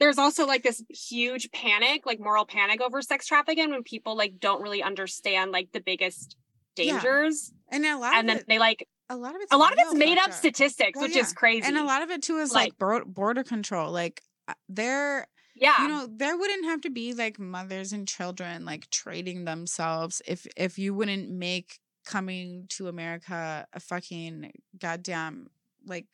there's 0.00 0.18
also 0.18 0.46
like 0.46 0.62
this 0.62 0.82
huge 0.90 1.50
panic 1.52 2.04
like 2.06 2.18
moral 2.20 2.44
panic 2.44 2.80
over 2.80 3.00
sex 3.02 3.26
trafficking 3.26 3.70
when 3.70 3.82
people 3.82 4.16
like 4.16 4.38
don't 4.40 4.62
really 4.62 4.82
understand 4.82 5.52
like 5.52 5.70
the 5.72 5.80
biggest 5.80 6.36
Yeah. 6.76 6.94
dangers 7.00 7.52
And 7.70 7.84
a 7.84 7.96
lot 7.98 8.14
and 8.14 8.28
then 8.28 8.38
it, 8.38 8.46
they 8.48 8.58
like 8.58 8.86
a 9.08 9.16
lot 9.16 9.34
of 9.34 9.40
it's 9.42 9.52
a 9.52 9.56
lot 9.58 9.72
of 9.72 9.78
it's 9.78 9.94
made 9.94 10.18
up 10.18 10.32
statistics 10.32 10.96
Well, 10.96 11.04
which 11.06 11.14
yeah. 11.16 11.22
is 11.22 11.32
crazy 11.32 11.66
And 11.66 11.76
a 11.76 11.84
lot 11.84 12.02
of 12.02 12.10
it 12.10 12.22
too 12.22 12.38
is 12.38 12.52
like, 12.52 12.72
Like- 12.80 13.04
border 13.06 13.44
control. 13.44 13.92
Like, 13.92 14.22
uh, 14.48 14.54
they're 14.68 15.26
yeah 15.56 15.80
you 15.82 15.88
know 15.88 16.08
there 16.10 16.36
wouldn't 16.36 16.64
have 16.64 16.80
to 16.80 16.90
be 16.90 17.14
like 17.14 17.38
mothers 17.38 17.92
and 17.92 18.08
children 18.08 18.64
like 18.64 18.90
trading 18.90 19.44
themselves 19.44 20.20
if 20.26 20.46
if 20.56 20.78
you 20.80 20.92
wouldn't 20.92 21.30
make 21.30 21.78
coming 22.04 22.66
to 22.68 22.88
america 22.88 23.64
a 23.72 23.78
fucking 23.78 24.50
goddamn 24.76 25.46
like 25.86 26.06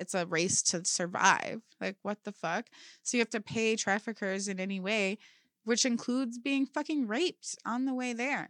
it's 0.00 0.14
a 0.14 0.26
race 0.26 0.62
to 0.62 0.84
survive 0.84 1.60
like 1.80 1.96
what 2.02 2.24
the 2.24 2.32
fuck? 2.32 2.66
So 3.02 3.16
you 3.16 3.20
have 3.20 3.30
to 3.30 3.40
pay 3.40 3.76
traffickers 3.76 4.48
in 4.48 4.58
any 4.58 4.80
way 4.80 5.18
which 5.64 5.84
includes 5.84 6.38
being 6.38 6.64
fucking 6.66 7.06
raped 7.06 7.54
on 7.66 7.84
the 7.84 7.94
way 7.94 8.14
there. 8.14 8.48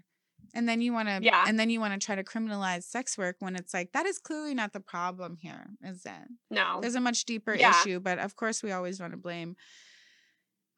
And 0.55 0.69
then 0.69 0.81
you 0.81 0.93
want 0.93 1.09
to 1.09 1.19
Yeah. 1.23 1.45
and 1.47 1.59
then 1.59 1.69
you 1.69 1.81
want 1.81 1.93
to 2.01 2.05
try 2.05 2.15
to 2.15 2.25
criminalize 2.25 2.85
sex 2.85 3.19
work 3.19 3.37
when 3.41 3.57
it's 3.57 3.75
like 3.75 3.93
that 3.93 4.07
is 4.07 4.19
clearly 4.19 4.55
not 4.55 4.73
the 4.73 4.81
problem 4.81 5.37
here 5.37 5.67
is 5.83 6.07
it? 6.07 6.29
No. 6.51 6.79
There's 6.81 6.95
a 6.95 7.01
much 7.01 7.25
deeper 7.25 7.55
Yeah. 7.55 7.71
issue 7.81 8.01
but 8.01 8.19
of 8.19 8.37
course 8.37 8.63
we 8.63 8.71
always 8.73 9.01
want 9.01 9.13
to 9.13 9.19
blame 9.19 9.57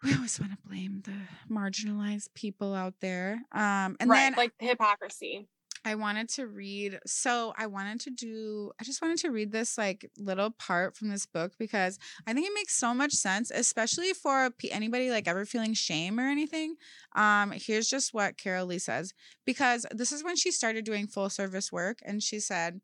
we 0.02 0.14
always 0.14 0.40
want 0.40 0.52
to 0.52 0.58
blame 0.68 1.02
the 1.04 1.14
marginalized 1.54 2.34
people 2.34 2.74
out 2.74 2.94
there 3.00 3.40
um 3.52 3.96
and 4.00 4.10
right 4.10 4.20
then 4.20 4.34
like 4.36 4.52
the 4.58 4.66
hypocrisy 4.66 5.46
I 5.84 5.96
wanted 5.96 6.28
to 6.30 6.46
read. 6.46 7.00
So 7.06 7.52
I 7.56 7.66
wanted 7.66 8.00
to 8.00 8.10
do, 8.10 8.72
I 8.80 8.84
just 8.84 9.02
wanted 9.02 9.18
to 9.18 9.30
read 9.30 9.52
this 9.52 9.76
like 9.76 10.10
little 10.16 10.50
part 10.50 10.96
from 10.96 11.08
this 11.08 11.26
book 11.26 11.52
because 11.58 11.98
I 12.26 12.32
think 12.32 12.46
it 12.46 12.54
makes 12.54 12.74
so 12.74 12.94
much 12.94 13.12
sense, 13.12 13.50
especially 13.50 14.12
for 14.12 14.50
anybody 14.70 15.10
like 15.10 15.26
ever 15.26 15.44
feeling 15.44 15.74
shame 15.74 16.20
or 16.20 16.28
anything. 16.28 16.76
Um, 17.16 17.52
here's 17.52 17.88
just 17.88 18.14
what 18.14 18.38
Carol 18.38 18.66
Leigh 18.66 18.78
says 18.78 19.12
because 19.44 19.86
this 19.90 20.12
is 20.12 20.22
when 20.22 20.36
she 20.36 20.50
started 20.50 20.84
doing 20.84 21.06
full 21.06 21.30
service 21.30 21.72
work, 21.72 21.98
and 22.04 22.22
she 22.22 22.40
said, 22.40 22.80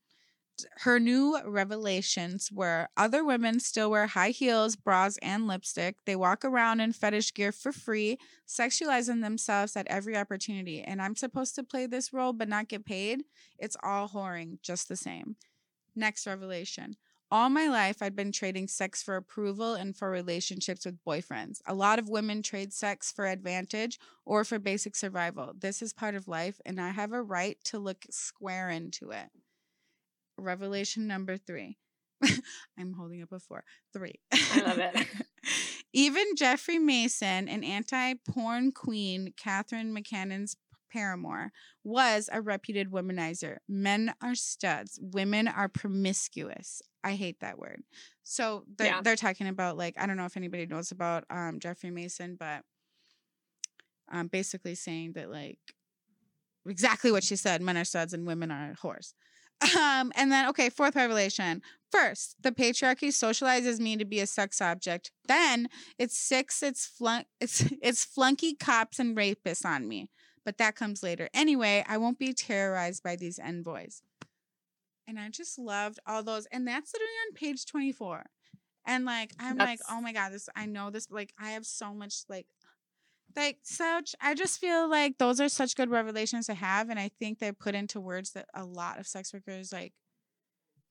her 0.80 0.98
new 0.98 1.38
revelations 1.44 2.50
were 2.52 2.88
other 2.96 3.24
women 3.24 3.60
still 3.60 3.90
wear 3.90 4.06
high 4.06 4.30
heels, 4.30 4.76
bras, 4.76 5.18
and 5.22 5.46
lipstick. 5.46 5.96
They 6.04 6.16
walk 6.16 6.44
around 6.44 6.80
in 6.80 6.92
fetish 6.92 7.34
gear 7.34 7.52
for 7.52 7.72
free, 7.72 8.18
sexualizing 8.46 9.22
themselves 9.22 9.76
at 9.76 9.86
every 9.88 10.16
opportunity. 10.16 10.82
And 10.82 11.00
I'm 11.00 11.16
supposed 11.16 11.54
to 11.56 11.62
play 11.62 11.86
this 11.86 12.12
role 12.12 12.32
but 12.32 12.48
not 12.48 12.68
get 12.68 12.84
paid? 12.84 13.24
It's 13.58 13.76
all 13.82 14.08
whoring 14.08 14.60
just 14.62 14.88
the 14.88 14.96
same. 14.96 15.36
Next 15.94 16.26
revelation. 16.26 16.96
All 17.30 17.50
my 17.50 17.68
life, 17.68 18.00
I'd 18.00 18.16
been 18.16 18.32
trading 18.32 18.68
sex 18.68 19.02
for 19.02 19.16
approval 19.16 19.74
and 19.74 19.94
for 19.94 20.10
relationships 20.10 20.86
with 20.86 21.04
boyfriends. 21.04 21.60
A 21.66 21.74
lot 21.74 21.98
of 21.98 22.08
women 22.08 22.42
trade 22.42 22.72
sex 22.72 23.12
for 23.12 23.26
advantage 23.26 23.98
or 24.24 24.44
for 24.44 24.58
basic 24.58 24.96
survival. 24.96 25.52
This 25.58 25.82
is 25.82 25.92
part 25.92 26.14
of 26.14 26.26
life, 26.26 26.58
and 26.64 26.80
I 26.80 26.90
have 26.90 27.12
a 27.12 27.22
right 27.22 27.58
to 27.64 27.78
look 27.78 28.06
square 28.08 28.70
into 28.70 29.10
it 29.10 29.28
revelation 30.38 31.06
number 31.06 31.36
three. 31.36 31.76
I'm 32.78 32.94
holding 32.94 33.22
up 33.22 33.32
a 33.32 33.38
four. 33.38 33.64
Three. 33.92 34.14
I 34.32 34.60
love 34.60 34.78
it. 34.78 35.06
Even 35.92 36.24
Jeffrey 36.36 36.78
Masson, 36.78 37.48
an 37.48 37.64
anti 37.64 38.14
porn 38.28 38.72
queen, 38.72 39.32
Catharine 39.36 39.92
MacKinnon's 39.92 40.56
paramour, 40.92 41.50
was 41.84 42.28
a 42.32 42.40
reputed 42.42 42.90
womanizer. 42.90 43.56
Men 43.68 44.14
are 44.22 44.34
studs, 44.34 44.98
women 45.02 45.48
are 45.48 45.68
promiscuous. 45.68 46.82
I 47.04 47.12
hate 47.12 47.40
that 47.40 47.58
word. 47.58 47.82
So 48.24 48.64
they're, 48.76 48.88
Yeah. 48.88 49.00
they're 49.02 49.16
talking 49.16 49.46
about, 49.48 49.78
like, 49.78 49.94
I 49.98 50.06
don't 50.06 50.16
know 50.16 50.24
if 50.26 50.36
anybody 50.36 50.66
knows 50.66 50.90
about 50.90 51.24
um, 51.30 51.58
Jeffrey 51.60 51.90
Masson, 51.90 52.36
but 52.38 52.62
um, 54.10 54.26
basically 54.28 54.74
saying 54.74 55.12
that, 55.12 55.30
like, 55.30 55.58
exactly 56.66 57.12
what 57.12 57.24
she 57.24 57.36
said 57.36 57.62
men 57.62 57.76
are 57.76 57.84
studs 57.84 58.12
and 58.12 58.26
women 58.26 58.50
are 58.50 58.74
whores. 58.82 59.14
Um, 59.60 60.12
and 60.14 60.30
then, 60.30 60.48
okay, 60.50 60.70
fourth 60.70 60.94
revelation. 60.94 61.62
First, 61.90 62.36
the 62.40 62.52
patriarchy 62.52 63.08
socializes 63.08 63.80
me 63.80 63.96
to 63.96 64.04
be 64.04 64.20
a 64.20 64.26
sex 64.26 64.60
object. 64.60 65.10
Then 65.26 65.68
it 65.98 66.12
six 66.12 66.62
its 66.62 66.86
flunk 66.86 67.26
it's 67.40 67.64
it's 67.82 68.04
flunky 68.04 68.54
cops 68.54 68.98
and 68.98 69.16
rapists 69.16 69.64
on 69.64 69.88
me. 69.88 70.10
But 70.44 70.58
that 70.58 70.76
comes 70.76 71.02
later. 71.02 71.28
Anyway, 71.34 71.84
I 71.88 71.98
won't 71.98 72.18
be 72.18 72.32
terrorized 72.32 73.02
by 73.02 73.16
these 73.16 73.38
envoys. 73.38 74.02
And 75.06 75.18
I 75.18 75.28
just 75.30 75.58
loved 75.58 75.98
all 76.06 76.22
those. 76.22 76.46
And 76.46 76.66
that's 76.68 76.92
literally 76.92 77.12
on 77.26 77.34
page 77.34 77.66
24. 77.66 78.26
And 78.86 79.04
like 79.04 79.32
I'm 79.38 79.56
like, 79.58 79.80
oh 79.90 80.00
my 80.00 80.12
God, 80.12 80.32
this 80.32 80.48
I 80.56 80.66
know 80.66 80.90
this, 80.90 81.10
like 81.10 81.34
I 81.38 81.50
have 81.50 81.66
so 81.66 81.92
much 81.92 82.22
like 82.28 82.46
like 83.36 83.58
such 83.62 84.14
i 84.20 84.34
just 84.34 84.58
feel 84.58 84.88
like 84.88 85.18
those 85.18 85.40
are 85.40 85.48
such 85.48 85.76
good 85.76 85.90
revelations 85.90 86.46
to 86.46 86.54
have 86.54 86.88
and 86.90 86.98
i 86.98 87.10
think 87.18 87.38
they're 87.38 87.52
put 87.52 87.74
into 87.74 88.00
words 88.00 88.32
that 88.32 88.46
a 88.54 88.64
lot 88.64 88.98
of 88.98 89.06
sex 89.06 89.32
workers 89.32 89.72
like 89.72 89.92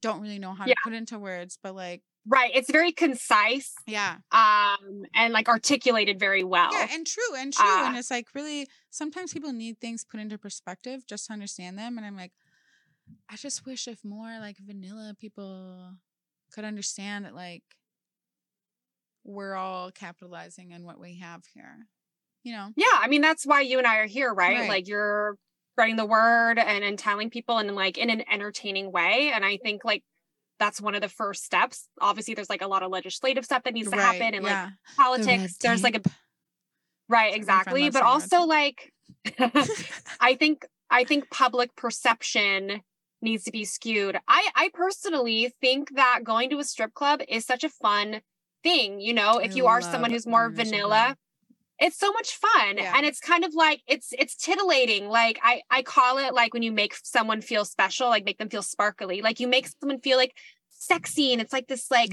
don't 0.01 0.21
really 0.21 0.39
know 0.39 0.53
how 0.53 0.65
Yeah. 0.65 0.73
to 0.75 0.79
put 0.83 0.93
into 0.93 1.19
words 1.19 1.57
but 1.61 1.75
like 1.75 2.01
Right. 2.29 2.51
It's 2.53 2.69
very 2.69 2.91
concise 2.91 3.73
yeah 3.85 4.17
um 4.31 5.05
and 5.15 5.31
like 5.33 5.47
articulated 5.47 6.19
very 6.19 6.43
well. 6.43 6.69
yeah 6.73 6.87
and 6.91 7.07
true 7.07 7.35
and 7.37 7.53
true 7.53 7.65
Uh, 7.65 7.87
and 7.87 7.97
it's 7.97 8.11
like 8.11 8.27
really 8.35 8.67
sometimes 8.89 9.31
people 9.33 9.53
need 9.53 9.79
things 9.79 10.03
put 10.03 10.19
into 10.19 10.37
perspective 10.37 11.05
just 11.07 11.27
to 11.27 11.33
understand 11.33 11.77
them 11.79 11.97
and 11.97 12.05
i'm 12.05 12.17
like 12.17 12.33
i 13.29 13.35
just 13.37 13.65
wish 13.65 13.87
if 13.87 14.03
more 14.03 14.39
like 14.39 14.57
vanilla 14.57 15.15
people 15.17 15.93
could 16.51 16.65
understand 16.65 17.23
that 17.25 17.33
like 17.33 17.63
we're 19.23 19.55
all 19.55 19.91
capitalizing 19.91 20.73
on 20.73 20.83
what 20.83 20.99
we 20.99 21.17
have 21.19 21.43
here 21.53 21.87
you 22.47 22.53
know 22.53 22.71
Yeah, 22.75 22.85
I 22.93 23.07
mean 23.07 23.21
that's 23.21 23.45
why 23.45 23.61
you 23.61 23.77
and 23.77 23.85
I 23.85 23.97
are 23.97 24.05
here, 24.05 24.33
right? 24.33 24.59
Right. 24.59 24.69
Like 24.69 24.87
you're 24.87 25.35
spreading 25.73 25.97
the 25.97 26.05
word 26.05 26.57
and, 26.57 26.83
and 26.83 26.97
telling 26.97 27.29
people 27.29 27.57
and 27.59 27.75
like 27.75 27.97
in 27.97 28.09
an 28.09 28.23
entertaining 28.31 28.91
way. 28.91 29.31
And 29.33 29.45
I 29.45 29.57
think 29.57 29.85
like 29.85 30.03
that's 30.59 30.81
one 30.81 30.95
of 30.95 31.01
the 31.01 31.09
first 31.09 31.43
steps. 31.43 31.87
Obviously, 32.01 32.33
there's 32.33 32.49
like 32.49 32.63
a 32.63 32.67
lot 32.67 32.81
of 32.81 32.89
legislative 32.89 33.45
stuff 33.45 33.63
that 33.63 33.73
needs 33.73 33.89
to 33.91 33.97
Right, 33.97 34.19
happen 34.19 34.33
and 34.33 34.43
like 34.43 34.51
yeah. 34.51 34.69
The 34.69 34.95
politics. 34.95 35.29
red 35.29 35.51
There's 35.61 35.83
like 35.83 35.97
a 35.97 36.09
right, 37.09 37.35
exactly. 37.35 37.89
But 37.89 38.03
also 38.03 38.41
like 38.41 38.93
I 40.19 40.35
think 40.35 40.65
I 40.89 41.03
think 41.03 41.29
public 41.29 41.75
perception 41.75 42.81
needs 43.21 43.43
to 43.43 43.51
be 43.51 43.65
skewed. 43.65 44.17
I 44.27 44.49
I 44.55 44.71
personally 44.73 45.53
think 45.61 45.95
that 45.95 46.21
going 46.23 46.49
to 46.51 46.59
a 46.59 46.63
strip 46.63 46.93
club 46.93 47.21
is 47.27 47.45
such 47.45 47.63
a 47.63 47.69
fun 47.69 48.21
thing, 48.63 48.99
you 48.99 49.13
know, 49.13 49.37
if 49.37 49.51
I 49.51 49.55
you 49.55 49.67
are 49.67 49.81
someone 49.81 50.11
who's 50.11 50.25
more 50.25 50.49
going 50.49 50.55
to 50.55 50.61
a 50.61 50.65
strip 50.65 50.81
vanilla. 50.81 51.17
It's 51.79 51.97
so 51.97 52.11
much 52.11 52.35
fun 52.35 52.77
Yeah. 52.77 52.93
and 52.95 53.05
it's 53.05 53.19
kind 53.19 53.43
of 53.45 53.53
like 53.53 53.81
it's 53.87 54.13
it's 54.17 54.35
titillating 54.35 55.09
like 55.09 55.39
i 55.43 55.61
i 55.69 55.81
call 55.83 56.17
it 56.17 56.33
like 56.33 56.53
when 56.53 56.63
you 56.63 56.71
make 56.71 56.95
someone 57.03 57.41
feel 57.41 57.65
special 57.65 58.07
like 58.09 58.25
make 58.25 58.37
them 58.39 58.49
feel 58.49 58.63
sparkly 58.63 59.21
like 59.21 59.39
you 59.39 59.47
make 59.47 59.67
someone 59.79 59.99
feel 59.99 60.17
like 60.17 60.33
sexy 60.69 61.31
and 61.33 61.41
it's 61.41 61.51
like 61.53 61.67
this 61.67 61.89
like 61.89 62.11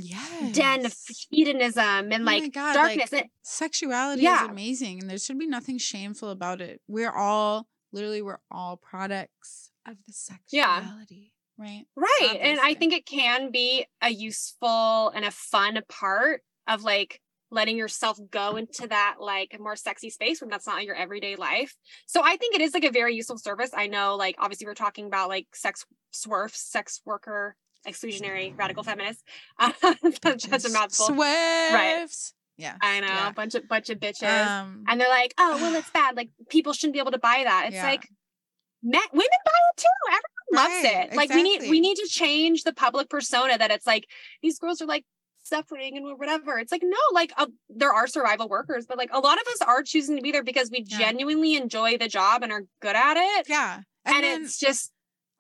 den 0.53 0.85
of 0.87 0.95
hedonism 1.31 2.13
and 2.13 2.23
Oh 2.23 2.27
like 2.27 2.53
God, 2.53 2.77
like, 2.77 2.99
darkness 2.99 3.13
and, 3.13 3.29
Sexuality 3.43 4.23
Yeah. 4.23 4.45
is 4.45 4.51
amazing 4.51 5.01
and 5.01 5.11
there 5.11 5.19
should 5.19 5.39
be 5.39 5.47
nothing 5.47 5.77
shameful 5.79 6.31
about 6.31 6.61
it. 6.63 6.81
We're 6.89 7.13
all 7.13 7.67
literally 7.93 8.23
we're 8.23 8.41
all 8.51 8.77
products 8.79 9.71
of 9.87 9.97
the 10.07 10.15
Yeah. 10.51 10.81
sexuality, 10.81 11.33
right? 11.59 11.85
right 11.95 12.39
and 12.41 12.59
i 12.61 12.73
think 12.75 12.93
it 12.93 13.05
can 13.07 13.51
be 13.51 13.87
a 14.03 14.09
useful 14.11 15.11
and 15.11 15.25
a 15.25 15.31
fun 15.31 15.79
part 15.89 16.43
of 16.67 16.83
like 16.83 17.21
letting 17.51 17.77
yourself 17.77 18.19
go 18.31 18.57
into 18.57 18.87
that 18.89 19.17
like 19.21 19.57
more 19.61 19.77
sexy 19.77 20.11
space 20.11 20.41
when 20.41 20.51
that's 20.51 20.67
not 20.67 20.85
your 20.85 20.95
everyday 20.95 21.37
life. 21.37 21.75
So 22.07 22.21
i 22.25 22.37
think 22.37 22.55
it 22.55 22.61
is 22.61 22.75
like 22.75 22.85
a 22.85 22.91
very 22.91 23.15
useful 23.15 23.39
service. 23.39 23.71
I 23.75 23.87
know 23.87 24.17
like 24.17 24.37
obviously 24.39 24.67
we're 24.67 24.75
talking 24.75 25.07
about 25.07 25.29
like 25.29 25.47
sex 25.55 25.85
swerfs 26.11 26.61
sex 26.61 27.01
worker 27.05 27.57
exclusionary 27.87 28.57
radical 28.59 28.83
feminists. 28.83 29.23
That's, 30.23 30.47
that's 30.47 30.65
a 30.65 30.73
mouthful. 30.73 31.07
Swifts. 31.07 32.33
Yeah. 32.57 32.77
i 32.81 33.01
know 33.01 33.07
yeah. 33.09 33.29
a 33.29 33.33
bunch 33.33 33.55
of 33.57 33.67
bunch 33.69 33.91
of 33.91 33.99
bitches. 33.99 34.47
Um, 34.47 34.85
and 34.89 35.01
they're 35.01 35.09
like 35.09 35.35
oh 35.39 35.57
well 35.57 35.75
it's 35.75 35.91
bad. 36.01 36.17
Like 36.17 36.31
people 36.49 36.73
shouldn't 36.73 36.95
be 36.95 37.01
able 37.01 37.13
to 37.13 37.19
buy 37.19 37.43
that. 37.45 37.65
It's 37.67 37.77
Yeah. 37.77 37.85
like 37.85 38.09
men, 38.83 39.03
women 39.13 39.27
buy 39.45 39.61
it 39.71 39.77
too. 39.77 39.89
Everyone 40.09 40.71
loves 40.73 40.85
Right, 40.85 41.09
it. 41.11 41.17
Like 41.17 41.31
we 41.31 41.43
need 41.43 41.71
we 41.71 41.81
need 41.81 41.97
to 41.97 42.07
change 42.09 42.63
the 42.65 42.73
public 42.73 43.09
persona 43.09 43.59
that 43.59 43.71
it's 43.71 43.87
like 43.87 44.07
these 44.43 44.59
girls 44.59 44.81
are 44.81 44.87
like 44.87 45.05
suffering 45.45 45.97
and 45.97 46.19
whatever 46.19 46.59
it's 46.59 46.73
like 46.73 46.83
no 46.83 46.97
like 47.13 47.33
uh, 47.37 47.47
there 47.69 47.93
are 47.93 48.07
survival 48.07 48.49
workers 48.49 48.87
but 48.87 48.99
like 48.99 49.11
a 49.13 49.21
lot 49.21 49.39
of 49.41 49.47
us 49.49 49.61
are 49.63 49.83
choosing 49.83 50.17
to 50.17 50.23
be 50.23 50.33
there 50.33 50.43
because 50.43 50.71
we 50.71 50.85
Yeah. 50.87 50.99
genuinely 50.99 51.55
enjoy 51.57 51.99
the 51.99 52.09
job 52.09 52.43
and 52.43 52.51
are 52.53 52.65
good 52.81 52.97
at 52.97 53.17
it 53.17 53.49
yeah. 53.49 53.83
and, 54.05 54.17
And, 54.17 54.25
then, 54.25 54.43
it's 54.45 54.59
just 54.59 54.91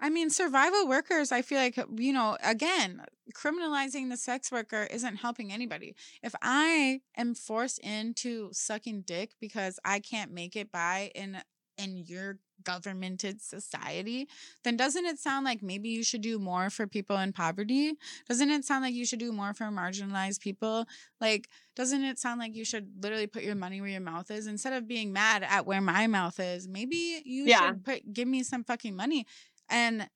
I 0.00 0.10
mean, 0.10 0.28
survival 0.28 0.88
workers, 0.88 1.30
I 1.30 1.40
feel 1.40 1.58
like, 1.58 1.78
you 1.96 2.12
know, 2.12 2.36
again, 2.42 3.00
criminalizing 3.34 4.10
the 4.10 4.16
sex 4.16 4.50
worker 4.50 4.86
isn't 4.90 5.16
helping 5.16 5.52
anybody. 5.52 5.94
If 6.22 6.34
I 6.42 7.00
am 7.16 7.34
forced 7.34 7.78
into 7.78 8.50
sucking 8.52 9.02
dick 9.02 9.30
because 9.40 9.78
I 9.84 10.00
can't 10.00 10.32
make 10.32 10.56
it 10.56 10.70
by 10.72 11.12
in 11.14 11.38
in 11.78 11.96
your 11.96 12.38
governmented 12.62 13.40
society, 13.42 14.28
then 14.62 14.76
doesn't 14.76 15.04
it 15.06 15.18
sound 15.18 15.44
like 15.44 15.62
maybe 15.62 15.88
you 15.88 16.02
should 16.04 16.20
do 16.22 16.38
more 16.38 16.70
for 16.70 16.86
people 16.86 17.16
in 17.18 17.32
poverty? 17.32 17.94
Doesn't 18.28 18.50
it 18.50 18.64
sound 18.64 18.82
like 18.84 18.94
you 18.94 19.04
should 19.06 19.18
do 19.18 19.32
more 19.32 19.54
for 19.54 19.64
marginalized 19.66 20.40
people? 20.40 20.86
Like, 21.20 21.48
doesn't 21.76 22.04
it 22.04 22.18
sound 22.18 22.40
like 22.40 22.54
you 22.54 22.64
should 22.64 23.02
literally 23.02 23.26
put 23.26 23.42
your 23.42 23.54
money 23.54 23.80
where 23.80 23.90
your 23.90 24.00
mouth 24.00 24.30
is 24.30 24.46
instead 24.46 24.72
of 24.72 24.86
being 24.88 25.12
mad 25.12 25.42
at 25.42 25.66
where 25.66 25.80
my 25.80 26.06
mouth 26.06 26.38
is? 26.40 26.68
Maybe 26.68 27.22
you 27.24 27.50
Yeah. 27.50 27.50
should 27.50 27.82
put 27.84 28.12
give 28.12 28.28
me 28.28 28.42
some 28.42 28.64
fucking 28.64 28.94
money. 28.96 29.26
And 29.68 30.08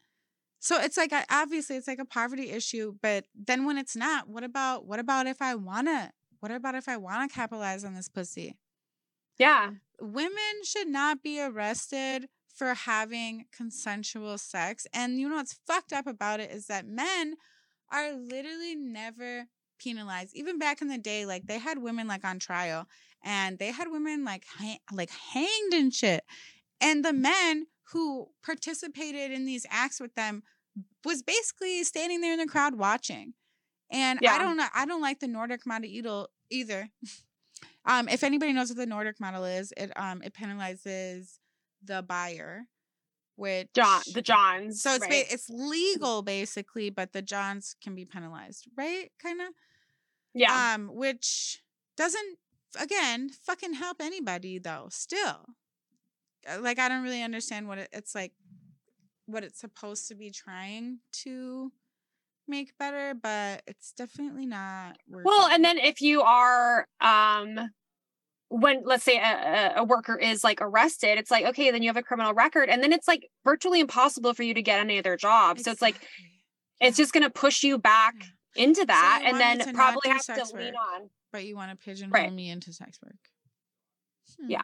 so 0.60 0.80
it's 0.80 0.96
like 0.96 1.12
obviously 1.30 1.76
it's 1.76 1.88
like 1.88 2.00
a 2.00 2.04
poverty 2.04 2.50
issue, 2.50 2.94
but 3.00 3.26
then 3.34 3.64
when 3.64 3.78
it's 3.78 3.96
not, 3.96 4.28
what 4.28 4.44
about 4.44 4.86
what 4.86 4.98
about 4.98 5.26
if 5.26 5.40
I 5.40 5.54
wanna 5.54 6.12
what 6.40 6.52
about 6.52 6.74
if 6.74 6.88
I 6.88 6.96
wanna 6.96 7.28
capitalize 7.28 7.84
on 7.84 7.94
this 7.94 8.08
pussy? 8.08 8.56
yeah 9.38 9.70
Women 10.00 10.62
should 10.64 10.88
not 10.88 11.22
be 11.22 11.40
arrested 11.40 12.28
for 12.54 12.74
having 12.74 13.46
consensual 13.52 14.36
sex. 14.36 14.86
And 14.92 15.18
you 15.18 15.28
know 15.28 15.36
what's 15.36 15.58
fucked 15.66 15.92
up 15.92 16.06
about 16.06 16.40
it 16.40 16.50
is 16.50 16.66
that 16.66 16.86
men 16.86 17.34
are 17.92 18.12
literally 18.12 18.74
never 18.74 19.46
penalized. 19.78 20.34
Even 20.34 20.58
back 20.58 20.82
in 20.82 20.88
the 20.88 20.98
day, 20.98 21.24
like 21.24 21.46
they 21.46 21.58
had 21.58 21.78
women 21.78 22.06
like 22.06 22.24
on 22.24 22.38
trial 22.38 22.86
and 23.24 23.58
they 23.58 23.70
had 23.70 23.88
women 23.90 24.24
like 24.24 24.44
hang- 24.58 24.80
like 24.92 25.10
hanged 25.10 25.72
and 25.72 25.94
shit. 25.94 26.24
And 26.80 27.04
the 27.04 27.12
men 27.12 27.66
who 27.92 28.28
participated 28.44 29.32
in 29.32 29.46
these 29.46 29.66
acts 29.70 30.00
with 30.00 30.14
them 30.14 30.42
was 31.04 31.22
basically 31.22 31.82
standing 31.84 32.20
there 32.20 32.32
in 32.32 32.38
the 32.38 32.46
crowd 32.46 32.74
watching. 32.74 33.34
And 33.90 34.18
I 34.26 34.38
don't 34.38 34.56
know. 34.56 34.66
I 34.74 34.84
don't 34.84 35.00
like 35.00 35.20
the 35.20 35.28
Nordic 35.28 35.66
model 35.66 36.28
either. 36.50 36.90
Um, 37.88 38.08
if 38.08 38.22
anybody 38.22 38.52
knows 38.52 38.68
what 38.68 38.76
the 38.76 38.86
Nordic 38.86 39.18
model 39.18 39.44
is, 39.44 39.72
it 39.76 39.90
um 39.96 40.22
it 40.22 40.34
penalizes 40.34 41.38
the 41.82 42.02
buyer 42.02 42.66
which 43.36 43.68
John, 43.72 44.02
the 44.14 44.20
Johns. 44.20 44.82
so 44.82 44.94
it's 44.94 45.02
right? 45.02 45.24
ba- 45.26 45.32
it's 45.32 45.48
legal 45.48 46.22
basically, 46.22 46.90
but 46.90 47.12
the 47.12 47.22
Johns 47.22 47.76
can 47.80 47.94
be 47.94 48.04
penalized, 48.04 48.68
right? 48.76 49.12
Kind 49.22 49.40
of. 49.40 49.48
yeah. 50.34 50.74
Um, 50.74 50.90
which 50.92 51.62
doesn't 51.96 52.38
again 52.80 53.30
fucking 53.46 53.74
help 53.74 53.98
anybody 54.00 54.58
though. 54.58 54.88
Still, 54.90 55.46
Uh, 56.50 56.60
like 56.60 56.80
I 56.80 56.88
don't 56.88 57.04
really 57.04 57.22
understand 57.22 57.68
what 57.68 57.78
it, 57.78 57.88
it's 57.92 58.12
like, 58.14 58.32
what 59.26 59.44
it's 59.44 59.60
supposed 59.60 60.08
to 60.08 60.16
be 60.16 60.30
trying 60.32 60.98
to 61.24 61.70
make 62.48 62.76
better, 62.76 63.14
but 63.14 63.62
it's 63.68 63.92
definitely 63.92 64.46
not. 64.46 64.98
Working. 65.08 65.24
Well, 65.26 65.48
and 65.48 65.64
then 65.64 65.78
if 65.78 66.00
you 66.00 66.22
are 66.22 66.88
um 67.00 67.70
when 68.50 68.82
let's 68.84 69.04
say 69.04 69.18
a, 69.18 69.74
a- 69.76 69.84
worker 69.84 70.16
is 70.16 70.42
like 70.44 70.60
arrested, 70.60 71.18
it's 71.18 71.30
like 71.30 71.44
okay, 71.46 71.70
then 71.70 71.82
you 71.82 71.88
have 71.88 71.96
a 71.96 72.02
criminal 72.02 72.32
record, 72.34 72.68
and 72.68 72.82
then 72.82 72.92
it's 72.92 73.06
like 73.08 73.28
virtually 73.44 73.80
impossible 73.80 74.34
for 74.34 74.42
you 74.42 74.54
to 74.54 74.62
get 74.62 74.80
any 74.80 74.98
other 74.98 75.16
job. 75.16 75.58
So 75.60 75.70
it's 75.70 75.82
like 75.82 76.00
it's 76.80 76.96
just 76.96 77.12
gonna 77.12 77.30
push 77.30 77.62
you 77.62 77.78
back 77.78 78.14
Yeah. 78.54 78.64
into 78.64 78.84
that, 78.86 79.20
you 79.22 79.28
and 79.30 79.40
then 79.40 79.58
to 79.60 79.72
probably 79.72 80.10
have 80.10 80.24
to 80.24 80.56
lean 80.56 80.74
on. 80.74 81.10
But 81.32 81.44
you 81.44 81.56
want 81.56 81.70
to 81.70 81.76
pigeonhole 81.76 82.12
Right. 82.12 82.32
me 82.32 82.48
into 82.50 82.72
sex 82.72 82.98
work. 83.04 83.16
Hmm. 84.40 84.50
Yeah, 84.50 84.62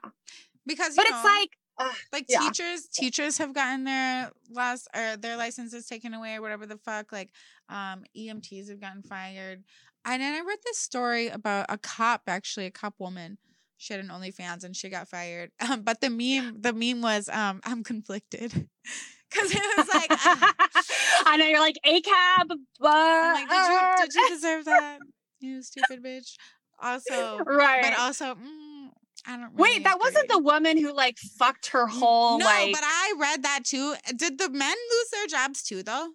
Because 0.67 0.97
but 0.97 1.07
you 1.07 1.15
it's 1.15 1.25
like 1.25 1.51
ugh, 1.79 1.95
like 2.13 2.25
yeah. 2.29 2.39
teachers 2.41 2.87
teachers 2.89 3.39
have 3.39 3.53
gotten 3.53 3.85
their 3.85 4.31
last 4.51 4.89
or 4.95 5.17
their 5.19 5.37
licenses 5.37 5.87
taken 5.87 6.15
away 6.15 6.37
or 6.37 6.41
whatever 6.43 6.65
the 6.67 6.79
fuck 6.79 7.11
like 7.13 7.31
um 7.69 8.05
emts 8.17 8.69
have 8.69 8.81
gotten 8.81 9.03
fired 9.03 9.65
and 10.05 10.23
then 10.23 10.35
i 10.35 10.41
read 10.47 10.59
this 10.65 10.79
story 10.79 11.27
about 11.29 11.67
a 11.69 11.77
cop 11.79 12.23
actually 12.29 12.67
a 12.67 12.71
cop 12.71 12.95
woman 13.01 13.39
she 13.77 13.93
had 13.93 14.03
an 14.03 14.11
onlyfans 14.11 14.65
and 14.65 14.77
she 14.77 14.89
got 14.89 15.09
fired 15.09 15.51
um, 15.69 15.83
but 15.83 16.01
the 16.01 16.11
meme 16.11 16.61
the 16.61 16.73
meme 16.73 17.03
was 17.03 17.29
um 17.29 17.61
i'm 17.65 17.83
conflicted 17.83 18.51
because 19.31 19.51
it 19.51 19.77
was 19.77 19.89
like 19.89 20.07
ah, 20.11 20.55
I 21.27 21.37
know 21.37 21.47
you're 21.47 21.61
like 21.61 21.79
a 21.85 22.01
cab, 22.01 22.49
but 22.79 22.89
like 22.89 23.49
did 23.49 23.57
you 23.57 23.81
did 23.99 24.15
you 24.15 24.29
deserve 24.29 24.65
that 24.67 24.99
you 25.41 25.63
stupid 25.63 26.05
bitch 26.05 26.37
also 26.81 27.39
right? 27.45 27.83
but 27.83 27.99
also 27.99 28.35
mm, 28.35 28.89
i 29.27 29.37
don't 29.37 29.55
Wait, 29.55 29.69
really 29.71 29.85
that 29.85 29.99
wasn't 29.99 30.29
the 30.29 30.39
woman 30.39 30.77
who 30.77 30.93
like 30.93 31.19
fucked 31.19 31.69
her 31.69 31.87
whole 31.87 32.39
no, 32.39 32.45
like. 32.45 32.73
but 32.73 32.83
I 32.85 33.15
read 33.19 33.43
that 33.43 33.61
too. 33.65 33.95
Did 34.17 34.39
the 34.39 34.51
men 34.51 34.77
lose 34.91 35.11
their 35.13 35.27
jobs 35.27 35.63
too, 35.63 35.83
though? 35.83 36.09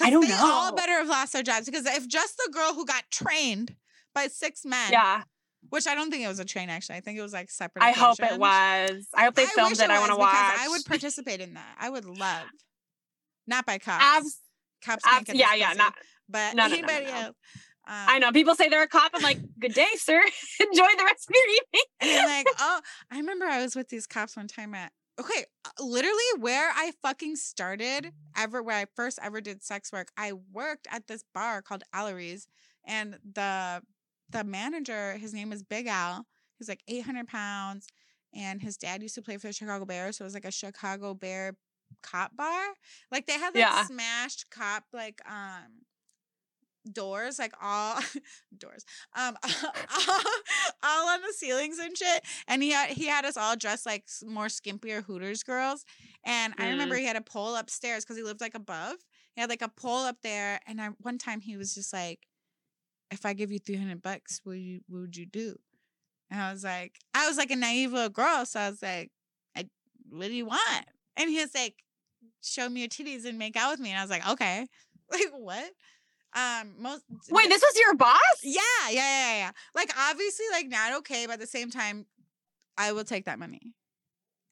I 0.00 0.10
don't 0.10 0.26
they 0.26 0.32
all 0.32 0.74
better 0.74 0.92
have 0.92 1.08
lost 1.08 1.32
their 1.32 1.42
jobs 1.42 1.66
because 1.66 1.86
if 1.86 2.08
just 2.08 2.36
the 2.38 2.50
girl 2.52 2.74
who 2.74 2.86
got 2.86 3.04
trained 3.10 3.76
by 4.14 4.28
six 4.28 4.64
men, 4.64 4.92
yeah, 4.92 5.22
which 5.70 5.86
I 5.86 5.94
don't 5.94 6.10
think 6.10 6.24
it 6.24 6.28
was 6.28 6.38
a 6.38 6.44
train 6.44 6.68
actually, 6.68 6.96
I 6.96 7.00
think 7.00 7.18
it 7.18 7.22
was 7.22 7.32
like 7.32 7.50
separate. 7.50 7.82
I 7.82 7.92
hope 7.92 8.20
it 8.20 8.38
was. 8.38 9.06
I 9.14 9.24
hope 9.24 9.34
they 9.34 9.46
filmed 9.46 9.70
wish 9.70 9.80
it. 9.80 9.90
I 9.90 9.98
want 9.98 10.12
to 10.12 10.18
watch. 10.18 10.34
I 10.34 10.68
would 10.68 10.84
participate 10.86 11.40
in 11.40 11.54
that. 11.54 11.76
I 11.78 11.90
would 11.90 12.04
love, 12.04 12.44
not 13.46 13.66
by 13.66 13.78
cops. 13.78 14.04
Abs- 14.04 14.40
cops 14.84 15.04
abs- 15.06 15.34
yeah, 15.34 15.54
yeah, 15.54 15.68
pussy, 15.68 15.78
not. 15.78 15.94
but 16.28 16.54
no, 16.54 16.66
no, 16.66 16.76
no, 16.76 16.86
no, 16.86 17.10
else. 17.10 17.36
Um, 17.88 17.96
I 18.08 18.18
know 18.18 18.30
people 18.30 18.54
say 18.54 18.68
they're 18.68 18.82
a 18.82 18.88
cop. 18.88 19.10
I'm 19.14 19.22
like, 19.22 19.38
good 19.58 19.74
day, 19.74 19.88
sir. 19.96 20.20
Enjoy 20.60 20.86
the 20.96 21.04
rest 21.04 21.28
of 21.28 21.34
your 21.34 21.44
evening. 21.48 21.82
And 22.00 22.26
like, 22.28 22.46
oh, 22.60 22.80
I 23.10 23.16
remember 23.16 23.46
I 23.46 23.62
was 23.62 23.74
with 23.74 23.88
these 23.88 24.06
cops 24.06 24.36
one 24.36 24.46
time 24.46 24.74
at 24.74 24.92
okay, 25.18 25.44
uh, 25.64 25.84
literally 25.84 26.38
where 26.38 26.70
I 26.74 26.92
fucking 27.02 27.36
started 27.36 28.12
ever 28.36 28.62
where 28.62 28.76
I 28.76 28.86
first 28.94 29.18
ever 29.22 29.40
did 29.40 29.62
sex 29.62 29.92
work. 29.92 30.08
I 30.16 30.32
worked 30.52 30.86
at 30.90 31.06
this 31.08 31.24
bar 31.34 31.62
called 31.62 31.82
Allery's, 31.92 32.46
and 32.86 33.18
the 33.34 33.82
the 34.30 34.44
manager, 34.44 35.14
his 35.18 35.32
name 35.34 35.50
was 35.50 35.62
Big 35.62 35.86
Al. 35.86 36.26
He's 36.58 36.68
like 36.68 36.82
800 36.88 37.26
pounds, 37.28 37.86
and 38.34 38.60
his 38.62 38.76
dad 38.76 39.02
used 39.02 39.14
to 39.16 39.22
play 39.22 39.36
for 39.38 39.48
the 39.48 39.52
Chicago 39.52 39.84
Bears, 39.84 40.16
so 40.18 40.24
it 40.24 40.26
was 40.26 40.34
like 40.34 40.44
a 40.44 40.50
Chicago 40.52 41.14
Bear 41.14 41.56
cop 42.02 42.36
bar. 42.36 42.62
Like 43.10 43.26
they 43.26 43.34
had 43.38 43.54
like 43.54 43.72
Yeah. 43.72 43.84
smashed 43.84 44.50
cop 44.50 44.84
like 44.92 45.20
um 45.28 45.82
doors 46.92 47.38
like 47.38 47.52
all 47.62 48.00
doors 48.58 48.84
um 49.14 49.36
all 50.82 51.08
on 51.08 51.20
the 51.20 51.32
ceilings 51.34 51.78
and 51.78 51.96
shit 51.96 52.24
and 52.48 52.62
he 52.62 52.70
had 52.70 52.88
he 52.90 53.06
had 53.06 53.24
us 53.24 53.36
all 53.36 53.54
dressed 53.54 53.84
like 53.84 54.04
more 54.26 54.46
skimpier 54.46 55.04
hooters 55.04 55.42
girls 55.42 55.84
and 56.24 56.54
i 56.58 56.68
remember 56.68 56.94
he 56.96 57.04
had 57.04 57.16
a 57.16 57.20
pole 57.20 57.54
upstairs 57.54 58.02
because 58.04 58.16
he 58.16 58.22
lived 58.22 58.40
like 58.40 58.54
above 58.54 58.96
he 59.34 59.40
had 59.42 59.50
like 59.50 59.60
a 59.62 59.68
pole 59.68 60.04
up 60.04 60.16
there 60.22 60.58
and 60.66 60.80
i 60.80 60.88
one 61.00 61.18
time 61.18 61.40
he 61.40 61.56
was 61.56 61.74
just 61.74 61.92
like 61.92 62.20
if 63.10 63.24
i 63.26 63.32
give 63.32 63.50
you 63.52 63.58
300 63.58 64.02
bucks 64.02 64.40
what 64.44 64.58
you 64.58 64.80
what 64.88 65.00
would 65.00 65.16
you 65.16 65.26
do 65.26 65.56
and 66.30 66.40
i 66.40 66.52
was 66.52 66.64
like 66.64 66.98
i 67.14 67.28
was 67.28 67.36
like 67.36 67.50
a 67.50 67.56
naive 67.56 67.92
little 67.92 68.08
girl 68.08 68.44
so 68.44 68.60
i 68.60 68.70
was 68.70 68.82
like 68.82 69.10
I, 69.56 69.66
what 70.10 70.28
do 70.28 70.34
you 70.34 70.46
want 70.46 70.86
and 71.16 71.30
he 71.30 71.40
was 71.40 71.54
like 71.54 71.74
show 72.42 72.68
me 72.68 72.80
your 72.80 72.88
titties 72.88 73.24
and 73.26 73.38
make 73.38 73.56
out 73.56 73.70
with 73.72 73.80
me 73.80 73.90
and 73.90 73.98
i 73.98 74.02
was 74.02 74.10
like 74.10 74.28
okay 74.28 74.66
like 75.10 75.30
what 75.36 75.70
um 76.36 76.74
most 76.78 77.02
Wait, 77.30 77.48
this 77.48 77.60
was 77.62 77.78
your 77.78 77.94
boss? 77.94 78.18
yeah, 78.42 78.60
yeah, 78.88 78.92
yeah, 78.92 79.36
yeah. 79.38 79.50
Like 79.74 79.90
obviously, 79.98 80.46
like 80.52 80.68
not 80.68 80.92
okay, 80.98 81.26
but 81.26 81.34
at 81.34 81.40
the 81.40 81.46
same 81.46 81.70
time, 81.70 82.06
I 82.78 82.92
will 82.92 83.04
take 83.04 83.24
that 83.24 83.38
money. 83.38 83.60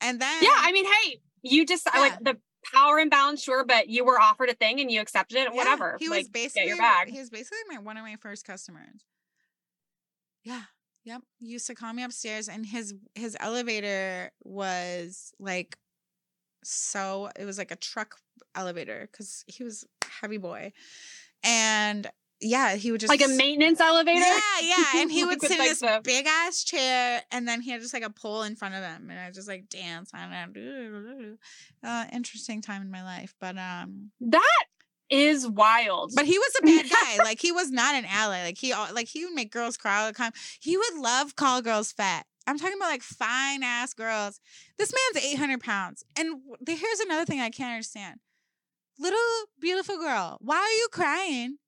And 0.01 0.21
then 0.21 0.43
Yeah, 0.43 0.51
I 0.57 0.73
mean, 0.73 0.85
hey, 0.85 1.21
you 1.43 1.65
just 1.67 1.87
Yeah. 1.93 2.01
like 2.01 2.19
the 2.23 2.37
power 2.73 2.99
imbalance, 2.99 3.43
sure, 3.43 3.65
but 3.65 3.89
you 3.89 4.05
were 4.05 4.21
offered 4.21 4.49
a 4.49 4.55
thing 4.55 4.81
and 4.81 4.91
you 4.91 5.01
accepted 5.01 5.39
it. 5.39 5.49
yeah, 5.51 5.57
whatever. 5.57 5.97
He 5.99 6.09
like, 6.09 6.21
was 6.21 6.29
basically 6.29 6.63
get 6.63 6.69
your 6.69 6.79
bag. 6.79 7.09
He 7.09 7.19
was 7.19 7.31
basically 7.31 7.59
my 7.71 7.79
one 7.79 7.97
of 7.97 8.05
my 8.05 8.17
first 8.17 8.45
customers. 8.45 9.05
Yeah. 10.45 10.63
Yep. 11.05 11.23
He 11.39 11.47
used 11.47 11.67
to 11.69 11.75
call 11.75 11.93
me 11.93 12.03
upstairs 12.03 12.49
and 12.49 12.67
his 12.67 12.95
his 13.15 13.37
elevator 13.41 14.31
was 14.45 15.33
like 15.39 15.77
so 16.65 17.31
it 17.39 17.45
was 17.45 17.59
like 17.59 17.71
a 17.71 17.77
truck 17.77 18.17
elevator 18.55 19.09
because 19.11 19.45
he 19.47 19.65
was 19.65 19.87
heavy 20.21 20.39
boy. 20.39 20.73
And 21.45 22.11
yeah, 22.41 22.77
he 22.77 22.93
would 22.93 23.01
just 23.01 23.09
like 23.09 23.25
a 23.25 23.29
maintenance 23.29 23.81
elevator. 23.81 24.21
Yeah, 24.21 24.41
yeah. 24.63 24.85
And 24.97 25.11
he 25.11 25.25
would 25.27 25.41
Like 25.43 25.51
sit 25.51 25.53
in 25.53 25.59
like, 25.59 25.79
this 25.79 26.01
big 26.05 26.27
ass 26.27 26.63
chair, 26.63 27.23
and 27.33 27.47
then 27.49 27.61
he 27.61 27.71
had 27.71 27.81
just 27.81 27.93
like 27.95 28.05
a 28.05 28.11
pole 28.11 28.43
in 28.43 28.55
front 28.57 28.75
of 28.75 28.83
him, 28.83 29.11
and 29.11 29.19
I 29.19 29.31
just 29.31 29.49
like 29.49 29.69
dance. 29.69 30.13
Uh, 31.85 32.05
interesting 32.13 32.61
time 32.61 32.83
in 32.83 32.91
my 32.91 33.05
life, 33.05 33.35
but 33.41 33.57
um, 33.57 34.11
That 34.21 34.65
is 35.09 35.47
wild. 35.47 36.13
but 36.15 36.27
he 36.27 36.37
was 36.39 36.53
a 36.61 36.63
bad 36.67 36.87
guy. 36.91 37.23
like 37.25 37.41
he 37.41 37.53
was 37.53 37.71
not 37.71 37.95
an 37.95 38.05
ally. 38.05 38.43
Like 38.45 38.59
he 38.59 38.75
like 38.75 39.09
he 39.09 39.25
would 39.25 39.35
make 39.35 39.53
girls 39.53 39.77
cry 39.77 40.01
all 40.03 40.09
the 40.09 40.13
time. 40.13 40.33
He 40.61 40.77
would 40.77 40.95
love 40.97 41.37
call 41.37 41.63
girls 41.63 41.93
fat. 41.93 42.27
I'm 42.47 42.59
talking 42.59 42.77
about 42.77 42.89
like 42.91 43.03
fine 43.03 43.63
ass 43.63 43.95
girls. 43.95 44.41
This 44.79 44.93
man's 45.15 45.25
800 45.25 45.61
pounds, 45.61 46.05
and 46.19 46.41
here's 46.67 47.01
another 47.01 47.25
thing 47.25 47.41
I 47.41 47.51
can't 47.51 47.73
understand. 47.73 48.21
Little 48.99 49.19
beautiful 49.61 49.99
girl, 49.99 50.39
why 50.41 50.57
are 50.57 50.77
you 50.79 50.89
crying? 50.91 51.59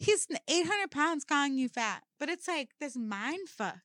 He's 0.00 0.26
800 0.48 0.90
pounds 0.90 1.24
calling 1.24 1.56
you 1.58 1.68
fat, 1.68 2.02
but 2.18 2.28
it's 2.28 2.48
like 2.48 2.70
this 2.80 2.96
mind 2.96 3.48
fuck. 3.48 3.76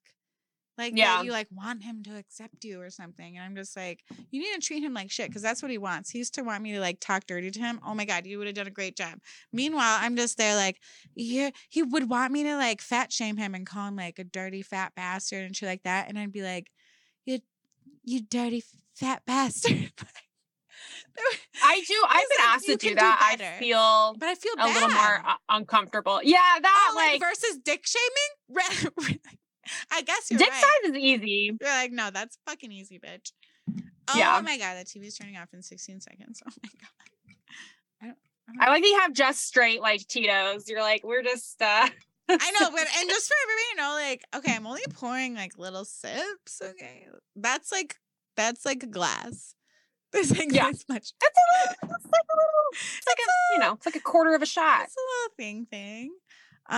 Like 0.78 0.94
Yeah. 0.96 1.22
you 1.22 1.32
like 1.32 1.48
want 1.52 1.84
him 1.84 2.04
to 2.04 2.18
accept 2.18 2.64
you 2.64 2.82
or 2.82 2.90
something. 2.90 3.38
And 3.38 3.46
I'm 3.46 3.56
just 3.56 3.78
like, 3.78 4.04
you 4.32 4.42
need 4.42 4.54
to 4.54 4.60
treat 4.60 4.84
him 4.84 4.94
like 4.94 5.12
shit 5.12 5.30
because 5.30 5.42
that's 5.42 5.62
what 5.62 5.72
he 5.72 5.78
wants. 5.78 6.10
He 6.10 6.18
used 6.18 6.34
to 6.36 6.42
want 6.44 6.64
me 6.64 6.74
to 6.74 6.80
like 6.80 7.00
talk 7.00 7.26
dirty 7.28 7.52
to 7.52 7.60
him. 7.60 7.80
Oh 7.86 7.94
my 7.94 8.06
God, 8.06 8.26
you 8.26 8.38
would 8.38 8.48
have 8.48 8.56
done 8.56 8.68
a 8.68 8.72
great 8.72 8.98
job. 8.98 9.20
Meanwhile, 9.54 10.00
I'm 10.02 10.16
just 10.16 10.38
there 10.38 10.56
like, 10.56 10.80
yeah, 11.16 11.52
he 11.70 11.84
would 11.84 12.10
want 12.10 12.34
me 12.34 12.44
to 12.44 12.56
like 12.56 12.82
fat 12.82 13.14
shame 13.14 13.38
him 13.38 13.56
and 13.56 13.66
call 13.66 13.88
him 13.88 13.96
like 13.96 14.20
a 14.20 14.24
dirty 14.26 14.62
fat 14.62 14.94
bastard 14.96 15.44
and 15.44 15.56
shit 15.56 15.70
like 15.70 15.84
that. 15.84 16.10
And 16.10 16.18
I'd 16.20 16.34
be 16.34 16.44
like, 16.44 16.72
you, 17.26 17.40
you 18.04 18.22
dirty 18.22 18.64
fat 18.96 19.24
bastard. 19.26 19.92
I 21.64 21.84
do. 21.88 21.94
I've 22.10 22.30
been 22.30 22.46
like, 22.46 22.48
asked 22.56 22.66
to 22.66 22.76
do 22.76 22.88
can 22.88 22.90
do 22.90 22.96
that. 22.96 23.38
I 23.40 23.60
feel 23.60 24.16
but 24.18 24.30
I 24.30 24.36
feel 24.36 24.54
a 24.54 24.58
bad. 24.58 24.74
little 24.74 24.90
more 24.90 25.24
uncomfortable. 25.50 26.20
Yeah, 26.24 26.38
that 26.62 26.90
oh, 26.92 26.96
like, 26.96 27.22
like, 27.22 27.22
versus 27.22 27.58
dick 27.64 27.86
shaming. 27.86 29.20
I 29.92 30.02
guess 30.04 30.30
you're 30.30 30.38
dick 30.38 30.52
right. 30.52 30.62
size 30.84 30.92
is 30.92 30.98
easy. 30.98 31.52
You're 31.60 31.70
like, 31.70 31.92
no, 31.92 32.10
that's 32.12 32.38
fucking 32.46 32.72
easy, 32.72 33.00
bitch. 33.00 33.32
Oh 34.08 34.18
Yeah. 34.18 34.40
my 34.44 34.58
god, 34.58 34.78
the 34.78 34.86
TV 34.86 35.08
is 35.08 35.16
turning 35.18 35.38
off 35.38 35.50
in 35.54 35.62
16 35.62 36.02
seconds. 36.02 36.42
Oh 36.52 36.52
my 38.02 38.08
god. 38.10 38.16
I 38.62 38.70
like 38.70 38.84
that 38.84 38.88
you 38.90 39.00
have 39.00 39.14
just 39.14 39.48
straight 39.48 39.82
like 39.82 40.06
Tito's. 40.08 40.70
You're 40.70 40.82
like, 40.82 41.04
we're 41.04 41.24
just 41.24 41.60
uh 41.62 41.88
I 42.28 42.52
know, 42.60 42.70
but 42.72 42.80
and 43.00 43.10
just 43.10 43.28
for 43.28 43.36
everybody 43.44 43.66
to 43.72 43.82
know, 43.82 43.90
like, 43.94 44.24
okay, 44.36 44.56
I'm 44.56 44.68
only 44.68 44.84
pouring 44.94 45.34
like 45.36 45.58
little 45.58 45.86
sips. 45.86 46.62
Okay, 46.62 47.08
that's 47.36 47.72
like 47.72 47.96
that's 48.36 48.66
like 48.66 48.84
a 48.84 48.88
glass. 48.88 49.56
Yeah. 50.16 50.72
this 50.72 50.86
much. 50.90 51.14
It's 51.22 51.38
a 51.38 51.46
little, 51.60 51.96
it's 51.96 52.06
like 52.06 52.28
a 52.34 52.38
little, 52.38 52.70
it's 52.74 53.08
like 53.08 53.18
a, 53.18 53.54
you 53.54 53.60
know, 53.60 53.74
it's 53.74 53.86
like 53.86 53.96
a 53.96 54.00
quarter 54.02 54.34
of 54.34 54.42
a 54.42 54.46
shot. 54.46 54.84
It's 54.84 54.96
a 54.96 55.00
little 55.00 55.36
thing 55.38 55.66
thing. 55.70 56.12
Um, 56.68 56.78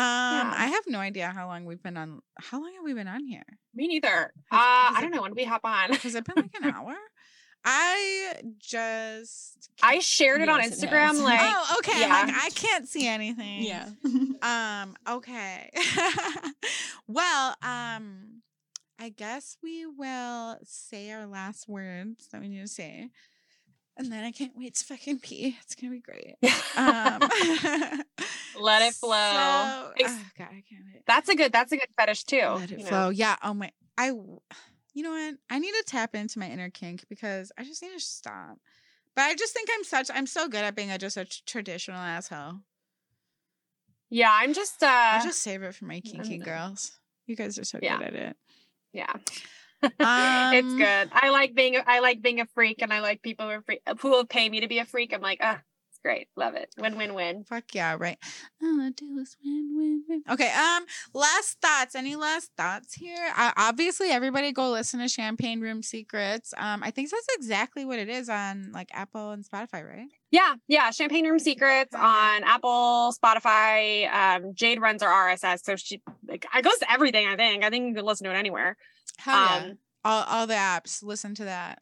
I 0.51 0.67
have 0.73 0.83
no 0.87 0.99
idea 0.99 1.29
how 1.29 1.47
long 1.47 1.63
we've 1.65 1.81
been 1.81 1.95
on. 1.95 2.21
How 2.37 2.59
long 2.61 2.73
have 2.75 2.83
we 2.83 2.93
been 2.93 3.07
on 3.07 3.23
here? 3.23 3.45
Me 3.73 3.87
neither. 3.87 4.33
Uh, 4.51 4.57
Has- 4.57 4.87
has 4.89 4.97
I 4.97 5.01
don't 5.01 5.11
know. 5.11 5.21
When 5.21 5.33
we 5.33 5.45
hop 5.45 5.61
on? 5.63 5.93
Has 5.93 6.13
it 6.13 6.25
been 6.25 6.35
like 6.43 6.51
an 6.61 6.69
hour? 6.75 6.93
I 7.63 8.33
just. 8.59 9.69
I 9.81 9.99
shared 9.99 10.41
it 10.41 10.49
on 10.49 10.59
Yes, 10.59 10.83
it 10.83 10.89
Instagram. 10.89 11.23
Like, 11.23 11.39
oh, 11.41 11.75
okay. 11.79 12.01
Yeah. 12.01 12.07
like, 12.09 12.33
I 12.35 12.49
can't 12.49 12.87
see 12.87 13.07
anything. 13.07 13.63
Yeah. 13.63 13.87
Um, 14.39 14.95
okay. 15.09 15.71
well, 17.07 17.55
um, 17.63 18.36
I 18.99 19.09
guess 19.09 19.57
we 19.61 19.85
will 19.85 20.57
say 20.63 21.11
our 21.11 21.27
last 21.27 21.67
words 21.67 22.27
that 22.31 22.41
we 22.41 22.47
need 22.49 22.61
to 22.61 22.67
say. 22.67 23.09
And 23.95 24.11
then 24.11 24.23
I 24.23 24.31
can't 24.31 24.53
wait 24.55 24.75
to 24.75 24.85
fucking 24.85 25.19
pee. 25.19 25.57
It's 25.61 25.75
gonna 25.75 25.91
be 25.93 25.99
great. 25.99 26.35
Um, 26.77 27.21
Let 28.59 28.83
it 28.83 28.93
flow. 28.93 29.09
So, 29.09 29.93
oh 30.05 30.19
God, 30.37 30.47
I 30.51 30.63
can't 30.69 30.83
wait. 30.93 31.03
that's 31.07 31.27
a 31.29 31.35
good. 31.35 31.51
That's 31.51 31.71
a 31.71 31.77
good 31.77 31.89
fetish 31.97 32.23
too. 32.25 32.37
Let 32.41 32.71
it 32.71 32.77
you 32.79 32.83
know? 32.83 32.89
flow. 32.89 33.09
Yeah. 33.09 33.35
Oh 33.43 33.53
my. 33.55 33.71
I. 33.97 34.07
You 34.93 35.03
know 35.03 35.11
what? 35.11 35.35
I 35.49 35.57
need 35.59 35.71
to 35.71 35.83
tap 35.87 36.15
into 36.15 36.37
my 36.39 36.49
inner 36.49 36.69
kink 36.69 37.05
because 37.09 37.51
I 37.57 37.63
just 37.63 37.81
need 37.81 37.93
to 37.93 37.99
stop. 37.99 38.57
But 39.15 39.23
I 39.23 39.35
just 39.35 39.53
think 39.53 39.69
I'm 39.73 39.83
such. 39.83 40.09
I'm 40.13 40.27
so 40.27 40.47
good 40.47 40.63
at 40.63 40.75
being 40.75 40.91
a 40.91 40.97
just 40.99 41.17
a 41.17 41.25
traditional 41.25 41.97
asshole. 41.99 42.59
Yeah, 44.09 44.31
I'm 44.31 44.53
just. 44.53 44.83
uh 44.83 44.87
I'll 44.87 45.23
just 45.23 45.41
save 45.41 45.63
it 45.63 45.73
for 45.75 45.85
my 45.85 45.99
kinky 46.01 46.37
girls. 46.37 46.91
You 47.25 47.35
guys 47.35 47.57
are 47.57 47.63
so 47.65 47.79
Yeah. 47.81 47.97
good 47.97 48.07
at 48.07 48.13
it. 48.13 48.37
Yeah. 48.97 49.13
it's 49.83 50.65
Um, 50.73 50.77
good. 50.77 51.09
I 51.13 51.29
like 51.29 51.53
being 51.53 51.75
a- 51.75 51.83
I 51.85 51.99
like 51.99 52.21
being 52.21 52.39
a 52.41 52.45
freak 52.47 52.81
and 52.81 52.91
I 52.91 52.99
like 52.99 53.21
people 53.21 53.45
who 53.45 53.51
are 53.53 53.61
free, 53.61 53.79
who 53.99 54.09
will 54.09 54.25
pay 54.25 54.49
me 54.49 54.61
to 54.61 54.67
be 54.67 54.79
a 54.79 54.85
freak. 54.85 55.13
I'm 55.13 55.21
like, 55.21 55.37
ah, 55.41 55.61
it's 55.91 55.99
great. 56.03 56.29
Love 56.35 56.55
it. 56.55 56.73
Win 56.79 56.97
win 56.97 57.13
win. 57.13 57.43
Fuck 57.43 57.75
yeah, 57.75 57.95
right. 57.99 58.17
All 58.63 58.81
I 58.81 58.89
do 58.89 59.19
is 59.19 59.37
win, 59.45 59.73
win, 59.77 60.03
win. 60.09 60.23
Okay, 60.29 60.51
um, 60.51 60.85
last 61.13 61.61
thoughts. 61.61 61.93
Any 61.93 62.15
last 62.15 62.51
thoughts 62.57 62.95
here? 62.95 63.31
Uh, 63.37 63.51
obviously, 63.55 64.09
everybody 64.09 64.51
go 64.51 64.71
listen 64.71 64.99
to 64.99 65.07
Champagne 65.07 65.61
Room 65.61 65.83
Secrets. 65.83 66.55
Um, 66.57 66.81
I 66.83 66.89
think 66.89 67.11
that's 67.11 67.27
exactly 67.35 67.85
what 67.85 67.99
it 67.99 68.09
is 68.09 68.29
on 68.29 68.71
like 68.71 68.89
Apple 68.93 69.29
and 69.31 69.45
Spotify, 69.45 69.87
right? 69.87 70.09
Yeah, 70.31 70.55
yeah. 70.67 70.91
Champagne 70.91 71.25
Room 71.25 71.39
Secrets 71.39 71.95
on 71.95 72.43
Apple, 72.43 73.13
Spotify. 73.13 74.11
Um, 74.13 74.53
Jade 74.53 74.81
runs 74.81 75.01
our 75.01 75.29
RSS, 75.29 75.63
so 75.63 75.75
she 75.75 76.01
like 76.27 76.45
I 76.53 76.61
goes 76.61 76.77
to 76.79 76.91
everything. 76.91 77.27
I 77.27 77.35
think. 77.35 77.63
I 77.63 77.69
think 77.69 77.87
you 77.89 77.95
can 77.95 78.05
listen 78.05 78.25
to 78.25 78.31
it 78.31 78.37
anywhere. 78.37 78.75
Hell 79.17 79.35
yeah. 79.35 79.55
Um, 79.55 79.77
All, 80.03 80.23
all 80.27 80.47
the 80.47 80.53
apps. 80.53 81.01
Listen 81.01 81.33
to 81.35 81.45
that. 81.45 81.79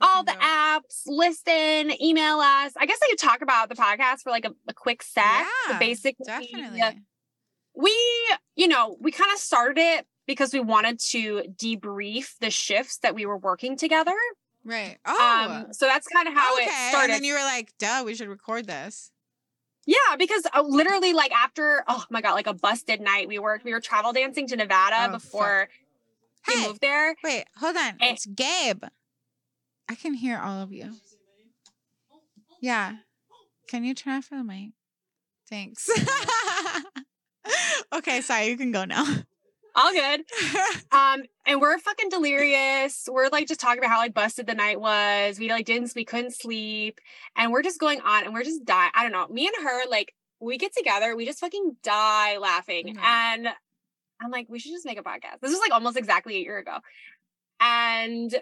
All 0.00 0.24
the 0.24 0.32
dope. 0.32 0.42
apps, 0.42 1.02
listen, 1.06 2.02
email 2.02 2.38
us. 2.38 2.72
I 2.76 2.86
guess 2.86 2.98
I 3.02 3.08
could 3.08 3.18
talk 3.18 3.40
about 3.40 3.68
the 3.68 3.74
podcast 3.74 4.20
for 4.22 4.30
like 4.30 4.44
a, 4.44 4.52
a 4.68 4.74
quick 4.74 5.02
sec. 5.02 5.24
Yeah, 5.24 5.78
basically, 5.78 6.26
Definitely. 6.26 7.02
we, 7.74 7.96
you 8.56 8.68
know, 8.68 8.96
we 9.00 9.10
kind 9.10 9.32
of 9.32 9.38
started 9.38 9.80
it 9.80 10.06
because 10.26 10.52
we 10.52 10.60
wanted 10.60 11.00
to 11.10 11.44
debrief 11.56 12.36
the 12.40 12.50
shifts 12.50 12.98
that 12.98 13.14
we 13.14 13.24
were 13.26 13.38
working 13.38 13.76
together. 13.76 14.14
Right. 14.70 14.98
Oh. 15.04 15.46
Um, 15.66 15.72
so 15.72 15.86
that's 15.86 16.06
kind 16.06 16.28
of 16.28 16.34
how 16.34 16.54
okay. 16.54 16.64
it 16.64 16.90
started. 16.90 17.04
And 17.04 17.12
then 17.14 17.24
you 17.24 17.34
were 17.34 17.40
like, 17.40 17.72
duh, 17.78 18.02
we 18.06 18.14
should 18.14 18.28
record 18.28 18.66
this. 18.68 19.10
yeah, 19.84 20.14
because 20.16 20.44
uh, 20.54 20.62
literally, 20.62 21.12
like 21.12 21.32
after, 21.32 21.82
oh 21.88 22.04
my 22.08 22.20
god, 22.20 22.34
like 22.34 22.46
a 22.46 22.54
busted 22.54 23.00
night, 23.00 23.26
we 23.26 23.40
worked. 23.40 23.64
We 23.64 23.72
were 23.72 23.80
travel 23.80 24.12
dancing 24.12 24.46
to 24.46 24.56
Nevada 24.56 25.08
Oh, 25.08 25.12
before 25.12 25.68
we 26.46 26.54
Hey, 26.54 26.66
moved 26.68 26.80
there. 26.80 27.16
wait, 27.24 27.46
hold 27.58 27.76
on. 27.76 27.94
Eh. 28.00 28.12
It's 28.12 28.26
Gabe. 28.26 28.84
I 29.88 29.96
can 29.96 30.14
hear 30.14 30.38
all 30.38 30.62
of 30.62 30.72
you. 30.72 30.92
Yeah. 32.60 32.98
Can 33.66 33.82
you 33.84 33.92
turn 33.94 34.18
off 34.18 34.30
the 34.30 34.44
mic? 34.44 34.70
Thanks. 35.48 35.90
okay, 37.92 38.20
sorry, 38.20 38.46
you 38.46 38.56
can 38.56 38.70
go 38.70 38.84
now. 38.84 39.04
All 39.74 39.92
good. 39.92 40.24
Um, 40.92 41.22
and 41.46 41.60
we're 41.60 41.78
fucking 41.78 42.08
delirious. 42.08 43.08
We're 43.10 43.28
like 43.28 43.46
just 43.46 43.60
talking 43.60 43.78
about 43.78 43.90
how 43.90 43.98
like 43.98 44.12
busted 44.14 44.46
the 44.46 44.54
night 44.54 44.80
was. 44.80 45.38
We 45.38 45.48
like 45.48 45.66
didn't 45.66 45.92
we 45.94 46.04
couldn't 46.04 46.32
sleep. 46.34 47.00
And 47.36 47.52
we're 47.52 47.62
just 47.62 47.78
going 47.78 48.00
on 48.00 48.24
and 48.24 48.34
we're 48.34 48.42
just 48.42 48.64
dying. 48.64 48.90
I 48.94 49.02
don't 49.02 49.12
know. 49.12 49.28
Me 49.28 49.46
and 49.46 49.64
her, 49.68 49.88
like, 49.88 50.14
we 50.40 50.56
get 50.58 50.74
together, 50.76 51.14
we 51.14 51.26
just 51.26 51.38
fucking 51.40 51.76
die 51.82 52.38
laughing. 52.38 52.96
Mhm. 52.96 53.02
And 53.02 53.48
I'm 54.20 54.30
like, 54.30 54.46
we 54.48 54.58
should 54.58 54.72
just 54.72 54.84
make 54.86 54.98
a 54.98 55.02
podcast. 55.02 55.40
This 55.40 55.50
was 55.52 55.60
like 55.60 55.72
almost 55.72 55.96
exactly 55.96 56.36
a 56.36 56.40
year 56.40 56.58
ago. 56.58 56.78
And 57.60 58.34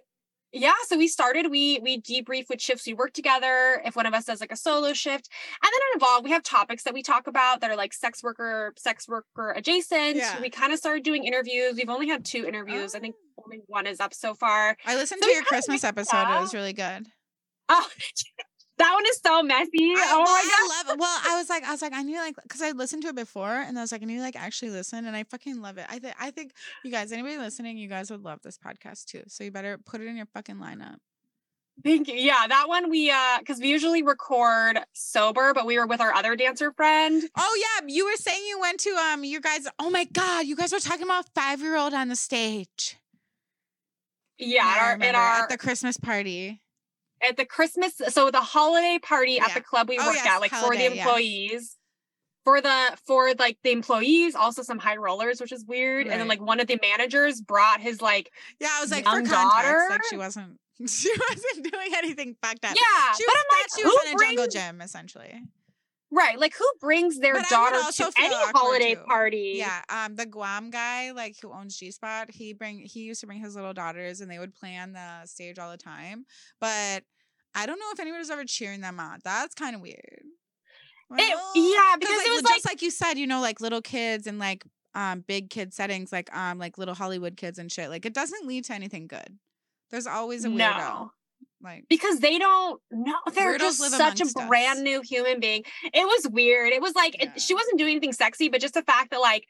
yeah, 0.52 0.72
so 0.86 0.96
we 0.96 1.08
started, 1.08 1.50
we 1.50 1.78
we 1.82 2.00
debrief 2.00 2.48
with 2.48 2.60
shifts 2.60 2.86
we 2.86 2.94
work 2.94 3.12
together. 3.12 3.82
If 3.84 3.96
one 3.96 4.06
of 4.06 4.14
us 4.14 4.24
does 4.24 4.40
like 4.40 4.52
a 4.52 4.56
solo 4.56 4.94
shift, 4.94 5.28
and 5.62 5.70
then 5.70 5.80
it 5.92 5.96
evolved. 5.96 6.24
We 6.24 6.30
have 6.30 6.42
topics 6.42 6.84
that 6.84 6.94
we 6.94 7.02
talk 7.02 7.26
about 7.26 7.60
that 7.60 7.70
are 7.70 7.76
like 7.76 7.92
sex 7.92 8.22
worker, 8.22 8.72
sex 8.78 9.06
worker 9.06 9.52
adjacent. 9.54 10.16
Yeah. 10.16 10.40
We 10.40 10.48
kind 10.48 10.72
of 10.72 10.78
started 10.78 11.02
doing 11.02 11.24
interviews. 11.24 11.74
We've 11.76 11.90
only 11.90 12.08
had 12.08 12.24
two 12.24 12.46
interviews. 12.46 12.94
I 12.94 13.00
think 13.00 13.14
oh. 13.38 13.42
only 13.44 13.62
one 13.66 13.86
is 13.86 14.00
up 14.00 14.14
so 14.14 14.34
far. 14.34 14.76
I 14.86 14.96
listened 14.96 15.20
So 15.22 15.28
to 15.28 15.34
your 15.34 15.44
Christmas 15.44 15.84
episode. 15.84 16.22
It 16.22 16.40
was 16.40 16.54
really 16.54 16.72
good. 16.72 17.06
Oh, 17.68 17.86
that 18.78 18.92
one 18.94 19.04
is 19.08 19.20
so 19.24 19.42
messy. 19.42 19.92
I, 19.96 20.10
oh 20.12 20.22
my 20.22 20.26
I 20.26 20.68
god. 20.68 20.88
love 20.88 20.96
it. 20.96 21.00
Well, 21.00 21.20
I 21.28 21.38
was 21.38 21.48
like, 21.48 21.64
I 21.64 21.72
was 21.72 21.82
like, 21.82 21.92
I 21.92 22.02
need 22.02 22.14
to 22.14 22.20
like, 22.20 22.36
cause 22.48 22.62
I 22.62 22.70
listened 22.70 23.02
to 23.02 23.08
it 23.08 23.16
before, 23.16 23.52
and 23.52 23.78
I 23.78 23.82
was 23.82 23.92
like, 23.92 24.02
I 24.02 24.06
need 24.06 24.20
like 24.20 24.36
actually 24.36 24.70
listen, 24.70 25.06
and 25.06 25.16
I 25.16 25.24
fucking 25.24 25.60
love 25.60 25.78
it. 25.78 25.86
I 25.88 25.98
think, 25.98 26.14
I 26.20 26.30
think 26.30 26.52
you 26.84 26.90
guys, 26.90 27.12
anybody 27.12 27.38
listening, 27.38 27.76
you 27.78 27.88
guys 27.88 28.10
would 28.10 28.22
love 28.22 28.40
this 28.42 28.58
podcast 28.58 29.06
too. 29.06 29.22
So 29.28 29.44
you 29.44 29.50
better 29.50 29.78
put 29.78 30.00
it 30.00 30.06
in 30.06 30.16
your 30.16 30.26
fucking 30.26 30.56
lineup. 30.56 30.96
Thank 31.84 32.08
you. 32.08 32.14
Yeah, 32.14 32.46
that 32.48 32.64
one 32.66 32.90
we 32.90 33.10
uh 33.10 33.38
because 33.38 33.60
we 33.60 33.68
usually 33.68 34.02
record 34.02 34.78
sober, 34.94 35.54
but 35.54 35.64
we 35.64 35.78
were 35.78 35.86
with 35.86 36.00
our 36.00 36.12
other 36.12 36.34
dancer 36.34 36.72
friend. 36.72 37.22
Oh 37.36 37.60
yeah, 37.60 37.86
you 37.86 38.04
were 38.04 38.16
saying 38.16 38.42
you 38.48 38.58
went 38.60 38.80
to 38.80 38.90
um, 38.90 39.22
you 39.22 39.40
guys. 39.40 39.68
Oh 39.78 39.90
my 39.90 40.04
god, 40.04 40.46
you 40.46 40.56
guys 40.56 40.72
were 40.72 40.80
talking 40.80 41.04
about 41.04 41.26
five 41.34 41.60
year 41.60 41.76
old 41.76 41.94
on 41.94 42.08
the 42.08 42.16
stage. 42.16 42.96
Yeah, 44.38 44.64
I 44.64 44.70
at 44.70 44.82
our, 44.82 45.08
at 45.08 45.14
our 45.14 45.42
at 45.42 45.48
the 45.50 45.58
Christmas 45.58 45.96
party. 45.96 46.60
At 47.26 47.36
the 47.36 47.44
Christmas, 47.44 47.94
so 48.08 48.30
the 48.30 48.40
holiday 48.40 48.98
party 49.00 49.38
at 49.38 49.48
Yeah. 49.48 49.54
the 49.54 49.60
club 49.60 49.88
we 49.88 49.98
Oh, 49.98 50.06
work 50.06 50.14
yes, 50.16 50.26
at, 50.26 50.40
like 50.40 50.50
for 50.50 50.56
holiday, 50.56 50.88
the 50.88 50.96
yeah. 50.96 51.02
employees. 51.04 51.76
For 52.44 52.62
the 52.62 52.96
for 53.06 53.34
like 53.34 53.58
the 53.62 53.72
employees, 53.72 54.34
also 54.34 54.62
some 54.62 54.78
high 54.78 54.96
rollers, 54.96 55.38
which 55.38 55.52
is 55.52 55.66
weird. 55.66 56.06
And 56.06 56.18
then 56.18 56.28
like 56.28 56.40
one 56.40 56.60
of 56.60 56.66
the 56.66 56.78
managers 56.80 57.42
brought 57.42 57.80
his 57.80 58.00
like 58.00 58.32
Yeah, 58.58 58.68
I 58.72 58.80
was 58.80 58.90
like 58.90 59.04
for 59.04 59.10
context, 59.10 59.32
daughter? 59.34 59.86
like 59.90 60.00
she 60.08 60.16
wasn't, 60.16 60.58
she 60.86 61.10
wasn't 61.30 61.70
doing 61.70 61.88
anything 61.94 62.36
fucked 62.42 62.64
up. 62.64 62.74
yeah, 62.74 63.12
she 63.18 63.24
but 63.26 63.34
was, 63.34 63.44
I'm 63.52 63.58
like, 63.58 63.68
she 63.76 63.84
was 63.84 64.06
in 64.06 64.14
a 64.14 64.24
jungle 64.24 64.46
gym 64.48 64.80
essentially. 64.80 65.42
Right, 66.10 66.38
like 66.38 66.54
who 66.56 66.66
brings 66.80 67.18
their 67.18 67.34
But 67.34 67.48
daughter 67.50 67.80
to 67.92 68.12
any 68.16 68.34
holiday 68.34 68.94
too. 68.94 69.02
party? 69.02 69.54
Yeah, 69.56 69.82
um, 69.90 70.16
the 70.16 70.24
Guam 70.24 70.70
guy, 70.70 71.10
like 71.10 71.36
who 71.42 71.52
owns 71.52 71.76
G 71.76 71.90
Spot, 71.90 72.30
he 72.30 72.54
bring 72.54 72.78
he 72.78 73.00
used 73.00 73.20
to 73.20 73.26
bring 73.26 73.40
his 73.40 73.54
little 73.54 73.74
daughters, 73.74 74.20
and 74.20 74.30
they 74.30 74.38
would 74.38 74.54
play 74.54 74.76
on 74.76 74.92
the 74.92 75.26
stage 75.26 75.58
all 75.58 75.70
the 75.70 75.76
time. 75.76 76.24
But 76.60 77.04
I 77.54 77.66
don't 77.66 77.78
know 77.78 77.86
if 77.92 78.18
was 78.18 78.30
ever 78.30 78.44
cheering 78.44 78.80
them 78.80 78.98
on. 79.00 79.18
That's 79.24 79.54
kind 79.54 79.74
of 79.74 79.82
weird. 79.82 80.22
It- 81.10 81.38
yeah, 81.54 81.96
because 81.98 82.16
like, 82.16 82.26
it 82.26 82.30
was 82.30 82.42
just 82.42 82.66
like 82.66 82.82
you 82.82 82.90
said, 82.90 83.14
you 83.18 83.26
know, 83.26 83.40
like 83.40 83.60
little 83.60 83.82
kids 83.82 84.26
and 84.26 84.38
like 84.38 84.64
um 84.94 85.24
big 85.26 85.50
kid 85.50 85.74
settings, 85.74 86.12
like 86.12 86.34
um 86.36 86.58
like 86.58 86.78
little 86.78 86.94
Hollywood 86.94 87.36
kids 87.36 87.58
and 87.58 87.70
shit. 87.70 87.90
Like 87.90 88.06
it 88.06 88.14
doesn't 88.14 88.46
lead 88.46 88.64
to 88.64 88.74
anything 88.74 89.06
good. 89.06 89.38
There's 89.90 90.06
always 90.06 90.44
a 90.44 90.48
weirdo. 90.48 90.58
No. 90.58 91.10
Like 91.62 91.84
because 91.88 92.20
they 92.20 92.38
don't 92.38 92.80
know 92.90 93.16
they're 93.34 93.58
just 93.58 93.78
such 93.80 94.20
a 94.20 94.24
us. 94.24 94.32
brand 94.46 94.82
new 94.84 95.00
human 95.02 95.40
being 95.40 95.64
it 95.82 96.04
was 96.06 96.28
weird 96.30 96.72
it 96.72 96.80
was 96.80 96.94
like 96.94 97.16
Yeah. 97.18 97.32
it, 97.34 97.40
she 97.40 97.52
wasn't 97.54 97.78
doing 97.78 97.90
anything 97.92 98.12
sexy 98.12 98.48
but 98.48 98.60
just 98.60 98.74
the 98.74 98.82
fact 98.82 99.10
that 99.10 99.18
like 99.20 99.44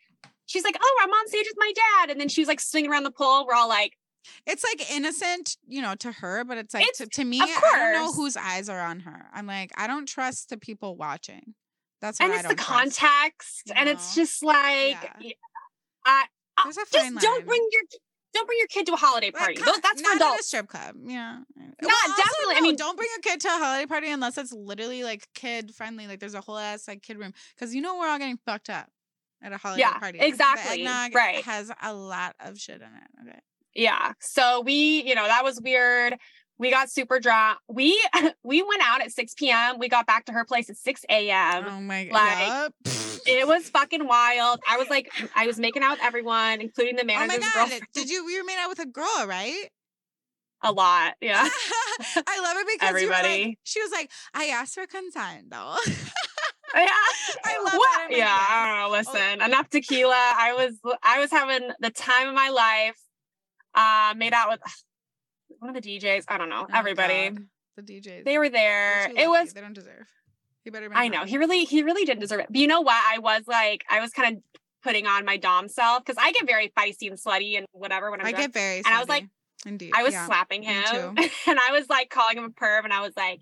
she's 0.47 0.65
like 0.65 0.77
oh 0.81 0.99
i'm 1.03 1.11
on 1.11 1.29
stage 1.29 1.45
with 1.47 1.57
my 1.59 1.71
dad 1.75 2.11
and 2.11 2.19
then 2.19 2.29
she 2.29 2.41
was 2.41 2.49
like 2.49 2.61
swinging 2.61 2.91
around 2.91 3.03
the 3.05 3.11
pole 3.11 3.47
we're 3.47 3.55
all 3.55 3.69
like 3.69 3.93
it's 4.47 4.63
like 4.65 4.91
innocent, 4.91 5.57
you 5.67 5.81
know, 5.81 5.95
to 5.95 6.13
her, 6.13 6.45
but 6.45 6.59
it's 6.59 6.75
like 6.75 6.83
It's- 6.83 6.99
to, 6.99 7.07
to 7.07 7.25
me, 7.25 7.41
of 7.41 7.49
I 7.49 7.79
don't 7.79 7.93
know 7.95 8.13
whose 8.13 8.37
eyes 8.37 8.69
are 8.69 8.81
on 8.81 9.01
her. 9.01 9.27
I'm 9.33 9.47
like, 9.47 9.71
I 9.77 9.87
don't 9.87 10.07
trust 10.07 10.51
the 10.51 10.59
people 10.59 10.97
watching. 10.97 11.55
That's 12.03 12.21
what 12.21 12.31
and 12.31 12.39
it's 12.39 12.49
the 12.49 12.55
trust. 12.55 12.69
context 12.99 13.73
and 13.75 13.89
it's 13.89 14.15
just 14.15 14.43
like 14.45 14.99
Yeah. 15.21 15.31
I, 16.05 16.25
I 16.59 16.71
just 16.73 16.93
don't 17.21 17.47
bring 17.47 17.67
your 17.73 17.83
don't 18.35 18.47
bring 18.47 18.59
your 18.59 18.69
kid 18.69 18.87
to 18.87 18.93
a 18.93 18.97
holiday 18.97 19.31
party 19.31 19.55
that's 19.57 19.67
for 19.67 20.03
not 20.03 20.17
at 20.17 20.21
a 20.21 20.25
adults 20.25 20.47
strip 20.47 20.69
club. 20.69 20.95
Yeah. 21.05 21.39
Not 21.57 22.17
definitely, 22.17 22.55
I 22.57 22.61
no, 22.61 22.61
mean- 22.63 22.77
don't 22.77 22.97
bring 22.97 23.09
your 23.15 23.23
kid 23.33 23.41
to 23.43 23.49
a 23.49 23.53
holiday 23.59 23.87
party 23.87 24.11
unless 24.11 24.37
it's 24.39 24.53
literally 24.53 25.03
like 25.05 25.27
kid 25.35 25.75
friendly. 25.75 26.07
Like 26.07 26.21
there's 26.21 26.35
a 26.35 26.41
whole 26.41 26.59
ass 26.59 26.87
like 26.89 27.03
kid 27.03 27.19
room 27.19 27.33
because 27.55 27.75
you 27.75 27.81
know 27.81 27.99
we're 27.99 28.09
all 28.09 28.19
getting 28.19 28.39
fucked 28.47 28.71
up 28.71 28.89
at 29.43 29.53
a 29.53 29.57
holiday 29.57 29.81
Yeah, 29.81 29.99
party. 29.99 30.19
Exactly, 30.21 30.85
right. 30.85 31.43
Has 31.45 31.71
a 31.83 31.93
lot 31.95 32.35
of 32.41 32.59
shit 32.59 32.77
in 32.77 32.83
it. 32.89 33.29
Okay. 33.29 33.39
yeah 33.75 34.13
so 34.21 34.61
we 34.63 35.03
you 35.07 35.15
know 35.15 35.25
that 35.27 35.45
was 35.45 35.61
weird 35.61 36.17
we 36.59 36.71
got 36.71 36.91
super 36.91 37.21
drunk 37.21 37.59
we 37.69 37.97
we 38.43 38.63
went 38.63 38.83
out 38.85 39.01
at 39.01 39.13
6 39.13 39.35
p.m 39.35 39.79
we 39.79 39.89
got 39.89 40.07
back 40.07 40.25
to 40.25 40.33
her 40.33 40.45
place 40.45 40.69
at 40.71 40.77
6 40.77 41.05
a.m 41.09 41.65
oh 41.69 41.81
my 41.81 42.05
god. 42.07 42.13
like, 42.13 42.49
yup. 42.49 42.75
It 43.29 43.47
was 43.47 43.69
fucking 43.69 44.07
wild. 44.07 44.61
I 44.69 44.79
was 44.79 44.89
like, 44.89 45.11
I 45.37 45.47
was 45.47 45.59
making 45.59 45.83
out 45.83 45.93
with 45.99 46.03
everyone, 46.05 46.61
including 46.61 46.97
the 46.97 47.03
Oh 47.03 47.07
my 47.07 47.27
manager's 47.27 47.45
god! 47.45 47.55
girlfriend. 47.55 47.83
Did 47.95 48.09
you? 48.11 48.29
You 48.29 48.41
were 48.43 48.47
made 48.47 48.59
out 48.59 48.69
with 48.71 48.79
a 48.81 48.87
girl, 48.87 49.27
right? 49.27 49.67
A 50.63 50.73
lot, 50.73 51.15
yeah. 51.21 51.47
I 51.47 52.41
love 52.41 52.57
it 52.59 52.67
because 52.81 53.01
you 53.01 53.07
were 53.07 53.13
like, 53.13 53.25
Everybody. 53.25 53.59
she 53.63 53.81
was 53.81 53.93
like, 53.93 54.11
I 54.35 54.47
asked 54.47 54.75
for 54.75 54.87
consent 54.87 55.51
though. 55.51 55.77
yeah. 56.75 56.87
I 57.45 57.63
love 57.63 57.75
What? 57.75 58.09
that. 58.11 58.17
Yeah. 58.17 58.37
I 58.37 58.67
don't 58.83 58.91
know. 58.91 58.99
Listen, 58.99 59.41
enough 59.41 59.69
tequila. 59.71 60.15
I 60.17 60.55
was, 60.55 60.75
I 61.03 61.21
was 61.21 61.31
having 61.31 61.71
the 61.81 61.91
time 61.91 62.29
of 62.29 62.35
my 62.35 62.49
life. 62.51 62.97
Uh, 63.75 64.15
made 64.17 64.33
out 64.33 64.49
with 64.51 64.61
one 65.61 65.77
of 65.77 65.81
the 65.81 65.89
DJs. 65.99 66.25
I 66.27 66.39
don't 66.39 66.49
know. 66.49 66.67
Oh, 66.69 66.77
everybody. 66.77 67.29
God. 67.31 67.45
The 67.77 67.83
DJs. 67.83 68.25
They 68.25 68.39
were 68.39 68.49
there. 68.49 69.09
It 69.17 69.29
was. 69.29 69.53
They 69.53 69.61
don't 69.61 69.75
deserve. 69.75 70.07
He 70.69 70.71
better. 70.71 70.91
Be 70.91 70.95
I 70.95 71.09
know. 71.09 71.25
He 71.25 71.39
really, 71.39 71.65
he 71.65 71.83
really 71.83 72.05
didn't 72.05 72.21
deserve 72.21 72.41
it. 72.41 72.49
But 72.51 72.57
you 72.57 72.67
know 72.67 72.83
what? 72.83 72.95
I 72.95 73.21
was 73.21 73.45
like, 73.47 73.87
I 73.89 74.01
was 74.01 74.11
kind 74.13 74.37
of 74.37 74.43
putting 74.83 75.07
on 75.07 75.25
my 75.25 75.39
dom 75.39 75.67
self 75.67 76.05
because 76.05 76.23
I 76.23 76.31
get 76.33 76.47
very 76.47 76.71
feisty 76.77 77.09
and 77.09 77.19
slutty 77.19 77.57
and 77.57 77.65
whatever 77.73 78.11
when 78.11 78.21
I'm 78.21 78.27
I 78.27 78.33
drunk. 78.33 78.53
get 78.53 78.61
very. 78.61 78.77
And 78.79 78.89
I 78.89 78.99
was 78.99 79.09
like, 79.09 79.25
slutty. 79.25 79.29
Indeed. 79.67 79.93
I 79.95 80.03
was 80.03 80.13
yeah. 80.13 80.27
slapping 80.27 80.63
him 80.63 80.85
and 81.47 81.59
I 81.59 81.71
was 81.73 81.89
like 81.89 82.11
calling 82.11 82.37
him 82.37 82.45
a 82.45 82.51
perv 82.51 82.85
and 82.85 82.93
I 82.93 83.01
was 83.01 83.17
like, 83.17 83.41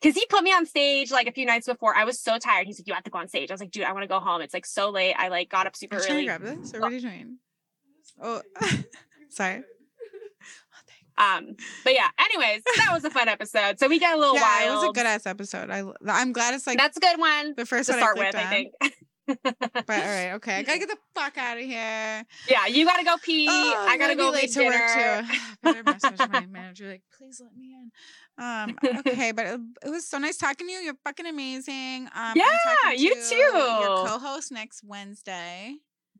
because 0.00 0.14
he 0.14 0.26
put 0.26 0.44
me 0.44 0.50
on 0.50 0.66
stage 0.66 1.10
like 1.10 1.26
a 1.26 1.32
few 1.32 1.46
nights 1.46 1.66
before. 1.66 1.96
I 1.96 2.04
was 2.04 2.20
so 2.20 2.38
tired. 2.38 2.66
He's 2.66 2.78
like, 2.78 2.86
you 2.86 2.92
have 2.92 3.04
to 3.04 3.10
go 3.10 3.18
on 3.18 3.28
stage. 3.28 3.50
I 3.50 3.54
was 3.54 3.60
like, 3.60 3.70
dude, 3.70 3.84
I 3.84 3.92
want 3.92 4.02
to 4.02 4.08
go 4.08 4.20
home. 4.20 4.42
It's 4.42 4.52
like 4.52 4.66
so 4.66 4.90
late. 4.90 5.14
I 5.16 5.28
like 5.28 5.48
got 5.48 5.66
up 5.66 5.74
super 5.74 5.96
Are 5.96 6.00
you 6.00 6.04
trying 6.04 6.16
early. 6.16 6.26
to 6.26 6.44
grab 6.44 6.58
this? 6.60 6.74
Or 6.74 6.80
what 6.80 6.92
are 6.92 6.94
you 6.94 7.00
doing? 7.00 7.38
Oh, 8.22 8.42
sorry. 9.30 9.62
Um, 11.18 11.56
but 11.84 11.94
yeah, 11.94 12.08
anyways, 12.18 12.62
that 12.76 12.90
was 12.92 13.04
a 13.04 13.10
fun 13.10 13.28
episode. 13.28 13.78
So 13.78 13.88
we 13.88 13.98
got 13.98 14.14
a 14.14 14.18
little 14.18 14.34
wild. 14.34 14.44
yeah, 14.46 14.66
wild. 14.66 14.70
it 14.70 14.86
was 14.86 14.90
a 14.90 14.92
good 14.92 15.06
ass 15.06 15.26
episode. 15.26 15.70
I 15.70 15.82
I'm 16.06 16.32
glad 16.32 16.54
it's 16.54 16.66
like 16.66 16.78
That's 16.78 16.96
a 16.96 17.00
good 17.00 17.18
one 17.18 17.54
the 17.56 17.66
first 17.66 17.88
to 17.88 17.92
one 17.94 18.00
start 18.00 18.16
I 18.18 18.20
with, 18.20 18.34
clicked 18.34 18.46
I 18.46 18.50
think. 18.50 18.94
But 19.26 19.90
all 19.90 19.96
right, 20.06 20.30
okay, 20.36 20.54
I 20.56 20.62
gotta 20.62 20.78
get 20.84 20.88
the 20.88 20.96
fuck 21.14 21.36
out 21.36 21.58
of 21.58 21.62
here. 21.64 22.24
yeah, 22.48 22.66
you 22.66 22.86
gotta 22.86 23.04
go 23.04 23.16
pee. 23.22 23.46
Oh, 23.50 23.86
I 23.88 23.98
gotta 23.98 24.14
go 24.14 24.30
late 24.30 24.50
to 24.52 24.64
work 24.64 24.74
too. 24.74 25.38
Better 25.62 25.82
message 25.82 26.18
my 26.30 26.46
manager 26.46 26.88
like, 26.88 27.02
please 27.18 27.38
let 27.44 27.54
me 27.54 27.74
in. 27.74 27.90
Um, 28.42 28.78
okay, 29.00 29.32
but 29.32 29.46
it, 29.46 29.60
it 29.86 29.90
was 29.90 30.08
so 30.08 30.16
nice 30.18 30.36
talking 30.38 30.66
to 30.68 30.72
you. 30.72 30.78
You're 30.78 30.94
fucking 31.04 31.26
amazing. 31.26 32.08
Um, 32.14 32.32
Yeah, 32.36 32.92
you 32.96 33.14
too. 33.28 33.34
Your 33.36 34.06
co-host 34.06 34.50
next 34.52 34.82
Wednesday. 34.84 35.74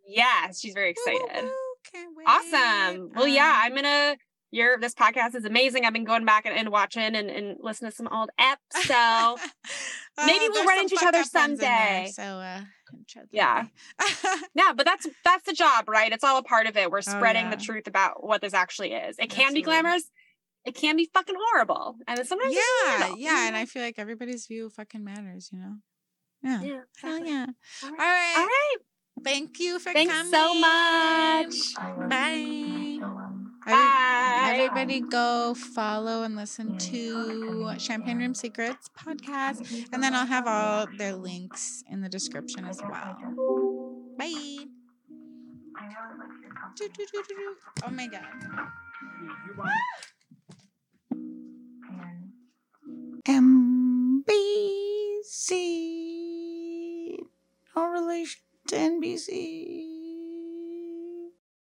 Yes, 0.06 0.60
she's 0.60 0.74
very 0.74 0.90
excited. 0.90 1.48
Can't 1.92 2.14
wait. 2.16 2.26
Awesome. 2.26 3.10
Well, 3.14 3.28
yeah, 3.28 3.60
I'm 3.64 3.72
Um, 3.72 3.76
gonna. 3.76 4.16
Your 4.50 4.78
this 4.78 4.94
podcast 4.94 5.34
is 5.34 5.44
amazing. 5.44 5.84
I've 5.84 5.92
been 5.92 6.04
going 6.04 6.24
back 6.24 6.46
and, 6.46 6.56
and 6.56 6.70
watching 6.70 7.02
and, 7.02 7.16
and 7.30 7.56
listening 7.60 7.90
to 7.90 7.96
some 7.96 8.08
old 8.08 8.30
eps. 8.40 8.56
So 10.16 10.26
maybe 10.26 10.46
Uh, 10.46 10.48
we'll 10.52 10.64
run 10.64 10.78
into 10.80 10.94
each 10.94 11.02
other 11.02 11.18
in 11.18 11.22
there, 11.22 11.24
someday. 11.24 12.10
so 12.12 12.22
uh, 12.22 12.60
Yeah. 13.30 13.66
yeah, 14.54 14.72
but 14.74 14.86
that's 14.86 15.06
that's 15.24 15.44
the 15.44 15.52
job, 15.52 15.88
right? 15.88 16.10
It's 16.12 16.24
all 16.24 16.38
a 16.38 16.42
part 16.42 16.66
of 16.66 16.76
it. 16.76 16.90
We're 16.90 17.02
spreading 17.02 17.46
Oh, 17.46 17.50
yeah. 17.50 17.56
the 17.56 17.62
truth 17.62 17.86
about 17.86 18.24
what 18.24 18.40
this 18.40 18.54
actually 18.54 18.92
is. 18.92 19.16
It 19.18 19.28
can 19.30 19.52
be 19.54 19.62
glamorous. 19.62 20.10
It 20.64 20.74
can 20.74 20.96
be 20.96 21.08
fucking 21.14 21.36
horrible, 21.38 21.96
and 22.06 22.26
sometimes 22.26 22.52
it's 22.54 22.66
yeah, 23.00 23.14
yeah, 23.16 23.46
and 23.48 23.56
I 23.56 23.64
feel 23.64 23.82
like 23.82 23.94
everybody's 23.98 24.46
view 24.46 24.68
fucking 24.70 25.04
matters, 25.04 25.50
you 25.52 25.58
know. 25.60 25.74
Yeah. 26.42 26.62
yeah. 26.62 26.80
Exactly. 26.94 27.28
yeah. 27.30 27.46
All 27.84 27.88
All 27.90 27.96
right. 27.96 27.98
right. 27.98 28.34
All 28.38 28.44
right. 28.46 28.76
Thank 29.24 29.60
you 29.60 29.78
for 29.78 29.92
Thanks 29.92 30.12
coming. 30.12 30.32
so 30.32 30.54
much. 30.54 32.08
Bye. 32.10 32.98
Every- 33.02 33.44
Bye. 33.68 34.54
Everybody 34.54 35.00
go 35.00 35.54
follow 35.54 36.22
and 36.22 36.36
listen 36.36 36.78
to 36.78 37.74
Champagne 37.78 38.18
Room 38.18 38.34
Secrets 38.34 38.88
podcast. 38.98 39.88
And 39.92 40.02
then 40.02 40.14
I'll 40.14 40.26
have 40.26 40.46
all 40.46 40.86
their 40.96 41.14
links 41.14 41.84
in 41.90 42.00
the 42.00 42.08
description 42.08 42.64
as 42.64 42.80
well. 42.82 43.16
Bye. 44.18 44.64
Do, 46.76 46.88
do, 46.88 46.88
do, 46.96 47.04
do, 47.12 47.22
do. 47.28 47.56
Oh 47.86 47.90
my 47.90 48.06
god. 48.06 48.24
MBC. 53.28 54.38
No 57.76 57.86
relation 57.86 58.40
to 58.68 58.76
NBC. 58.76 59.97